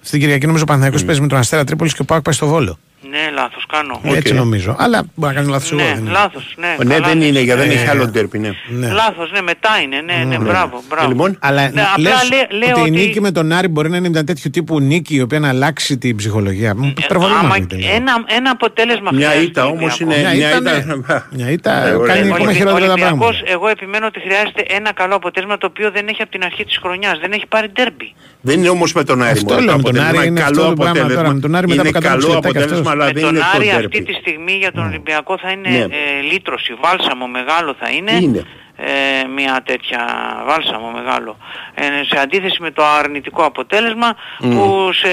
Στην 0.00 0.20
Κυριακή 0.20 0.46
νομίζω 0.46 0.62
ο 0.62 0.66
Παναθηναϊκός 0.66 1.04
παίζει 1.04 1.20
με 1.20 1.26
τον 1.26 1.38
Αστέρα 1.38 1.64
Τρίπολης 1.64 1.94
και 1.94 2.02
ο 2.02 2.04
Πάοκ 2.04 2.22
πάει 2.22 2.34
στο 2.34 2.46
Βόλο. 2.46 2.78
Ναι, 3.10 3.30
λάθος 3.34 3.66
κάνω. 3.72 4.00
Έτσι 4.04 4.34
νομίζω. 4.34 4.76
Αλλά 4.78 5.02
μπορεί 5.14 5.34
να 5.34 5.40
κάνει 5.40 5.50
λάθος 5.52 5.72
εγώ. 5.72 5.80
Ναι, 5.80 5.86
δεν 5.88 5.98
είναι. 5.98 6.10
λάθος, 6.10 6.54
ναι. 6.58 6.66
Ναι, 6.84 6.94
καλά 6.94 7.08
δεν 7.08 7.18
λες. 7.18 7.28
είναι, 7.28 7.40
γιατί 7.40 7.60
δεν 7.60 7.70
Ε, 7.70 7.74
έχει 7.74 7.86
άλλο 7.88 8.06
ντέρπι, 8.06 8.38
ναι. 8.38 8.50
Ναι. 8.68 8.90
Λάθος, 8.92 9.30
ναι, 9.30 9.40
μετά 9.42 9.68
είναι, 9.82 10.00
ναι, 10.00 10.24
ναι, 10.24 10.38
μπράβο, 10.38 10.82
μπράβο. 10.88 11.04
Ε, 11.06 11.08
λοιπόν, 11.08 11.36
Αλλά 11.40 11.70
Ναι, 11.70 11.82
απλά 11.92 12.10
λες 12.10 12.28
λέ- 12.30 12.52
λέω 12.52 12.70
ότι 12.70 12.78
η 12.80 12.82
ότι- 12.82 12.90
νίκη 12.90 13.20
με 13.20 13.30
τον 13.30 13.52
Άρη 13.52 13.68
μπορεί 13.68 13.90
να 13.90 13.96
είναι 13.96 14.08
μια 14.08 14.24
τέτοιου 14.24 14.50
τύπου 14.50 14.80
νίκη 14.80 15.14
η 15.14 15.20
οποία 15.20 15.38
να 15.40 15.48
αλλάξει 15.48 15.98
την 15.98 16.16
ψυχολογία. 16.16 16.76
Μου 16.76 16.92
υπερβολή 17.04 17.32
Ε, 17.32 17.36
Άμα 17.36 17.48
μου 17.48 17.54
είναι 17.54 17.66
τελείως. 17.66 17.90
ένα, 17.90 18.12
ένα 18.36 18.50
αποτέλεσμα 18.50 19.10
Μια 19.12 19.28
χρειάζεται 19.28 19.44
ήττα 19.50 19.64
ο 19.66 19.68
όμως 19.68 20.00
Ολυμπιακός. 20.00 20.00
είναι- 20.00 20.36
Μια 20.36 20.48
μια 20.48 20.48
ήττα, 20.58 20.76
ήττα- 20.78 20.96
ναι. 20.96 21.22
Μια 21.36 21.50
ήττα 21.50 21.86
Ε, 21.88 21.92
ωραία. 21.94 22.14
κάνει 22.14 22.28
Ο 22.30 22.34
ακόμα 22.34 22.34
Ολυμπι- 22.38 22.56
χειρότερα 22.56 22.86
τα 22.86 22.92
Ολυμπιακός, 22.92 23.18
πράγματα. 23.36 23.52
εγώ 23.52 23.66
επιμένω 23.68 24.06
ότι 24.06 24.20
χρειάζεται 24.20 24.62
ένα 24.78 24.92
καλό 24.92 25.14
αποτέλεσμα 25.14 25.58
το 25.58 25.66
οποίο 25.66 25.90
δεν 25.90 26.04
έχει 26.08 26.22
από 26.22 26.30
την 26.30 26.42
αρχή 26.44 26.64
της 26.64 26.76
χρονιάς. 26.82 27.18
Δεν 27.18 27.32
έχει 27.32 27.46
πάρει 27.46 27.68
ντέρμπι. 27.72 28.08
Δεν 28.40 28.58
είναι 28.58 28.68
όμως 28.68 28.92
με 28.92 29.04
τον 29.04 29.22
Άρη. 29.22 29.30
Αυτό 29.30 29.52
μόνο 29.54 29.64
λέω, 29.64 29.70
το 29.72 29.76
με 29.76 29.82
τον 29.82 29.90
αποτέλεσμα. 29.96 30.18
Άρη 30.20 30.28
είναι 30.28 30.40
καλό 30.40 30.60
αυτό 30.60 30.68
το 30.68 30.74
πράγμα 30.82 30.90
αποτέλεσμα. 30.90 31.22
τώρα. 31.22 31.34
Με 31.34 31.40
τον 31.40 31.54
Άρη 31.54 31.66
μετά 31.66 31.80
είναι 31.80 31.88
από 31.88 31.98
120 31.98 32.08
καλό 32.12 32.34
λεπτά 32.34 32.40
και 32.40 32.58
αποτέλεσμα, 32.58 32.78
αυτός. 32.90 32.91
Αλλά 32.92 33.04
Με 33.04 33.12
δεν 33.12 33.22
τον 33.22 33.30
είναι 33.34 33.38
το 33.38 33.50
Άρη 33.54 33.68
αυτή 33.70 33.80
ντέρπι. 33.88 34.02
τη 34.02 34.12
στιγμή 34.12 34.52
για 34.52 34.72
τον 34.72 34.84
Ολυμπιακό 34.86 35.38
θα 35.38 35.50
είναι 35.50 35.68
Ναι. 35.68 35.78
ε, 35.78 36.20
λύτρωση, 36.32 36.74
βάλσαμο 36.80 37.26
μεγάλο 37.26 37.74
θα 37.80 37.90
είναι. 37.90 38.12
Είναι. 38.12 38.42
Ε, 38.76 39.26
μια 39.26 39.62
τέτοια 39.64 40.00
βάλσαμο 40.46 40.90
μεγάλο. 40.90 41.36
Ε, 41.74 41.82
σε 42.04 42.20
αντίθεση 42.20 42.62
με 42.62 42.70
το 42.70 42.84
αρνητικό 42.84 43.44
αποτέλεσμα 43.44 44.16
που 44.38 44.90
σε 44.92 45.08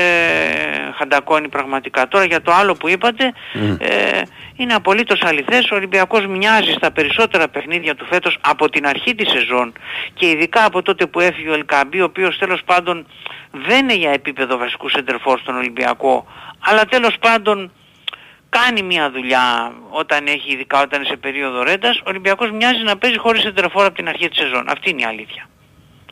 χαντακώνει 0.97 1.47
πραγματικά. 1.47 2.07
Τώρα 2.07 2.26
για 2.26 2.41
το 2.41 2.51
άλλο 2.51 2.76
που 2.76 2.88
είπατε 2.88 3.34
ε, 3.80 4.22
είναι 4.55 4.74
απολύτως 4.74 5.22
αληθές. 5.24 5.72
Ο 5.72 5.76
Ολυμπιακός 5.76 6.26
μοιάζει 6.26 6.72
στα 6.72 6.91
περισσότερα 6.91 7.47
παιχνίδια 7.47 7.95
του 7.95 8.05
φέτος 8.05 8.38
από 8.41 8.70
την 8.70 8.88
αρχή 8.88 9.16
της 9.16 9.30
σεζόν 9.30 9.74
και 10.14 10.30
ειδικά 10.30 10.66
από 10.66 10.82
τότε 10.82 11.05
που 11.05 11.20
έφυγε 11.20 11.49
ο 11.49 11.53
Ελκαμπή 11.53 12.01
ο 12.01 12.05
οποίος 12.05 12.38
τέλος 12.38 12.62
πάντων 12.66 13.05
δεν 13.51 13.80
είναι 13.80 13.95
για 13.95 14.12
επίπεδο 14.12 14.57
βασικού 14.57 14.89
σεντερφόρ 14.89 15.39
στον 15.39 15.55
Ολυμπιακό 15.55 16.26
αλλά 16.60 16.86
τέλος 16.86 17.16
πάντων 17.20 17.72
κάνει 18.50 18.82
μια 18.82 19.12
δουλειά 19.12 19.74
όταν 19.89 20.28
έχει, 20.28 20.52
ειδικά 20.52 20.82
όταν 20.82 21.00
είναι 21.02 21.10
σε 21.10 21.16
περίοδο 21.18 21.64
ρέντας, 21.64 21.97
ο 21.97 22.04
Ολυμπιακός 22.06 22.52
μοιάζει 22.52 22.84
να 22.84 22.97
παίζει 22.97 23.18
χωρίς 23.18 23.41
σεντερφόρ 23.41 23.86
από 23.86 23.95
την 23.95 24.08
αρχή 24.08 24.30
της 24.30 24.38
σεζόν. 24.38 24.70
Αυτή 24.70 24.89
είναι 24.89 25.02
η 25.02 25.06
αλήθεια. 25.06 25.50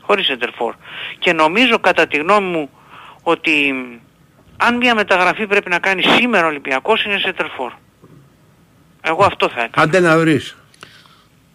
Χωρίς 0.02 0.26
σεντερφόρ. 0.26 0.74
Και 1.18 1.32
νομίζω 1.32 1.78
κατά 1.78 2.06
τη 2.06 2.16
γνώμη 2.16 2.46
μου 2.46 2.70
ότι 3.22 3.74
αν 4.56 4.76
μια 4.76 4.94
μεταγραφή 4.94 5.46
πρέπει 5.46 5.70
να 5.70 5.78
κάνει 5.78 6.02
σήμερα 6.02 6.44
ο 6.44 6.48
Ολυμπιακός 6.48 7.04
είναι 7.04 7.18
σεντερφόρ. 7.18 7.72
Εγώ 9.00 9.24
αυτό 9.24 9.48
θα 9.48 9.62
έκανα. 9.62 9.86
Άντε 9.86 10.00
να 10.00 10.18
βρεις. 10.18 10.56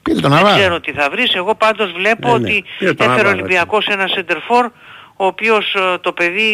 Πήρε 0.04 0.20
τον 0.20 0.30
Δεν 0.32 0.40
Ναβάρο. 0.40 0.58
ξέρω 0.60 0.80
τι 0.80 0.92
θα 0.92 1.10
βρεις. 1.10 1.34
Εγώ 1.36 1.56
πάντως 1.56 1.92
βλέπω 1.92 2.28
Ναι, 2.28 2.38
ναι. 2.38 2.44
ότι 2.50 2.64
Είναι 2.80 2.94
το 2.94 3.04
έφερε 3.04 3.20
ο 3.20 3.24
Ναβάρο, 3.24 3.30
Ολυμπιακός 3.38 3.86
ένα 3.88 4.08
σεντερφόρ 4.08 4.70
ο 5.16 5.26
οποίος 5.26 5.76
ε, 5.76 5.98
το 6.02 6.12
παιδί 6.12 6.52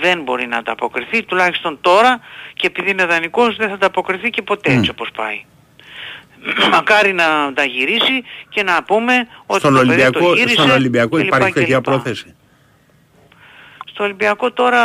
δεν 0.00 0.22
μπορεί 0.22 0.46
να 0.46 0.56
ανταποκριθεί 0.56 1.22
τουλάχιστον 1.22 1.78
τώρα 1.80 2.20
και 2.54 2.66
επειδή 2.66 2.90
είναι 2.90 3.04
δανεικός 3.06 3.56
δεν 3.56 3.68
θα 3.68 3.74
ανταποκριθεί 3.74 4.30
και 4.30 4.42
ποτέ 4.42 4.72
έτσι 4.72 4.90
όπως 4.90 5.10
πάει. 5.16 5.44
Μακάρι 6.72 7.12
να 7.12 7.52
τα 7.54 7.64
γυρίσει 7.64 8.24
και 8.48 8.62
να 8.62 8.82
πούμε 8.82 9.26
ότι 9.46 9.60
Στον 9.60 9.74
το 9.74 9.78
παιδί 9.78 10.02
το 10.02 10.18
Ολυμπιακό, 10.18 10.34
γύρισε 10.34 10.54
στον 10.54 10.70
Ολυμπιακό 10.70 11.16
και 11.16 11.22
λοιπά 11.22 11.36
υπάρχει 11.36 11.52
και 11.52 11.60
τέτοια 11.60 11.76
λοιπά. 11.76 11.90
πρόθεση. 11.90 12.34
Στο 13.98 14.04
Ολυμπιακό 14.04 14.52
τώρα 14.52 14.80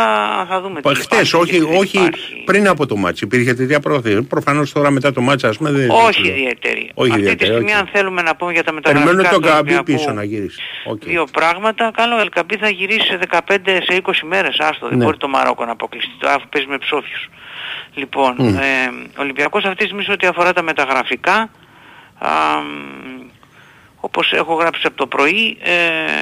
θα 0.49 0.61
δούμε 0.61 0.81
τι 0.81 0.89
Χτες, 0.89 1.03
υπάρχει, 1.05 1.35
όχι, 1.35 1.51
τι 1.51 1.65
δεν 1.65 1.77
όχι 1.77 1.97
υπάρχει. 1.97 2.43
πριν 2.45 2.67
από 2.67 2.85
το 2.85 2.95
μάτς 2.95 3.21
υπήρχε 3.21 3.53
τέτοια 3.53 3.79
πρόθεση. 3.79 4.21
Προφανώς 4.23 4.71
τώρα 4.71 4.89
μετά 4.91 5.11
το 5.13 5.21
μάτς 5.21 5.43
ας 5.43 5.57
πούμε 5.57 5.71
δεν 5.71 5.89
Όχι 5.89 6.21
δεν- 6.21 6.31
ιδιαίτερη. 6.31 6.91
Όχι 6.93 7.09
Αυτή 7.09 7.21
ιδιαίτερη, 7.21 7.49
τη 7.49 7.55
στιγμή 7.55 7.71
όχι. 7.71 7.79
αν 7.79 7.89
θέλουμε 7.93 8.21
να 8.21 8.35
πούμε 8.35 8.51
για 8.51 8.63
τα 8.63 8.71
μεταγραφικά 8.71 9.11
Περιμένουν 9.11 9.33
τον 9.33 9.41
του 9.41 9.47
Καμπή 9.47 9.73
Ολυμπιακού, 9.73 9.83
πίσω 10.03 10.11
να 10.11 10.23
γυρίσει. 10.23 10.61
Οκ. 10.85 11.03
Δύο 11.05 11.25
πράγματα. 11.31 11.91
Καλό, 11.93 12.15
ο 12.15 12.19
Ελκαμπή 12.19 12.57
θα 12.57 12.69
γυρίσει 12.69 13.07
σε 13.07 13.17
15 13.17 13.81
σε 13.87 13.95
20 13.95 14.25
μέρες. 14.27 14.59
Άστο, 14.59 14.87
δεν 14.87 14.97
Ναι. 14.97 15.03
μπορεί 15.03 15.17
το 15.17 15.27
Μαρόκο 15.27 15.65
να 15.65 15.71
αποκλειστεί. 15.71 16.11
Το 16.19 16.29
αφού 16.29 16.47
παίζει 16.49 16.67
με 16.67 16.77
ψόφιους. 16.77 17.29
Λοιπόν, 17.93 18.35
ε, 18.39 18.87
ο 19.17 19.21
Ολυμπιακός 19.21 19.63
αυτή 19.63 19.75
τη 19.77 19.83
στιγμή 19.83 20.03
σε 20.03 20.11
ό,τι 20.11 20.27
αφορά 20.27 20.53
τα 20.53 20.61
μεταγραφικά, 20.61 21.49
α, 22.19 22.29
μ, 22.61 23.29
όπως 23.99 24.31
έχω 24.31 24.53
γράψει 24.53 24.81
από 24.87 24.95
το 24.97 25.07
πρωί, 25.07 25.57
ε, 25.61 25.71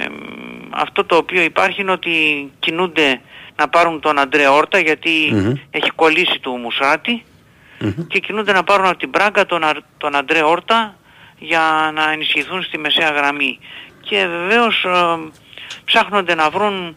μ, 0.09 0.48
αυτό 0.71 1.05
το 1.05 1.15
οποίο 1.15 1.41
υπάρχει 1.41 1.81
είναι 1.81 1.91
ότι 1.91 2.11
κινούνται 2.59 3.21
να 3.55 3.67
πάρουν 3.67 3.99
τον 3.99 4.19
Αντρέ 4.19 4.47
Όρτα 4.47 4.79
γιατί 4.79 5.29
Μμμ. 5.31 5.53
έχει 5.71 5.89
κολλήσει 5.91 6.39
του 6.39 6.51
Μουσράτη 6.51 7.23
και 8.07 8.19
κινούνται 8.19 8.51
να 8.51 8.63
πάρουν 8.63 8.85
από 8.85 8.97
την 8.97 9.09
Πράγκα 9.11 9.45
τον, 9.45 9.63
Αρ- 9.63 9.83
τον 9.97 10.15
Αντρέ 10.15 10.41
Όρτα 10.43 10.95
για 11.39 11.91
να 11.93 12.11
ενισχυθούν 12.11 12.63
στη 12.63 12.77
μεσαία 12.77 13.09
γραμμή. 13.09 13.59
Και 14.01 14.25
βεβαίως 14.25 14.83
ε, 14.83 15.17
ψάχνονται 15.85 16.35
να 16.35 16.49
βρουν 16.49 16.95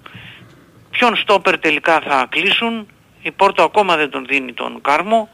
ποιον 0.91 1.17
στόπερ 1.17 1.59
τελικά 1.59 2.01
θα 2.01 2.27
κλείσουν. 2.29 2.87
Η 3.23 3.31
Πόρτο 3.31 3.63
ακόμα 3.63 3.97
δεν 3.97 4.11
τον 4.11 4.27
δίνει 4.27 4.53
τον 4.53 4.81
Κάρμο. 4.81 5.29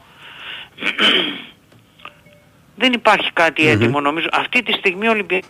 δεν 2.81 2.93
υπάρχει 2.93 3.31
κάτι 3.33 3.67
έτοιμο 3.67 3.99
νομίζω. 3.99 4.27
Αυτή 4.31 4.63
τη 4.63 4.71
στιγμή 4.71 5.07
ο 5.07 5.11
Ολυμπιακός 5.11 5.49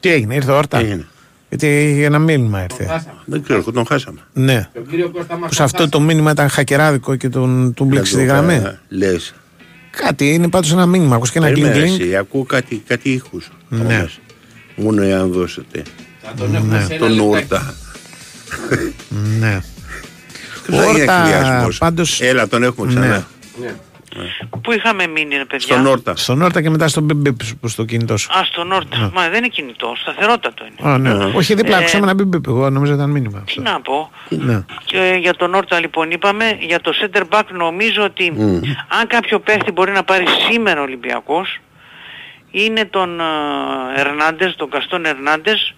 Τι 0.00 0.10
έγινε, 0.10 0.34
ήρθε 0.34 0.52
ο 0.52 0.56
Όρτας; 0.56 0.82
Έγινε; 0.82 1.08
Γιατί 1.52 2.02
ένα 2.04 2.18
μήνυμα 2.18 2.62
ήρθε. 2.62 2.84
Χάσαμε. 2.84 3.20
Δεν 3.24 3.42
ξέρω, 3.42 3.62
τον 3.72 3.86
χάσαμε. 3.86 4.18
Ναι. 4.32 4.68
Τον 4.74 4.86
κύριο 4.86 5.08
Κώστα 5.10 5.36
μας 5.38 5.48
Που 5.48 5.54
σε 5.54 5.62
αυτό 5.62 5.88
το 5.88 6.00
μήνυμα 6.00 6.30
ήταν 6.30 6.48
χακεράδικο 6.48 7.16
και 7.16 7.28
τον, 7.28 7.74
του 7.74 7.84
μπλέξει 7.84 8.16
τη 8.16 8.24
γραμμή. 8.24 8.54
Ε, 8.54 8.78
Λες. 8.88 9.34
Κάτι, 9.90 10.34
είναι 10.34 10.48
πάντως 10.48 10.72
ένα 10.72 10.86
μήνυμα. 10.86 11.16
Ακούς 11.16 11.30
και 11.30 11.38
ένα 11.38 11.50
κλινγκ 11.52 11.66
Περίμενε 11.66 11.86
κλινγκ. 11.94 12.00
εσύ, 12.08 12.16
ακούω 12.16 12.42
κάτι, 12.44 12.82
κάτι 12.86 13.10
ήχους. 13.10 13.50
Ναι. 13.68 13.96
όμως. 13.96 14.20
Μόνο 14.76 15.02
εάν 15.02 15.32
δώσετε 15.32 15.82
Θα 16.22 16.32
τον 16.36 16.54
έχουμε 16.54 16.84
σε 16.86 16.94
ένα 16.94 16.98
τον 17.06 17.08
λεπτάκι. 17.10 17.28
Ούρτα. 17.42 17.74
Ναι. 19.40 19.60
Δεν 20.66 20.78
είναι 20.82 20.86
Όρτα, 21.00 21.26
εκβιασμός. 21.28 21.78
πάντως- 21.78 22.20
Έλα, 22.20 22.48
τον 22.48 22.62
έχουμε 22.62 22.88
ξανά. 22.88 23.06
Ναι. 23.60 23.74
Ναι. 24.16 24.58
που 24.60 24.72
είχαμε 24.72 25.06
μείνει 25.06 25.36
ρε 25.36 25.44
παιδιά; 25.44 25.74
Στον 25.74 25.86
Όρτα. 25.86 26.16
Στον 26.16 26.42
Όρτα 26.42 26.62
και 26.62 26.70
μετά 26.70 26.88
στον 26.88 27.04
μπιμπ 27.04 27.26
που 27.60 27.68
στο 27.68 27.84
κινητό 27.84 28.16
σου. 28.16 28.32
Α, 28.38 28.44
στον 28.44 28.72
Όρτα. 28.72 29.10
Μα 29.14 29.28
δεν 29.28 29.38
είναι 29.38 29.48
κινητό, 29.48 29.92
σταθερότατο 29.96 30.64
είναι. 30.66 30.92
Α, 30.92 30.98
ναι. 30.98 31.24
Όχι, 31.34 31.54
δίπλα 31.54 31.76
Ε, 31.76 31.78
ακούσαμε 31.78 32.04
ένα 32.10 32.14
μπιμπ. 32.14 32.46
Εγώ 32.46 32.70
νομίζω 32.70 32.94
ήταν 32.94 33.10
μήνυμα. 33.10 33.38
Τι 33.38 33.54
αυτό. 33.58 33.62
να 33.62 33.80
πω. 33.80 34.10
Ναι. 34.28 34.64
Και 34.84 35.18
για 35.20 35.34
τον 35.34 35.54
Όρτα 35.54 35.80
λοιπόν 35.80 36.10
είπαμε, 36.10 36.56
για 36.60 36.80
το 36.80 36.92
center 37.02 37.22
back 37.28 37.42
νομίζω 37.50 38.02
ότι 38.02 38.32
αν 39.00 39.06
κάποιο 39.06 39.40
παίχτη 39.40 39.72
μπορεί 39.72 39.92
να 39.92 40.02
πάρει 40.02 40.24
σήμερα 40.50 40.80
ο 40.80 40.82
Ολυμπιακός 40.82 41.60
είναι 42.50 42.84
τον 42.84 43.20
ε, 43.20 44.00
Ερνάντες, 44.00 44.54
τον 44.56 44.70
Καστόν 44.70 45.04
Ερνάντες 45.04 45.74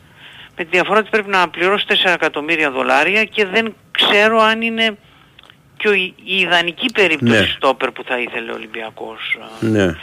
με 0.57 0.64
τη 0.64 0.70
διαφορά 0.70 0.99
ότι 0.99 1.09
πρέπει 1.11 1.30
να 1.30 1.49
πληρώσει 1.49 1.85
4 1.89 2.11
εκατομμύρια 2.14 2.70
δολάρια 2.70 3.24
και 3.24 3.47
δεν 3.47 3.74
ξέρω 3.91 4.41
αν 4.41 4.62
είναι 4.62 4.97
και 5.85 5.95
η 5.97 6.14
η 6.24 6.37
ιδανική 6.41 6.87
περίπτωση 6.93 7.41
Ναι. 7.41 7.47
στόπερ 7.57 7.91
που 7.91 8.05
θα 8.07 8.18
ήθελε 8.18 8.51
ο 8.51 8.55
Ολυμπιακός. 8.55 9.39
ε. 9.62 9.66
Ναι. 9.66 9.97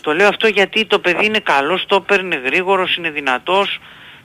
Το 0.00 0.12
λέω 0.14 0.28
αυτό 0.28 0.46
γιατί 0.46 0.84
το 0.86 0.98
παιδί 0.98 1.26
είναι 1.26 1.38
καλός 1.38 1.80
στόπερ, 1.80 2.20
είναι 2.20 2.36
γρήγορος, 2.44 2.96
είναι 2.96 3.10
δυνατός, 3.10 3.78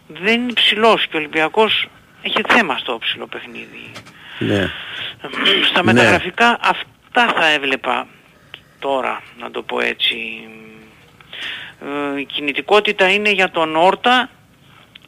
δεν 0.08 0.42
είναι 0.42 0.54
ψηλός 0.54 1.02
και 1.08 1.16
ο 1.16 1.20
Ολυμπιακός 1.20 1.88
έχει 2.22 2.42
θέμα 2.48 2.78
στο 2.78 2.98
ψηλό 2.98 3.28
παιχνίδι. 3.28 3.92
Ναι. 4.40 4.70
Στα 5.70 5.84
Ναι. 5.84 5.94
μεταγραφικά 5.94 6.60
αυτά 6.62 7.34
θα 7.40 7.48
έβλεπα 7.52 8.08
τώρα, 8.80 9.22
να 9.40 9.52
το 9.52 9.62
πω 9.62 9.80
έτσι. 9.80 10.16
Ε, 12.16 12.20
η 12.20 12.26
κινητικότητα 12.26 13.10
είναι 13.12 13.30
για 13.32 13.50
τον 13.52 13.76
Όρτα, 13.76 14.30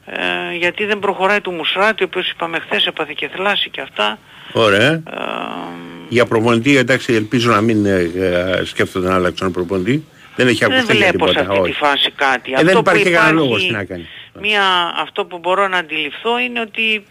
ε, 0.06 0.56
γιατί 0.58 0.86
δεν 0.86 1.00
προχωράει 1.00 1.42
του 1.42 1.52
Μουσράτη, 1.52 2.04
ο 2.04 2.06
οποίος 2.10 2.30
είπαμε 2.30 2.60
χθες 2.60 2.86
έπαθε 2.86 3.14
και 3.16 3.28
θλάση 3.28 3.70
και 3.70 3.82
αυτά. 3.82 4.18
Ωραία. 4.54 4.92
Ε, 4.92 5.02
Για 6.10 6.26
προπονητή, 6.26 6.78
εντάξει, 6.78 7.14
ελπίζω 7.14 7.52
να 7.52 7.62
μην 7.62 7.86
ε, 7.86 8.12
ε, 8.16 8.62
σκέφτονται 8.66 9.08
να 9.08 9.16
αλλάξουν 9.16 9.52
προπονητή. 9.52 10.06
Δεν 10.36 10.48
έχει 10.48 10.58
δεν 10.66 10.72
ακουστεί 10.72 10.96
για 10.96 11.08
βλέπω 11.10 11.28
σε 11.28 11.34
τίποτα. 11.34 11.52
αυτή 11.52 11.64
τη 11.64 11.70
όχι. 11.70 11.80
φάση 11.80 12.12
κάτι. 12.12 12.52
Ε, 12.58 12.64
δεν 12.64 12.74
που 12.74 12.80
υπάρχει 12.80 13.04
κανένα 13.10 13.32
λόγος 13.32 13.66
τι 13.66 13.72
να 13.72 13.84
κάνει. 13.84 14.08
Μία, 14.42 14.62
αυτό 15.02 15.26
που 15.26 15.38
μπορώ 15.38 15.68
να 15.68 15.78
αντιληφθώ 15.78 16.40
είναι 16.40 16.60
ότι 16.60 17.04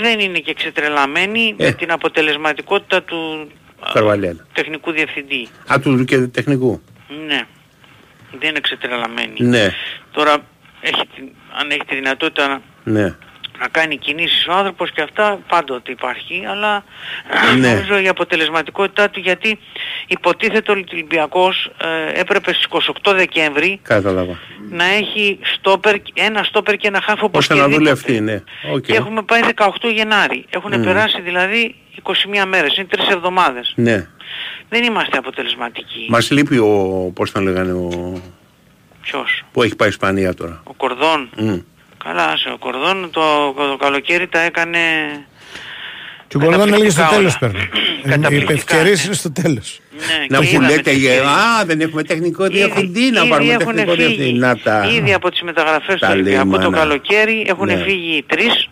δεν 0.00 0.20
είναι 0.20 0.38
και 0.38 0.50
εξετρελαμένη 0.50 1.54
Ε. 1.58 1.64
με 1.64 1.72
την 1.72 1.90
αποτελεσματικότητα 1.92 3.02
του 3.02 3.48
α, 3.80 3.90
Καρβαλιέλα. 3.92 4.46
τεχνικού 4.52 4.92
διευθυντή. 4.92 5.48
Α, 5.72 5.80
του 5.80 6.04
και 6.04 6.18
τεχνικού. 6.18 6.80
Ναι. 7.26 7.40
Δεν 8.38 8.48
είναι 8.48 8.58
εξετρελαμένη. 8.58 9.34
Ναι. 9.38 9.70
Τώρα 10.12 10.36
έχει, 10.80 11.02
την- 11.16 11.28
αν 11.60 11.70
έχει 11.70 11.84
τη 11.86 11.94
δυνατότητα 11.94 12.46
να, 12.48 12.60
Ναι. 12.92 13.14
Να 13.60 13.68
κάνει 13.68 13.96
κινήσεις 13.96 14.46
ο 14.46 14.52
άνθρωπος 14.52 14.90
και 14.92 15.02
αυτά 15.02 15.38
πάντοτε 15.48 15.90
υπάρχει, 15.92 16.44
αλλά 16.48 16.84
Ναι. 17.58 17.68
νομίζω 17.68 17.98
η 17.98 18.08
αποτελεσματικότητά 18.08 19.10
του 19.10 19.20
γιατί 19.20 19.58
υποτίθεται 20.06 20.70
ο 20.72 20.74
Ολυμπιακός 20.90 21.70
ε, 22.14 22.20
έπρεπε 22.20 22.52
στις 22.52 22.66
28 23.04 23.12
Δεκέμβρη 23.14 23.80
Κατάλαβα. 23.82 24.38
να 24.70 24.84
έχει 24.84 25.38
στόπερ, 25.54 25.94
ένα 26.14 26.42
στόπερ 26.42 26.76
και 26.76 26.86
ένα 26.88 27.00
χάφ 27.00 27.22
όπως 27.22 27.38
Ώστε 27.38 27.54
να 27.54 27.60
και 27.60 27.66
δίποτε. 27.66 27.84
δουλευτεί, 27.84 28.20
ναι. 28.20 28.42
Οκ. 28.74 28.80
Και 28.84 28.94
έχουμε 28.94 29.22
πάει 29.22 29.40
18 29.56 29.68
Γενάρη. 29.94 30.44
Έχουν 30.50 30.82
περάσει 30.82 31.20
δηλαδή 31.20 31.74
21 32.02 32.44
μέρες, 32.46 32.76
είναι 32.76 32.86
τρεις 32.86 33.08
εβδομάδες. 33.08 33.72
Ναι. 33.76 34.06
Δεν 34.68 34.84
είμαστε 34.84 35.18
αποτελεσματικοί. 35.18 36.06
Μας 36.08 36.30
λείπει 36.30 36.58
ο, 36.58 37.10
πώς 37.14 37.30
τον 37.32 37.42
λέγανε, 37.42 37.72
ο, 37.72 38.20
Ποιος, 39.02 39.42
που 39.52 39.62
έχει 39.62 39.76
πάει 39.76 39.88
Ισπανία 39.88 40.34
τώρα. 40.34 40.60
ο 40.64 40.72
Κορδόν. 40.74 41.30
Μμ. 41.36 41.58
Καλά, 42.04 42.36
σε 42.36 42.48
ο 42.48 42.58
Κορδόν 42.58 43.10
το, 43.10 43.52
το 43.52 43.76
καλοκαίρι 43.78 44.26
τα 44.26 44.40
έκανε... 44.40 44.78
Και 46.28 46.36
ο 46.36 46.40
Κορδόν 46.40 46.72
έλεγε 46.72 46.90
στο 46.90 47.00
Καταπληκτικά 47.00 47.08
τέλος 47.16 47.36
όλα. 47.40 47.52
παίρνει. 47.52 47.68
Οι 48.04 48.08
Καταπληκτικά, 48.08 48.52
ευκαιρίες 48.52 48.98
ναι. 48.98 49.04
είναι 49.06 49.14
στο 49.14 49.32
τέλος. 49.32 49.80
Ναι, 49.92 50.26
Να 50.28 50.38
και 50.38 50.44
που 50.44 50.50
είδαμε 50.54 50.66
λέτε, 50.68 50.90
τις 50.90 50.92
ε, 50.92 51.08
ευκαιρίες. 51.08 51.26
α, 51.60 51.64
δεν 51.66 51.80
έχουμε 51.80 52.02
τεχνικό 52.02 52.46
διευθυντή, 52.46 53.10
να 53.10 53.20
ήδη 53.20 53.28
πάρουμε 53.30 53.52
έχουν 53.52 53.66
τεχνικό 53.74 53.92
φύγει, 53.94 54.06
διευθυντή. 54.06 54.38
Να 54.38 54.56
τα. 54.58 54.88
Ήδη 54.96 55.12
από 55.12 55.30
τις 55.30 55.42
μεταγραφές 55.42 56.00
τα 56.00 56.06
του 56.06 56.12
Ολυμπιακού 56.12 56.50
το 56.50 56.56
λίμανα. 56.58 56.76
καλοκαίρι 56.78 57.44
έχουν 57.46 57.66
Ναι. 57.66 57.76
φύγει 57.76 58.16
οι 58.16 58.22
τρεις 58.22 58.68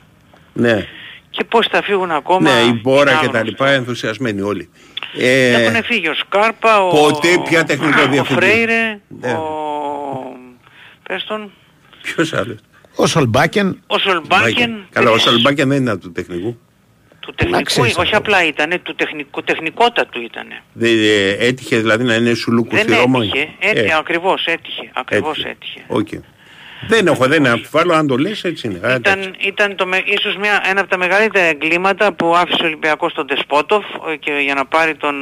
Ναι, 0.53 0.86
και 1.31 1.44
πώς 1.44 1.66
θα 1.70 1.82
φύγουν 1.82 2.11
ακόμα 2.11 2.51
ναι, 2.55 2.61
η 2.61 2.81
Μπόρα 2.82 3.11
είναι 3.11 3.20
και 3.20 3.27
τα 3.28 3.39
άγνωστο. 3.39 3.44
λοιπά, 3.65 3.70
ενθουσιασμένοι 3.70 4.40
όλοι. 4.40 4.70
Ε, 5.19 5.62
Έχουν 5.62 5.85
φύγει 5.85 6.09
ο 6.09 6.15
Σκάρπα, 6.15 6.82
ο, 6.82 6.89
ποτέ 6.90 7.28
πια 7.48 7.65
τεχνικό 7.65 8.03
ο 8.03 8.09
διευθυντή; 8.11 8.40
Φρέιρε, 8.47 9.01
Ναι. 9.20 9.32
ο... 9.32 9.43
Πες 11.09 11.24
τον, 11.24 11.51
ποιος 12.03 12.32
άλλος; 12.32 12.57
Ο 12.97 13.06
Σολμπάκεν. 13.06 13.82
ο 13.86 13.98
Σολμπάκεν. 13.98 14.86
Καλά, 14.90 15.09
ο 15.09 15.12
τρεις. 15.12 15.23
Σαλμπάκεν 15.24 15.68
δεν 15.68 15.81
είναι 15.81 15.97
του 15.97 16.12
τεχνικού. 16.12 16.59
Του 17.20 17.35
τεχνικού, 17.35 17.62
ξέρεις 17.62 17.90
όχι 17.93 18.01
αυτό. 18.02 18.16
απλά 18.18 18.44
ήτανε, 18.44 18.78
του 18.78 18.94
τεχνικού, 18.94 19.43
τεχνικότατου 19.43 20.20
ήτανε. 20.20 20.62
Δεν, 20.73 20.90
ε, 20.98 21.31
έτυχε 21.47 21.77
δηλαδή 21.77 22.05
να 22.05 22.14
είναι 22.14 22.35
σουλούκου 22.35 22.74
Δεν 22.74 22.82
στη 22.85 22.93
Ρώμα. 22.94 23.18
έτυχε, 23.24 23.48
έτυχε, 23.59 23.97
ακριβώς 23.98 24.44
έτυχε, 24.47 24.90
ακριβώς 24.94 25.44
έτυχε. 25.44 25.85
Οκ. 25.86 26.09
Δεν 26.89 27.06
έχω, 27.06 27.27
δεν 27.27 27.47
αμφιβάλλω, 27.47 27.94
αν 27.94 28.06
το 28.06 28.16
λες 28.16 28.44
έτσι 28.44 28.66
είναι. 28.68 28.81
Α, 28.86 28.90
εντάξει. 28.93 29.18
Ήταν, 29.28 29.35
ήταν 29.40 29.77
το, 29.77 29.86
με- 29.86 30.02
ίσως 30.05 30.36
μια, 30.36 30.62
ένα 30.68 30.81
από 30.81 30.90
τα 30.90 30.97
μεγαλύτερα 30.98 31.47
εγκλήματα 31.47 32.12
που 32.12 32.36
άφησε 32.36 32.62
ο 32.62 32.66
Ολυμπιακός 32.66 33.12
τον 33.12 33.27
Τεσπότοφ 33.27 33.85
ε, 34.12 34.16
και 34.16 34.31
για 34.44 34.55
να 34.55 34.66
πάρει 34.66 34.94
τον... 34.94 35.14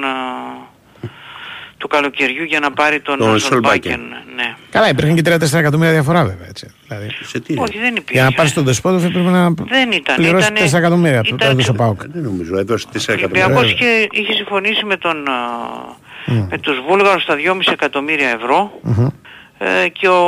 α, 1.84 1.88
του 1.88 1.96
καλοκαιριού 1.96 2.42
για 2.44 2.60
να 2.60 2.70
πάρει 2.70 3.00
τον, 3.00 3.18
Τον 3.18 3.34
α, 3.34 3.38
Σολμπάκεν. 3.38 3.92
Σολμπάκεν, 3.92 4.34
Ναι. 4.36 4.54
Καλά, 4.70 4.88
υπήρχαν 4.88 5.14
και 5.14 5.22
3-4 5.24 5.58
εκατομμύρια 5.58 5.92
διαφορά 5.92 6.24
βέβαια. 6.24 6.46
Έτσι. 6.48 6.66
Δηλαδή, 6.88 7.08
Σε 7.22 7.40
τι 7.40 7.54
Όχι, 7.58 7.78
δεν 7.78 7.88
υπήρχε. 7.96 8.12
για 8.12 8.24
να 8.24 8.32
πάρεις 8.32 8.52
τον 8.54 8.64
Δεσπότοφ 8.64 9.04
έπρεπε 9.04 9.30
να 9.30 9.50
Δεν 9.50 9.92
ήταν. 9.92 10.16
πληρώσεις 10.16 10.48
Ήτανε- 10.48 10.60
4 10.70 10.78
εκατομμύρια. 10.78 11.22
Το 11.22 11.30
ήταν- 11.34 11.50
έδωσε 11.50 11.70
ο 11.70 11.74
Πάουκ. 11.74 12.00
Δεν 12.06 12.22
νομίζω, 12.22 12.58
έδωσε 12.58 12.86
4 12.92 13.08
Ο 13.08 13.12
εκατομμύρια. 13.18 13.44
Ολυμπιακός 13.46 13.72
είχε, 13.72 14.08
είχε 14.10 14.32
συμφωνήσει 14.32 14.84
με, 14.84 14.96
τον, 14.96 15.28
α, 15.28 15.38
με 16.50 16.58
τους 16.58 16.76
Βούλγαρους 16.88 17.22
στα 17.22 17.34
2,5 17.34 17.72
εκατομμύρια 17.72 18.28
ευρώ 18.28 18.80
ε, 19.58 19.88
και, 19.88 20.08
ο 20.08 20.20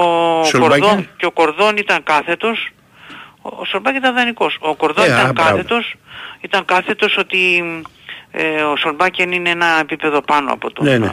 Σολμπάκεν. 0.44 0.80
Κορδόν, 0.80 1.08
και 1.16 1.26
ο 1.26 1.30
Κορδόν 1.30 1.76
ήταν 1.76 2.02
κάθετος. 2.02 2.68
Ο, 3.42 3.48
ο 3.60 3.64
Σολμπάκεν 3.64 3.98
ήταν 4.00 4.14
δανεικός. 4.14 4.56
Ο 4.60 4.74
Κορδόν 4.76 5.04
Ε, 5.04 5.12
α, 5.12 5.18
ήταν 5.20 5.32
μπράβο. 5.32 5.48
κάθετος. 5.50 5.94
Ήταν 6.40 6.64
κάθετος 6.64 7.16
ότι 7.18 7.38
ε, 8.30 8.62
ο 8.62 8.76
Σολμπάκεν 8.76 9.32
είναι 9.32 9.50
ένα 9.50 9.66
επίπεδο 9.80 10.20
πάνω 10.20 10.52
από 10.52 10.72
τον... 10.72 10.84
Ναι, 10.84 10.98
ναι. 10.98 11.12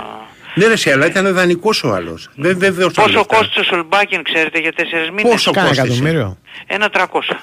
Α, 0.54 0.60
Ναι, 0.60 0.68
ρε, 0.68 0.76
σε, 0.76 0.92
αλλά 0.92 1.06
ήταν 1.06 1.34
δανεικός 1.34 1.84
ο 1.84 1.94
άλλος. 1.94 2.30
Δεν, 2.36 2.60
δεν 2.60 2.74
δώσε 2.74 2.90
Πόσο 3.02 3.08
λεφτά. 3.18 3.36
κόστησε 3.38 3.60
ο 3.60 3.64
Σολμπάκεν 3.64 4.24
ξέρετε 4.24 4.60
για 4.60 4.72
4 4.78 4.82
μήνες; 5.10 5.32
Πόσο 5.32 5.52
Κάνα 5.52 5.68
κόστησε; 5.68 5.88
εκατομμύριο. 5.88 6.38
Ένα 6.68 6.90
300. 6.94 7.36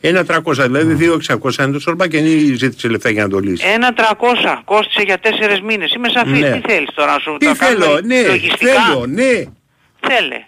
Ένα 0.00 0.24
300, 0.26 0.52
δηλαδή 0.52 1.10
2.600 1.28 1.58
είναι 1.64 1.72
το 1.72 1.78
Σορμπάκεν 1.80 2.24
ή 2.26 2.54
ζήτησε 2.54 2.88
λεφτά 2.88 3.10
για 3.10 3.22
να 3.22 3.28
το 3.28 3.38
λύσει; 3.38 3.66
Ένα 3.74 3.92
300 3.96 4.02
κόστησε 4.64 5.02
για 5.02 5.18
4 5.22 5.60
μήνες. 5.64 5.92
Είμαι 5.92 6.08
σαφής. 6.08 6.40
Ναι. 6.40 6.50
Τι 6.60 6.72
θέλεις 6.72 6.88
τώρα 6.94 7.12
να 7.12 7.18
σου 7.18 7.36
Τι 7.38 7.46
τα 7.46 7.54
θέλω, 7.54 7.80
κάνουμε 7.80 8.00
ναι, 8.00 8.26
λογιστικά; 8.26 8.72
θέλω, 8.72 9.06
ναι. 9.06 9.44
Θέλε. 10.00 10.38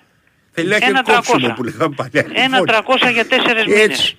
Θέλει 0.53 0.69
και 0.69 0.85
Ένα 0.85 1.03
κόψιμο 1.03 1.49
300. 1.49 1.53
που 1.57 1.65
λέγαμε 1.65 1.95
παλιά. 1.97 2.27
Ένα 2.33 2.59
Λοιπόν, 2.59 2.75
300 3.09 3.11
για 3.13 3.25
4 3.27 3.33
Έτσι. 3.57 3.71
μήνες. 3.81 4.17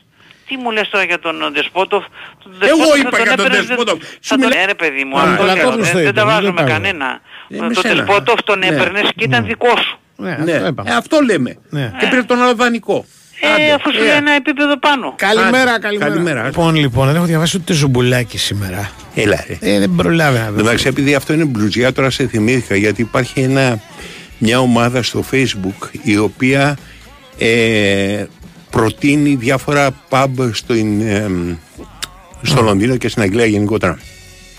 Τι 0.47 0.57
μου 0.57 0.71
λες 0.71 0.89
τώρα 0.89 1.03
για 1.03 1.19
τον 1.19 1.41
ε, 1.41 1.49
Δεσπότοφ. 1.53 2.03
Τον 2.43 2.51
Εγώ 2.59 2.75
Δεσπότοφ 2.77 2.99
είπα 2.99 3.17
θα 3.17 3.23
για 3.23 3.35
τον 3.35 3.45
έπαιρνες, 3.45 3.67
δεν- 3.67 3.77
Δεσπότοφ. 3.77 3.99
Θα 4.03 4.05
Σου 4.21 4.29
τον 4.29 4.39
μιλά- 4.39 4.57
έρε 4.63 4.73
παιδί 4.73 5.03
μου. 5.03 5.17
Α, 5.19 5.21
αυτό 5.21 5.43
αλλά 5.43 5.53
λέω, 5.53 5.63
Κόκκινος 5.63 5.87
το 5.87 5.93
δεν- 5.93 6.01
Δεν 6.03 6.11
είπε, 6.11 6.19
τα 6.19 6.25
δεν 6.25 6.33
βάζω 6.33 6.47
το 6.47 6.53
με 6.53 6.61
είπα. 6.61 6.71
κανένα. 6.71 7.21
Ε, 7.49 7.55
με 7.59 7.73
Τον 7.73 7.73
σένα. 7.75 7.93
Δεσπότοφ 7.95 8.43
τον 8.43 8.59
Ναι. 8.59 8.65
έπαιρνες 8.67 9.09
και 9.15 9.23
ήταν 9.23 9.45
δικό 9.45 9.67
σου. 9.77 9.99
Ναι, 10.15 10.37
Ναι, 10.43 10.53
αυτό 10.53 10.67
είπαμε. 10.67 10.89
ε, 10.91 10.93
αυτό 10.95 11.19
λέμε. 11.25 11.57
Ναι. 11.69 11.91
Και 11.99 12.07
πήρε 12.09 12.23
τον 12.23 12.41
άλλο 12.41 12.55
δανεικό. 12.55 13.05
Ε, 13.59 13.71
αφού 13.73 13.91
σου 13.93 13.99
ε. 14.01 14.05
λέει 14.05 14.15
ένα 14.15 14.31
επίπεδο 14.31 14.79
πάνω. 14.79 15.13
Καλημέρα, 15.17 15.71
Άντε, 15.71 15.79
καλημέρα. 15.81 16.09
καλημέρα. 16.11 16.43
Λοιπόν, 16.45 16.75
λοιπόν, 16.75 17.05
δεν 17.07 17.15
έχω 17.15 17.25
διαβάσει 17.25 17.57
ούτε 17.57 17.73
ζουμπουλάκι 17.73 18.37
σήμερα. 18.37 18.91
Έλα 19.15 19.45
ρε. 19.47 19.57
Ε, 19.75 19.79
δεν 19.79 19.93
προλάβαινα. 19.95 20.45
βέβαια. 20.45 20.59
Εντάξει, 20.61 20.87
επειδή 20.87 21.15
αυτό 21.15 21.33
είναι 21.33 21.45
μπλουζιά, 21.45 21.93
τώρα 21.93 22.09
σε 22.09 22.27
θυμήθηκα 22.27 22.75
γιατί 22.75 23.01
υπάρχει 23.01 23.39
ένα, 23.39 23.79
μια 24.37 24.59
ομάδα 24.59 25.03
στο 25.03 25.23
facebook 25.31 25.89
η 26.01 26.17
οποία 26.17 26.77
ε, 27.37 28.25
προτείνει 28.69 29.35
διάφορα 29.35 29.89
pub 30.09 30.27
στο, 30.51 30.73
ε, 30.73 31.27
στο 32.41 32.61
Λονδίνο 32.61 32.97
και 32.97 33.07
στην 33.09 33.21
Αγγλία 33.21 33.45
γενικότερα. 33.45 33.97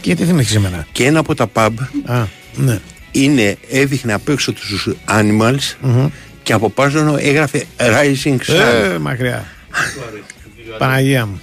Και 0.00 0.02
γιατί 0.08 0.24
δεν 0.24 0.38
έχει 0.38 0.48
σήμερα; 0.50 0.86
Και 0.92 1.04
ένα 1.06 1.18
από 1.18 1.34
τα 1.34 1.46
pub 1.54 1.70
Α, 2.04 2.22
ναι. 2.54 2.78
είναι, 3.10 3.56
έδειχνε 3.70 4.12
απ' 4.12 4.28
έξω 4.28 4.52
τους 4.52 4.88
animals 5.08 5.92
και 6.42 6.52
από 6.52 6.70
πάνω 6.70 7.16
έγραφε 7.20 7.64
Rising 7.76 8.36
Sun. 8.36 8.54
Ε, 8.94 8.98
μακριά. 8.98 9.44
Παναγία 10.78 11.26
μου. 11.26 11.40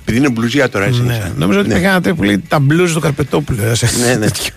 Επειδή 0.00 0.18
είναι 0.18 0.28
μπλουζιά 0.28 0.68
το 0.68 0.78
Rising 0.84 1.02
Ναι. 1.04 1.22
Sun. 1.26 1.32
Νομίζω 1.36 1.58
ότι 1.60 1.68
Ναι. 1.68 1.74
είχα 1.78 1.88
ένα 1.88 2.00
τέτοιο 2.00 2.14
που 2.14 2.22
λέει 2.22 2.38
τα 2.48 2.58
μπλουζ 2.58 2.92
του 2.92 3.00
Καρπετόπουλου. 3.00 3.62
ε, 3.62 3.74
σε- 3.74 3.88
Ναι, 4.06 4.14
ναι. 4.14 4.26
τέτοιο. 4.26 4.54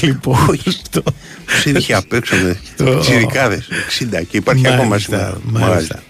Λοιπόν, 0.00 0.58
το- 0.90 1.02
Τους 1.46 1.64
έδειχε 1.66 1.94
απ' 1.94 2.12
έξω 2.12 2.36
με 2.36 2.58
Το- 2.76 2.98
τσιρικάδες 2.98 3.68
60 3.88 4.22
και 4.22 4.36
υπάρχει 4.36 4.66
ακόμα 4.68 4.84
Μάλιστα, 4.84 5.16
σήμερα. 5.16 5.66
μάλιστα. 5.68 6.02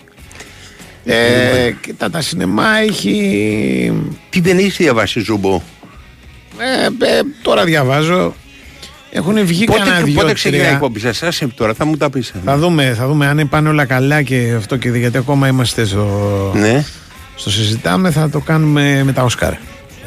Ε, 1.05 1.71
κοίτα, 1.81 2.11
τα 2.11 2.21
σινεμά 2.21 2.77
έχει... 2.79 3.93
Τι 4.31 4.41
δεν 4.41 4.59
έχει 4.59 4.71
διαβάσει 4.83 5.21
Ζούμπο; 5.21 5.63
Ε, 6.59 6.85
ε, 6.85 7.21
τώρα 7.43 7.65
διαβάζω. 7.65 8.35
Έχουν 9.11 9.47
βγει 9.47 9.65
κανένα 9.65 9.91
Πότε, 9.91 10.03
δυο 10.05 10.21
πότε 10.21 10.33
ξεκινάει 10.33 10.61
η 10.61 10.65
τρία. 10.65 10.75
εκπομπή 10.77 11.01
σας, 11.01 11.23
άσε 11.23 11.47
τώρα, 11.47 11.75
θα 11.75 11.85
μου 11.85 11.97
τα 11.97 12.11
πεις. 12.11 12.33
Θα 12.45 12.57
δούμε, 12.59 12.95
θα 12.99 13.07
δούμε 13.07 13.27
αν 13.27 13.49
πάνε 13.49 13.69
όλα 13.69 13.85
καλά 13.85 14.23
και 14.23 14.55
αυτό 14.57 14.77
και 14.77 14.89
γιατί 14.89 15.17
ακόμα 15.19 15.49
είμαστε 15.49 15.85
στο, 15.85 16.53
Ναι. 16.55 16.85
στο 17.35 17.51
συζητάμε 17.51 18.11
θα 18.11 18.31
το 18.31 18.41
κάνουμε 18.41 19.03
με 19.05 19.13
τα 19.13 19.23
Όσκαρ. 19.23 19.53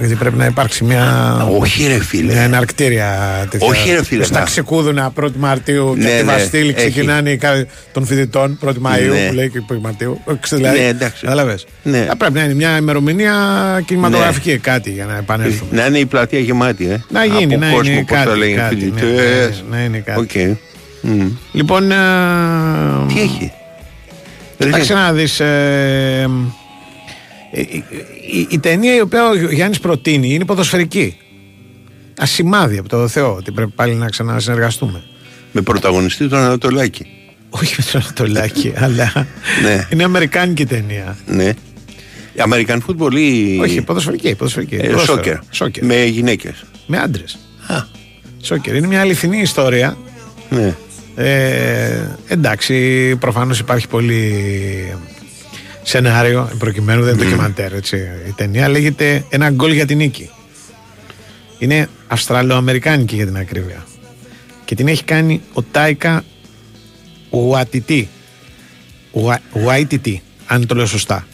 Γιατί 0.02 0.15
πρέπει 0.15 0.38
να 0.38 0.45
υπάρξει 0.45 0.84
μια, 0.84 1.36
Όχι 1.60 1.88
ρε 1.88 1.99
φίλε. 2.03 2.32
μια 2.34 2.41
εναρκτήρια 2.41 3.18
τέτοια. 3.49 3.68
Όχι, 3.68 3.91
ρε 3.91 4.03
φίλε, 4.03 4.23
Στα 4.23 4.40
να. 4.40 4.45
ξεκούδουνα 4.45 5.14
1η 5.22 5.32
Μαρτίου 5.38 5.94
και 5.98 6.03
Ναι, 6.03 6.10
από 6.10 6.18
τη 6.19 6.26
ναι, 6.26 6.32
Βαστήλη 6.32 6.69
έχει. 6.69 6.73
ξεκινάνε 6.78 7.30
οι 7.30 7.38
κα- 7.38 7.65
των 7.91 8.06
φοιτητών 8.06 8.60
1η 8.65 8.69
Μαΐου 8.69 9.11
Ναι. 9.11 9.28
που 9.28 9.34
λέει 9.34 9.49
και 9.49 9.61
1η 9.69 9.78
Μαρτίου. 9.82 10.19
Ε, 10.28 10.34
ξέρεις, 10.40 10.65
Δηλαδή, 10.65 10.80
Ναι, 10.84 10.88
εντάξει. 10.90 11.22
Κατάλαβες. 11.22 11.65
Ναι. 11.84 12.06
Θα 12.07 12.18
πρέπει 12.18 12.34
να 12.34 12.44
είναι 12.44 12.53
μια 12.53 12.78
ημερομηνία 12.78 13.34
κινηματογραφική 13.86 14.57
κάτι 14.57 14.91
για 14.91 15.06
να 15.06 15.18
επανέλθουμε. 15.18 15.69
Να 15.82 15.86
είναι 15.86 15.98
η 15.98 16.06
πλατεία 16.06 16.40
γεμάτη, 16.40 16.90
ε. 16.90 16.98
Να 17.10 17.26
γίνει, 17.26 17.53
Από 17.56 17.65
να 17.65 17.72
κόσμο, 17.72 17.91
είναι 17.91 18.06
πώς 18.07 18.18
το 18.18 18.23
κάτι, 18.26 18.38
λένε 18.40 18.52
οι 18.52 18.56
κάτι, 18.56 18.76
ναι, 18.76 18.82
φοιτητές. 18.99 19.64
ναι, 19.69 19.78
να 19.78 19.84
είναι 19.84 19.98
κάτι. 19.98 20.19
Οκ. 20.19 20.57
Μμ. 21.02 21.28
Λοιπόν, 21.52 21.91
ε, 21.91 21.95
Τι 23.14 23.22
έχει; 23.22 23.52
Κοίταξε 24.57 24.94
να 24.94 25.11
δεις 25.14 25.40
ε, 25.40 25.45
ε, 26.22 26.30
η, 27.52 27.84
η- 28.32 28.48
η 28.49 28.60
ταινία 28.60 28.95
η 28.95 28.99
οποία 29.02 29.30
ο 29.30 29.36
Γιάννης 29.36 29.80
προτείνει 29.80 30.34
είναι 30.34 30.45
ποδοσφαιρική. 30.45 31.18
Α, 32.18 32.32
σημάδι 32.32 32.77
από 32.78 32.90
το 32.90 33.07
Θεό 33.07 33.36
ότι 33.36 33.52
πρέπει 33.52 33.72
πάλι 33.76 33.94
να 33.95 34.10
ξανασυνεργαστούμε. 34.10 35.03
Με 35.52 35.61
πρωταγωνιστή 35.61 36.28
τον 36.28 36.40
Ανατολάκη. 36.40 37.06
Όχι 37.49 37.76
με 37.78 37.84
τον 37.91 38.02
Ανατολάκη, 38.02 38.73
αλλά 38.84 39.28
Ναι. 39.64 39.88
είναι 39.94 40.03
αμερικάνικη 40.03 40.65
ταινία. 40.65 41.18
Ναι. 41.28 41.53
American 42.38 42.78
football 42.88 43.14
ή. 43.14 43.57
Όχι, 43.61 43.82
ποδοσφαιρική. 43.82 44.36
ποδοσφαιρική. 44.36 44.76
ε, 44.76 44.80
Ποδόσφαιρο. 44.88 45.15
soccer. 45.15 45.38
Soccer. 45.49 45.84
Με 45.86 46.03
γυναίκες. 46.06 46.64
Με 46.88 46.98
άντρες. 46.98 47.38
Α, 47.68 47.76
Σόκερ. 48.41 48.76
Είναι 48.76 48.88
μια 48.88 48.99
αληθινή 49.02 49.40
ιστορία. 49.41 49.98
ναι. 50.49 50.76
Ε, 51.15 52.07
εντάξει, 52.28 53.15
προφανώς 53.19 53.60
υπάρχει 53.60 53.88
πολύ 53.88 54.34
σενάριο 55.84 56.52
προκειμένου 56.58 57.03
δεν 57.03 57.14
είναι 57.14 57.24
ντοκιμαντέρ 57.24 57.74
έτσι. 57.74 57.98
Η 58.28 58.32
ταινία 58.36 58.70
λέγεται 58.70 59.26
Ένα 59.30 59.49
γκολ 59.49 59.72
για 59.72 59.86
την 59.86 59.98
νίκη. 59.98 60.30
Είναι 61.58 61.90
Αυστραλοαμερικάνικη 62.08 63.16
για 63.16 63.26
την 63.26 63.38
ακρίβεια. 63.38 63.86
Και 64.66 64.76
την 64.76 64.88
έχει 64.88 65.03
κάνει 65.03 65.41
ο 65.53 65.62
Τάικα 65.62 66.24
Ουατιτή. 67.30 68.10
Ουάιτιτή, 69.53 70.22
αν 70.45 70.66
το 70.66 70.76
λέω 70.76 70.86
σωστά. 70.86 71.28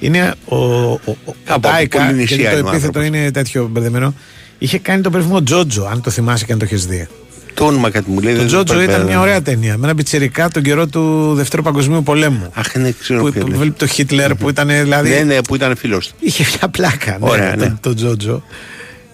Είναι 0.00 0.34
ο, 0.44 0.56
ο, 0.56 1.00
ο, 1.04 1.16
ο 1.24 1.34
από 1.46 1.68
Τάικα, 1.68 2.04
Πολυνησία 2.04 2.36
γιατί 2.36 2.52
το 2.52 2.58
είναι 2.58 2.68
ο 2.68 2.72
επίθετο 2.72 2.98
άνθρωπος. 2.98 3.20
είναι 3.20 3.30
τέτοιο 3.30 3.68
μπερδεμένο. 3.68 4.14
Είχε 4.58 4.78
κάνει 4.78 5.02
το 5.02 5.10
περίφημο 5.10 5.42
Τζότζο, 5.42 5.84
αν 5.84 6.00
το 6.00 6.10
θυμάσαι 6.10 6.44
και 6.44 6.52
αν 6.52 6.58
το 6.58 6.64
έχεις 6.64 6.86
δει. 6.86 7.08
Το 7.54 7.64
όνομα 7.64 7.90
κάτι 7.90 8.10
μου 8.10 8.20
λέει. 8.20 8.32
Το 8.32 8.38
δεν 8.38 8.46
Τζότζο 8.48 8.74
το 8.74 8.82
ήταν 8.82 8.94
πέρα. 8.94 9.04
μια 9.08 9.20
ωραία 9.20 9.42
ταινία. 9.42 9.76
Με 9.78 9.84
ένα 9.86 9.94
πιτσερικά 9.94 10.48
τον 10.48 10.62
καιρό 10.62 10.86
του 10.86 11.32
Δευτέρου 11.34 11.62
Παγκοσμίου 11.62 12.02
Πολέμου. 12.02 12.50
Αχ, 12.54 12.74
ναι, 12.74 12.90
ξέρω 12.90 13.22
Που, 13.22 13.30
ποιο 13.30 13.40
που 13.40 13.46
λες. 13.48 13.58
βλέπει 13.58 13.74
το 13.78 13.86
Χίτλερ 13.86 14.34
που 14.34 14.48
ήταν 14.48 14.68
δηλαδή. 14.68 15.08
Ναι, 15.08 15.20
ναι, 15.20 15.42
που 15.42 15.54
ήταν 15.54 15.76
φίλος 15.76 16.08
του. 16.08 16.14
Είχε 16.20 16.44
μια 16.58 16.68
πλάκα. 16.68 17.10
Ναι, 17.20 17.30
Ωραία, 17.30 17.56
ναι. 17.56 17.66
Το, 17.66 17.76
το 17.80 17.94
Τζότζο. 17.94 18.42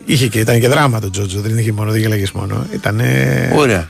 Είχε 0.05 0.27
και, 0.27 0.39
ήταν 0.39 0.61
και 0.61 0.69
δράμα 0.69 1.01
το 1.01 1.11
Τζότζο. 1.11 1.41
Δεν 1.41 1.59
είχε 1.59 1.73
μόνο, 1.73 1.91
δεν 1.91 2.01
γελάγες 2.01 2.33
μόνο. 2.33 2.67
Ήταν. 2.75 3.01
Ωραία. 3.57 3.89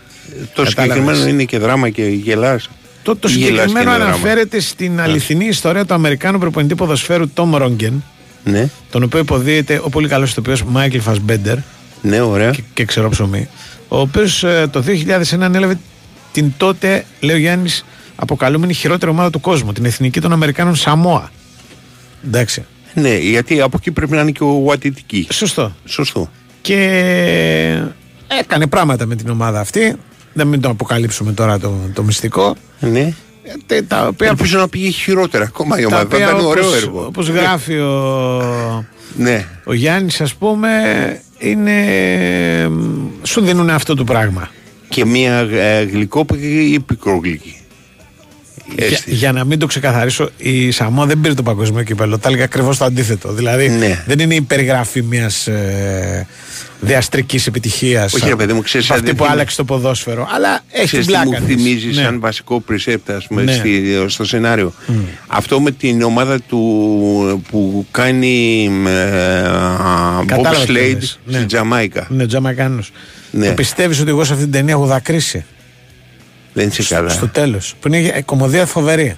Το 0.55 0.62
κατάλαβες. 0.62 0.69
συγκεκριμένο 0.69 1.27
είναι 1.29 1.45
και 1.45 1.59
δράμα 1.59 1.89
και 1.89 2.03
γελάς. 2.03 2.70
Το, 3.03 3.16
το 3.16 3.29
Ή 3.29 3.33
γελάς 3.33 3.49
και 3.49 3.55
συγκεκριμένο 3.55 3.91
είναι 3.91 3.99
δράμα. 3.99 4.12
αναφέρεται 4.15 4.61
στην 4.61 5.01
αληθινή 5.01 5.47
ιστορία 5.47 5.85
του 5.85 5.95
Αμερικάνου 5.95 6.39
προπονητή 6.39 6.75
ποδοσφαίρου 6.75 7.29
Τόμ 7.35 7.57
Ρόγκεν, 7.57 8.05
Ναι, 8.45 8.69
τον 8.91 9.03
οποίο 9.03 9.19
υποδίεται 9.19 9.81
ο 9.85 9.89
πολύ 9.89 10.09
καλός 10.09 10.31
ηθοποιός 10.31 10.62
Μάικλ 10.65 10.99
Φασμπέντερ 10.99 11.57
ναι, 12.03 12.20
ωραία. 12.20 12.51
και, 12.51 12.62
και 12.75 12.85
ξερό 12.85 13.09
ψωμί, 13.09 13.49
ο 13.89 14.01
οποίος 14.01 14.39
το 14.70 14.85
2001 14.86 15.40
ανέλαβε 15.40 15.78
την 16.32 16.52
τότε, 16.56 17.05
λέει 17.20 17.36
ο 17.36 17.39
Γιάννης, 17.39 17.85
αποκαλούμενη 18.16 18.73
χειρότερη 18.73 19.10
ομάδα 19.10 19.31
του 19.31 19.40
κόσμου, 19.40 19.73
την 19.73 19.85
εθνική 19.85 20.20
των 20.20 20.32
Αμερικάνων 20.32 20.77
Σαμόα. 20.77 21.31
Εντάξει. 22.27 22.65
Ναι, 22.94 23.16
γιατί 23.16 23.60
από 23.60 23.77
εκεί 23.81 23.90
πρέπει 23.90 24.12
να 24.12 24.20
είναι 24.20 24.31
και 24.31 24.43
ο 24.43 24.60
Βατιτική. 24.62 25.27
Σωστό. 25.31 25.73
Σωστό. 25.85 26.31
Και 26.60 26.77
έκανε 28.40 28.66
πράγματα 28.66 29.06
με 29.06 29.16
την 29.16 29.31
ομάδα 29.31 29.60
αυτή. 29.60 29.94
Δεν 30.32 30.47
μην 30.47 30.60
το 30.60 30.69
αποκαλύψουμε 30.69 31.32
τώρα 31.32 31.59
το, 31.59 31.74
το 31.94 32.02
μυστικό. 32.02 32.56
Ναι. 32.81 33.01
Ε, 33.43 33.52
τε- 33.66 33.89
Τα 33.89 34.06
οποία, 34.06 34.28
Ελπίζω 34.28 34.59
να 34.59 34.69
πήγε 34.69 34.90
χειρότερα 34.90 35.44
ακόμα 35.44 35.78
η 35.78 35.81
τα 35.82 35.86
ομάδα. 35.86 36.09
Θα 36.09 36.16
οποία 36.16 36.28
ήταν 36.31 36.47
ωραίο 36.47 36.66
όπως, 36.69 36.77
έργο. 36.82 37.05
όπως 37.06 37.28
γράφει 37.28 37.78
ο, 37.78 38.85
Ναι. 39.16 39.47
ο 39.65 39.73
Γιάννης 39.74 40.20
ας 40.20 40.35
πούμε 40.35 40.69
είναι 41.39 41.74
σου 43.23 43.40
δίνουν 43.40 43.70
αυτό 43.70 43.94
το 43.94 44.05
πράγμα 44.05 44.51
Και 44.89 45.05
μια 45.05 45.39
ε, 45.39 45.82
γλυκόπικη 45.82 46.73
ή 46.73 46.81
πικρογλυκή. 46.81 47.57
Για, 48.77 48.99
για 49.07 49.32
να 49.32 49.45
μην 49.45 49.59
το 49.59 49.66
ξεκαθαρίσω, 49.66 50.31
η 50.36 50.70
Σαμόα 50.70 51.07
δεν 51.07 51.20
πήρε 51.20 51.35
το 51.35 51.43
παγκόσμιο 51.43 51.82
κύπελο. 51.82 52.19
Τα 52.19 52.28
έλεγα 52.28 52.45
ακριβώς 52.45 52.78
το 52.78 52.85
αντίθετο. 52.85 53.32
Δηλαδή 53.32 53.69
Ναι. 53.69 54.05
δεν 54.07 54.19
είναι 54.19 54.35
η 54.35 54.40
περιγραφή 54.40 55.03
μιας 55.03 55.47
ε, 55.47 56.27
διαστρικής 56.81 57.47
επιτυχίας. 57.47 58.12
Όχι, 58.15 58.28
ρε 58.28 58.36
παιδί 58.36 58.53
μου, 58.53 58.62
ξέρεις, 58.62 58.90
Αυτή 58.90 59.05
δεν 59.05 59.15
που 59.15 59.23
θυμ- 59.23 59.32
άλλαξε 59.35 59.57
το 59.57 59.65
ποδόσφαιρο. 59.65 60.28
Αλλά 60.35 60.61
έχει 60.70 60.78
την 60.78 60.86
Ξέρεις 60.86 61.07
τι 61.07 61.12
πλάκα. 61.12 61.40
μου 61.40 61.47
της. 61.47 61.55
θυμίζεις 61.62 61.97
Ναι. 61.97 62.03
σαν 62.03 62.20
βασικό 62.20 62.61
πρεσέπτα 62.61 63.16
ας 63.16 63.27
πούμε, 63.27 63.43
Ναι. 63.43 63.53
στη- 63.53 64.05
στο 64.07 64.24
σενάριο. 64.24 64.73
Αυτό 65.27 65.61
με 65.61 65.70
την 65.70 66.03
ομάδα 66.03 66.40
του 66.40 67.43
που 67.51 67.86
κάνει 67.90 68.65
ε, 68.86 68.90
Κατάλαβα 70.27 70.51
τι 70.51 70.65
bobsleigh 70.69 70.95
λες. 70.95 71.19
στη 71.28 71.39
Ναι. 71.39 71.45
Τζαμάικα. 71.45 72.07
Ναι, 72.11 72.27
Τζαμαϊκάνος. 72.27 72.90
Ναι. 73.31 73.51
Πιστεύεις 73.51 74.01
ότι 74.01 74.11
εγώ 74.11 74.24
σε 74.24 74.32
αυτή 74.32 74.45
την 74.45 74.53
ταινία 74.53 74.73
έχω 74.74 74.86
δακρύσει. 74.86 75.45
Δεν 76.53 76.69
είσαι 76.69 76.95
καλά. 76.95 77.09
Στο 77.09 77.29
τέλος. 77.29 77.75
Που 77.81 77.89
είναι 77.89 77.99
ε, 78.09 78.23
κομμωδία 78.23 78.66
φοβερή. 78.66 79.16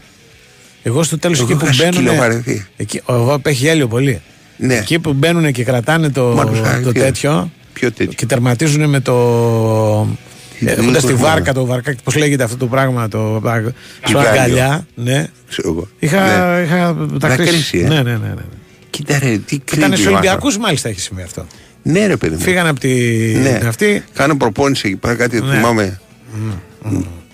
Εγώ 0.82 1.02
στο 1.02 1.18
τέλος 1.18 1.38
Εγώ 1.38 1.48
εκεί 1.50 1.58
που 1.58 1.64
είχα 1.64 1.74
μπαίνουν. 1.78 1.92
σκυλοβαρεθεί. 1.94 2.66
Εκεί, 2.76 3.00
εγώ 3.08 3.34
απέχει 3.34 3.64
γέλιο 3.64 3.88
πολύ. 3.88 4.20
Ναι. 4.56 4.74
Εκεί 4.74 4.98
που 4.98 5.12
μπαίνουν 5.12 5.52
και 5.52 5.64
κρατάνε 5.64 6.08
το, 6.10 6.24
Μάρκος 6.36 6.58
το 6.58 6.64
Χαρακτήρα. 6.64 7.04
τέτοιο. 7.04 7.50
Ποιο 7.72 7.92
τέτοιο; 7.92 8.12
Και 8.12 8.26
τερματίζουν 8.26 8.88
με 8.88 9.00
το. 9.00 9.16
Τι- 10.58 10.66
Έχοντα 10.66 10.98
τι 10.98 11.06
τη 11.06 11.12
το 11.12 11.16
βάρκα, 11.18 11.52
το 11.52 11.64
βαρκάκι, 11.66 12.02
πώς 12.04 12.16
λέγεται 12.16 12.42
αυτό 12.44 12.56
το 12.56 12.66
πράγμα, 12.66 13.08
το. 13.08 13.40
Σου 13.44 13.72
Κυβάλιο. 14.04 14.30
αγκαλιά, 14.30 14.86
ναι. 14.94 15.26
Ξέρω 15.48 15.68
εγώ. 15.70 15.88
Είχα, 15.98 16.20
Ναι. 16.56 16.62
είχα 16.64 16.92
Δακρύσει, 16.94 17.42
δακρύσει. 17.44 17.78
ε. 17.78 17.88
Ναι, 17.88 17.94
ναι, 18.02 18.10
ναι. 18.10 18.16
ναι. 18.28 18.42
Κοίτα 18.90 19.18
ρε, 19.18 19.36
τι 19.38 19.54
Ήταν 19.54 19.60
κρύβει 19.64 19.86
στους 19.94 20.06
ο 20.06 20.08
Ολυμπιακούς, 20.08 20.30
άνθρωπος. 20.32 20.56
μάλιστα 20.58 20.88
έχει 20.88 21.00
συμβεί 21.00 21.22
αυτό. 21.22 21.46
Ναι 21.82 22.06
ρε 22.06 22.16
παιδί 22.16 22.34
μου. 22.34 22.40
Φύγανε 22.40 22.68
από 22.68 22.80
τη. 22.80 22.88
Ναι. 23.42 23.60
Αυτή. 23.66 24.04
Κάνω 24.14 24.36
προπόνηση 24.36 24.86
εκεί 24.88 24.96
πέρα, 24.96 25.14
κάτι 25.14 25.40
Ναι. 25.40 25.54
θυμάμαι. 25.54 26.00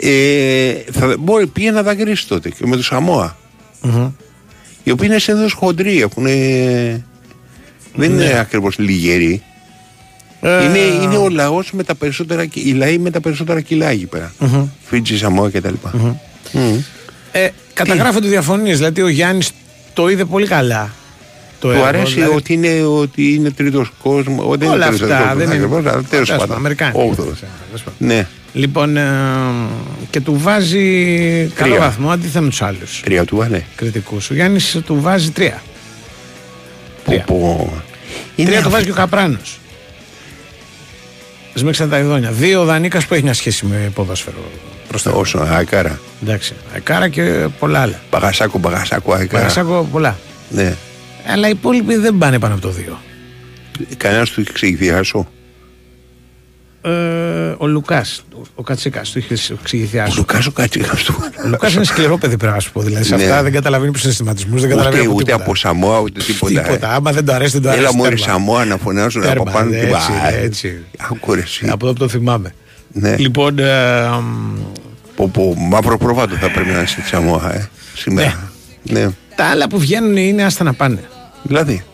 Ε, 0.01 0.75
θα, 0.93 1.15
μπορεί, 1.19 1.47
πήγε 1.47 1.71
να 1.71 1.83
δακρύσει 1.83 2.29
τότε 2.29 2.49
και 2.51 2.67
με 2.67 2.77
του 2.77 2.83
Σαμόα. 2.83 3.37
Οι 4.85 4.91
οποίοι 4.91 5.09
είναι 5.11 5.19
συνήθω 5.19 5.57
χοντροί, 5.57 6.01
έχουν. 6.01 6.25
Δεν 6.25 7.03
Ναι. 7.95 8.05
είναι 8.25 8.39
ακριβώς 8.39 8.79
λιγεροί. 8.79 9.43
Ε, 10.41 10.65
Είναι, 10.65 10.79
είναι 10.79 11.17
ο 11.17 11.29
λαός 11.29 11.71
με 11.73 11.83
τα 11.83 11.95
περισσότερα, 11.95 12.47
κι- 12.47 12.67
οι 12.67 12.73
λαοί 12.73 12.99
με 12.99 13.11
τα 13.11 13.21
περισσότερα 13.21 13.61
κιλά 13.61 13.89
εκεί 13.89 14.07
πέρα. 14.07 14.33
Φίτζι, 14.85 15.19
Σαμόα 15.19 15.51
κτλ. 15.51 15.75
Μμμ. 16.53 16.79
Ε, 17.33 17.49
καταγράφονται 17.73 18.29
διαφωνίες. 18.29 18.77
Δηλαδή 18.77 19.03
ο 19.03 19.09
Γιάννης 19.09 19.51
το 19.95 20.09
είδε 20.09 20.25
πολύ 20.25 20.47
καλά. 20.47 20.91
Το 21.61 21.69
Του 21.69 21.75
έργο, 21.75 21.85
αρέσει 21.85 22.13
δηλαδή, 22.15 22.35
ότι 22.35 22.53
είναι, 22.53 22.83
ότι 22.83 23.35
είναι 23.35 23.51
τρίτος 23.51 23.93
κόσμος. 24.03 24.57
Δεν 24.59 24.69
όλα 24.69 24.87
είναι 24.87 24.97
τρίτος 24.97 25.11
αυτά 25.11 25.17
κόσμος 25.25 25.37
δεν 25.37 25.47
είναι. 25.47 25.55
ακριβώς, 25.55 25.79
αλλά 25.79 25.91
τέλος 25.93 26.09
Τέλος 26.11 26.29
πάντων, 26.29 26.39
πάντων. 26.47 26.57
Αμερικάνοι. 26.57 26.93
Όγδοος. 26.95 27.39
Τέλος 27.39 27.83
πάντων. 27.83 27.95
Ναι, 27.99 28.27
Λοιπόν, 28.57 28.97
ε, 28.97 29.03
και 30.11 30.21
του 30.21 30.39
βάζει 30.39 30.83
καλό 31.55 31.75
Τρία. 31.75 31.85
βαθμό 31.85 32.11
αντίθετα 32.11 32.41
με 32.41 32.49
τους 32.49 32.63
άλλους 32.63 33.01
τρία 33.05 33.25
του 33.25 33.37
βάλε. 33.37 33.63
κριτικούς. 33.75 34.31
Ο 34.31 34.35
Γιάννης 34.35 34.79
του 34.87 35.01
βάζει 35.01 35.31
τρία. 35.31 35.63
Τρία. 37.05 37.25
Πω, 37.25 37.39
πω. 37.69 37.83
Είναι 38.37 38.49
τρία 38.49 38.61
του 38.61 38.67
αυτό. 38.67 38.71
βάζει 38.71 38.85
και 38.85 38.91
ο 38.91 38.95
Καπράνος. 38.95 39.59
Σμίξαν 41.55 41.89
τα 41.91 41.99
ειδόνια. 41.99 42.31
Δύο 42.31 42.61
ο 42.61 42.65
Δανίκας 42.65 43.07
που 43.07 43.15
έχει 43.15 43.23
μια 43.23 43.35
σχέση 43.35 43.67
με 43.67 43.91
ποδόσφαιρο. 43.95 44.51
Προς 44.89 45.03
τα 45.03 45.11
Όσο, 45.11 45.39
άκαρα. 45.39 46.01
Εντάξει. 46.23 46.55
Εκάρα 46.75 47.09
και 47.09 47.47
πολλά 47.59 47.81
άλλα. 47.81 48.01
Παγασάκο, 48.11 48.59
παγασάκο, 48.59 49.13
άκαρα. 49.13 49.29
Παρασάκο 49.29 49.89
πολλά. 49.93 50.19
Ναι. 50.51 50.75
Αλλά 51.33 51.47
οι 51.47 51.51
υπόλοιποι 51.51 51.97
δεν 51.97 52.19
πάνε 52.19 52.39
πάνω 52.39 52.55
από 52.55 52.63
το 52.63 52.71
δύο. 52.71 53.01
Κανένας 53.97 54.31
του 54.31 54.41
είχε 54.41 54.51
εξηγηθεί 54.51 54.91
άσο. 54.91 55.29
Ε, 56.91 57.55
ο 57.59 57.67
Λουκάς, 57.67 58.23
ο 58.55 58.63
Κατσίκα, 58.63 59.01
του 59.13 59.19
είχε 59.19 59.55
εξηγηθεί 59.61 59.99
Ο 59.99 60.03
άσο. 60.03 60.15
Λουκάς 60.17 60.47
ο 60.47 60.51
Κάτσικας 60.53 61.03
του. 61.03 61.15
Ο 61.45 61.49
Λουκάς 61.49 61.75
είναι 61.75 61.85
σκληρό 61.85 62.19
παιδί, 62.19 62.37
πρέπει 62.37 62.55
να 62.55 62.61
σου 62.61 62.73
πω. 62.73 62.81
Δηλαδή 62.81 63.05
σε 63.05 63.17
Ναι. 63.17 63.23
αυτά 63.23 63.43
δεν 63.43 63.53
καταλαβαίνει 63.53 63.93
τους 63.93 64.01
συναισθηματισμούς, 64.01 64.61
δεν 64.61 64.71
καταλαβαίνει 64.71 65.03
Ούτε, 65.03 65.11
από 65.11 65.15
ούτε 65.17 65.25
τίποτα. 65.25 65.45
από 65.45 65.55
Σαμόα, 65.55 65.99
ούτε 66.01 66.21
τίποτα. 66.23 66.61
Τίποτα. 66.63 66.95
Άμα 66.95 67.13
δεν 67.13 67.25
το 67.25 67.33
αρέσει, 67.33 67.53
δεν 67.53 67.63
το 67.63 67.69
αρέσει. 67.69 67.83
Έλα 67.85 67.95
μου 67.95 68.03
τέρμα. 68.03 68.19
Σαμόα 68.19 68.65
να 68.65 68.77
φωνάζουν 68.77 69.23
Τέρμα, 69.23 69.43
από 69.43 69.51
πάνω 69.51 69.71
ναι, 69.71 69.79
την 69.79 69.89
έτσι, 69.95 70.11
μπα. 70.23 70.35
έτσι. 70.35 70.85
Άκου 70.99 71.35
ρε 71.35 71.41
εσύ. 71.41 71.67
Από 71.71 71.85
εδώ 71.87 71.95
που 71.95 71.99
το 72.01 72.09
θυμάμαι. 72.09 72.55
Ναι. 72.93 73.17
Λοιπόν, 73.17 73.59
ε, 73.59 74.09
μ, 74.09 74.59
Πω, 75.17 75.29
πω, 75.33 75.55
μαύρο 75.59 75.99
προβάτο 75.99 76.35
θα 76.37 76.51
πρέπει 76.51 76.71
να 76.71 76.79
είναι 76.79 76.87
στη 76.87 77.03
Σαμόα, 77.03 77.55
ε, 77.55 77.69
σήμερα. 77.95 78.51
Ναι. 78.83 79.09
τα 79.37 79.45
άλλα 79.45 79.69
που 79.69 79.79
βγαίνουν 79.79 80.17
είναι 80.17 80.45
άστα 80.45 80.65
να 80.65 80.73
πάνε. 80.73 81.01
Δηλαδή. 81.43 81.85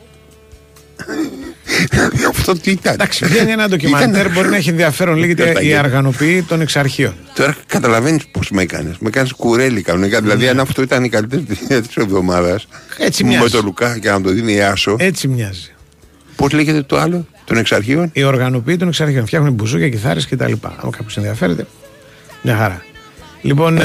Δηλαδή 2.44 2.51
αυτό 2.51 2.55
τι 2.59 2.70
ήταν. 2.70 2.93
Εντάξει, 2.93 3.24
βγαίνει 3.24 3.51
ένα 3.51 3.69
ντοκιμαντέρ, 3.69 4.09
Ήταν- 4.20 4.32
μπορεί 4.32 4.48
να 4.48 4.56
έχει 4.56 4.69
ενδιαφέρον. 4.69 5.16
Λέγεται 5.19 5.43
Ήταν 5.43 5.62
Η 5.62 5.66
γέννη; 5.66 5.78
Αργανοποιή 5.78 6.43
των 6.43 6.60
Εξαρχείων. 6.60 7.14
Τώρα 7.35 7.56
καταλαβαίνεις 7.66 8.27
πώς 8.27 8.51
με 8.51 8.62
έκανες. 8.62 8.94
Με 8.98 9.10
κάνει 9.10 9.28
κουρέλι 9.36 9.82
κανονικά. 9.82 10.20
Δηλαδή, 10.20 10.48
αν 10.48 10.60
αυτό 10.60 10.82
ήταν 10.82 11.05
η 11.05 11.09
καλύτερη 11.09 11.43
ταινία 11.43 11.82
της 11.86 11.97
εβδομάδας. 11.97 12.66
Ναι. 12.98 13.06
Έτσι 13.06 13.24
Με 13.24 13.28
μοιάζει. 13.31 13.51
το 13.51 13.60
Λουκά 13.64 13.98
και 13.98 14.10
να 14.10 14.20
το 14.20 14.31
δίνει 14.31 14.52
η 14.55 14.60
Άσο. 14.60 14.97
Έτσι 14.98 15.28
μοιάζει. 15.28 15.73
Πώς 16.36 16.52
λέγεται 16.52 16.82
το 16.82 16.98
άλλο, 16.98 17.27
των 17.44 17.56
εξαρχείων; 17.56 18.10
Η 18.12 18.23
οργανοποιή 18.23 18.77
των 18.77 18.89
εξαρχείων. 18.89 19.27
Φτιάχνουν 19.27 19.52
μπουζούκια, 19.52 19.89
κιθάρες 19.89 20.27
και 20.27 20.36
τα 20.36 20.48
λοιπά. 20.48 20.74
Αν 20.85 20.90
κάποιος 20.90 21.16
ενδιαφέρεται, 21.16 21.66
μια 22.43 22.56
χαρά. 22.56 22.82
Λοιπόν, 23.43 23.78
ε, 23.78 23.82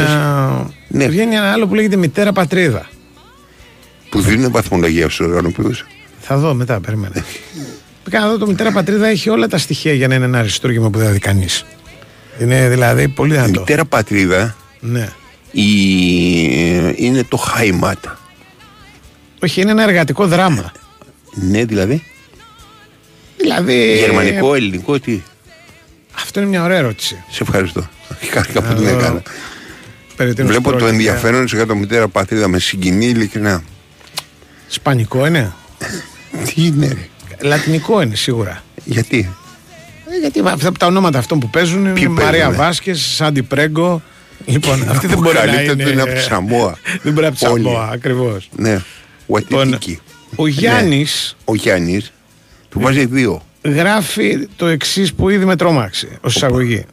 Ναι. 0.88 1.07
βγαίνει 1.07 1.35
ένα 1.35 1.51
άλλο 1.51 1.67
που 1.67 1.75
λέγεται 1.75 1.95
Μητέρα 1.95 2.31
Πατρίδα. 2.31 2.89
Που 4.09 4.21
δίνουν 4.21 4.51
βαθμολογία 4.51 5.09
στους 5.09 5.19
οργανοποιούς. 5.27 5.85
Θα 6.19 6.38
δω 6.38 6.53
μετά, 6.53 6.79
περίμενε. 6.79 7.23
Πήγα 8.09 8.19
να 8.19 8.27
δω 8.29 8.38
το 8.38 8.47
Μητέρα 8.47 8.71
Πατρίδα 8.71 9.07
έχει 9.07 9.29
όλα 9.29 9.47
τα 9.47 9.57
στοιχεία 9.57 9.93
για 9.93 10.07
να 10.07 10.15
είναι 10.15 10.25
ένα 10.25 10.39
αριστούργημα 10.39 10.89
που 10.89 10.97
δεν 10.97 11.07
θα 11.07 11.13
δει 11.13 11.19
κανείς. 11.19 11.65
Είναι 12.39 12.69
δηλαδή 12.69 13.07
πολύ 13.07 13.34
Η 13.34 13.35
δυνατό. 13.35 13.59
μητέρα 13.59 13.85
πατρίδα 13.85 14.55
Ναι. 14.79 15.09
η... 15.51 15.63
είναι 16.95 17.23
το 17.29 17.38
Χάιματ. 17.38 18.05
Όχι, 19.39 19.61
είναι 19.61 19.71
ένα 19.71 19.84
εργατικό 19.84 20.27
δράμα. 20.27 20.71
Ναι, 21.34 21.65
δηλαδή. 21.65 22.03
Δηλαδή. 23.38 23.97
Γερμανικό, 23.97 24.55
ελληνικό, 24.55 24.99
τι; 24.99 25.21
Αυτό 26.15 26.39
είναι 26.39 26.49
μια 26.49 26.63
ωραία 26.63 26.77
ερώτηση. 26.77 27.23
Σε 27.29 27.43
ευχαριστώ. 27.43 27.88
Χάρηκα 28.31 28.61
που 28.61 28.73
την 28.73 28.84
δω. 28.84 28.89
έκανα. 28.97 29.21
Περί 30.15 30.34
τίνος 30.34 30.49
Βλέπω 30.49 30.63
το 30.63 30.69
πρόκειται. 30.69 30.91
ενδιαφέρον 30.91 31.47
σου 31.47 31.55
για 31.55 31.65
το 31.65 31.75
μητέρα 31.75 32.07
πατρίδα 32.07 32.47
με 32.47 32.59
συγκινεί 32.59 33.05
ειλικρινά. 33.05 33.63
Σπανικό 34.67 35.25
είναι. 35.25 35.53
Τι 36.45 36.65
είναι, 36.65 36.88
ρε. 36.88 37.07
Λατινικό 37.41 38.01
είναι 38.01 38.15
σίγουρα. 38.15 38.64
Γιατί; 38.85 39.30
Ε, 40.15 40.19
γιατί 40.19 40.41
αυτά 40.45 40.72
τα 40.72 40.85
ονόματα 40.85 41.18
αυτών 41.18 41.39
που 41.39 41.49
παίζουν 41.49 41.80
είναι 41.80 41.93
Ποιοι 41.93 42.07
Μαρία 42.09 42.30
παίζουνε; 42.31 42.55
Βάσκες, 42.57 42.99
Σάντι 43.01 43.43
Πρέγκο. 43.43 44.01
Λοιπόν, 44.45 44.89
αυτή 44.89 45.07
δεν 45.07 45.18
μπορεί 45.19 45.35
να 45.35 45.45
Καλύτερο 45.45 45.72
είναι. 45.81 45.89
είναι 45.89 46.01
από 46.01 46.14
τη 46.14 46.19
Σαμόα. 46.22 46.77
δεν 47.03 47.14
μπορεί 47.14 47.26
από 47.26 47.35
τη 47.38 47.45
Όλοι. 47.45 47.64
Σαμόα, 47.64 47.89
ακριβώς. 47.91 48.49
Ναι. 48.55 48.81
Βατιτίκη. 49.27 49.99
ο 50.35 50.47
Γιάννη 50.47 51.05
Ο 51.45 51.55
Γιάννης 51.55 52.14
του 52.69 52.80
βάζει 52.80 53.05
δύο. 53.05 53.41
γράφει 53.64 54.47
το 54.55 54.65
εξής 54.65 55.14
που 55.14 55.30
ήδη 55.30 55.45
με 55.45 55.55
τρόμαξε 55.55 56.07
ως 56.22 56.35
εισαγωγή. 56.35 56.85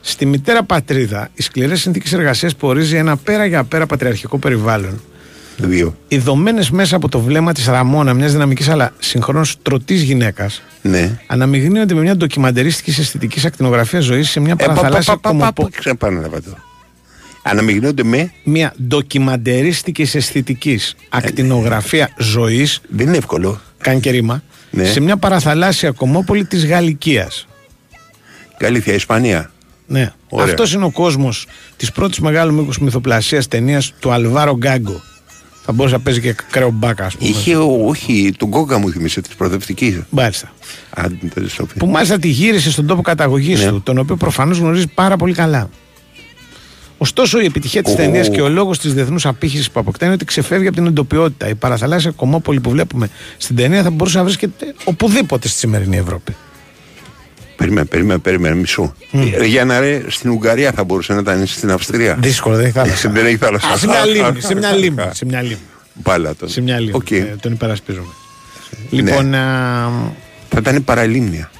Στη 0.00 0.26
μητέρα 0.26 0.62
πατρίδα, 0.62 1.28
οι 1.34 1.42
σκληρές 1.42 1.80
συνθήκες 1.80 2.12
εργασίας 2.12 2.56
που 2.56 2.68
ορίζει 2.68 2.96
ένα 2.96 3.16
πέρα 3.16 3.46
για 3.46 3.64
πέρα 3.64 3.86
πατριαρχικό 3.86 4.38
περιβάλλον, 4.38 5.02
Δύο. 5.58 5.96
ειδωμένε 6.08 6.64
μέσα 6.70 6.96
από 6.96 7.08
το 7.08 7.20
βλέμμα 7.20 7.52
της 7.52 7.66
Ραμόνα, 7.66 8.14
μιας 8.14 8.32
δυναμικής 8.32 8.68
αλλά 8.68 8.92
συγχρόνως 8.98 9.56
τρωτής 9.62 10.02
γυναίκας, 10.02 10.62
Ναι. 10.82 11.18
αναμειγνύονται 11.26 11.94
με 11.94 12.00
μια 12.00 12.16
ντοκιμαντερίστικη 12.16 13.00
αισθητική 13.00 13.46
ακτινογραφία 13.46 14.00
ζωής 14.00 14.30
σε 14.30 14.40
μια 14.40 14.52
Ε, 14.52 14.54
πα, 14.56 14.64
πα, 14.66 14.72
παραθαλάσσια 14.74 15.12
πα, 15.14 15.20
πα, 15.20 15.28
πα, 15.28 15.38
κομμοπο- 15.38 15.64
πα, 15.70 15.78
Ξαναπάνω 15.78 16.20
να 16.20 16.28
πατώ. 16.28 16.50
Αναμειγνύονται 17.42 18.02
με. 18.04 18.32
Μια 18.44 18.74
ντοκιμαντερίστικη 18.88 20.02
αισθητική 20.14 20.80
ακτινογραφία 21.08 22.10
ζωής, 22.18 22.80
Δεν 22.88 23.06
είναι 23.06 23.16
εύκολο. 23.16 23.60
καν 23.80 24.00
και 24.00 24.10
ρήμα, 24.10 24.42
Ναι. 24.70 24.84
σε 24.84 25.00
μια 25.00 25.16
παραθαλάσσια 25.16 25.90
κομμόπολη 25.90 26.44
της 26.44 26.66
Γαλλικίας. 26.66 27.46
Καλήθεια, 28.56 28.94
Ισπανία. 28.94 29.50
Ναι. 29.86 30.12
Ωραία. 30.28 30.46
Αυτός 30.46 30.72
είναι 30.72 30.84
ο 30.84 30.90
κόσμος 30.90 31.46
της 31.76 31.92
πρώτης 31.92 32.20
μεγάλου 32.20 32.54
μήκους 32.54 32.78
μυθοπλασίας 32.78 33.48
ταινίας 33.48 33.92
του 33.98 34.10
Αλβάρο 34.12 34.56
Γκάγκο. 34.56 35.00
Θα 35.68 35.72
μπορούσε 35.72 35.94
να 35.94 36.00
παίζει 36.00 36.20
και 36.20 36.34
κρεομπάκα, 36.50 37.04
ας 37.04 37.16
πούμε. 37.16 37.28
Είχε, 37.30 37.56
ο- 37.56 37.86
όχι, 37.86 38.32
τον 38.38 38.50
κόγκα 38.50 38.78
μου 38.78 38.90
θυμίσε 38.90 39.20
της 39.20 39.34
προοδευτικής. 39.34 40.00
Μάλιστα. 40.10 40.52
Αν 40.90 41.18
δεν 41.34 41.50
το 41.56 41.66
πει. 41.66 41.78
Που 41.78 41.86
μάλιστα 41.86 42.18
τη 42.18 42.28
γύρισε 42.28 42.70
στον 42.70 42.86
τόπο 42.86 43.02
καταγωγής 43.02 43.64
Ναι. 43.64 43.70
του, 43.70 43.80
τον 43.82 43.98
οποίο 43.98 44.16
προφανώς 44.16 44.58
γνωρίζει 44.58 44.86
πάρα 44.86 45.16
πολύ 45.16 45.34
καλά. 45.34 45.68
Ωστόσο, 46.98 47.40
η 47.40 47.44
επιτυχία 47.44 47.82
της 47.82 47.92
Ω. 47.92 47.96
ταινίας 47.96 48.28
και 48.30 48.40
ο 48.40 48.48
λόγος 48.48 48.78
της 48.78 48.94
διεθνούς 48.94 49.26
απήχησης 49.26 49.70
που 49.70 49.80
αποκτά 49.80 50.04
είναι 50.04 50.14
ότι 50.14 50.24
ξεφεύγει 50.24 50.66
από 50.66 50.76
την 50.76 50.86
εντοπιότητα. 50.86 51.48
Η 51.48 51.54
παραθαλάσσια 51.54 52.10
κομμόπολη 52.10 52.60
που 52.60 52.70
βλέπουμε 52.70 53.08
στην 53.36 53.56
ταινία 53.56 53.82
θα 53.82 53.90
μπορούσε 53.90 54.18
να 54.18 54.24
βρίσκεται 54.24 54.74
οπουδήποτε 54.84 55.48
στη 55.48 55.58
σημερινή 55.58 55.96
Ευρώπη. 55.96 56.34
Περίμενε, 57.56 57.86
περίμενε, 57.86 58.18
περίμενε, 58.18 58.54
μισό. 58.54 58.94
Ε, 59.12 59.44
Για 59.44 59.64
να 59.64 59.80
ρε, 59.80 60.02
στην 60.08 60.30
Ουγγαρία 60.30 60.72
θα 60.72 60.84
μπορούσε 60.84 61.12
να 61.12 61.20
ήταν 61.20 61.46
στην 61.46 61.70
Αυστρία. 61.70 62.16
Δύσκολο, 62.20 62.56
δεν 62.56 62.64
έχει 62.64 62.72
θάλασσα. 62.74 63.10
Δεν 63.10 63.26
έχει 63.26 63.36
θάλασσα. 63.36 63.68
Α, 63.68 63.76
σε 63.76 63.86
μια 63.86 64.06
λίμνη. 64.06 64.40
Σε 64.40 64.54
μια 64.54 64.72
λίμνη. 64.72 65.02
Σε 65.12 65.24
μια 65.24 65.42
λίμνη. 65.42 65.58
Μπάλα 65.94 66.34
τον. 66.34 66.48
Σε 66.48 66.60
μια 66.60 66.78
λίμνη. 66.78 66.94
Οκ. 66.94 67.10
Ε, 67.10 67.36
τον 67.40 67.52
υπερασπίζομαι. 67.52 68.08
Λοιπόν, 68.90 69.34
α, 69.34 69.90
Θα 70.48 70.58
ήταν 70.58 70.84
παραλίμνια. 70.84 71.50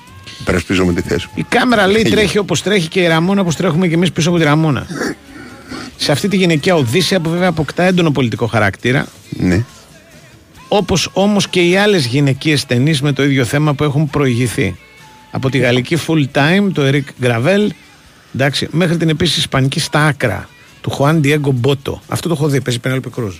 Υπερασπίζομαι 0.44 0.92
τη 0.92 1.00
θέση 1.02 1.26
μου. 1.26 1.32
η 1.36 1.44
κάμερα 1.48 1.86
λέει 1.86 2.00
Έγινε. 2.00 2.14
τρέχει 2.16 2.38
όπως 2.38 2.62
τρέχει 2.62 2.88
και 2.88 3.00
η 3.00 3.06
Ραμόνα 3.06 3.40
όπως 3.40 3.56
τρέχουμε 3.56 3.86
και 3.88 3.94
εμείς 3.94 4.12
πίσω 4.12 4.28
από 4.28 4.38
τη 4.38 4.44
Ραμόνα. 4.44 4.86
σε 5.96 6.12
αυτή 6.12 6.28
τη 6.28 6.36
γυναικεία 6.36 6.74
Οδύσσια 6.74 7.20
που 7.20 7.30
βέβαια 7.30 7.48
αποκτά 7.48 7.82
έντονο 7.82 8.10
πολιτικό 8.10 8.46
χαρακτήρα. 8.46 9.06
Ναι. 9.28 9.64
Όπως 10.68 11.10
όμως 11.12 11.48
και 11.48 11.60
οι 11.60 11.76
άλλες 11.76 12.06
γυναικείες 12.06 12.66
ταινίες 12.66 13.00
με 13.00 13.12
το 13.12 13.24
ίδιο 13.24 13.44
θέμα 13.44 13.74
που 13.74 13.84
έχουν 13.84 14.10
προηγηθεί. 14.10 14.76
Από 15.36 15.50
τη 15.50 15.58
γαλλική 15.58 15.98
Full 16.06 16.24
Time, 16.32 16.68
το 16.72 16.82
Eric 16.84 17.24
Gravel, 17.24 17.66
εντάξει, 18.34 18.68
μέχρι 18.70 18.96
την 18.96 19.08
επίσης 19.08 19.36
ισπανική 19.36 19.80
Στα 19.80 20.06
Άκρα, 20.06 20.48
του 20.80 20.96
Juan 20.98 21.20
Diego 21.20 21.52
Boto. 21.64 21.98
Αυτό 22.08 22.28
το 22.28 22.34
έχω 22.34 22.48
δει, 22.48 22.60
παίζει 22.60 22.80
Penelope 22.84 23.18
Cruz. 23.20 23.32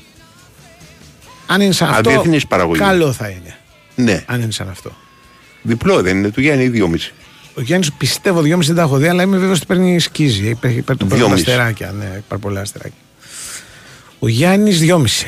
Αν 1.46 1.60
είναι 1.60 1.72
σαν 1.72 1.88
Α, 1.88 1.90
αυτό, 1.90 2.10
διεθνής 2.10 2.46
παραγωγή. 2.46 2.80
καλό 2.80 3.12
θα 3.12 3.28
είναι. 3.28 3.56
Ναι. 3.94 4.24
Αν 4.26 4.40
είναι 4.42 4.50
σαν 4.52 4.68
αυτό. 4.68 4.92
Διπλό 5.62 6.02
δεν 6.02 6.16
είναι, 6.16 6.30
του 6.30 6.40
Γιάννη 6.40 6.64
ή 6.64 6.68
δυόμιση. 6.68 7.12
Ο 7.54 7.60
Γιάννης 7.60 7.92
πιστεύω 7.92 8.40
δυόμιση 8.42 8.68
δεν 8.68 8.76
τα 8.76 8.82
έχω 8.82 8.96
δει, 8.96 9.08
αλλά 9.08 9.22
είμαι 9.22 9.36
βέβαιος 9.36 9.56
ότι 9.58 9.66
παίρνει 9.66 9.98
σκίζι. 10.00 10.48
Υπέρ, 10.48 10.70
υπέρ 10.70 10.96
του 10.96 11.06
παίρνουν 11.06 11.26
Δυόμιση. 11.26 11.50
αστεράκια. 11.50 11.92
Ναι, 11.98 12.22
πάρα 12.28 12.40
πολλά 12.40 12.60
αστεράκια. 12.60 12.98
Ο 14.18 14.28
Γιάννης 14.28 14.78
δυόμιση. 14.80 15.26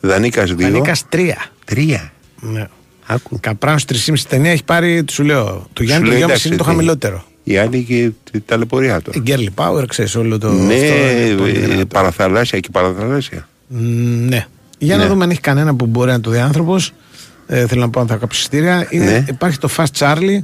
Δανίκα 0.00 0.44
δύο. 0.44 0.56
Πανίκα 0.56 0.96
τρία. 1.08 1.44
Τρία. 1.64 2.12
Ναι. 2.40 2.66
Άκου. 3.10 3.38
Καπράνο 3.40 3.78
3,5 4.06 4.14
ταινία 4.28 4.50
έχει 4.50 4.64
πάρει, 4.64 5.04
σου 5.10 5.24
λέω. 5.24 5.66
Το 5.72 5.82
Γιάννη 5.82 6.04
το 6.08 6.10
λέει, 6.12 6.20
2,5 6.20 6.24
εντάξει, 6.28 6.48
είναι 6.48 6.56
το 6.56 6.62
τι- 6.64 6.70
χαμηλότερο. 6.70 7.24
Η 7.44 7.56
άλλη 7.58 7.82
και 7.82 8.10
τη 8.30 8.40
ταλαιπωρία 8.40 9.02
τώρα. 9.02 9.18
Η 9.18 9.20
Γκέρλι 9.20 9.50
Πάουερ, 9.50 9.86
ξέρεις 9.86 10.14
όλο 10.14 10.38
το. 10.38 10.52
ναι, 10.52 10.74
αυτό 10.74 10.86
είναι 11.26 11.34
πολύ 11.36 11.50
ε, 11.50 11.52
δυνατό. 11.60 11.86
παραθαλάσσια 11.86 12.58
και 12.60 12.68
παραθαλάσσια. 12.72 13.48
Μ, 13.66 13.76
Ναι. 14.28 14.46
Για 14.78 14.96
να 14.96 15.02
Ναι. 15.02 15.08
δούμε 15.08 15.24
αν 15.24 15.30
έχει 15.30 15.40
κανένα 15.40 15.74
που 15.74 15.86
μπορεί 15.86 16.10
να 16.10 16.20
το 16.20 16.30
δει 16.30 16.38
άνθρωπος. 16.38 16.92
Ε, 17.46 17.66
θέλω 17.66 17.80
να 17.80 17.90
πω 17.90 18.00
αν 18.00 18.06
θα 18.06 18.16
κάψει 18.16 18.40
εισιτήρια. 18.40 18.86
Είναι, 18.90 19.04
Ναι. 19.04 19.24
Υπάρχει 19.28 19.58
το 19.58 19.68
Fast 19.76 19.98
Charlie, 19.98 20.38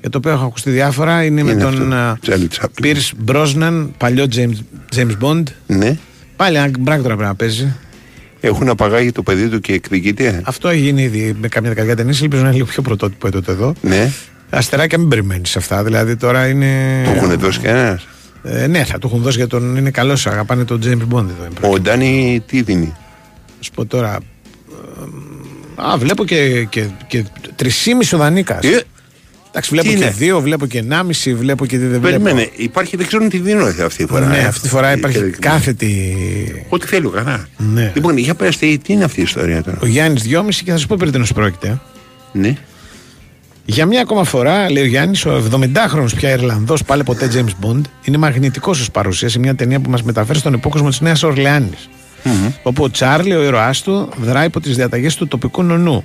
για 0.00 0.10
το 0.10 0.18
οποίο 0.18 0.30
έχω 0.30 0.44
ακουστεί 0.44 0.70
διάφορα. 0.70 1.24
Είναι, 1.24 1.42
με 1.42 1.50
Είναι 1.50 1.62
τον 1.62 1.92
αυτό, 1.92 2.32
Charlie 2.32 2.60
Chaplin. 2.60 2.84
Pierce 2.86 3.30
Brosnan, 3.32 3.88
παλιό 3.98 4.26
James, 4.34 4.56
James 4.96 5.16
Bond. 5.20 5.42
Ναι. 5.66 5.96
Πάλι 6.36 6.56
ένα 6.56 6.70
μπράκτορα 6.78 7.14
πρέπει 7.14 7.28
να 7.28 7.34
παίζει. 7.34 7.74
Έχουν 8.40 8.68
απαγάγει 8.68 9.12
το 9.12 9.22
παιδί 9.22 9.48
του 9.48 9.60
και 9.60 9.72
εκδικείται. 9.72 10.42
Αυτό 10.44 10.68
έχει 10.68 10.80
γίνει 10.80 11.02
ήδη 11.02 11.36
με 11.40 11.48
καμιά 11.48 11.68
δεκαετία 11.68 11.96
ταινίε. 11.96 12.14
Ελπίζω 12.22 12.42
να 12.42 12.48
είναι 12.48 12.56
λίγο 12.56 12.68
πιο 12.68 12.82
πρωτότυπο 12.82 13.26
έτοτε 13.26 13.52
εδώ. 13.52 13.72
Ναι. 13.80 14.10
Αστεράκια 14.50 14.98
μην 14.98 15.08
περιμένεις 15.08 15.56
αυτά. 15.56 15.82
Δηλαδή 15.84 16.16
τώρα 16.16 16.46
είναι. 16.48 17.02
Το 17.04 17.10
έχουν 17.10 17.38
δώσει 17.38 17.60
κανένας; 17.60 18.06
Ε, 18.42 18.66
ναι, 18.66 18.84
θα 18.84 18.98
του 18.98 19.06
έχουν 19.06 19.22
δώσει 19.22 19.36
για 19.36 19.46
τον. 19.46 19.76
Είναι 19.76 19.90
καλός, 19.90 20.26
αγαπάνε 20.26 20.64
τον 20.64 20.80
James 20.84 21.14
Bond 21.16 21.24
εδώ. 21.28 21.70
Ο 21.72 21.80
Ντάνι 21.80 22.42
τι 22.46 22.62
δίνει; 22.62 22.86
Να 22.86 22.94
σου 23.60 23.70
πω 23.74 23.84
τώρα. 23.86 24.18
ε, 25.76 25.82
Α, 25.92 25.96
βλέπω 25.98 26.24
και, 26.24 26.64
και, 26.64 26.86
και 27.06 27.24
3,5 27.62 27.68
ο 28.14 28.16
Δανίκα. 28.16 28.58
Ε, 28.62 28.80
Εντάξει, 29.52 29.70
βλέπω 29.70 29.88
τι 29.88 29.94
και 29.94 30.02
είναι; 30.02 30.10
δύο, 30.16 30.40
βλέπω 30.40 30.66
και 30.66 30.84
1,5, 30.90 31.32
βλέπω 31.34 31.66
και 31.66 31.78
δεν 31.78 31.88
βλέπω. 31.88 32.06
Περιμένε, 32.06 32.48
υπάρχει, 32.56 32.96
δεν 32.96 33.06
ξέρω 33.06 33.28
τι 33.28 33.38
δίνω 33.38 33.64
αυτή 33.64 34.04
τη 34.04 34.06
φορά. 34.12 34.26
Ναι, 34.26 34.36
ε. 34.38 34.44
αυτή 34.44 34.60
τη 34.60 34.68
φορά 34.68 34.88
Ε, 34.88 34.96
υπάρχει 34.96 35.18
και- 35.18 35.36
κάθετη. 35.40 36.14
Ό,τι 36.68 36.86
θέλω, 36.86 37.10
καλά. 37.10 37.46
Ναι. 37.56 37.92
Λοιπόν, 37.94 38.16
για 38.16 38.34
πες, 38.34 38.56
τι, 38.56 38.78
τι 38.78 38.92
είναι 38.92 39.04
αυτή 39.04 39.20
η 39.20 39.22
ιστορία 39.22 39.62
τώρα; 39.62 39.78
Ο 39.82 39.86
Γιάννης 39.86 40.22
2,5 40.22 40.62
και 40.64 40.70
θα 40.70 40.76
σου 40.76 40.86
πω 40.86 40.96
περί 40.98 41.10
τίνος 41.10 41.32
πρόκειται. 41.32 41.80
Ναι. 42.32 42.56
Για 43.64 43.86
μια 43.86 44.00
ακόμα 44.00 44.24
φορά, 44.24 44.70
λέει 44.70 44.82
ο 44.82 44.86
Γιάννης, 44.86 45.24
ο 45.26 45.42
70χρονο 45.50 46.06
πια 46.16 46.30
Ιρλανδός, 46.30 46.84
πάλι 46.84 47.04
ποτέ 47.04 47.30
James 47.34 47.66
Bond, 47.66 47.80
είναι 48.04 48.16
μαγνητικός 48.16 48.80
ως 48.80 48.90
παρουσία 48.90 49.28
σε 49.28 49.38
μια 49.38 49.54
ταινία 49.54 49.80
που 49.80 49.90
μας 49.90 50.02
μεταφέρει 50.02 50.38
στον 50.38 50.52
υπόκοσμο 50.52 50.88
της 50.88 51.00
Νέας 51.00 51.22
Ορλεάνης. 51.22 51.88
Όπου 52.62 52.84
ο 52.84 52.90
Τσάρλι, 52.90 53.34
ο 53.34 53.42
ήρωάς 53.42 53.82
του, 53.82 54.08
δράει 54.22 54.46
υπό 54.46 54.60
τις 54.60 54.76
διαταγές 54.76 55.16
του 55.16 55.28
τοπικού 55.28 55.62
νονού, 55.62 56.04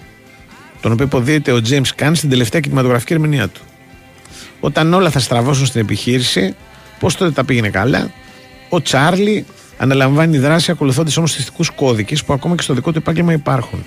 τον 0.81 0.91
οποίο 0.91 1.05
υποδίεται 1.05 1.51
ο 1.51 1.61
James 1.69 1.89
Καν 1.95 2.15
στην 2.15 2.29
τελευταία 2.29 2.61
κινηματογραφική 2.61 3.13
ερμηνεία 3.13 3.47
του. 3.47 3.61
Όταν 4.59 4.93
όλα 4.93 5.09
θα 5.09 5.19
στραβώσουν 5.19 5.65
στην 5.65 5.81
επιχείρηση, 5.81 6.55
πώς 6.99 7.15
τότε 7.15 7.31
τα 7.31 7.45
πήγαινε 7.45 7.69
καλά, 7.69 8.11
ο 8.69 8.81
Τσάρλι 8.81 9.45
αναλαμβάνει 9.77 10.37
δράση 10.37 10.71
ακολουθώντας 10.71 11.17
όμως 11.17 11.33
θετικού 11.33 11.63
κώδικες 11.75 12.23
που 12.23 12.33
ακόμα 12.33 12.55
και 12.55 12.61
στο 12.61 12.73
δικό 12.73 12.91
του 12.91 12.97
επάγγελμα 12.97 13.33
υπάρχουν. 13.33 13.85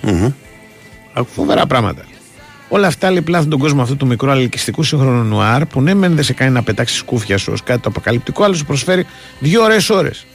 Φοβερά 1.33 1.65
πράγματα. 1.65 2.05
Όλα 2.69 2.87
αυτά 2.87 3.11
λέει 3.11 3.21
πλάθουν 3.21 3.49
τον 3.49 3.59
κόσμο 3.59 3.81
αυτού 3.81 3.97
του 3.97 4.07
μικρού 4.07 4.31
αλλά 4.31 4.41
ελκυστικού 4.41 4.83
σύγχρονου 4.83 5.23
νουάρ 5.23 5.65
που 5.65 5.81
ναι, 5.81 5.93
μεν 5.93 6.15
δεν 6.15 6.23
σε 6.23 6.33
κάνει 6.33 6.51
να 6.51 6.63
πετάξεις 6.63 6.97
σκούφια 6.97 7.37
σου 7.37 7.51
ως 7.53 7.63
κάτι 7.63 7.81
το 7.81 7.89
αποκαλυπτικό, 7.89 8.43
αλλά 8.43 8.55
σου 8.55 8.65
προσφέρει 8.65 9.05
δύο 9.39 9.63
ωραίες 9.63 9.89
ώρες. 9.89 10.25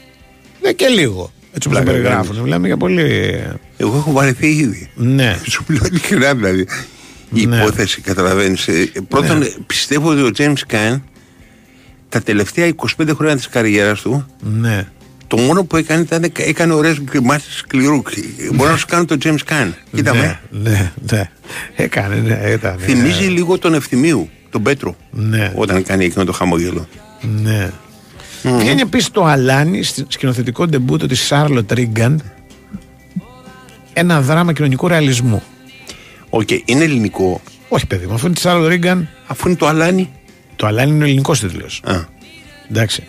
Δεν 0.61 0.77
και 0.77 0.87
λίγο. 0.87 1.31
Έτσι 1.57 1.69
όπως 1.69 1.79
το 1.79 1.85
Πλάκα 1.85 1.91
περιγράφουν. 1.91 2.27
κάνεις. 2.27 2.41
Μιλάμε 2.43 2.67
για 2.67 2.77
πολύ. 2.77 3.03
Εγώ 3.77 3.97
έχω 3.97 4.13
βαρεθεί 4.13 4.47
ήδη. 4.49 4.89
Ναι. 4.95 5.39
Σου 5.49 5.65
μιλάω 5.69 5.87
ειλικρινά 5.87 6.35
δηλαδή. 6.35 6.67
Η 7.33 7.47
Ναι. 7.47 7.57
υπόθεση, 7.57 8.01
καταλαβαίνεις. 8.01 8.69
Πρώτον, 9.09 9.39
Ναι. 9.39 9.47
πιστεύω 9.67 10.11
ότι 10.11 10.21
ο 10.21 10.31
James 10.37 10.75
Caan 10.75 11.01
τα 12.09 12.21
τελευταία 12.21 12.67
25 12.67 13.15
χρόνια 13.15 13.37
της 13.37 13.49
καριέρας 13.49 14.01
του 14.01 14.27
Ναι. 14.61 14.87
το 15.27 15.37
μόνο 15.37 15.65
που 15.65 15.77
έκανε 15.77 16.01
ήταν 16.03 16.33
έκανε 16.37 16.73
ωραίες 16.73 17.01
γκριμάσει 17.03 17.53
σκληρού. 17.53 18.03
Μπορώ 18.55 18.71
να 18.71 18.77
σου 18.77 18.87
κάνω 18.87 19.05
τον 19.05 19.19
James 19.25 19.39
Caan. 19.53 19.71
Κοίτα 19.95 20.15
με. 20.15 20.41
Ναι, 20.51 20.71
ναι, 20.71 20.93
ναι. 21.13 21.31
Έκανε, 21.77 22.15
ναι, 22.17 22.51
ήταν. 22.51 22.77
Θυμίζει 22.79 23.25
λίγο 23.27 23.59
τον 23.59 23.75
Ευθυμίου, 23.75 24.29
τον 24.51 24.63
Πέτρο. 24.63 24.97
Ναι. 25.11 25.53
Όταν 25.55 25.83
κάνει 25.83 26.05
εκείνο 26.05 26.25
το 26.25 26.33
χαμόγελο. 26.33 26.89
Ναι. 27.43 27.71
Βγαίνει 28.45 28.81
επίσης 28.81 29.11
το 29.11 29.25
Αλάνι, 29.25 29.83
στη- 29.83 30.05
σκηνοθετικό 30.09 30.67
ντεμπούτο 30.67 31.07
της 31.07 31.21
Σάρλοτ 31.27 31.73
Ρίγκαν. 31.73 32.23
Ένα 33.93 34.21
δράμα 34.21 34.53
κοινωνικού 34.53 34.89
ρεαλισμού. 34.89 35.43
Οκ, 36.31 36.49
είναι 36.65 36.85
ελληνικό; 36.85 37.41
Όχι, 37.69 37.87
παιδί 37.87 38.07
μου, 38.07 38.15
αφού 38.15 38.25
είναι 38.27 38.35
της 38.35 38.43
Σάρλοτ 38.43 38.69
Ρίγκαν, 38.69 39.09
Αφού 39.27 39.49
είναι 39.49 39.57
το 39.57 39.67
αλάνι; 39.67 40.11
το 40.57 40.67
Αλάνι 40.67 40.91
είναι 40.91 41.03
ο 41.03 41.07
ελληνικό 41.07 41.33
τίτλο. 41.33 41.67
Α, 41.83 41.95
Εντάξει. 42.71 43.05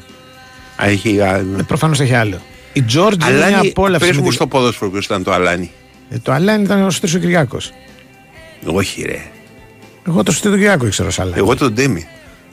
α, 0.81 0.87
έχει. 0.87 1.21
α, 1.21 1.35
Ε, 1.35 1.45
Προφανώς 1.67 1.99
έχει 1.99 2.13
άλλο. 2.13 2.37
Η 2.73 2.81
Τζόρτζ 2.81 3.27
είναι 3.27 3.37
μια 3.37 3.45
Αλάνι, 3.47 3.67
απόλαυση. 3.69 3.99
πες 4.05 4.09
με 4.15 4.17
μου 4.21 4.27
την- 4.27 4.35
στο 4.35 4.47
ποδόσφαιρο 4.47 4.91
ποιος 4.91 5.05
ήταν 5.05 5.23
το 5.23 5.31
αλάνι. 5.33 5.71
Ε, 6.09 6.17
το 6.19 6.31
Αλάνι 6.31 6.63
ήταν 6.63 6.83
ο 6.83 6.89
Στρίσο 6.89 7.17
Κυριάκος. 7.19 7.71
Όχι 8.65 9.01
ρε. 9.01 9.21
Εγώ 10.07 10.23
το 10.23 10.31
Στρίσο 10.31 10.55
Κυριάκο 10.55 10.85
ήξερα 10.85 11.07
ως 11.07 11.19
Αλάνι. 11.19 11.37
Εγώ 11.37 11.55
τον 11.55 11.73
Ντέμι. 11.73 12.07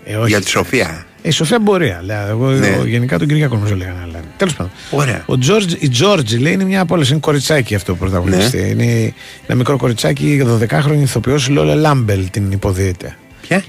Ε, 0.05 0.17
όχι. 0.17 0.29
Για 0.29 0.41
τη 0.41 0.49
Σοφία. 0.49 1.07
Ε, 1.23 1.29
η 1.29 1.31
Σοφία 1.31 1.59
μπορεί, 1.61 1.91
αλλά 1.91 2.29
εγώ 2.29 2.51
Ναι. 2.51 2.67
εγώ 2.67 2.85
γενικά 2.87 3.19
τον 3.19 3.29
Κυριάκο 3.29 3.55
νομίζω 3.55 3.77
λέγανε 3.77 3.99
Αλάνι. 4.03 4.25
Τέλος 4.37 4.55
πάντων. 4.55 4.73
Ωραία. 4.91 5.25
Ο 5.27 5.35
George, 5.47 5.73
η 5.79 5.89
Τζόρτζ 5.89 6.35
λέει 6.35 6.53
είναι 6.53 6.65
μια 6.65 6.81
απόλαυση. 6.81 7.11
Είναι 7.11 7.21
κοριτσάκι 7.21 7.75
αυτό 7.75 7.93
που 7.93 7.99
πρωταγωνιστεί. 7.99 8.57
Ναι. 8.59 8.85
Είναι 8.85 9.13
ένα 9.47 9.57
μικρό 9.59 9.77
κοριτσάκι, 9.77 10.43
12χρονη 10.47 11.01
ηθοποιός 11.03 11.49
Λόλα 11.49 11.75
Λάμπελ 11.75 12.31
την 12.31 12.53
υποδίεται. 12.53 13.17
Ποια; 13.41 13.65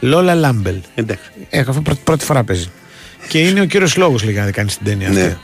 Λόλα 0.00 0.34
Λάμπελ. 0.34 0.76
Εντάξει. 0.94 1.22
Ε, 1.50 1.58
αυτό 1.58 1.80
πρώτη, 1.80 2.00
πρώτη 2.04 2.24
φορά 2.24 2.44
παίζει. 2.44 2.66
Και 3.28 3.38
είναι 3.38 3.60
ο 3.60 3.64
κύριος 3.64 3.96
λόγος 3.96 4.24
λέει 4.24 4.34
να 4.34 4.50
κάνει 4.50 4.68
την 4.68 4.84
ταινία 4.84 5.08
αυτή. 5.08 5.20
Ναι. 5.20 5.36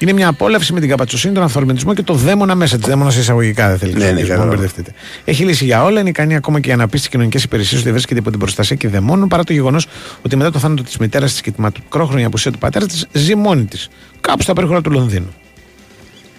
Είναι 0.00 0.12
μια 0.12 0.28
απόλαυση 0.28 0.72
με 0.72 0.80
την 0.80 0.88
καπατσοσύνη, 0.88 1.34
τον 1.34 1.42
αυθορμητισμό 1.42 1.94
και 1.94 2.02
το 2.02 2.14
δαίμονα 2.14 2.54
μέσα 2.54 2.76
της. 2.76 2.86
Δαίμονας 2.86 3.14
σε 3.14 3.20
εισαγωγικά, 3.20 3.68
δεν 3.68 3.78
θέλει 3.78 3.92
Ναι, 3.92 3.98
να 3.98 4.04
ναι, 4.04 4.12
μιλήσουμε, 4.12 4.36
μην 4.38 4.38
κατάλαβα. 4.38 4.56
μπερδευτείτε. 4.56 4.92
Έχει 5.24 5.44
λύσει 5.44 5.64
για 5.64 5.84
όλα, 5.84 6.00
είναι 6.00 6.08
ικανή 6.08 6.34
ακόμα 6.36 6.60
και 6.60 6.66
για 6.66 6.76
να 6.76 6.88
πει 6.88 6.96
στις 6.96 7.10
κοινωνικές 7.10 7.42
υπηρεσίες 7.44 7.80
ότι 7.80 7.90
βρίσκεται 7.90 8.20
υπό 8.20 8.30
την 8.30 8.38
προστασία 8.38 8.76
και 8.76 8.88
δαιμόνων, 8.88 9.28
παρά 9.28 9.44
το 9.44 9.52
γεγονός 9.52 9.86
ότι 10.22 10.36
μετά 10.36 10.50
το 10.50 10.58
θάνατο 10.58 10.82
της 10.82 10.96
μητέρας 10.96 11.30
της 11.32 11.40
και 11.40 11.50
τη 11.50 11.60
μακρόχρονη 11.60 12.24
απουσία 12.24 12.52
του 12.52 12.58
πατέρα 12.58 12.86
της 12.86 13.06
ζει 13.12 13.34
μόνη 13.34 13.64
της. 13.64 13.88
Κάπου 14.20 14.42
στα 14.42 14.52
περίχωρα 14.52 14.80
του 14.80 14.90
Λονδίνου. 14.90 15.34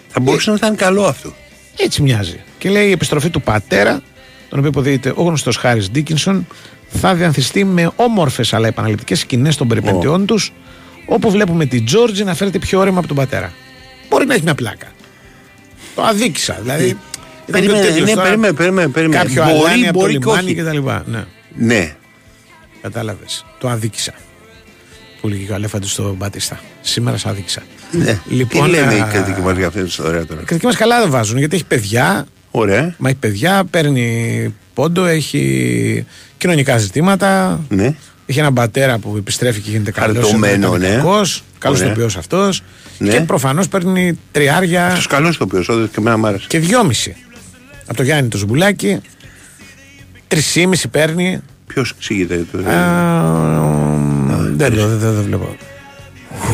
Θα 0.08 0.20
μπορούσε 0.20 0.50
να 0.50 0.56
ήταν 0.56 0.76
καλό 0.76 1.04
αυτό. 1.04 1.32
Έτσι 1.76 2.02
μοιάζει. 2.02 2.40
Και 2.58 2.68
λέει 2.70 2.88
η 2.88 2.90
επιστροφή 2.90 3.30
του 3.30 3.42
πατέρα, 3.42 4.02
τον 4.48 4.58
οποίο 4.58 4.70
υποδίεται 4.70 5.12
ο 5.16 5.22
γνωστός 5.22 5.56
Χάρη 5.56 5.84
Ντίκινσον, 5.90 6.46
θα 6.88 7.14
διανθιστεί 7.14 7.64
με 7.64 7.90
όμορφες 7.96 8.52
αλλά 8.52 8.66
επαναληπτικές 8.66 9.18
σκηνές 9.18 9.56
των 9.56 9.68
περιπέτειών 9.68 10.26
τους, 10.26 10.52
όπου 11.14 11.30
βλέπουμε 11.30 11.66
την 11.66 11.84
Τζόρτζη 11.84 12.24
να 12.24 12.34
φέρεται 12.34 12.58
πιο 12.58 12.80
όρημα 12.80 12.98
από 12.98 13.06
τον 13.08 13.16
πατέρα. 13.16 13.52
Μπορεί 14.08 14.26
να 14.26 14.34
έχει 14.34 14.42
μια 14.42 14.54
πλάκα. 14.54 14.86
Το 15.94 16.02
αδίκησα. 16.02 16.58
Δηλαδή. 16.62 16.84
ήταν 16.84 16.96
πιο 17.46 17.52
Περίμενε, 17.52 17.80
τέτοιος 17.86 18.08
ναι, 18.08 18.14
τώρα, 18.14 18.22
περίμενε, 18.26 18.52
περίμενε, 18.54 18.88
περίμενε. 18.88 19.22
Κάποιο 19.22 19.42
Μπορεί, 19.44 19.56
αλάνι 19.58 19.88
από 19.88 19.92
το 19.92 19.98
μπορεί 19.98 20.12
και 20.12 20.18
λιμάνι 20.18 20.44
όχι. 20.46 20.54
και 20.54 20.62
τα 20.62 20.72
λοιπά. 20.72 21.04
Ναι, 21.06 21.24
Ναι. 21.56 21.94
κατάλαβες. 22.82 23.44
Το 23.58 23.68
αδίκησα. 23.68 24.12
Που 25.20 25.28
λέγει 25.28 25.50
ο 25.50 25.54
Αλέφαντη 25.54 25.88
στο 25.88 26.14
Μπατίστα. 26.18 26.60
Σήμερα 26.80 27.16
σε 27.16 27.28
αδίκησα. 27.28 27.62
ναι. 27.90 28.20
Λοιπόν, 28.28 28.64
Τι 28.64 28.70
λένε 28.70 28.94
οι 28.94 29.00
α, 29.00 29.08
κριτικοί 29.12 29.40
μας 29.40 29.56
για 29.56 29.66
αυτή 29.66 29.78
την 29.78 29.86
ιστορία 29.88 30.26
τώρα; 30.26 30.40
Οι 30.40 30.44
κριτικοί 30.44 30.66
μας 30.66 30.76
καλά 30.76 31.00
δεν 31.00 31.10
βάζουν 31.10 31.38
γιατί 31.38 31.54
έχει 31.54 31.64
παιδιά, 31.64 32.26
Ωραία. 32.50 32.94
Μα 32.98 33.08
έχει 33.08 33.18
παιδιά, 33.18 33.64
παίρνει 33.70 34.54
πόντο, 34.74 35.04
έχει 35.04 36.06
κοινωνικά 36.38 36.78
ζητήματα. 36.78 37.60
Ναι. 37.68 37.94
Έχει 38.32 38.40
έναν 38.40 38.52
πατέρα 38.54 38.98
που 38.98 39.14
επιστρέφει 39.16 39.60
και 39.60 39.70
γίνεται 39.70 39.90
καλός. 39.90 40.16
Χαρτωμένο, 40.16 40.76
ναι. 40.76 40.88
Καλός 40.88 41.42
Ωραία. 41.64 41.86
ηθοποιό 41.86 42.04
αυτός. 42.18 42.62
Ναι. 42.98 43.10
Και 43.10 43.20
προφανώς 43.20 43.68
παίρνει 43.68 44.18
τριάρια 44.32 44.86
Αυτός 44.86 45.06
καλός 45.06 45.36
το 45.36 45.44
οποίο, 45.44 45.62
όντως 45.68 45.88
και 45.88 45.94
εμένα 45.98 46.16
μ' 46.16 46.26
άρεσε. 46.26 46.44
και 46.48 46.58
δυόμιση. 46.58 47.16
Από 47.86 47.96
το 47.96 48.02
Γιάννη 48.02 48.28
το 48.28 48.36
Ζουμπουλάκι. 48.36 49.00
Τρεισήμισι 50.28 50.88
παίρνει. 50.88 51.40
Ποιος 51.66 51.90
εξηγείται 51.90 52.46
το. 52.52 52.58
Α, 52.58 52.62
Δεν 54.54 54.74
το, 54.74 54.76
δεν 54.76 54.76
το- 54.76 54.96
δεν 54.96 55.14
το 55.16 55.22
βλέπω. 55.22 55.56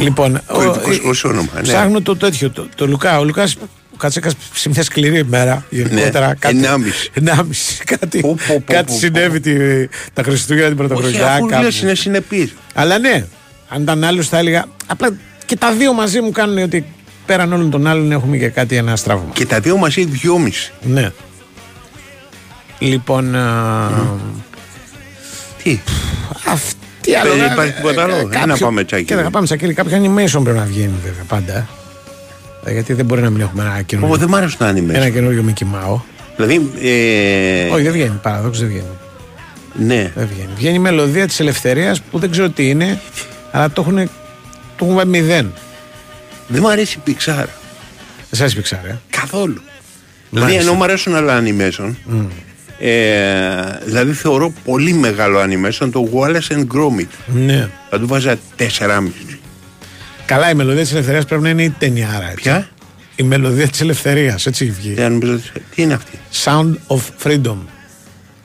Λοιπόν, 0.01 0.41
ο- 0.47 0.59
Κριτικός 0.59 0.99
ε, 1.05 1.09
ως 1.09 1.25
όνομα, 1.25 1.49
ναι. 1.55 1.61
ψάχνω 1.61 2.01
το 2.01 2.17
τέτοιο, 2.17 2.51
το, 2.51 2.69
το 2.75 2.87
Λουκά. 2.87 3.19
Ο 3.19 3.25
Λουκάς 3.25 3.55
ο 3.55 3.69
Κατσέκα 3.99 4.31
σε 4.55 4.69
μια 4.69 4.83
σκληρή 4.83 5.19
ημέρα 5.19 5.65
γενικότερα. 5.71 6.27
Ναι, 6.29 6.35
κάτι, 6.39 6.57
ενάμιση. 6.57 7.11
ενάμιση, 7.15 7.85
κάτι, 7.85 8.21
Πω, 8.21 8.37
πω, 8.47 8.55
πω, 8.67 8.73
κάτι 8.73 8.85
πω, 8.85 8.93
πω. 8.93 8.99
συνέβη 8.99 9.41
τη- 9.41 9.89
τα 10.13 10.23
Χριστούγεννα 10.23 10.69
την 10.69 10.79
Όχι, 10.81 10.89
Πρωτοχρονιά. 10.89 11.33
αφού 11.33 11.47
κάπου. 11.47 11.63
λες 11.63 11.81
είναι 11.81 11.95
συνεπής. 11.95 12.55
Αλλά 12.75 12.99
ναι, 12.99 13.25
αν 13.69 13.83
ήταν 13.83 14.05
άλλος 14.05 14.29
θα 14.29 14.39
έλεγα. 14.39 14.65
Απλά 14.87 15.09
Και 15.47 15.57
τα 15.57 15.73
δύο 15.73 15.93
μαζί 15.93 16.21
μου 16.21 16.31
κάνουν 16.31 16.59
ότι 16.59 16.85
πέραν 17.27 17.53
όλων 17.53 17.71
των 17.71 17.87
άλλων 17.87 18.13
έχουμε 18.13 18.37
και 18.37 18.49
κάτι 18.49 18.77
ένα 18.77 18.97
στράβωμα. 18.97 19.31
Και 19.33 19.47
τα 19.47 19.61
δύο 19.61 19.77
μαζί 19.77 20.05
δυόμιση. 20.05 20.73
Ναι. 20.83 21.11
Λοιπόν. 22.79 23.35
α, 23.35 23.91
Τι; 25.63 25.81
Αυτή 26.47 27.15
άλλο. 27.15 27.35
Δεν 27.35 27.41
ε, 27.49 27.53
υπάρχει 27.53 27.73
τίποτα 27.73 28.01
ε, 28.01 28.05
άλλο; 28.05 28.15
κάποιο- 28.17 28.41
Ένα 28.43 28.57
πάμε 28.57 28.85
τσάκι. 28.85 29.05
Κοίτα, 29.05 29.23
να 29.23 29.31
πάμε 29.31 29.45
τσακίρι. 29.47 29.75
Κάποιο 29.75 30.03
animation 30.03 30.41
πρέπει 30.43 30.59
να 30.59 30.65
βγαίνει 30.65 30.95
βέβαια 31.05 31.25
πάντα. 31.29 31.69
Ε, 32.65 32.73
Γιατί 32.73 32.93
δεν 32.93 33.05
μπορεί 33.05 33.23
να 33.23 33.31
μην 33.31 33.41
έχουμε 33.41 33.63
ένα 33.63 33.77
Ω, 33.79 33.83
καινούριο. 33.83 34.17
δεν 34.17 34.29
μ' 34.29 34.35
άρεσαν 34.35 34.75
να 34.75 34.93
Ένα 34.95 35.07
animation. 35.09 35.13
καινούριο 35.13 35.45
Mickey 35.49 35.63
Mouse. 35.63 36.01
Δηλαδή, 36.37 36.71
ε, 36.83 37.69
Όχι, 37.73 37.83
δεν 37.83 37.93
βγαίνει. 37.93 38.19
Παραδόξως 38.23 38.61
δεν 38.63 38.69
βγαίνει. 38.71 38.97
ναι. 39.87 40.13
Δεν 40.15 40.29
βγαίνει. 40.33 40.49
Βγαίνει 40.57 40.75
η 40.75 40.79
μελωδία 40.79 41.27
της 41.27 41.41
ελευθερίας 41.41 42.01
που 42.01 42.19
δεν 42.19 42.31
ξέρω 42.31 42.49
τι 42.51 42.69
είναι, 42.69 43.01
αλλά 43.51 43.71
το 43.71 43.81
έχουν, 43.81 43.97
το 44.77 44.85
έχουν 44.85 44.95
βάλει 44.95 45.11
μηδέν. 45.11 45.53
Δεν 46.49 46.63
μ' 46.63 46.67
αρέσει 46.67 46.99
η 47.05 47.11
Pixar. 47.11 47.45
Δεν 48.31 48.49
σα 48.49 48.55
πιξάρε. 48.57 48.99
Καθόλου. 49.11 49.61
Δηλαδή, 50.31 50.51
Μάλιστα. 50.51 50.69
ενώ 50.71 50.79
μου 50.79 50.85
αρέσουν 50.85 51.15
άλλα 51.15 51.43
animation, 51.43 51.95
ε, 52.79 52.91
δηλαδή 53.85 54.13
θεωρώ 54.13 54.53
πολύ 54.65 54.93
μεγάλο 54.93 55.41
animation 55.41 55.89
το 55.93 56.09
Wallace 56.15 56.55
and 56.57 56.67
Gromit. 56.75 57.07
Ναι. 57.27 57.69
Θα 57.91 57.99
του 57.99 58.07
βάζα 58.07 58.37
4,5. 58.57 59.38
Καλά, 60.29 60.51
η 60.51 60.55
μελωδία 60.55 60.83
της 60.83 60.93
ελευθερίας 60.93 61.25
πρέπει 61.25 61.43
να 61.43 61.49
είναι 61.49 61.63
η 61.63 61.71
ταινιάρα. 61.79 62.25
Έτσι. 62.31 62.35
Ποια; 62.43 62.69
Η 63.17 63.23
μελωδία 63.23 63.69
της 63.69 63.81
ελευθερίας, 63.81 64.47
έτσι 64.47 64.65
έχει 64.65 64.73
βγει. 64.81 64.93
Δεν 64.95 65.13
νομίζω 65.13 65.33
ότι- 65.33 65.63
Τι 65.75 65.83
είναι 65.83 65.95
αυτή; 65.95 66.19
Sound 66.45 66.73
of 66.97 67.01
Freedom. 67.23 67.57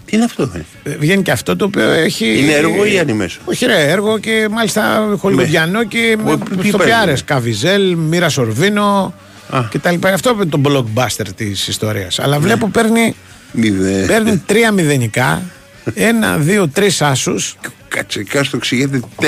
Τι 0.05 0.15
είναι 0.15 0.23
αυτό, 0.23 0.51
ε; 0.84 0.89
Ε, 0.89 0.95
Βγαίνει 0.97 1.22
και 1.22 1.31
αυτό 1.31 1.55
το 1.55 1.65
οποίο 1.65 1.89
έχει. 1.89 2.39
Είναι 2.39 2.51
έργο 2.51 2.85
ή 2.85 3.01
animation? 3.07 3.38
Όχι, 3.45 3.65
ρε, 3.65 3.91
έργο 3.91 4.18
και 4.18 4.47
μάλιστα 4.51 5.15
χολιγουδιανό 5.19 5.84
και 5.84 6.18
Ω, 6.26 6.30
με 6.30 6.38
τι 6.61 6.68
ηθοποιάρε. 6.68 7.05
παίζει; 7.05 7.23
Καβιζέλ, 7.23 7.95
Μύρα 7.95 8.30
Σορβίνο 8.30 9.14
Α. 9.49 9.60
και 9.69 9.80
τα 9.80 9.91
λοιπά. 9.91 10.10
Αυτό 10.10 10.31
είναι 10.34 10.45
το 10.45 10.61
blockbuster 10.65 11.26
της 11.35 11.68
ιστορίας. 11.68 12.19
Αλλά 12.19 12.39
βλέπω 12.39 12.68
παίρνει, 12.69 13.15
Μηδέ. 13.51 14.05
παίρνει 14.07 14.38
τρία 14.45 14.72
μηδενικά, 14.72 15.41
ένα, 15.93 16.38
δύο, 16.38 16.68
τρεις 16.68 17.01
άσους. 17.01 17.55
Κατσικά 17.98 18.44
στο 18.44 18.57
εξηγείται 18.57 18.99
4. 19.22 19.26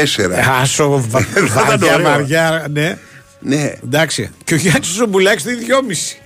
Άσο, 0.61 1.05
βα- 1.09 1.19
Θα 1.19 1.39
ήταν 1.39 1.49
βαριά, 1.79 1.93
ωραίο. 1.95 2.09
βαριά, 2.11 2.65
ναι. 2.71 2.97
Ναι, 3.39 3.73
Εντάξει. 3.83 4.29
Και 4.43 4.53
ο 4.53 4.57
Γιάννης 4.57 4.87
Ζομπουλάκη 4.87 5.43
το 5.43 5.49
ίδιο 5.49 5.65
δυόμιση. 5.65 6.17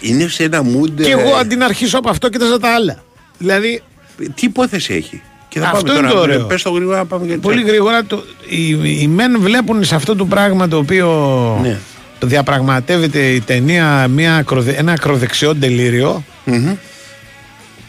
είναι 0.00 0.28
σε 0.28 0.44
ένα 0.44 0.62
mood. 0.62 0.90
Και 1.02 1.02
ε, 1.10 1.10
εγώ 1.10 1.34
αντί 1.34 1.56
να 1.56 1.64
αρχίσω 1.64 1.98
από 1.98 2.10
αυτό, 2.10 2.28
κοίταζα 2.28 2.58
τα 2.58 2.74
άλλα. 2.74 3.02
Δηλαδή, 3.38 3.82
Τι 4.16 4.46
υπόθεση 4.46 4.94
έχει; 4.94 5.22
Και 5.48 5.60
θα 5.60 5.66
Αυτό 5.68 5.84
πάμε 5.84 5.98
είναι 5.98 6.08
τώρα. 6.08 6.14
το 6.14 6.20
ωραίο. 6.32 6.44
Πες 6.46 6.62
το 6.62 6.70
γρήγορα 6.70 6.96
να 6.96 7.04
πάμε 7.06 7.26
για 7.26 7.38
πολύ 7.38 7.62
γρήγορα 7.62 8.04
το, 8.04 8.24
οι, 8.48 8.68
οι 9.02 9.06
μεν 9.08 9.40
βλέπουν 9.40 9.84
σε 9.84 9.94
αυτό 9.94 10.16
το 10.16 10.24
πράγμα 10.24 10.68
το 10.68 10.76
οποίο 10.76 11.08
Ναι. 11.62 11.78
το 12.18 12.26
διαπραγματεύεται 12.26 13.26
η 13.26 13.40
ταινία 13.40 14.08
μια, 14.08 14.36
ακροδε- 14.36 14.78
ένα 14.78 14.92
ακροδεξιό 14.92 15.54
τελείριο. 15.56 16.24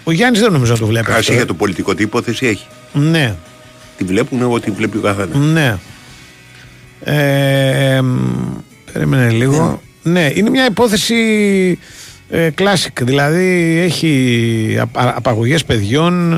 Ο 0.04 0.12
Γιάννης 0.12 0.40
δεν 0.42 0.52
νομίζω 0.52 0.72
να 0.74 0.78
το 0.80 0.86
βλέπει. 0.86 1.12
Ας 1.12 1.18
αυτό. 1.18 1.34
για 1.34 1.46
το 1.46 1.54
πολιτικό 1.54 1.96
τι 1.96 2.04
υπόθεση 2.04 2.46
έχει; 2.48 2.66
Ναι, 2.94 3.36
Τη 3.98 4.04
βλέπουν 4.04 4.42
εγώ 4.42 4.60
τη 4.60 4.72
βλέπει 4.72 4.98
ο 4.98 5.02
καθένας. 5.02 5.38
ναι. 5.38 5.78
Ε, 7.04 8.02
μ, 8.02 8.18
περίμενε 8.94 9.30
λίγο. 9.30 9.82
Ναι, 10.04 10.30
είναι 10.34 10.50
μια 10.50 10.66
υπόθεση 10.66 11.16
ε, 12.30 12.50
classic. 12.58 13.02
Δηλαδή 13.02 13.78
έχει 13.84 14.78
απα, 14.80 15.14
απαγωγές 15.18 15.66
παιδιών, 15.66 16.34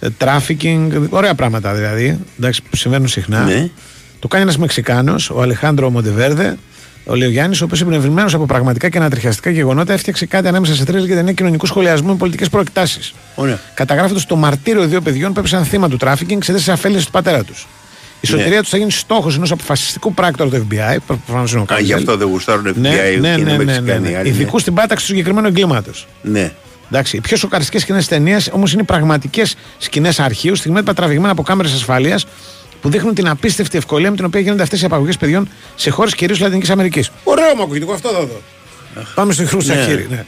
ε, 0.00 0.08
trafficking, 0.18 0.88
ωραία 1.10 1.34
πράγματα 1.34 1.74
δηλαδή, 1.74 2.18
εντάξει, 2.38 2.62
που 2.70 2.76
συμβαίνουν 2.76 3.08
συχνά. 3.08 3.44
Ναι. 3.44 3.68
Το 4.18 4.28
κάνει 4.28 4.42
ένας 4.42 4.58
Μεξικάνος, 4.58 5.30
ο 5.30 5.42
Αλεχάνδρο 5.42 5.90
Μοντεβέρδε, 5.90 6.56
ο 7.04 7.14
Λεωγιάννης, 7.14 7.60
ο 7.60 7.64
οποίος 7.64 7.80
εμπνευσμένο 7.80 8.28
από 8.32 8.46
πραγματικά 8.46 8.88
και 8.88 8.98
ανατριχιαστικά 8.98 9.50
γεγονότα 9.50 9.92
έφτιαξε 9.92 10.26
κάτι 10.26 10.48
ανάμεσα 10.48 10.74
σε 10.74 10.84
θρίλερ 10.84 11.06
και 11.06 11.14
ταινία 11.14 11.32
κοινωνικού 11.32 11.66
σχολιασμού 11.66 12.08
με 12.08 12.14
πολιτικές 12.16 12.48
προεκτάσεις. 12.48 13.12
Ωραία. 13.34 13.58
Καταγράφοντας 13.74 14.26
το 14.26 14.36
μαρτύριο 14.36 14.86
δύο 14.86 15.00
παιδιών 15.00 15.32
που 15.32 15.38
έπεσαν 15.38 15.64
θύμα 15.64 15.88
του 15.88 15.96
τράφικινγκ 15.96 16.42
σε 16.42 16.52
τέσσερι 16.52 16.72
αφέλειες 16.76 17.04
του 17.04 17.10
πατέρα 17.10 17.44
τους. 17.44 17.66
Η 18.20 18.26
Ναι. 18.32 18.38
σωτηρία 18.38 18.60
τους 18.60 18.70
θα 18.70 18.76
γίνει 18.76 18.90
στόχος 18.90 19.36
ενός 19.36 19.50
αποφασιστικού 19.50 20.14
πράκτορα 20.14 20.50
του 20.50 20.66
FBI, 20.70 20.96
προφανώς 21.06 21.50
είναι 21.50 21.60
ο 21.60 21.62
Α, 21.62 21.66
Κάβιζελ. 21.66 21.86
γι' 21.86 21.92
αυτό 22.02 22.16
δεν 22.16 22.28
γουστάρουν 22.28 22.66
FBI 22.66 22.74
Ναι, 22.74 22.88
ναι, 22.88 22.94
και 22.96 23.18
ναι, 23.18 23.28
είναι 23.28 23.42
ναι, 23.42 23.56
ναι, 23.56 23.64
Μεξικάνοι 23.64 24.10
ναι. 24.10 24.16
άλλοι, 24.18 24.28
Ειδικούς 24.28 24.60
στην 24.60 24.74
πάταξη 24.74 25.04
του 25.06 25.10
συγκεκριμένου 25.10 25.46
εγκλήματος. 25.46 26.06
Ναι. 26.22 26.52
Εντάξει, 26.90 27.16
οι 27.16 27.20
πιο 27.20 27.36
σοκαριστικές 27.36 27.82
σκηνές 27.82 28.06
ταινίας 28.06 28.48
όμως 28.52 28.72
είναι 28.72 28.82
οι 28.82 28.84
πραγματικές 28.84 29.54
σκηνές 29.78 30.20
αρχείου, 30.20 30.54
στιγμέτυπα 30.54 30.94
τραβηγμένα 30.94 31.32
από 31.32 31.42
κάμερες 31.42 31.72
ασφαλεία 31.72 32.20
που 32.84 32.90
δείχνουν 32.90 33.14
την 33.14 33.28
απίστευτη 33.28 33.76
ευκολία 33.78 34.10
με 34.10 34.16
την 34.16 34.24
οποία 34.24 34.40
γίνονται 34.40 34.62
αυτές 34.62 34.82
οι 34.82 34.84
απαγωγές 34.84 35.16
παιδιών 35.16 35.48
σε 35.74 35.90
χώρες 35.90 36.14
κυρίως 36.14 36.40
Λατινικής 36.40 36.70
Αμερικής. 36.70 37.10
Ωραίο 37.24 37.54
μου 37.56 37.62
ακούγεται, 37.62 37.92
αυτό 37.92 38.08
θα 38.08 38.20
δω. 38.26 38.40
Πάμε 39.14 39.32
στο 39.32 39.44
Χρούστα 39.46 39.74
Ναι. 39.74 39.84
χείρι. 39.84 40.06
Ναι. 40.10 40.24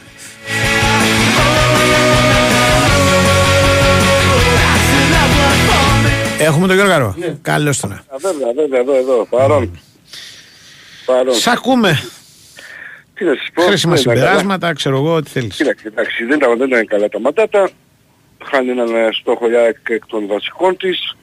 Έχουμε 6.39 6.67
τον 6.67 6.75
Γιώργαρο. 6.75 7.15
Ναι. 7.17 7.35
Καλώς 7.41 7.79
τον. 7.79 7.91
Α, 7.91 8.03
Βέβαια, 8.21 8.53
βέβαια, 8.55 8.79
εδώ, 8.79 8.95
εδώ, 8.95 9.25
παρόν. 9.29 9.79
Παρόν. 11.05 11.33
Σ' 11.33 11.47
ακούμε. 11.47 11.99
Τι 13.13 13.25
να 13.25 13.33
σας 13.35 13.47
πω. 13.53 13.61
Χρήσιμα 13.61 13.93
δεν 13.93 14.01
ήταν 14.01 14.13
καλά. 14.15 14.25
συμπεράσματα, 14.27 14.73
ξέρω 14.73 14.97
εγώ 14.97 15.23
τι 15.23 15.29
θέλεις. 15.29 15.55
Κοίταξε, 15.55 15.87
εντάξει, 15.87 16.25
δεν 16.25 16.37
ήταν, 16.37 16.57
δεν 16.57 16.67
ήταν 16.67 16.85
καλά 16.87 17.09
τα 17.09 17.19
μαντάτα. 17.19 17.69
Χάνει 18.43 18.69
έναν 18.69 18.95
ε, 18.95 19.09
στόχο 19.11 19.49
για 19.49 19.59
εκ, 19.59 19.77
εκ 19.89 20.05
των 20.05 20.27
βασικών 20.27 20.77
της 20.77 21.15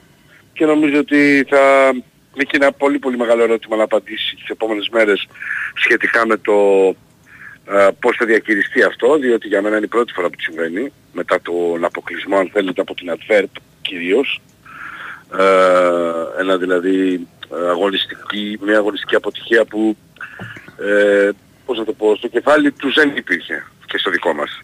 και 0.55 0.65
νομίζω 0.65 0.99
ότι 0.99 1.45
θα 1.49 1.91
έχει 2.35 2.51
ένα 2.51 2.71
πολύ 2.71 2.99
πολύ 2.99 3.17
μεγάλο 3.17 3.43
ερώτημα 3.43 3.75
να 3.75 3.83
απαντήσει 3.83 4.35
τις 4.35 4.47
επόμενες 4.47 4.89
μέρες 4.89 5.27
σχετικά 5.75 6.25
με 6.25 6.37
το 6.37 6.53
ε, 7.67 7.87
πώς 7.99 8.15
θα 8.15 8.25
διαχειριστεί 8.25 8.83
αυτό, 8.83 9.17
διότι 9.17 9.47
για 9.47 9.61
μένα 9.61 9.75
είναι 9.75 9.85
η 9.85 9.89
πρώτη 9.95 10.13
φορά 10.13 10.29
που 10.29 10.39
συμβαίνει, 10.39 10.91
μετά 11.13 11.41
τον 11.41 11.83
αποκλεισμό 11.83 12.37
αν 12.37 12.49
θέλετε 12.53 12.81
από 12.81 12.93
την 12.93 13.13
Adverb 13.15 13.51
κυρίως. 13.81 14.41
Ε, 15.37 16.41
ένα 16.41 16.57
δηλαδή 16.57 17.27
ε, 17.53 17.69
αγωνιστική, 17.69 18.59
μια 18.61 18.77
αγωνιστική 18.77 19.15
αποτυχία 19.15 19.65
που 19.65 19.97
ε, 20.79 21.29
πώς 21.65 21.77
να 21.77 21.83
το 21.83 21.93
πω, 21.93 22.15
στο 22.15 22.27
κεφάλι 22.27 22.71
του 22.71 22.93
δεν 22.93 23.15
υπήρχε 23.15 23.67
και 23.85 23.97
στο 23.97 24.09
δικό 24.11 24.33
μας. 24.33 24.61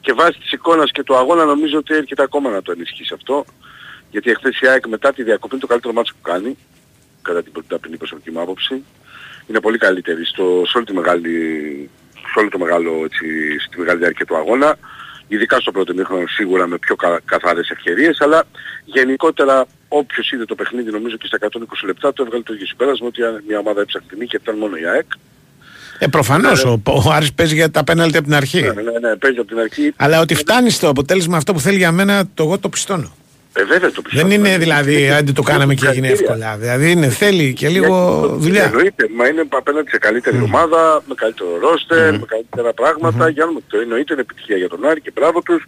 Και 0.00 0.12
βάσει 0.12 0.38
της 0.38 0.52
εικόνας 0.52 0.90
και 0.90 1.02
του 1.02 1.16
αγώνα 1.16 1.44
νομίζω 1.44 1.78
ότι 1.78 1.94
έρχεται 1.94 2.22
ακόμα 2.22 2.50
να 2.50 2.62
το 2.62 2.72
ενισχύσει 2.72 3.14
αυτό. 3.14 3.44
Γιατί 4.10 4.30
εχθές 4.30 4.60
η 4.60 4.66
ΑΕΚ 4.66 4.86
μετά 4.86 5.12
τη 5.12 5.22
διακοπή 5.22 5.52
είναι 5.52 5.60
το 5.60 5.66
καλύτερο 5.66 5.92
μάτσο 5.94 6.12
που 6.14 6.30
κάνει, 6.30 6.56
κατά 7.22 7.42
την 7.42 7.52
ταπεινή 7.68 7.96
προσωπική 7.96 8.30
μου 8.30 8.40
άποψη. 8.40 8.82
Είναι 9.46 9.60
πολύ 9.60 9.78
καλύτερη 9.78 10.24
στο, 10.24 10.62
σε, 10.66 10.76
όλη 10.76 10.86
τη 10.86 10.92
μεγάλη, 10.92 11.32
σε 12.14 12.38
όλο 12.38 12.48
το 12.48 12.58
μεγάλο, 12.58 12.90
έτσι, 13.04 13.26
στη 13.66 13.78
μεγάλη 13.78 13.98
διάρκεια 13.98 14.24
του 14.24 14.36
αγώνα. 14.36 14.78
Ειδικά 15.28 15.60
στο 15.60 15.70
πρώτο 15.70 15.94
μήχρονο 15.94 16.26
σίγουρα 16.26 16.66
με 16.66 16.78
πιο 16.78 16.96
κα, 16.96 17.20
καθαρές 17.24 17.68
ευκαιρίες, 17.70 18.20
αλλά 18.20 18.44
γενικότερα 18.84 19.66
όποιος 19.88 20.30
είδε 20.32 20.44
το 20.44 20.54
παιχνίδι 20.54 20.90
νομίζω 20.90 21.16
και 21.16 21.26
στα 21.26 21.38
120 21.40 21.48
λεπτά 21.84 22.12
το 22.12 22.22
έβγαλε 22.22 22.42
το 22.42 22.52
ίδιο 22.52 22.66
συμπέρασμα 22.66 23.06
ότι 23.06 23.20
μια 23.48 23.58
ομάδα 23.58 23.80
έψαχνε 23.80 24.08
την 24.08 24.18
νίκη 24.18 24.30
και 24.30 24.38
ήταν 24.42 24.58
μόνο 24.58 24.76
η 24.76 24.86
ΑΕΚ. 24.86 25.06
Ε, 25.98 26.06
προφανώς 26.06 26.64
ο, 26.64 26.82
ο 26.84 27.12
Άρης 27.12 27.32
παίζει 27.32 27.54
για 27.54 27.70
τα 27.70 27.84
πέναλτι 27.84 28.16
από 28.16 28.26
την 28.26 28.34
αρχή. 28.34 28.60
Ναι, 28.60 28.82
ναι, 28.82 28.98
ναι, 28.98 29.16
παίζει 29.16 29.38
από 29.38 29.48
την 29.48 29.58
αρχή. 29.58 29.92
Αλλά 29.96 30.20
ότι 30.20 30.34
φτάνει 30.34 30.70
στο 30.70 30.88
αποτέλεσμα 30.88 31.36
αυτό 31.36 31.52
που 31.52 31.60
θέλει 31.60 31.76
για 31.76 31.92
μένα, 31.92 32.28
το 32.34 32.42
εγώ 32.42 32.58
το 32.58 32.68
πιστώνω. 32.68 33.12
Ε, 33.60 33.64
βέβαια 33.64 33.90
το 33.90 34.02
πιστεύω. 34.02 34.28
Δεν 34.28 34.38
είναι 34.38 34.58
δηλαδή, 34.58 35.10
άντε 35.10 35.32
το 35.32 35.42
κάναμε 35.42 35.74
και 35.74 35.86
έγινε 35.86 36.06
Συγχαρητήρια. 36.06 36.34
εύκολα. 36.50 36.56
Δηλαδή 36.56 36.90
είναι, 36.90 37.08
θέλει 37.08 37.52
και 37.52 37.68
λίγο 37.68 37.94
δουλειά. 38.38 38.64
Εννοείται, 38.64 39.08
μα 39.16 39.26
είναι 39.28 39.44
απέναντι 39.48 39.90
σε 39.90 39.98
καλύτερη 39.98 40.38
ομάδα, 40.40 41.02
με 41.08 41.14
καλύτερο 41.14 41.58
ρόστερ, 41.60 42.12
με 42.18 42.26
καλύτερα 42.28 42.72
πράγματα. 42.74 43.28
Για 43.28 43.42
να 43.44 43.48
δούμε, 43.48 43.60
το 43.68 43.78
εννοείται 43.78 44.12
είναι 44.12 44.22
επιτυχία 44.22 44.56
για 44.56 44.68
τον 44.68 44.84
Άρη 44.84 45.00
και 45.00 45.10
μπράβο 45.14 45.42
τους. 45.42 45.62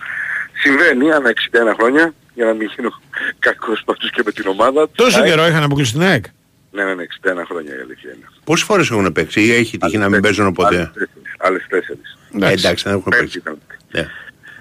Συμβαίνει 0.62 1.12
ανά 1.12 1.30
61 1.30 1.74
χρόνια, 1.78 2.14
για 2.34 2.44
να 2.44 2.52
μην 2.54 2.70
γίνω 2.76 2.90
κακός 3.38 3.82
πάντως 3.84 4.10
και 4.10 4.22
με 4.24 4.32
την 4.32 4.46
ομάδα. 4.46 4.88
Τόσο 4.94 5.18
ΑΕΚ. 5.20 5.28
καιρό 5.30 5.46
είχαν 5.46 5.62
αποκλειστεί 5.62 5.98
την 5.98 6.06
ΑΕΚ; 6.06 6.24
Ναι, 6.70 6.84
ναι, 6.84 6.94
ναι, 6.94 7.02
61 7.22 7.44
χρόνια 7.48 7.72
η 7.78 7.80
αλήθεια 7.84 8.10
είναι. 8.14 8.24
Πόσες 8.44 8.66
φορές 8.66 8.90
έχουν 8.90 9.12
παίξει 9.12 9.40
ή 9.40 9.52
έχει 9.54 9.78
τύχει 9.78 9.98
να 9.98 10.08
μην 10.08 10.20
παίζουν 10.20 10.52
ποτέ; 10.52 10.76
Άλλες 10.76 10.90
τέσσερις. 10.92 11.34
Άλλες 11.38 11.66
τέσσερις. 11.68 12.18
Ε, 12.32 12.36
Εντάξει. 12.36 12.64
εντάξει, 12.64 12.84
δεν 12.84 12.92
έχουν 12.92 13.10
Πέμπτη 13.10 13.24
παίξει. 13.24 13.38
ήταν. 13.38 13.58
Ναι. 13.90 14.06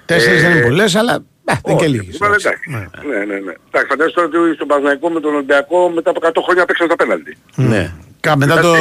Τέσσερις 0.05 0.41
δεν 0.41 0.51
είναι 0.51 0.59
Ε, 0.59 0.63
πολλές, 0.63 0.95
αλλά 0.95 1.13
μπα, 1.19 1.23
δεν 1.65 1.77
και 1.77 1.83
Όχι, 1.85 1.87
λίγε. 1.87 2.11
είπαμε, 2.15 2.35
εντάξει. 2.35 2.69
Ναι, 3.09 3.17
ναι, 3.17 3.39
ναι. 3.39 3.53
Εντάξει, 3.67 3.87
φαντάζομαι 3.89 4.29
τώρα 4.29 4.43
ότι 4.45 4.55
στον 4.55 4.67
Παναγικό 4.67 5.09
με 5.09 5.19
τον 5.19 5.33
Ολυμπιακό 5.33 5.89
μετά 5.89 6.09
από 6.09 6.19
100 6.27 6.31
χρόνια 6.43 6.65
παίξαν 6.65 6.87
τα 6.87 6.95
πέναλτι. 6.95 7.37
Ναι. 7.55 7.93
Μετά 8.37 8.59
το, 8.59 8.73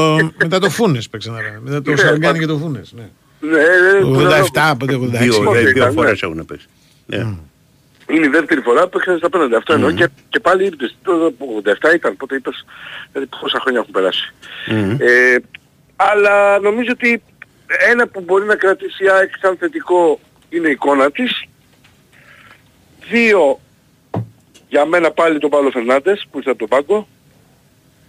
μετά 0.43 0.59
το 0.59 0.71
Φούνες 0.71 1.09
παίξαν. 1.09 1.37
άρα. 1.37 1.59
Μετά 1.63 1.83
το 1.83 1.91
Ναι, 1.91 1.97
Σαργάνι 1.97 2.33
μα- 2.33 2.39
και 2.39 2.47
το 2.47 2.57
Φούνες. 2.59 2.93
Ναι. 2.97 3.09
Ναι, 3.41 3.59
ε, 3.59 4.01
Το 4.01 4.13
τώρα- 4.13 4.41
87, 4.43 4.71
από 4.71 4.87
το 4.87 4.93
86. 4.95 5.19
Δύο, 5.19 5.43
πότε 5.43 5.59
δύο, 5.61 5.69
ήταν, 5.71 5.93
φορές 5.93 6.23
ναι. 6.23 6.29
έχουν 6.29 6.45
παίξει. 6.45 6.67
Ναι. 7.07 7.17
Είναι 8.11 8.27
η 8.27 8.29
δεύτερη 8.29 8.61
φορά 8.61 8.89
που 8.89 8.99
έχασαν 8.99 9.19
στα 9.19 9.29
πέναντι. 9.29 9.55
Αυτό 9.55 9.73
εννοώ. 9.73 9.91
Και, 9.91 10.09
και 10.29 10.41
πάλι 10.41 10.65
ήρθες. 10.65 10.97
Το 11.03 11.33
87 11.65 11.95
ήταν. 11.95 12.17
Πότε 12.17 12.35
είπες. 12.37 12.65
Δηλαδή 13.13 13.31
πόσα 13.41 13.59
χρόνια 13.61 13.81
έχουν 13.81 13.93
περάσει. 13.93 14.33
Ε, 14.99 15.37
αλλά 15.97 16.59
νομίζω 16.59 16.91
ότι 16.93 17.23
ένα 17.91 18.07
που 18.09 18.21
μπορεί 18.21 18.45
να 18.47 18.55
κρατήσει 18.57 19.05
η 19.05 19.09
ΑΕΚ 19.11 19.31
σαν 19.41 19.57
θετικό 19.59 20.21
είναι 20.49 20.69
η 20.69 20.71
εικόνα 20.71 21.11
της. 21.11 21.45
Δύο, 23.11 23.61
για 24.69 24.85
μένα 24.85 25.11
πάλι 25.11 25.39
τον 25.39 25.51
Παύλο 25.51 25.71
Φερνάντες 25.71 26.27
που 26.31 26.39
ήρθε 26.39 26.51
από 26.51 26.59
τον 26.59 26.69
πάγκο. 26.69 27.09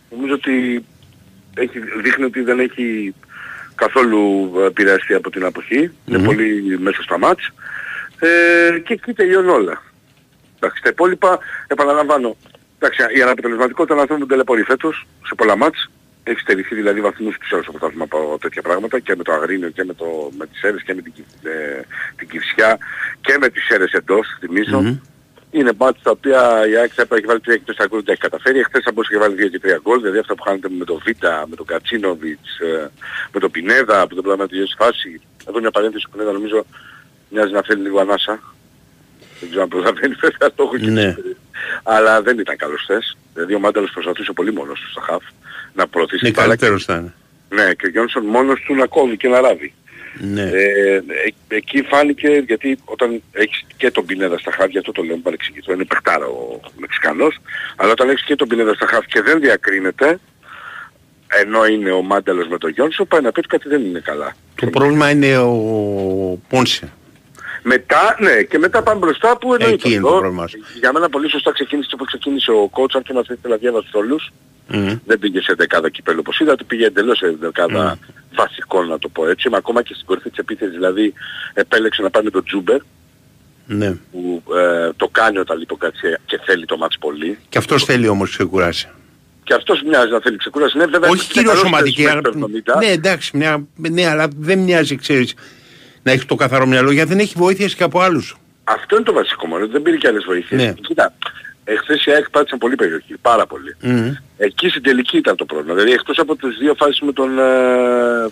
Νομίζω 0.10 0.34
ότι 0.34 0.86
έχει, 1.54 1.80
δείχνει 2.02 2.24
ότι 2.24 2.42
δεν 2.42 2.60
έχει 2.60 3.14
καθόλου 3.76 4.52
ε, 4.58 4.66
επηρεαστεί 4.66 5.14
από 5.14 5.30
την 5.30 5.46
αποχή. 5.46 5.92
Είναι 6.06 6.24
πολύ 6.24 6.78
μέσα 6.80 7.02
στα 7.02 7.18
μάτς. 7.18 7.52
Ε, 8.20 8.80
και 8.80 8.94
εκεί 8.94 9.14
τελειώνουν 9.14 9.50
όλα. 9.50 9.84
Εντάξει, 10.56 10.82
τα 10.84 10.90
υπόλοιπα, 10.90 11.40
επαναλαμβάνω, 11.68 12.36
εντάξει, 12.80 13.18
η 13.18 13.22
αναποτελεσματικότητα 13.22 13.94
είναι 13.94 14.04
αυτό 14.04 14.16
που 14.16 14.26
τελεπορεί 14.26 14.64
φέτος 14.64 15.08
σε 15.28 15.36
πολλά 15.36 15.58
μάτς. 15.58 15.90
Έχει 16.30 16.40
στερηθεί 16.40 16.76
δηλαδή 16.76 17.02
βαθμούς 17.02 17.38
ξέρω 17.38 17.62
στο 17.64 17.72
πρωτάθλημα 17.72 18.04
από 18.04 18.38
τέτοια 18.42 18.62
πράγματα 18.62 19.00
και 19.00 19.16
με 19.16 19.24
το 19.24 19.32
Αγρίνιο 19.34 19.70
και 19.70 19.84
με, 19.84 19.94
το, 19.94 20.06
με 20.38 20.46
τις 20.48 20.60
Σέρες 20.60 20.84
και 20.84 20.94
με 20.94 21.02
την, 21.02 21.14
Κυ- 21.14 21.46
ε, 21.46 21.82
την 22.16 22.28
Κυφσιά 22.28 22.78
και 23.22 23.38
με 23.40 23.50
τις 23.50 23.64
Σέρες 23.64 23.92
εντός, 23.92 24.28
θυμίζω. 24.40 24.80
Είναι 25.52 25.72
μάτς 25.78 26.02
τα 26.02 26.12
οποία 26.12 26.68
η 26.68 26.76
ΑΕΚ 26.76 26.92
θα 26.96 27.02
έπρεπε 27.02 27.14
να 27.14 27.18
έχει 27.18 27.26
βάλει 27.26 27.60
3 27.60 27.64
και 27.66 27.74
4 27.84 27.88
γκολ, 27.88 27.98
δεν 27.98 28.06
τα 28.06 28.12
έχει 28.12 28.22
καταφέρει. 28.22 28.60
Εχθές 28.60 28.84
θα 28.84 28.92
μπορούσε 28.92 29.14
να 29.14 29.26
έχει 29.26 29.36
βάλει 29.36 29.48
2 29.48 29.52
και 29.52 29.60
3 29.78 29.80
γκολ, 29.82 30.00
δηλαδή 30.02 30.18
αυτά 30.18 30.36
που 30.36 30.44
χάνεται 30.44 30.70
με 30.70 30.86
τον 30.86 31.00
Βίτα, 31.06 31.46
με 31.50 31.56
τον 31.56 31.66
Κατσίνοβιτς, 31.66 32.60
ε, 32.60 32.92
με 33.34 33.40
τον 33.40 33.52
Πινέδα, 33.52 34.08
που 34.08 34.16
δεν 34.16 34.24
πρέπει 34.24 34.40
να 34.40 34.48
τελειώσει 34.48 34.76
φάση. 34.78 35.22
Εδώ 35.48 35.60
μια 35.60 35.72
παρένθεση 35.72 36.06
που 36.06 36.12
Πινέδα 36.12 36.32
νομίζω 36.32 36.66
μοιάζει 37.30 37.52
να 37.54 37.62
θέλει 37.62 37.82
λίγο 37.82 38.00
ανάσα. 38.00 38.40
Δεν 39.40 39.48
ξέρω 39.50 39.62
αν 39.64 39.70
προλαβαίνει 39.70 40.14
βέβαια 40.24 40.50
το 40.56 40.64
έχω 40.64 40.78
και 40.78 40.90
Ναι. 40.90 41.16
Αλλά 41.84 42.22
δεν 42.22 42.40
ήταν 42.40 42.58
καλός 42.58 42.84
θες. 42.88 43.18
Δηλαδή 43.34 43.54
ο 43.54 43.60
Μάνταλος 43.60 43.92
προσπαθούσε 43.92 44.32
πολύ 44.32 44.54
μόνος 44.54 44.80
του 44.80 44.90
στα 44.90 45.02
χαφ 45.02 45.24
να 45.74 45.88
προωθήσει 45.88 46.26
Είναι 46.26 46.34
την 46.34 46.42
μπάλα 46.44 46.56
και- 46.56 46.66
καλύτερος 46.66 46.86
θα 46.86 46.96
είναι. 46.96 47.14
Ναι, 47.64 47.74
και 47.74 47.86
ο 47.86 47.90
Γιόνσον 47.90 48.26
μόνος 48.26 48.60
του 48.62 48.76
να 48.76 48.86
κόβει 48.86 49.18
και 49.18 49.28
να 49.28 49.42
ράβει. 49.42 49.74
Ναι. 50.20 50.42
Ε, 50.42 50.96
ε, 50.96 51.02
εκεί 51.48 51.82
φάνηκε 51.82 52.44
γιατί 52.48 52.78
όταν 52.86 53.22
έχεις 53.32 53.66
και 53.78 53.92
τον 53.92 54.06
Πινέδα 54.06 54.38
στα 54.38 54.52
χάρια, 54.52 54.80
αυτό 54.80 54.92
το 54.92 55.02
λέω 55.04 55.18
παρεξηγητό, 55.18 55.74
είναι 55.74 55.86
παιχτάρα 55.86 56.26
ο 56.26 56.60
Μεξικανός, 56.78 57.38
αλλά 57.76 57.92
όταν 57.92 58.10
έχεις 58.10 58.24
και 58.24 58.36
τον 58.36 58.48
Πινέδα 58.48 58.74
στα 58.74 58.86
χάρια 58.86 59.08
και 59.10 59.22
δεν 59.22 59.40
διακρίνεται, 59.40 60.20
ενώ 61.42 61.66
είναι 61.66 61.92
ο 61.92 62.02
Μάνταλος 62.02 62.48
με 62.48 62.58
τον 62.58 62.70
Γιόνσον, 62.70 63.08
πάει 63.08 63.22
να 63.22 63.32
πει 63.32 63.40
ότι 63.40 63.48
κάτι 63.48 63.68
δεν 63.70 63.82
είναι 63.86 64.00
καλά. 64.00 64.36
Το 64.56 64.68
πρόβλημα 64.68 65.10
είναι 65.10 65.38
ο 65.38 65.54
Πόνσε. 66.50 66.92
Μετά, 67.74 68.16
ναι, 68.20 68.42
και 68.50 68.58
μετά 68.58 68.84
πάμε 68.84 69.00
μπροστά 69.00 69.38
που 69.38 69.54
εννοείται 69.54 69.74
Εκεί 69.76 69.88
είναι 69.88 69.98
αυτό. 69.98 70.10
το 70.10 70.18
πρόβλημα 70.20 70.48
σου. 70.48 70.58
Για 70.80 70.94
μένα 70.94 71.10
πολύ 71.10 71.30
σωστά 71.30 71.52
ξεκίνησε 71.52 71.90
όπως 71.94 72.08
ξεκίνησε 72.08 72.52
ο 72.52 72.70
coach, 72.74 72.94
αν 72.96 73.04
και 73.04 73.14
μας 73.14 73.24
ήθελε 73.28 73.54
να 73.54 73.60
διάβασε 73.60 73.88
ρόλους. 73.92 74.32
Μμ. 74.72 74.92
Δεν 75.06 75.20
πήγε 75.20 75.42
σε 75.42 75.54
δεκάδα 75.58 75.90
κυπέλου 75.90 76.18
όπως 76.20 76.40
είδατε, 76.40 76.64
πήγε 76.64 76.86
εντελώς 76.86 77.18
σε 77.18 77.36
δεκάδα 77.40 77.98
βασικών 78.36 78.88
να 78.88 79.00
το 79.00 79.10
πω 79.10 79.28
έτσι. 79.30 79.50
Μα 79.50 79.58
ακόμα 79.58 79.82
και 79.82 79.94
στην 79.94 80.06
κορυφή 80.06 80.30
της 80.30 80.38
επίθεσης 80.38 80.74
δηλαδή 80.74 81.14
επέλεξε 81.54 82.02
να 82.02 82.10
πάει 82.10 82.24
με 82.24 82.30
τον 82.30 82.44
Τζούμπερ 82.44 82.80
Ναι. 83.66 83.92
που 84.12 84.44
ε, 84.56 84.90
το 84.96 85.08
κάνει 85.12 85.38
όταν 85.38 85.58
λείπει 85.58 85.74
ο 85.74 85.78
Γκατσία 85.80 86.20
και 86.26 86.40
θέλει 86.46 86.66
το 86.66 86.78
μάτς 86.78 86.98
πολύ. 87.00 87.38
Και 87.50 87.58
αυτός 87.58 87.84
θέλει 87.86 88.08
όμως 88.08 88.30
ξεκουράσει. 88.30 88.88
Και 89.44 89.54
αυτός 89.54 89.82
μοιάζει 89.84 90.12
να 90.12 90.20
θέλει 90.20 90.38
ξεκούραση. 90.38 90.78
Ναι, 90.78 90.86
βέβαια, 90.86 91.10
Όχι 91.10 91.20
είναι 91.24 91.32
κύριος 91.32 91.52
καλός 91.54 91.60
σωματική. 91.68 92.04
παίκτης 92.04 92.12
αλλά- 92.12 92.22
μέχρι 92.48 92.62
το 92.62 92.72
70. 92.74 92.86
Ναι, 92.86 92.92
εντάξει, 92.92 93.38
μια, 93.38 93.68
ναι, 93.76 94.08
αλλά 94.08 94.28
δεν 94.38 94.60
μοιάζει, 94.60 94.96
ξέρεις, 94.96 95.34
να 96.04 96.12
έχει 96.12 96.26
το 96.26 96.36
καθαρό 96.36 96.66
μυαλό, 96.66 96.92
γιατί 96.92 97.10
δεν 97.10 97.20
έχει 97.20 97.34
βοήθειες 97.38 97.76
και 97.76 97.84
από 97.84 98.00
άλλους. 98.02 98.38
Αυτό 98.64 98.96
είναι 98.96 99.06
το 99.06 99.14
βασικό 99.14 99.48
μόνο, 99.48 99.68
δεν 99.68 99.82
πήρε 99.82 99.98
και 99.98 100.08
άλλες 100.08 100.24
βοήθειες. 100.26 100.62
Ναι. 100.62 100.74
Κοίτα, 100.74 101.14
εχθές 101.64 102.06
η 102.06 102.12
ΑΕΚ 102.12 102.30
πάτησε 102.30 102.56
πολύ 102.58 102.76
περιοχή, 102.76 103.18
πάρα 103.22 103.46
πολύ. 103.46 103.76
Μμ. 103.82 104.12
Εκεί 104.38 104.70
στην 104.70 104.84
τελική 104.84 105.18
ήταν 105.18 105.36
το 105.36 105.46
πρόβλημα. 105.46 105.74
Δηλαδή 105.74 105.92
εκτός 105.92 106.20
από 106.20 106.36
τις 106.36 106.58
δύο 106.58 106.74
φάσεις 106.76 107.00
με 107.02 107.12
τον 107.12 107.40
ε, 107.40 107.44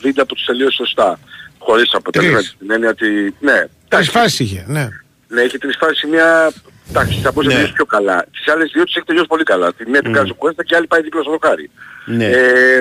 Βίντα 0.02 0.26
που 0.26 0.34
τους 0.34 0.46
τελείωσε 0.46 0.76
σωστά. 0.76 1.20
Χωρίς 1.58 1.94
αποτέλεσμα 1.94 2.38
Τρεις. 2.38 2.56
την 2.60 2.72
έννοια 2.72 2.90
ότι... 2.90 3.36
Ναι, 3.40 3.52
Τρεις 3.52 3.70
εντάξει, 3.90 4.10
φάσεις 4.10 4.40
είχε, 4.40 4.66
ναι. 4.68 4.88
ναι, 5.28 5.42
έχει 5.42 5.58
τρεις 5.58 5.78
φάσεις, 5.80 6.04
μια... 6.10 6.52
Εντάξει, 6.90 7.20
θα 7.20 7.32
μπορούσε 7.32 7.36
να 7.36 7.44
Ναι. 7.44 7.54
τελειώσει 7.54 7.74
πιο 7.74 7.86
καλά. 7.86 8.26
Τις 8.32 8.48
άλλες 8.48 8.72
δύο 8.74 8.84
τις 8.84 8.96
έχει 8.96 9.06
τελειώσει 9.06 9.28
πολύ 9.28 9.44
καλά. 9.44 9.74
Τη 9.74 9.90
μία 9.90 10.02
την 10.02 10.14
κάνει 10.14 10.30
ο 10.30 10.34
Κουέστα 10.34 10.64
και 10.64 10.74
η 10.74 10.78
άλλη 10.78 10.88
πάει 10.88 11.02
δίπλα 11.02 11.22
στο 11.22 11.32
δοκάρι. 11.32 11.70
Ναι. 12.06 12.26
Ε, 12.26 12.80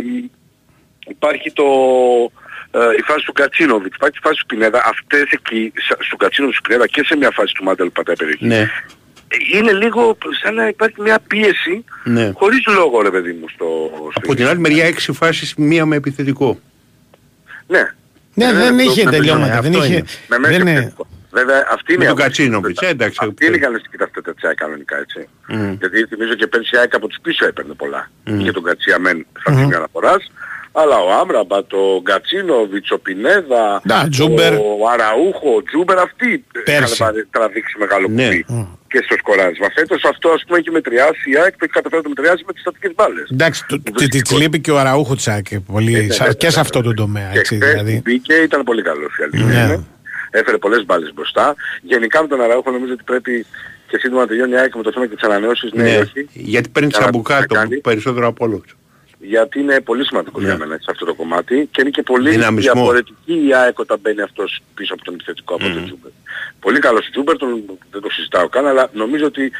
υπάρχει 1.08 1.52
το, 1.52 1.64
ε, 1.64 2.45
η 2.98 3.02
φάση 3.02 3.24
του 3.24 3.32
Κατσίνοβιτς, 3.32 3.96
υπάρχει 3.96 4.16
η 4.18 4.26
φάση 4.26 4.38
του 4.40 4.46
Πινέδα. 4.46 4.82
Αυτές 4.86 5.22
εκεί, 5.30 5.72
σα- 5.88 5.96
του 5.96 6.16
Κατσίνοβιτς 6.16 6.58
του 6.60 6.68
Πινέδα 6.68 6.86
και 6.86 7.02
σε 7.04 7.16
μια 7.16 7.30
φάση 7.30 7.54
του 7.54 7.64
Μάντελ 7.64 7.86
που 7.86 7.92
πατάει 7.92 8.16
περιοχή. 8.16 8.46
Ναι. 8.46 8.70
Ε, 9.28 9.58
Είναι 9.58 9.72
λίγο 9.72 10.18
σαν 10.42 10.54
να 10.54 10.68
υπάρχει 10.68 11.00
μια 11.00 11.18
πίεση 11.26 11.84
Ναι. 12.04 12.30
χωρίς 12.34 12.66
λόγο 12.66 13.02
ρε 13.02 13.10
παιδί 13.10 13.32
μου 13.32 13.48
στο... 13.48 13.66
στο 14.10 14.20
Από 14.24 14.34
την 14.34 14.46
άλλη 14.46 14.58
μεριά 14.58 14.84
έξι 14.86 15.12
φάσεις, 15.12 15.54
μία 15.54 15.86
με 15.86 15.96
επιθετικό. 15.96 16.60
Ναι. 17.66 17.90
Ναι, 18.34 18.44
Ε, 18.44 18.52
δεν 18.52 18.62
αυτό- 18.62 18.82
είχε 18.82 19.04
με- 19.04 19.10
τελειώματα. 19.10 19.54
ναι, 19.54 19.60
Δεν 19.60 19.70
αυτό 19.72 19.84
είχε. 19.84 19.94
είναι. 19.94 20.04
Με 20.28 20.38
μέσα 20.38 20.52
Δεν 20.52 20.60
είναι. 20.60 20.70
επιθετικό. 20.70 21.06
Βέβαια 21.30 21.66
αυτή 21.72 21.92
είναι 21.92 22.04
Με 22.04 22.10
η 22.10 22.14
τον 22.14 22.18
άποψη. 22.20 22.38
Κατσίνοβιτς, 22.42 22.80
ε, 22.80 22.86
εντάξει. 22.88 23.18
Αυτή 23.22 23.46
είναι 23.46 23.56
η 23.56 23.58
κανονιστική 23.58 23.96
ταυτότητα 23.96 24.34
της 24.34 24.44
ΑΕΚ 24.44 24.56
κανονικά 24.56 24.96
έτσι. 24.98 25.28
Μμ. 25.48 25.72
Γιατί 25.78 26.04
θυμίζω 26.06 26.34
και 26.34 26.46
πέρσι 26.46 26.70
η 26.74 26.78
ΑΕΚ 26.78 26.94
από 26.94 27.06
τους 27.06 27.18
πίσω 27.22 27.46
έπαιρνε 27.46 27.74
πολλά. 27.74 28.10
Και 28.42 28.50
τον 28.52 28.62
Κατσία 28.62 28.98
μεν 28.98 29.26
στα 29.40 29.52
σημεία 29.56 29.76
αναφοράς. 29.76 30.30
Αλλά 30.80 30.96
ο 31.06 31.08
Άμραμπα, 31.20 31.58
το 31.66 31.80
Γκατσίνοβιτς, 32.02 32.90
ο 32.90 32.98
Πινέδα, 32.98 33.80
Να, 33.84 34.08
Τζούμπερ. 34.08 34.52
ο 34.54 34.88
Αραούχο, 34.92 35.48
ο 35.58 35.62
Τζούμπερ 35.62 35.98
αυτοί 35.98 36.44
Πέρσι. 36.64 36.92
είχαν 36.92 37.06
πάρει- 37.06 37.26
τραβήξει 37.30 37.74
μεγάλο 37.78 38.06
Ναι. 38.08 38.24
κουμπί 38.24 38.44
και 38.92 39.00
στο 39.04 39.14
σκοράρισμα. 39.18 39.66
Φέτος 39.74 40.04
αυτό 40.04 40.28
ας 40.36 40.42
πούμε 40.46 40.58
έχει 40.58 40.70
μετριάσει 40.70 41.30
η 41.32 41.36
ΑΕΚ 41.42 41.52
που 41.56 41.64
έχει 41.64 41.72
καταφέρει 41.78 42.02
να 42.02 42.08
το 42.08 42.12
μετριάσει 42.14 42.42
με 42.46 42.52
τις 42.52 42.60
στατικές 42.60 42.92
μπάλες. 42.96 43.26
Εντάξει, 43.32 43.66
του- 43.68 43.82
Που 43.82 43.90
τη- 43.90 44.08
τη 44.08 44.18
βρίσκει 44.18 44.34
λείπει 44.42 44.60
και 44.60 44.70
ο 44.70 44.78
Αραούχο 44.78 45.14
Τσάκη 45.14 45.60
πολύ, 45.60 46.12
σα- 46.12 46.26
ναι, 46.26 46.32
και 46.32 46.46
ναι, 46.46 46.52
σε 46.52 46.58
ναι, 46.58 46.64
αυτό 46.66 46.78
ναι. 46.78 46.84
το 46.84 46.94
τομέα. 46.94 47.30
Και 47.32 47.38
Έτσι, 47.38 47.54
χθες 47.56 47.70
δηλαδή. 47.70 47.94
που 47.94 48.00
μπήκε 48.04 48.34
ήταν 48.34 48.62
πολύ 48.62 48.82
καλός 48.82 49.12
η 49.18 49.22
αλήθεια 49.22 49.46
Ναι. 49.60 49.64
είναι. 49.72 49.84
Έφερε 50.30 50.58
πολλές 50.58 50.84
μπάλες 50.86 51.12
μπροστά. 51.14 51.54
Γενικά 51.82 52.22
με 52.22 52.28
τον 52.28 52.40
Αραούχο 52.40 52.70
νομίζω 52.70 52.92
ότι 52.92 53.02
πρέπει 53.04 53.46
και 53.88 53.98
σύντομα 53.98 54.20
να 54.20 54.26
τελειώνει 54.26 54.52
η 54.52 54.56
ΑΕΚ 54.56 54.74
με 54.76 54.82
το 54.82 54.92
θέμα 54.92 55.06
και 55.06 55.14
τις 55.14 55.24
ανανεώσεις. 55.24 55.72
Ναι, 55.72 55.82
Ναι. 55.82 55.96
όχι. 55.98 56.28
Γιατί 56.32 56.68
παίρνει 56.68 56.90
Καλά, 56.90 57.02
τσαμπουκά 57.04 57.36
θα 57.36 57.46
το 57.46 57.54
κάνει. 57.54 57.76
περισσότερο 57.80 58.26
από 58.26 58.44
όλο. 58.44 58.62
Γιατί 59.28 59.60
είναι 59.60 59.80
πολύ 59.80 60.04
σημαντικός 60.06 60.42
Ναι. 60.42 60.48
για 60.48 60.58
μένα 60.58 60.74
σε 60.80 60.86
αυτό 60.90 61.04
το 61.04 61.14
κομμάτι 61.14 61.68
και 61.70 61.80
είναι 61.80 61.90
και 61.90 62.02
πολύ 62.02 62.30
Δυναμισμός. 62.30 62.74
διαφορετική 62.74 63.46
η 63.46 63.54
ΑΕΚ 63.54 63.78
όταν 63.78 63.98
μπαίνει 64.02 64.20
αυτός 64.20 64.60
πίσω 64.74 64.94
από 64.94 65.04
τον 65.04 65.14
επιθετικό 65.14 65.54
από 65.54 65.62
τον 65.62 65.84
Τζούμπερ. 65.84 66.10
Πολύ 66.60 66.78
καλός 66.78 67.06
ο 67.06 67.10
Τζούμπερ, 67.10 67.36
τον, 67.36 67.62
δεν 67.90 68.00
το 68.00 68.10
συζητάω 68.10 68.48
καν, 68.48 68.66
αλλά 68.66 68.90
νομίζω 68.92 69.24
ότι 69.26 69.52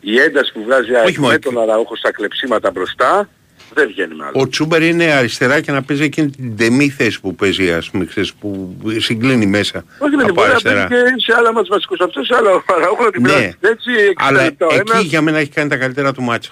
η 0.00 0.18
ένταση 0.18 0.52
που 0.52 0.62
βγάζει 0.64 0.90
η 0.92 0.96
ΑΕΚ 0.96 1.06
Όχι 1.06 1.20
μόνο. 1.20 1.32
με 1.32 1.38
τον 1.38 1.58
Αραούχο 1.58 1.96
στα 1.96 2.12
κλεψίματα 2.12 2.70
μπροστά 2.70 3.28
δεν 3.74 3.86
βγαίνει 3.88 4.14
με 4.14 4.24
άλλο. 4.24 4.40
Ο 4.40 4.48
Τσούμπερ 4.48 4.82
είναι 4.82 5.04
αριστερά 5.04 5.60
και 5.60 5.72
να 5.72 5.82
παίζει 5.82 6.02
εκείνη 6.02 6.30
την 6.30 6.56
τεμή 6.56 6.88
θέση 6.90 7.20
που 7.20 7.34
παίζει, 7.34 7.72
ας 7.72 7.90
πούμε, 7.90 8.04
ξέρεις, 8.04 8.34
που 8.34 8.76
συγκλίνει 8.98 9.46
μέσα 9.46 9.84
Όχι, 9.98 10.10
δεν 10.16 10.24
από 10.24 10.32
μπορεί 10.34 10.46
να 10.46 10.52
αριστερά. 10.52 10.86
παίζει 10.86 11.04
και 11.14 11.20
σε 11.32 11.34
άλλα 11.38 11.52
μας 11.52 11.68
βασικούς 11.68 12.00
αυτούς, 12.00 12.26
σε 12.26 12.34
άλλο 12.36 12.64
Αραούχο 12.76 13.04
να 13.04 13.10
την 13.10 13.22
Ναι. 13.22 13.28
πειράζει 13.28 13.56
έτσι, 13.60 13.90
60 14.08 14.12
Αλλά 14.28 14.42
λεπτά 14.42 14.66
ο 14.66 14.74
εκεί 14.74 14.90
ένας. 14.90 15.02
για 15.04 15.22
μένα 15.22 15.38
έχει 15.38 15.50
κάνει 15.50 15.68
τα 15.68 15.76
καλύτερα 15.76 16.12
του 16.12 16.22
μάτσα. 16.22 16.50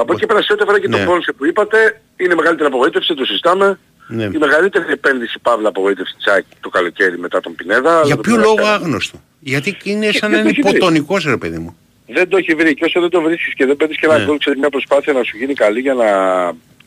Από 0.00 0.12
εκεί 0.12 0.26
πέρα 0.26 0.42
σε 0.42 0.52
ό,τι 0.52 0.62
αφορά 0.62 0.80
και 0.80 0.88
Ναι. 0.88 0.96
τον 0.96 1.04
Πόνσε 1.06 1.32
που 1.32 1.44
είπατε, 1.46 2.00
είναι 2.16 2.34
μεγαλύτερη 2.34 2.68
απογοήτευση, 2.68 3.14
το 3.14 3.24
συζητάμε. 3.24 3.78
Ναι. 4.08 4.24
Η 4.24 4.38
μεγαλύτερη 4.38 4.84
επένδυση 4.88 5.38
παύλα 5.42 5.68
απογοήτευση 5.68 6.14
της 6.14 6.26
ΑΕΚ 6.26 6.44
το 6.60 6.68
καλοκαίρι 6.68 7.18
μετά 7.18 7.40
τον 7.40 7.54
Πινέδα. 7.54 7.92
αλλά 7.96 8.06
Για 8.06 8.14
το 8.16 8.20
ποιο 8.20 8.32
Πινέδα 8.32 8.48
λόγο 8.48 8.60
έκανε. 8.68 8.74
άγνωστο; 8.84 9.16
Γιατί 9.40 9.76
είναι 9.82 10.10
σαν 10.12 10.20
δεν 10.20 10.30
να 10.30 10.36
το 10.36 10.40
είναι 10.40 10.48
έχει 10.48 10.60
βρει. 10.60 10.70
υποτονικός 10.70 11.24
ρε 11.24 11.36
παιδί 11.36 11.58
μου. 11.58 11.76
Δεν 12.06 12.28
το 12.28 12.36
έχει 12.36 12.54
βρει 12.54 12.74
και 12.74 12.84
όσο 12.84 13.00
δεν 13.00 13.08
το 13.10 13.20
βρίσκεις 13.20 13.54
και 13.54 13.66
δεν 13.66 13.76
παίρνεις 13.76 13.98
και 13.98 14.06
ένα 14.06 14.18
Ναι. 14.18 14.24
γκολ, 14.24 14.38
ξέρεις 14.38 14.58
μια 14.58 14.68
προσπάθεια 14.70 15.12
να 15.12 15.22
σου 15.22 15.36
γίνει 15.36 15.54
καλή 15.54 15.80
για 15.80 15.94
να, 15.94 16.06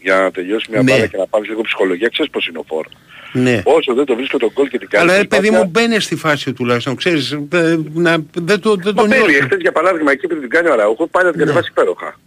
για 0.01 0.15
να 0.21 0.31
τελειώσει 0.31 0.67
μια 0.71 0.81
Ναι. 0.81 0.91
μπάλα 0.91 1.05
και 1.05 1.17
να 1.17 1.27
πάρεις 1.27 1.49
λίγο 1.49 1.61
ψυχολογία, 1.61 2.07
ξέρεις 2.09 2.31
πως 2.31 2.47
είναι 2.47 2.57
ο 2.57 2.63
φόρ. 2.67 2.85
Ναι. 3.33 3.61
Όσο 3.65 3.93
δεν 3.93 4.05
το 4.05 4.15
βρίσκω 4.15 4.37
τον 4.37 4.51
γκολ 4.53 4.67
και 4.67 4.77
την 4.77 4.89
κάνει 4.89 5.03
Αλλά 5.03 5.17
ρε 5.17 5.23
παιδί 5.25 5.47
προσπάθεια- 5.47 5.65
μου 5.65 5.69
μπαίνε 5.69 5.99
στη 5.99 6.15
φάση 6.15 6.53
τουλάχιστον, 6.53 6.95
ξέρεις, 6.95 7.31
ε, 7.31 7.77
να, 7.93 8.17
δεν 8.33 8.59
το, 8.59 8.75
δεν 8.75 8.93
Μα 8.95 9.01
το 9.01 9.07
μπαίνει, 9.07 9.21
νιώθω. 9.25 9.37
εχθές 9.43 9.59
για 9.61 9.71
παράδειγμα 9.71 10.11
εκεί 10.11 10.27
που 10.27 10.39
την 10.39 10.49
κάνει 10.49 10.67
ο 10.67 10.73
Αραούχο 10.73 11.07
πάει 11.07 11.23
να 11.23 11.29
την 11.31 11.39
κατεβάσει 11.39 11.69
υπέροχα. 11.71 12.19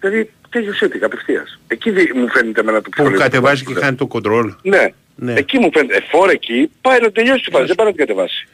Δηλαδή 0.00 0.30
τέλειωσε 0.50 0.88
την 0.88 1.04
απευθείας. 1.04 1.58
Εκεί 1.68 1.90
δι- 1.90 2.14
μου 2.14 2.28
φαίνεται 2.28 2.60
εμένα 2.60 2.76
το 2.76 2.82
Που 2.82 2.90
ψυχολογικό. 2.90 3.22
κατεβάζει 3.22 3.64
και 3.64 3.74
κάνει 3.74 3.96
το 3.96 4.06
κοντρόλ. 4.06 4.54
Ναι. 4.62 4.86
Ναι. 5.14 5.32
Εκεί 5.32 5.58
μου 5.58 5.70
φαίνεται. 5.72 5.96
Εφόρ 5.96 6.30
εκεί 6.30 6.70
πάει 6.80 7.00
να 7.00 7.10
τελειώσει 7.12 7.42
τη 7.44 7.50
φάση, 7.50 7.64
δεν 7.66 7.74
πάει 7.74 7.86
να 7.86 7.92
την 7.92 8.06
κατεβάσει. 8.06 8.48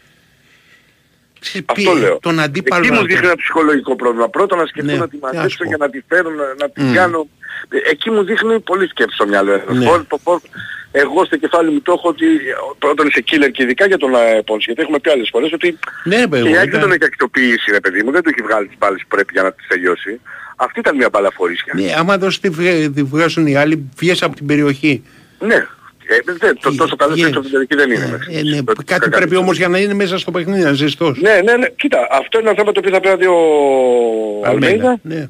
Ξέρεις, 1.40 1.66
Αυτό 1.68 1.90
πει- 1.92 1.98
λέω. 2.00 2.18
Τον 2.18 2.40
αντίπαλο. 2.40 2.80
Εκεί 2.82 2.90
να 2.90 2.94
μου 2.94 3.00
τον- 3.00 3.10
δείχνει 3.10 3.26
ένα 3.26 3.36
ψυχολογικό 3.36 3.96
πρόβλημα. 3.96 4.28
Πρώτα 4.28 4.56
να 4.56 4.66
σκεφτώ 4.66 4.92
Ναι, 4.92 4.98
να 4.98 5.08
τη 5.08 5.16
τι 5.16 5.22
να 5.22 5.28
σου 5.28 5.34
μαζέψω 5.36 5.56
πω. 5.58 5.64
για 5.64 5.76
να 5.76 5.90
τη 5.90 6.00
φέρω, 6.08 6.30
να, 6.30 6.44
να 6.58 6.70
την 6.70 6.84
Μμ. 6.84 6.94
κάνω. 6.94 7.28
Ε, 7.68 7.90
Εκεί 7.90 8.10
μου 8.10 8.24
δείχνει 8.24 8.60
πολύ 8.60 8.86
σκέψη 8.88 9.14
στο 9.14 9.26
μυαλό. 9.26 9.62
Ναι. 9.72 9.84
Φόρ, 9.86 10.04
το 10.06 10.18
φόρ. 10.22 10.40
Εγώ 10.96 11.24
στο 11.24 11.36
κεφάλι 11.36 11.70
μου 11.70 11.80
το 11.82 11.92
έχω 11.92 12.08
ότι 12.08 12.26
όταν 12.90 13.06
είσαι 13.06 13.24
killer 13.30 13.50
και 13.52 13.62
ειδικά 13.62 13.86
για 13.86 13.98
τον 13.98 14.14
ε, 14.14 14.42
Πόνση, 14.46 14.64
γιατί 14.66 14.80
έχουμε 14.82 14.98
πει 14.98 15.10
άλλες 15.10 15.28
φορές 15.32 15.52
ότι 15.52 15.78
Ναι, 16.04 16.16
ρε 16.16 16.26
παιδί 16.26 16.42
και 16.42 16.48
μου. 16.48 16.54
η 16.54 16.58
Άκη 16.58 16.70
δεν 16.70 16.80
τον 16.80 16.88
ήταν- 16.88 17.00
έχει 17.02 17.04
ακτοποιήσει 17.12 17.70
ρε 17.70 17.80
παιδί 17.80 18.02
μου, 18.02 18.10
δεν 18.10 18.22
του 18.22 18.30
έχει 18.36 18.42
βγάλει 18.46 18.66
τις 18.66 18.76
μπάλες 18.78 19.00
που 19.00 19.08
πρέπει 19.08 19.32
για 19.32 19.42
να 19.42 19.52
τις 19.52 19.66
τελειώσει. 19.66 20.20
Αυτή 20.56 20.78
ήταν 20.80 20.96
μια 20.96 21.08
μπάλα 21.12 21.30
φορήσια. 21.30 21.72
Ναι, 21.76 21.92
άμα 21.98 22.18
δώσεις 22.18 22.40
τη, 22.40 22.48
βγα- 22.48 22.90
τη 22.90 23.02
βγάζουν 23.02 23.46
οι 23.46 23.56
άλλοι, 23.56 23.90
βγες 23.96 24.22
από 24.22 24.36
την 24.36 24.46
περιοχή. 24.46 25.04
Ναι. 25.38 25.66
Ε, 26.06 26.16
δεν, 26.38 26.58
το, 26.60 26.74
τόσο 26.74 26.96
καλό 26.96 27.12
Βγες. 27.12 27.26
έξω 27.26 27.38
από 27.40 27.48
την 27.48 27.58
περιοχή 27.58 27.86
δεν 27.86 27.96
είναι. 27.96 28.10
μέχρι 28.12 28.32
Ε, 28.34 28.38
στιγμής. 28.38 28.54
ναι, 28.54 28.62
Πρέπει- 28.62 28.84
κάτι 28.84 29.00
κακά 29.00 29.16
πρέπει 29.16 29.34
το 29.34 29.38
όμως 29.40 29.56
για 29.56 29.68
να 29.68 29.78
είναι 29.78 29.94
μέσα 29.94 30.18
στο 30.18 30.30
παιχνίδι, 30.30 30.62
να 30.62 30.72
ζεστός. 30.72 31.20
Ναι, 31.20 31.40
ναι, 31.44 31.56
ναι. 31.56 31.66
Κοίτα, 31.76 31.98
αυτό 32.10 32.38
είναι 32.38 32.48
ένα 32.48 32.56
θέμα 32.58 32.72
το 32.72 32.78
οποίο 32.80 32.92
θα 32.92 33.00
πρέπει 33.00 33.16
να 33.16 33.20
δει 33.20 33.26
ο 33.26 33.38
Αλμέιδα. 34.44 34.98
Ναι. 35.02 35.28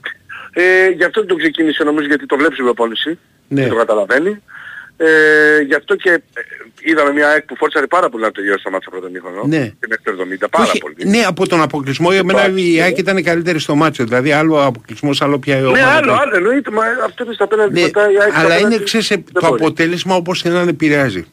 Ε, 0.52 0.88
γι' 0.96 1.04
αυτό 1.04 1.20
δεν 1.20 1.28
το 1.28 1.34
ξεκίνησε 1.36 1.84
νομίζω 1.84 2.06
γιατί 2.06 2.26
το 2.26 2.36
βλέπει 2.36 2.52
στην 2.52 2.64
προπόνηση. 2.64 3.18
Ναι. 3.48 3.60
Δεν 3.60 3.70
το 3.70 3.76
καταλαβαίνει. 3.76 4.42
Ε, 4.96 5.60
γι' 5.66 5.74
αυτό 5.74 5.96
και 5.96 6.10
ε, 6.10 6.20
είδαμε 6.82 7.12
μια 7.12 7.28
ΑΕΚ 7.28 7.42
που 7.44 7.56
φόρτσαρε 7.56 7.86
πάρα 7.86 8.08
πολύ 8.08 8.22
να 8.22 8.30
τελειώσει 8.30 8.64
το 8.64 8.70
μάτσα 8.70 8.90
πρώτο 8.90 9.08
μήχρονο. 9.10 9.42
Ναι. 9.46 9.72
Και 9.80 9.86
μέχρι 9.88 10.04
το 10.38 10.46
70 10.46 10.50
πάρα 10.50 10.64
Όχι, 10.64 10.78
πολύ. 10.78 10.94
Ναι, 11.04 11.18
από 11.24 11.48
τον 11.48 11.60
αποκλεισμό 11.62 12.08
εμένα 12.12 12.38
Πάρα 12.38 12.52
η 12.56 12.80
ΑΕΚ 12.80 12.98
ήταν 12.98 13.22
καλύτερη 13.22 13.58
στο 13.58 13.74
μάτσο. 13.74 14.04
Δηλαδή 14.04 14.32
άλλο 14.32 14.66
αποκλεισμός, 14.66 15.22
άλλο 15.22 15.38
πια 15.38 15.56
η 15.56 15.60
Ναι, 15.60 15.66
ομάδα. 15.66 15.90
άλλο, 15.90 16.12
άλλο, 16.12 16.36
εννοείται, 16.36 16.70
μα 16.70 16.82
αυτό 17.04 17.24
είναι 17.24 17.34
στα 17.34 17.46
πέναντι 17.46 17.72
Ναι, 17.72 17.80
μετά 17.80 18.10
η 18.10 18.20
ΑΕΚ 18.20 18.30
στα 18.30 18.40
αλλά 18.40 18.54
είναι 18.54 18.62
πέναντι 18.68 18.84
ξέρεις, 18.84 19.08
δεν 19.08 19.24
το 19.32 19.40
μπορεί. 19.48 19.62
αποτέλεσμα 19.62 20.14
όπως 20.14 20.42
και 20.42 20.48
να 20.48 20.60
είναι 20.60 20.70
επηρεάζει. 20.70 21.24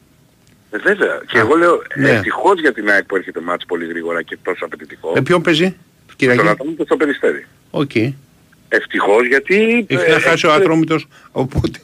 Ε, 0.71 0.77
βέβαια. 0.77 1.21
Και 1.31 1.37
εγώ 1.37 1.55
λέω 1.55 1.81
ναι. 1.95 2.09
ευτυχώς 2.09 2.59
για 2.59 2.73
την 2.73 2.89
ΑΕΚ 2.89 3.03
που 3.03 3.15
έρχεται 3.15 3.39
μάτς 3.39 3.65
πολύ 3.65 3.85
γρήγορα 3.85 4.21
και 4.21 4.37
τόσο 4.43 4.65
απαιτητικό. 4.65 5.13
Ε, 5.15 5.21
ποιον 5.21 5.41
παίζει, 5.41 5.75
Στον 6.05 6.15
Κυριακή. 6.15 6.47
Ατρόμητο 6.47 6.71
και 6.77 6.83
στο 6.85 6.97
Περιστέρι. 6.97 7.45
Οκ. 7.71 7.91
Ευτυχώς 8.69 9.27
γιατί... 9.27 9.85
Έχει 9.89 10.09
ε, 10.09 10.13
να 10.13 10.19
χάσει 10.19 10.47
ο 10.47 10.51
ε, 10.51 10.55
Ατρόμητος, 10.55 11.07
οπότε... 11.31 11.79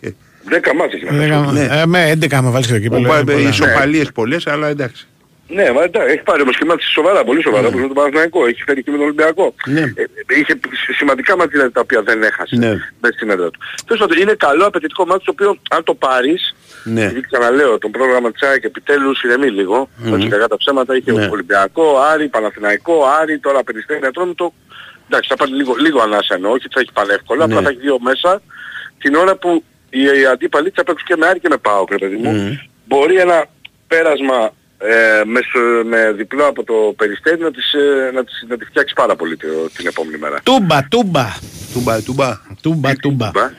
10 0.50 0.74
μάτς 0.78 0.94
έχει 0.94 1.04
να 1.06 1.12
χάσει. 1.12 1.24
Δέκα- 1.24 1.52
Ναι. 1.52 1.82
ε, 1.82 1.86
με 1.86 2.10
11 2.10 2.36
άμα 2.38 2.50
βάλεις 2.52 2.68
και 2.68 2.74
το 2.74 2.80
κύπελλο. 2.80 3.00
είναι 3.00 3.24
πολλά. 3.24 3.50
Ισοπαλίες 3.50 4.12
πολλές, 4.12 4.48
αλλά 4.48 4.68
εντάξει. 4.68 5.08
Ναι, 5.50 5.72
μα 5.72 5.84
εντάξει, 5.84 6.12
έχει 6.14 6.24
πάρει 6.24 6.42
όμως 6.42 6.58
και 6.58 6.66
μάτς 6.66 6.86
σοβαρά, 6.92 7.24
πολύ 7.24 7.42
σοβαρά, 7.42 7.70
που 7.70 7.78
είναι 7.78 7.88
το 7.88 7.94
Παναθηναϊκό, 7.94 8.46
έχει 8.48 8.62
φέρει 8.64 8.84
και 8.84 8.92
με 8.92 8.98
τον 8.98 9.06
Ολυμπιακό. 9.06 9.54
Ναι. 9.66 9.80
Ε, 9.82 10.04
είχε 10.40 10.60
σημαντικά 10.98 11.38
μάτς 11.38 11.52
δηλαδή, 11.52 11.72
τα 11.72 11.82
οποία 11.82 12.02
δεν 12.02 12.24
έχασε 12.24 12.56
Ναι. 12.56 12.68
μέσα 13.02 13.14
στην 13.16 13.30
έδρα 13.30 13.50
του. 13.50 13.60
Τέλος 13.86 14.02
πάντων, 14.02 14.18
είναι 14.22 14.34
καλό 14.34 14.66
απαιτητικό 14.66 15.06
μάτς 15.06 15.24
το 15.24 15.32
οποίο 15.32 15.58
αν 15.70 15.84
το 15.84 15.94
πάρεις, 15.94 16.56
Ναι. 16.84 17.02
γιατί 17.02 17.22
ξαναλέω, 17.22 17.78
το 17.78 17.90
πρόγραμμα 17.90 18.32
της 18.32 18.42
ΑΕΚ 18.42 18.64
επιτέλους 18.64 19.24
ηρεμεί 19.24 19.50
λίγο, 19.50 19.90
Μμμ. 19.98 20.14
έτσι 20.14 20.28
κακά 20.28 20.48
τα 20.48 20.58
ψέματα, 20.58 20.96
είχε 20.96 21.12
Ναι. 21.12 21.28
Ολυμπιακό, 21.32 21.98
Άρη, 22.14 22.28
Παναθηναϊκό, 22.28 22.96
Άρη, 23.22 23.40
τώρα 23.40 23.64
Περιστέρι, 23.64 24.06
Ατρόμητο. 24.06 24.54
Εντάξει, 25.10 25.30
θα 25.30 25.36
πάρει 25.36 25.52
λίγο, 25.52 25.76
λίγο 25.80 26.02
ανάσα 26.02 26.34
εννοώ, 26.36 26.52
όχι 26.52 26.66
θα 26.74 26.80
έχει 26.80 26.92
πανεύκολα, 26.94 27.48
Ναι. 27.48 27.54
απλά 27.54 27.64
θα 27.66 27.70
έχει 27.70 27.80
δύο 27.80 27.98
μέσα 28.02 28.42
την 28.98 29.16
ώρα 29.16 29.36
που 29.36 29.64
οι, 29.90 30.02
οι 30.22 30.26
αντίπαλοι 30.32 30.72
θα 30.76 30.84
παίξουν 30.84 31.08
και 31.08 31.16
με 31.16 31.26
Άρη 31.28 31.40
και 31.40 31.48
με 31.50 31.58
ΠΑΟΚ, 31.58 31.90
ρε 31.92 31.98
παιδί 31.98 32.16
μου. 32.16 32.32
Μμμ. 32.32 32.54
Μπορεί 32.88 33.16
ένα 33.16 33.46
πέρασμα 33.88 34.52
ε, 34.78 35.22
με, 35.26 35.40
σ- 35.42 35.86
με 35.86 36.12
διπλό 36.12 36.46
από 36.48 36.64
το 36.64 36.74
Περιστέρι 36.98 37.40
να, 37.42 37.52
τις, 37.52 37.74
ε, 37.74 38.12
να, 38.14 38.24
τις, 38.24 38.46
να 38.48 38.58
τη 38.58 38.66
φτιάξεις 38.66 38.94
πάρα 38.96 39.16
πολύ 39.16 39.38
το- 39.38 39.70
την 39.78 39.88
επόμενη 39.88 40.18
μέρα. 40.18 40.40
Τούμπα, 40.44 40.88
τούμπα. 40.90 41.26
Τούμπα, 41.74 42.02
τούμπα. 42.04 42.40
Τούμπα, 42.62 42.96
τούμπα. 42.96 43.30
Μπα. 43.34 43.52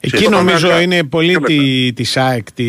Εκεί 0.00 0.16
Στο 0.16 0.30
νομίζω 0.30 0.68
Παναθηναϊκό. 0.68 0.82
είναι 0.82 1.04
πολύ 1.04 1.32
Και 1.32 1.40
μετά. 1.40 1.46
τη, 1.52 1.92
της 1.92 2.16
ΑΕΚ. 2.16 2.52
Τη, 2.52 2.64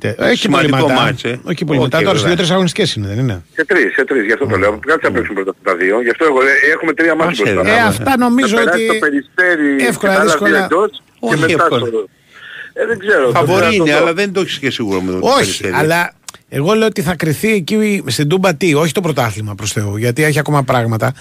τε- 0.00 0.20
όχι 0.20 0.36
Σημαντικό 0.36 0.76
πολύ 0.76 0.88
μετά. 0.92 1.02
μάτς, 1.04 1.24
ε. 1.24 1.40
Όχι 1.44 1.64
πολύ 1.64 1.78
Όχι, 1.78 1.88
μετά. 1.88 1.98
Τώρα 1.98 2.08
στις 2.08 2.12
βέβαια. 2.12 2.26
δύο-τρεις 2.26 2.50
αγωνιστικές 2.50 2.94
είναι, 2.94 3.06
δεν 3.08 3.18
είναι; 3.18 3.42
Σε 3.54 3.64
τρεις, 3.64 3.92
σε 3.94 4.04
τρεις, 4.04 4.24
γι' 4.24 4.32
αυτό 4.32 4.46
το 4.46 4.56
λέω. 4.56 4.78
Κάτσε 4.86 5.06
να 5.08 5.12
παίξουν 5.14 5.34
πρώτα 5.34 5.50
αυτά 5.50 5.70
τα 5.70 5.76
δύο. 5.76 6.02
Γι' 6.02 6.10
αυτό 6.10 6.24
εγώ 6.24 6.40
λέω, 6.40 6.52
έχουμε 6.74 6.92
τρία 6.94 7.14
μάτια 7.14 7.30
Άσε, 7.44 7.52
μπροστά. 7.54 7.62
ρε. 7.62 7.76
Ε, 7.78 7.80
ναι. 7.82 7.86
αυτά 7.88 8.16
νομίζω 8.16 8.56
Να 8.56 8.62
περάσει 8.64 8.84
ότι... 8.84 8.92
το 8.92 9.06
περιστέρι 9.06 9.70
εύκολα, 9.84 10.12
και 10.12 10.16
τα 10.18 10.22
άλλα 10.22 10.24
δύσκολα. 10.24 10.68
Δύο 11.28 11.34
εντός 11.34 11.38
και 11.38 11.44
Όχι 11.44 11.52
μετά 11.52 11.62
εύκολα. 11.64 11.86
στο... 11.86 12.04
Ε, 12.72 12.86
δεν 12.86 12.98
ξέρω. 12.98 13.30
Θα 13.30 13.38
το 13.40 13.46
μπορεί 13.46 13.58
θέλω 13.60 13.70
να 13.70 13.76
το 13.76 13.84
είναι, 13.84 13.92
δω. 13.92 13.98
αλλά 14.02 14.12
δεν 14.14 14.32
το 14.32 14.40
έχεις 14.40 14.58
και 14.58 14.70
σίγουρο 14.70 15.00
με 15.00 15.10
το 15.12 15.18
Όχι, 15.22 15.36
Περιστέρι. 15.36 15.72
αλλά 15.74 16.14
εγώ 16.56 16.72
λέω 16.74 16.86
ότι 16.86 17.02
θα 17.02 17.14
κρυθεί 17.16 17.52
εκεί 17.52 18.02
στην 18.06 18.28
Τούμπα 18.28 18.54
τι, 18.54 18.74
όχι 18.74 18.92
το 18.92 19.00
πρωτάθλημα 19.00 19.54
προς 19.54 19.72
Θεού, 19.72 19.96
γιατί 19.96 20.24
έχει 20.24 20.38
ακόμα 20.38 20.62
πράγματα. 20.62 21.12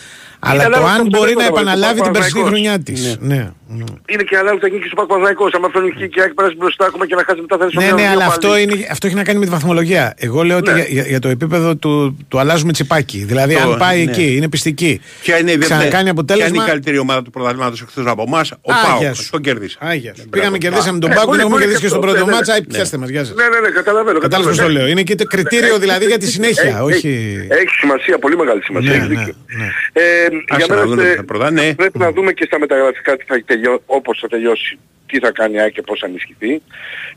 Αλλά 0.46 0.64
αλλά 0.64 0.78
το 0.78 0.84
αυτό 0.84 0.96
αν 0.98 1.02
που 1.02 1.08
μπορεί 1.18 1.34
δεν 1.34 1.38
να 1.44 1.48
το 1.48 1.54
βάλει, 1.54 1.68
επαναλάβει 1.68 1.98
το 1.98 2.04
την 2.04 2.14
περσινή 2.14 2.42
Παναθηναϊκός. 2.44 2.50
χρονιά 2.50 2.80
της. 2.80 3.18
Ναι. 3.20 3.52
ναι. 3.78 3.84
Είναι 4.12 4.24
και 4.24 4.36
ανάλογα 4.38 4.60
θα 4.62 4.68
γίνει 4.68 4.80
και 4.80 4.88
στο 4.92 4.96
Πακουαδαϊκός. 4.96 5.54
Άμα 5.54 5.70
θέλουν 5.74 5.90
και 5.98 6.04
η 6.04 6.22
ΑΕΚ 6.22 6.34
περάσει 6.34 6.56
μπροστά 6.56 6.86
ακόμα 6.86 7.08
και 7.08 7.16
να 7.16 7.24
χάσει 7.28 7.42
μετά 7.42 7.56
θα 7.58 7.64
είναι 7.64 7.72
στο 7.72 7.80
Ναι, 7.82 7.86
μείον 7.86 7.96
ναι, 7.98 8.02
δύο 8.04 8.12
αλλά 8.12 8.20
πάλι. 8.28 8.32
αυτό, 8.34 8.50
είναι, 8.58 8.88
αυτό 8.92 9.08
έχει 9.08 9.16
να 9.16 9.24
κάνει 9.24 9.40
με 9.40 9.46
τη 9.46 9.52
βαθμολογία. 9.52 10.14
Εγώ 10.18 10.44
λέω 10.44 10.58
ότι 10.58 10.72
Ναι. 10.72 10.76
για, 10.80 10.88
για- 10.90 11.06
για 11.14 11.20
το 11.20 11.28
επίπεδο 11.28 11.76
του, 11.76 12.18
του 12.28 12.40
αλλάζουμε 12.40 12.72
τσιπάκι. 12.72 13.18
Δηλαδή, 13.32 13.54
Το- 13.56 13.62
αν 13.72 13.78
πάει 13.78 14.06
ναι. 14.06 14.12
εκεί, 14.12 14.36
είναι 14.36 14.50
πιστική. 14.50 15.02
Ποια 15.22 15.38
είναι, 15.40 15.56
Ξανακάνει 15.58 15.90
ποια 15.90 16.00
είναι 16.00 16.10
αποτέλεσμα. 16.10 16.64
η 16.64 16.68
καλύτερη 16.68 16.98
ομάδα 16.98 17.22
του 17.22 17.30
πρωταθλήματος 17.32 17.82
εκτός 17.82 18.06
από 18.08 18.24
εμάς, 18.28 18.52
ο 18.52 18.72
Άγιας 18.74 19.00
Πάοκ. 19.04 19.16
σου. 19.16 19.30
Τον 19.32 19.42
κέρδισε. 19.42 19.78
Άγιας 19.80 20.02
σου. 20.04 20.12
Μπράβο. 20.16 20.30
Πήγαμε, 20.30 20.58
κερδίσαμε 20.58 21.00
τον 21.00 21.12
Ε, 21.12 21.14
Πάκο, 21.14 21.26
μπορεί- 21.26 21.40
τον 21.42 21.48
έχουμε 21.48 21.50
μπορεί 21.50 21.62
κερδίσει 21.64 21.82
και 21.82 21.88
και 21.88 21.94
στο 21.94 22.00
αυτό, 22.00 22.08
πρώτο 22.12 22.26
ναι, 22.26 22.32
ναι. 22.32 22.36
μάτσα. 22.38 22.54
Άι, 22.54 22.62
πιάστε 22.64 22.98
μας, 22.98 23.10
γεια 23.10 23.24
σας. 23.26 23.36
Ναι, 23.36 23.44
ναι, 23.54 23.60
ναι, 23.60 23.70
καταλαβαίνω. 23.80 24.20
Κατάλαβες 24.20 24.52
πώ 24.52 24.62
το 24.62 24.62
καταλαβαίνω. 24.62 24.80
λέω. 24.80 24.88
Είναι 24.92 25.04
και 25.04 25.16
το 25.24 25.36
κριτήριο 25.36 25.78
δηλαδή 25.78 26.06
για 26.06 26.18
τη 26.18 26.28
συνέχεια. 26.28 26.64
Έχει- 26.70 26.82
Όχι. 26.82 27.48
Έχει 27.50 27.68
σημασία, 27.80 28.18
πολύ 28.20 28.38
μεγάλη 28.38 28.64
σημασία. 28.64 28.90
Ναι, 28.90 28.95
έχει 28.98 29.08
ναι, 29.08 29.16
δίκιο. 29.20 29.34
ναι. 29.58 29.68
Ε, 29.94 30.28
για 30.58 30.66
να 30.68 30.76
μένα 30.76 30.88
δούμε 30.88 31.04
στε- 31.04 31.16
τα 31.16 31.24
πρώτα, 31.24 31.52
ναι. 31.52 31.76
πρέπει 31.76 31.98
να 31.98 32.12
δούμε 32.12 32.32
και 32.34 32.45
στα 32.45 32.60
μεταγραφικά 32.60 33.18
τι 33.18 33.26
θα 33.28 33.41
τελειώ, 33.45 33.82
όπως 33.86 34.20
θα 34.22 34.28
τελειώσει, 34.28 34.78
τι 35.06 35.20
θα 35.20 35.32
κάνει 35.32 35.54
η 35.56 35.60
ΑΕΚ 35.60 35.74
και 35.74 35.82
πώς 35.82 36.00
θα 36.00 36.06
ενισχυθεί. 36.08 36.62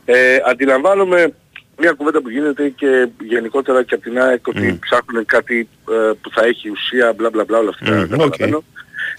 Ε, 0.05 0.37
αντιλαμβάνομαι 0.45 1.33
μια 1.79 1.91
κουβέντα 1.91 2.21
που 2.21 2.29
γίνεται 2.29 2.69
και 2.75 3.07
γενικότερα 3.23 3.83
και 3.83 3.93
από 3.93 4.03
την 4.03 4.21
ΑΕΚ 4.21 4.47
ότι 4.47 4.79
ψάχνουν 4.81 5.25
κάτι 5.25 5.67
ε, 5.89 6.11
που 6.21 6.29
θα 6.31 6.45
έχει 6.45 6.69
ουσία, 6.69 7.13
μπλα 7.13 7.29
μπλα 7.29 7.43
μπλα, 7.43 7.57
όλα 7.57 7.69
αυτά. 7.79 7.95
Μμ, 7.95 7.99
τα 8.01 8.07
καταλαβαίνω. 8.07 8.63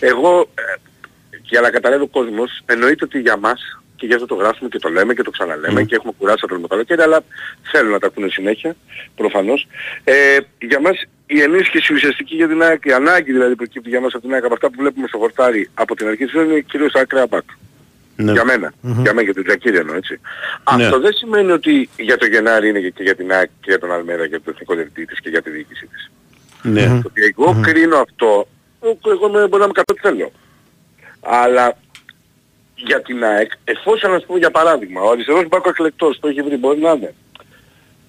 Εγώ, 0.00 0.50
ε, 0.54 0.62
για 1.42 1.60
να 1.60 1.70
καταλάβει 1.70 2.02
ο 2.02 2.06
κόσμος, 2.06 2.62
εννοείται 2.66 3.04
ότι 3.04 3.18
για 3.20 3.36
μας 3.36 3.77
και 3.98 4.06
γι' 4.06 4.14
αυτό 4.14 4.26
το 4.26 4.34
γράφουμε 4.34 4.68
και 4.68 4.78
το 4.78 4.88
λέμε 4.88 5.14
και 5.14 5.22
το 5.22 5.30
ξαναλέμε 5.30 5.82
και 5.84 5.94
έχουμε 5.94 6.12
κουράσει 6.18 6.40
από 6.42 6.60
το 6.60 6.66
καλοκαίρι, 6.66 7.02
αλλά 7.02 7.20
θέλω 7.72 7.90
να 7.90 7.98
τα 7.98 8.06
ακούνε 8.06 8.28
συνέχεια, 8.28 8.76
προφανώς. 9.16 9.66
Ε, 10.04 10.14
για 10.58 10.80
μας 10.80 11.04
η 11.26 11.40
ενίσχυση 11.40 11.92
ουσιαστική 11.92 12.34
για 12.34 12.48
την 12.48 12.62
ΑΕΚ, 12.62 12.84
η 12.84 12.92
ανάγκη 12.92 13.32
δηλαδή 13.32 13.50
που 13.50 13.56
προκύπτει 13.56 13.88
για 13.88 14.00
μας 14.00 14.12
από 14.14 14.22
την 14.22 14.32
ΑΕΚ, 14.32 14.44
από 14.44 14.54
αυτά 14.54 14.70
που 14.70 14.74
βλέπουμε 14.78 15.06
στο 15.06 15.18
χορτάρι 15.18 15.70
από 15.74 15.94
την 15.96 16.06
αρχή 16.06 16.24
της 16.24 16.32
σεζόν, 16.32 16.50
είναι 16.50 16.60
κυρίως 16.60 16.92
τα 16.92 17.00
ακραία 17.00 17.26
μπακ. 17.26 17.44
Ναι. 18.16 18.32
Για 18.32 18.44
μένα. 18.44 18.72
Για 18.80 19.14
μένα 19.14 19.24
και 19.24 19.32
τον 19.32 19.44
Τζακίρι 19.44 19.76
εννοώ 19.76 19.96
έτσι. 19.96 20.20
Ναι. 20.76 20.84
Αυτό 20.84 21.00
δεν 21.00 21.12
σημαίνει 21.12 21.50
ότι 21.50 21.88
για 21.96 22.16
το 22.16 22.26
Γενάρη 22.26 22.68
είναι 22.68 22.80
και 22.80 23.02
για 23.02 23.14
την 23.14 23.32
ΑΕΚ 23.32 23.48
και 23.60 23.70
για 23.70 23.78
τον 23.78 23.92
Αλμέδα 23.92 24.22
και 24.22 24.28
για 24.28 24.40
τον 24.40 24.52
εθνικό 24.52 24.74
διευθυντή 24.74 25.06
της 25.06 25.20
και 25.20 25.28
για 25.28 25.42
τη 25.42 25.50
διοίκησή 25.50 25.86
της. 25.86 26.10
Ναι. 26.62 27.00
Ότι 27.06 27.22
εγώ 27.36 27.60
κρίνω 27.62 27.96
αυτό, 27.96 28.48
εγώ 29.10 29.28
με- 29.28 29.48
μπορεί 29.48 29.62
να 29.62 29.66
με 29.66 29.72
κάνω 29.72 29.84
ό,τι 29.90 30.00
θέλω. 30.00 30.32
Αλλά 31.20 31.76
για 32.86 33.02
την 33.02 33.24
ΑΕΚ, 33.24 33.50
εφόσον 33.64 34.14
ας 34.14 34.24
πούμε 34.26 34.38
για 34.38 34.50
παράδειγμα, 34.50 35.00
ο 35.02 35.10
αριστερός 35.10 35.48
μπάκο 35.48 35.68
εκλεκτός 35.68 36.18
το 36.20 36.28
έχει 36.28 36.42
βρει, 36.42 36.56
μπορεί 36.56 36.78
να 36.80 36.90
είναι. 36.90 37.14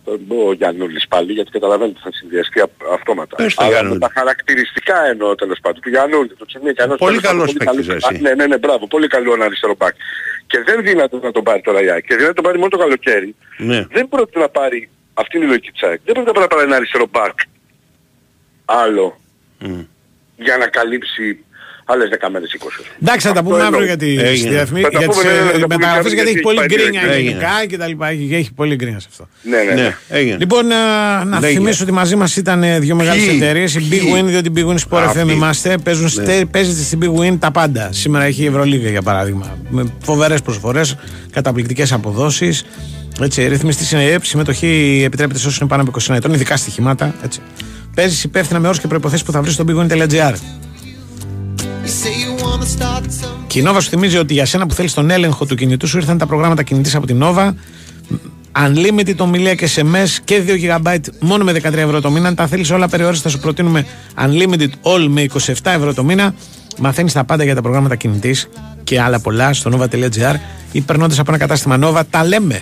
Τον 0.05 0.27
πω 0.27 0.35
ο 0.47 0.53
Γιαννούλης 0.53 1.07
πάλι, 1.07 1.31
γιατί 1.33 1.51
καταλαβαίνετε 1.51 1.99
ότι 2.03 2.09
θα 2.09 2.15
συνδυαστεί 2.19 2.59
αυ- 2.61 2.91
αυτόματα. 2.93 3.35
Πες 3.35 3.53
το 3.55 3.61
Αλλά 3.63 3.71
με 3.71 3.77
Γιαννούλη. 3.77 3.99
τα 3.99 4.11
χαρακτηριστικά 4.13 5.05
εννοώ 5.05 5.35
τέλος 5.35 5.59
πάντων, 5.61 5.81
του 5.81 5.89
Γιαννούλη, 5.89 6.27
του 6.27 6.45
Τσιμίκα. 6.45 6.83
ενός 6.83 6.97
Πολύ 6.97 7.19
τέλος 7.19 7.31
πάντων 7.31 7.45
καλός 7.45 7.53
παίκτης, 7.53 7.87
καλού- 7.87 8.03
εσύ. 8.03 8.15
Α, 8.15 8.21
Ναι, 8.21 8.33
ναι, 8.35 8.47
ναι, 8.47 8.57
μπράβο, 8.57 8.87
πολύ 8.87 9.07
καλό 9.07 9.33
ένα 9.33 9.45
αριστερό 9.45 9.75
μπακ. 9.77 9.95
Και 10.47 10.59
δεν 10.63 10.83
δύναται 10.83 11.17
να 11.21 11.31
τον 11.31 11.43
πάρει 11.43 11.61
τώρα 11.61 11.81
η 11.83 11.89
ΑΕΚ. 11.89 12.01
Και 12.05 12.13
δύναται 12.15 12.27
να 12.27 12.33
τον 12.33 12.43
πάρει 12.43 12.57
μόνο 12.57 12.69
το 12.69 12.77
καλοκαίρι. 12.77 13.35
Ναι. 13.57 13.85
Δεν 13.91 14.07
πρόκειται 14.09 14.39
να 14.39 14.49
πάρει, 14.49 14.89
αυτή 15.13 15.37
είναι 15.37 15.45
η 15.45 15.49
λογική 15.49 15.71
της 15.71 15.81
ΑΕΚ, 15.83 15.99
δεν 16.05 16.13
πρόκειται 16.13 16.39
να 16.39 16.47
πάρει 16.47 16.63
ένα 16.63 16.75
αριστερό 16.75 17.05
μπακ 17.11 17.39
άλλο 18.65 19.19
Μμ. 19.59 19.81
για 20.37 20.57
να 20.57 20.67
καλύψει 20.67 21.43
άλλες 21.91 22.10
10 22.10 22.30
μέρες 22.34 22.49
20. 22.53 22.86
Εντάξει, 23.02 23.28
θα 23.28 23.34
τα 23.34 23.40
Αυτό 23.40 23.49
πούμε 23.52 23.64
εννοώ. 23.64 23.68
αύριο 23.80 23.86
για 23.91 23.98
τις 23.98 24.18
Έγινε. 24.32 24.49
διαφημί- 24.49 24.84
Θα 24.84 24.90
τα 24.90 24.99
για 24.99 25.07
τις 25.07 25.18
πούμε, 25.18 25.30
ναι, 25.30 25.36
ναι, 25.40 25.40
ε, 25.40 25.44
θα 25.45 25.52
τα 25.52 25.60
πούμε 25.60 25.76
μεταγραφές 25.76 25.98
αύριο 25.98 26.14
γιατί 26.14 26.30
έχει 26.30 26.40
γιατί 26.40 26.48
πολύ 26.48 26.60
έχει 26.60 26.68
πάει 26.68 26.78
γκρίνια 26.78 27.02
direct. 27.07 27.24
γενικά 27.24 27.66
και 27.70 27.78
τα 27.78 27.88
λοιπά. 27.88 28.07
Έχει, 28.10 28.30
έχει 28.41 28.52
πολύ 28.53 28.76
γκρίνια 28.76 28.99
σε 28.99 29.07
αυτό. 29.11 29.24
Ναι, 29.44 29.57
ναι, 29.57 29.64
ναι. 29.74 29.82
Ναι, 29.82 29.95
έγινε. 30.20 30.38
Λοιπόν, 30.40 30.68
να, 30.68 30.80
να 31.26 31.40
Λέγε. 31.40 31.53
θυμίσω 31.53 31.84
ότι 31.84 31.91
μαζί 31.91 32.16
μας 32.16 32.36
ήταν 32.36 32.64
ε, 32.64 32.80
δύο 32.80 32.95
μεγάλες 32.95 33.24
Ποιοι; 33.26 33.34
εταιρείες. 33.41 33.76
Η 33.76 33.80
Big 33.90 33.90
Ποιοι; 33.90 34.14
Win, 34.16 34.24
διότι 34.26 34.49
η 34.49 34.53
Big 34.56 34.66
Win 34.72 34.78
Sport 34.90 35.02
Α, 35.07 35.11
FM 35.11 35.14
ποιοι; 35.26 35.34
είμαστε. 35.36 35.78
Παίζουν, 35.84 36.10
στε- 36.10 36.45
Παίζεται 36.45 36.82
στην 36.82 36.99
Big 37.03 37.20
Win 37.20 37.36
τα 37.40 37.52
πάντα. 37.52 37.90
Σήμερα 37.91 38.24
έχει 38.26 38.44
η 38.44 38.45
Ευρωλίγα 38.45 38.90
για 38.90 39.02
παράδειγμα. 39.02 39.57
Με 39.70 39.84
φοβερές 40.03 40.41
προσφορές, 40.41 40.95
καταπληκτικές 41.32 41.91
αποδόσεις. 41.91 42.64
Έτσι, 43.22 43.48
ρυθμιστή 43.48 43.95
είναι 43.95 44.03
η 44.03 44.10
ΕΠ, 44.11 44.26
συμμετοχή 44.26 45.02
επιτρέπεται 45.06 45.40
σε 45.40 45.48
όσους 45.48 45.60
είναι 45.60 45.70
πάνω 45.70 45.82
από 45.82 45.91
20 45.91 46.14
ετών, 46.16 46.34
ειδικά 46.34 46.57
στοιχημάτα. 46.57 47.16
Έτσι. 47.24 47.40
Παίζεις 47.95 48.24
υπεύθυνα 48.24 48.60
με 48.60 48.68
όρους 48.68 48.80
και 48.80 48.88
προποθέσει 48.88 49.26
που 49.26 49.32
θα 49.32 49.41
βρεις 49.41 49.53
στο 49.53 49.64
bigwin.gr. 49.68 50.34
Και 53.48 53.60
η 53.60 53.64
Nova 53.68 53.78
σου 53.82 53.90
θυμίζει 53.90 54.18
ότι 54.18 54.34
για 54.34 54.45
σένα 54.45 54.66
που 54.66 54.74
θέλεις 54.74 54.94
τον 54.94 55.10
έλεγχο 55.10 55.45
του 55.45 55.56
κινητού 55.56 55.88
σου 55.88 55.98
ήρθαν 55.98 56.18
τα 56.18 56.26
προγράμματα 56.26 56.64
κινητής 56.64 56.95
από 56.95 57.06
την 57.06 57.20
Nova. 57.24 57.53
Unlimited 58.66 59.16
ομιλία 59.18 59.56
και 59.56 59.70
SMS 59.76 60.07
και 60.24 60.44
2 60.48 60.84
GB 60.84 60.98
μόνο 61.20 61.44
με 61.44 61.52
13 61.52 61.74
ευρώ 61.74 62.02
το 62.02 62.11
μήνα. 62.11 62.28
Αν 62.28 62.36
τα 62.36 62.48
θέλεις 62.48 62.72
όλα 62.72 62.88
περιόριστα, 62.88 63.30
θα 63.30 63.36
σου 63.36 63.41
προτείνουμε 63.41 63.86
Unlimited 64.16 64.70
All 64.82 65.07
με 65.10 65.26
27 65.45 65.53
ευρώ 65.64 65.94
το 65.94 66.03
μήνα. 66.03 66.34
Μαθαίνεις 66.80 67.14
τα 67.14 67.24
πάντα 67.24 67.44
για 67.44 67.56
τα 67.56 67.61
προγράμματα 67.61 67.95
κινητής 67.95 68.49
και 68.84 69.02
άλλα 69.02 69.20
πολλά 69.20 69.53
στο 69.53 69.72
nova.gr 69.78 70.36
ή 70.72 70.82
περνώντας 70.82 71.20
από 71.20 71.32
ένα 71.32 71.40
κατάστημα 71.40 71.80
Nova. 71.82 72.02
Τα 72.10 72.26
λέμε. 72.26 72.61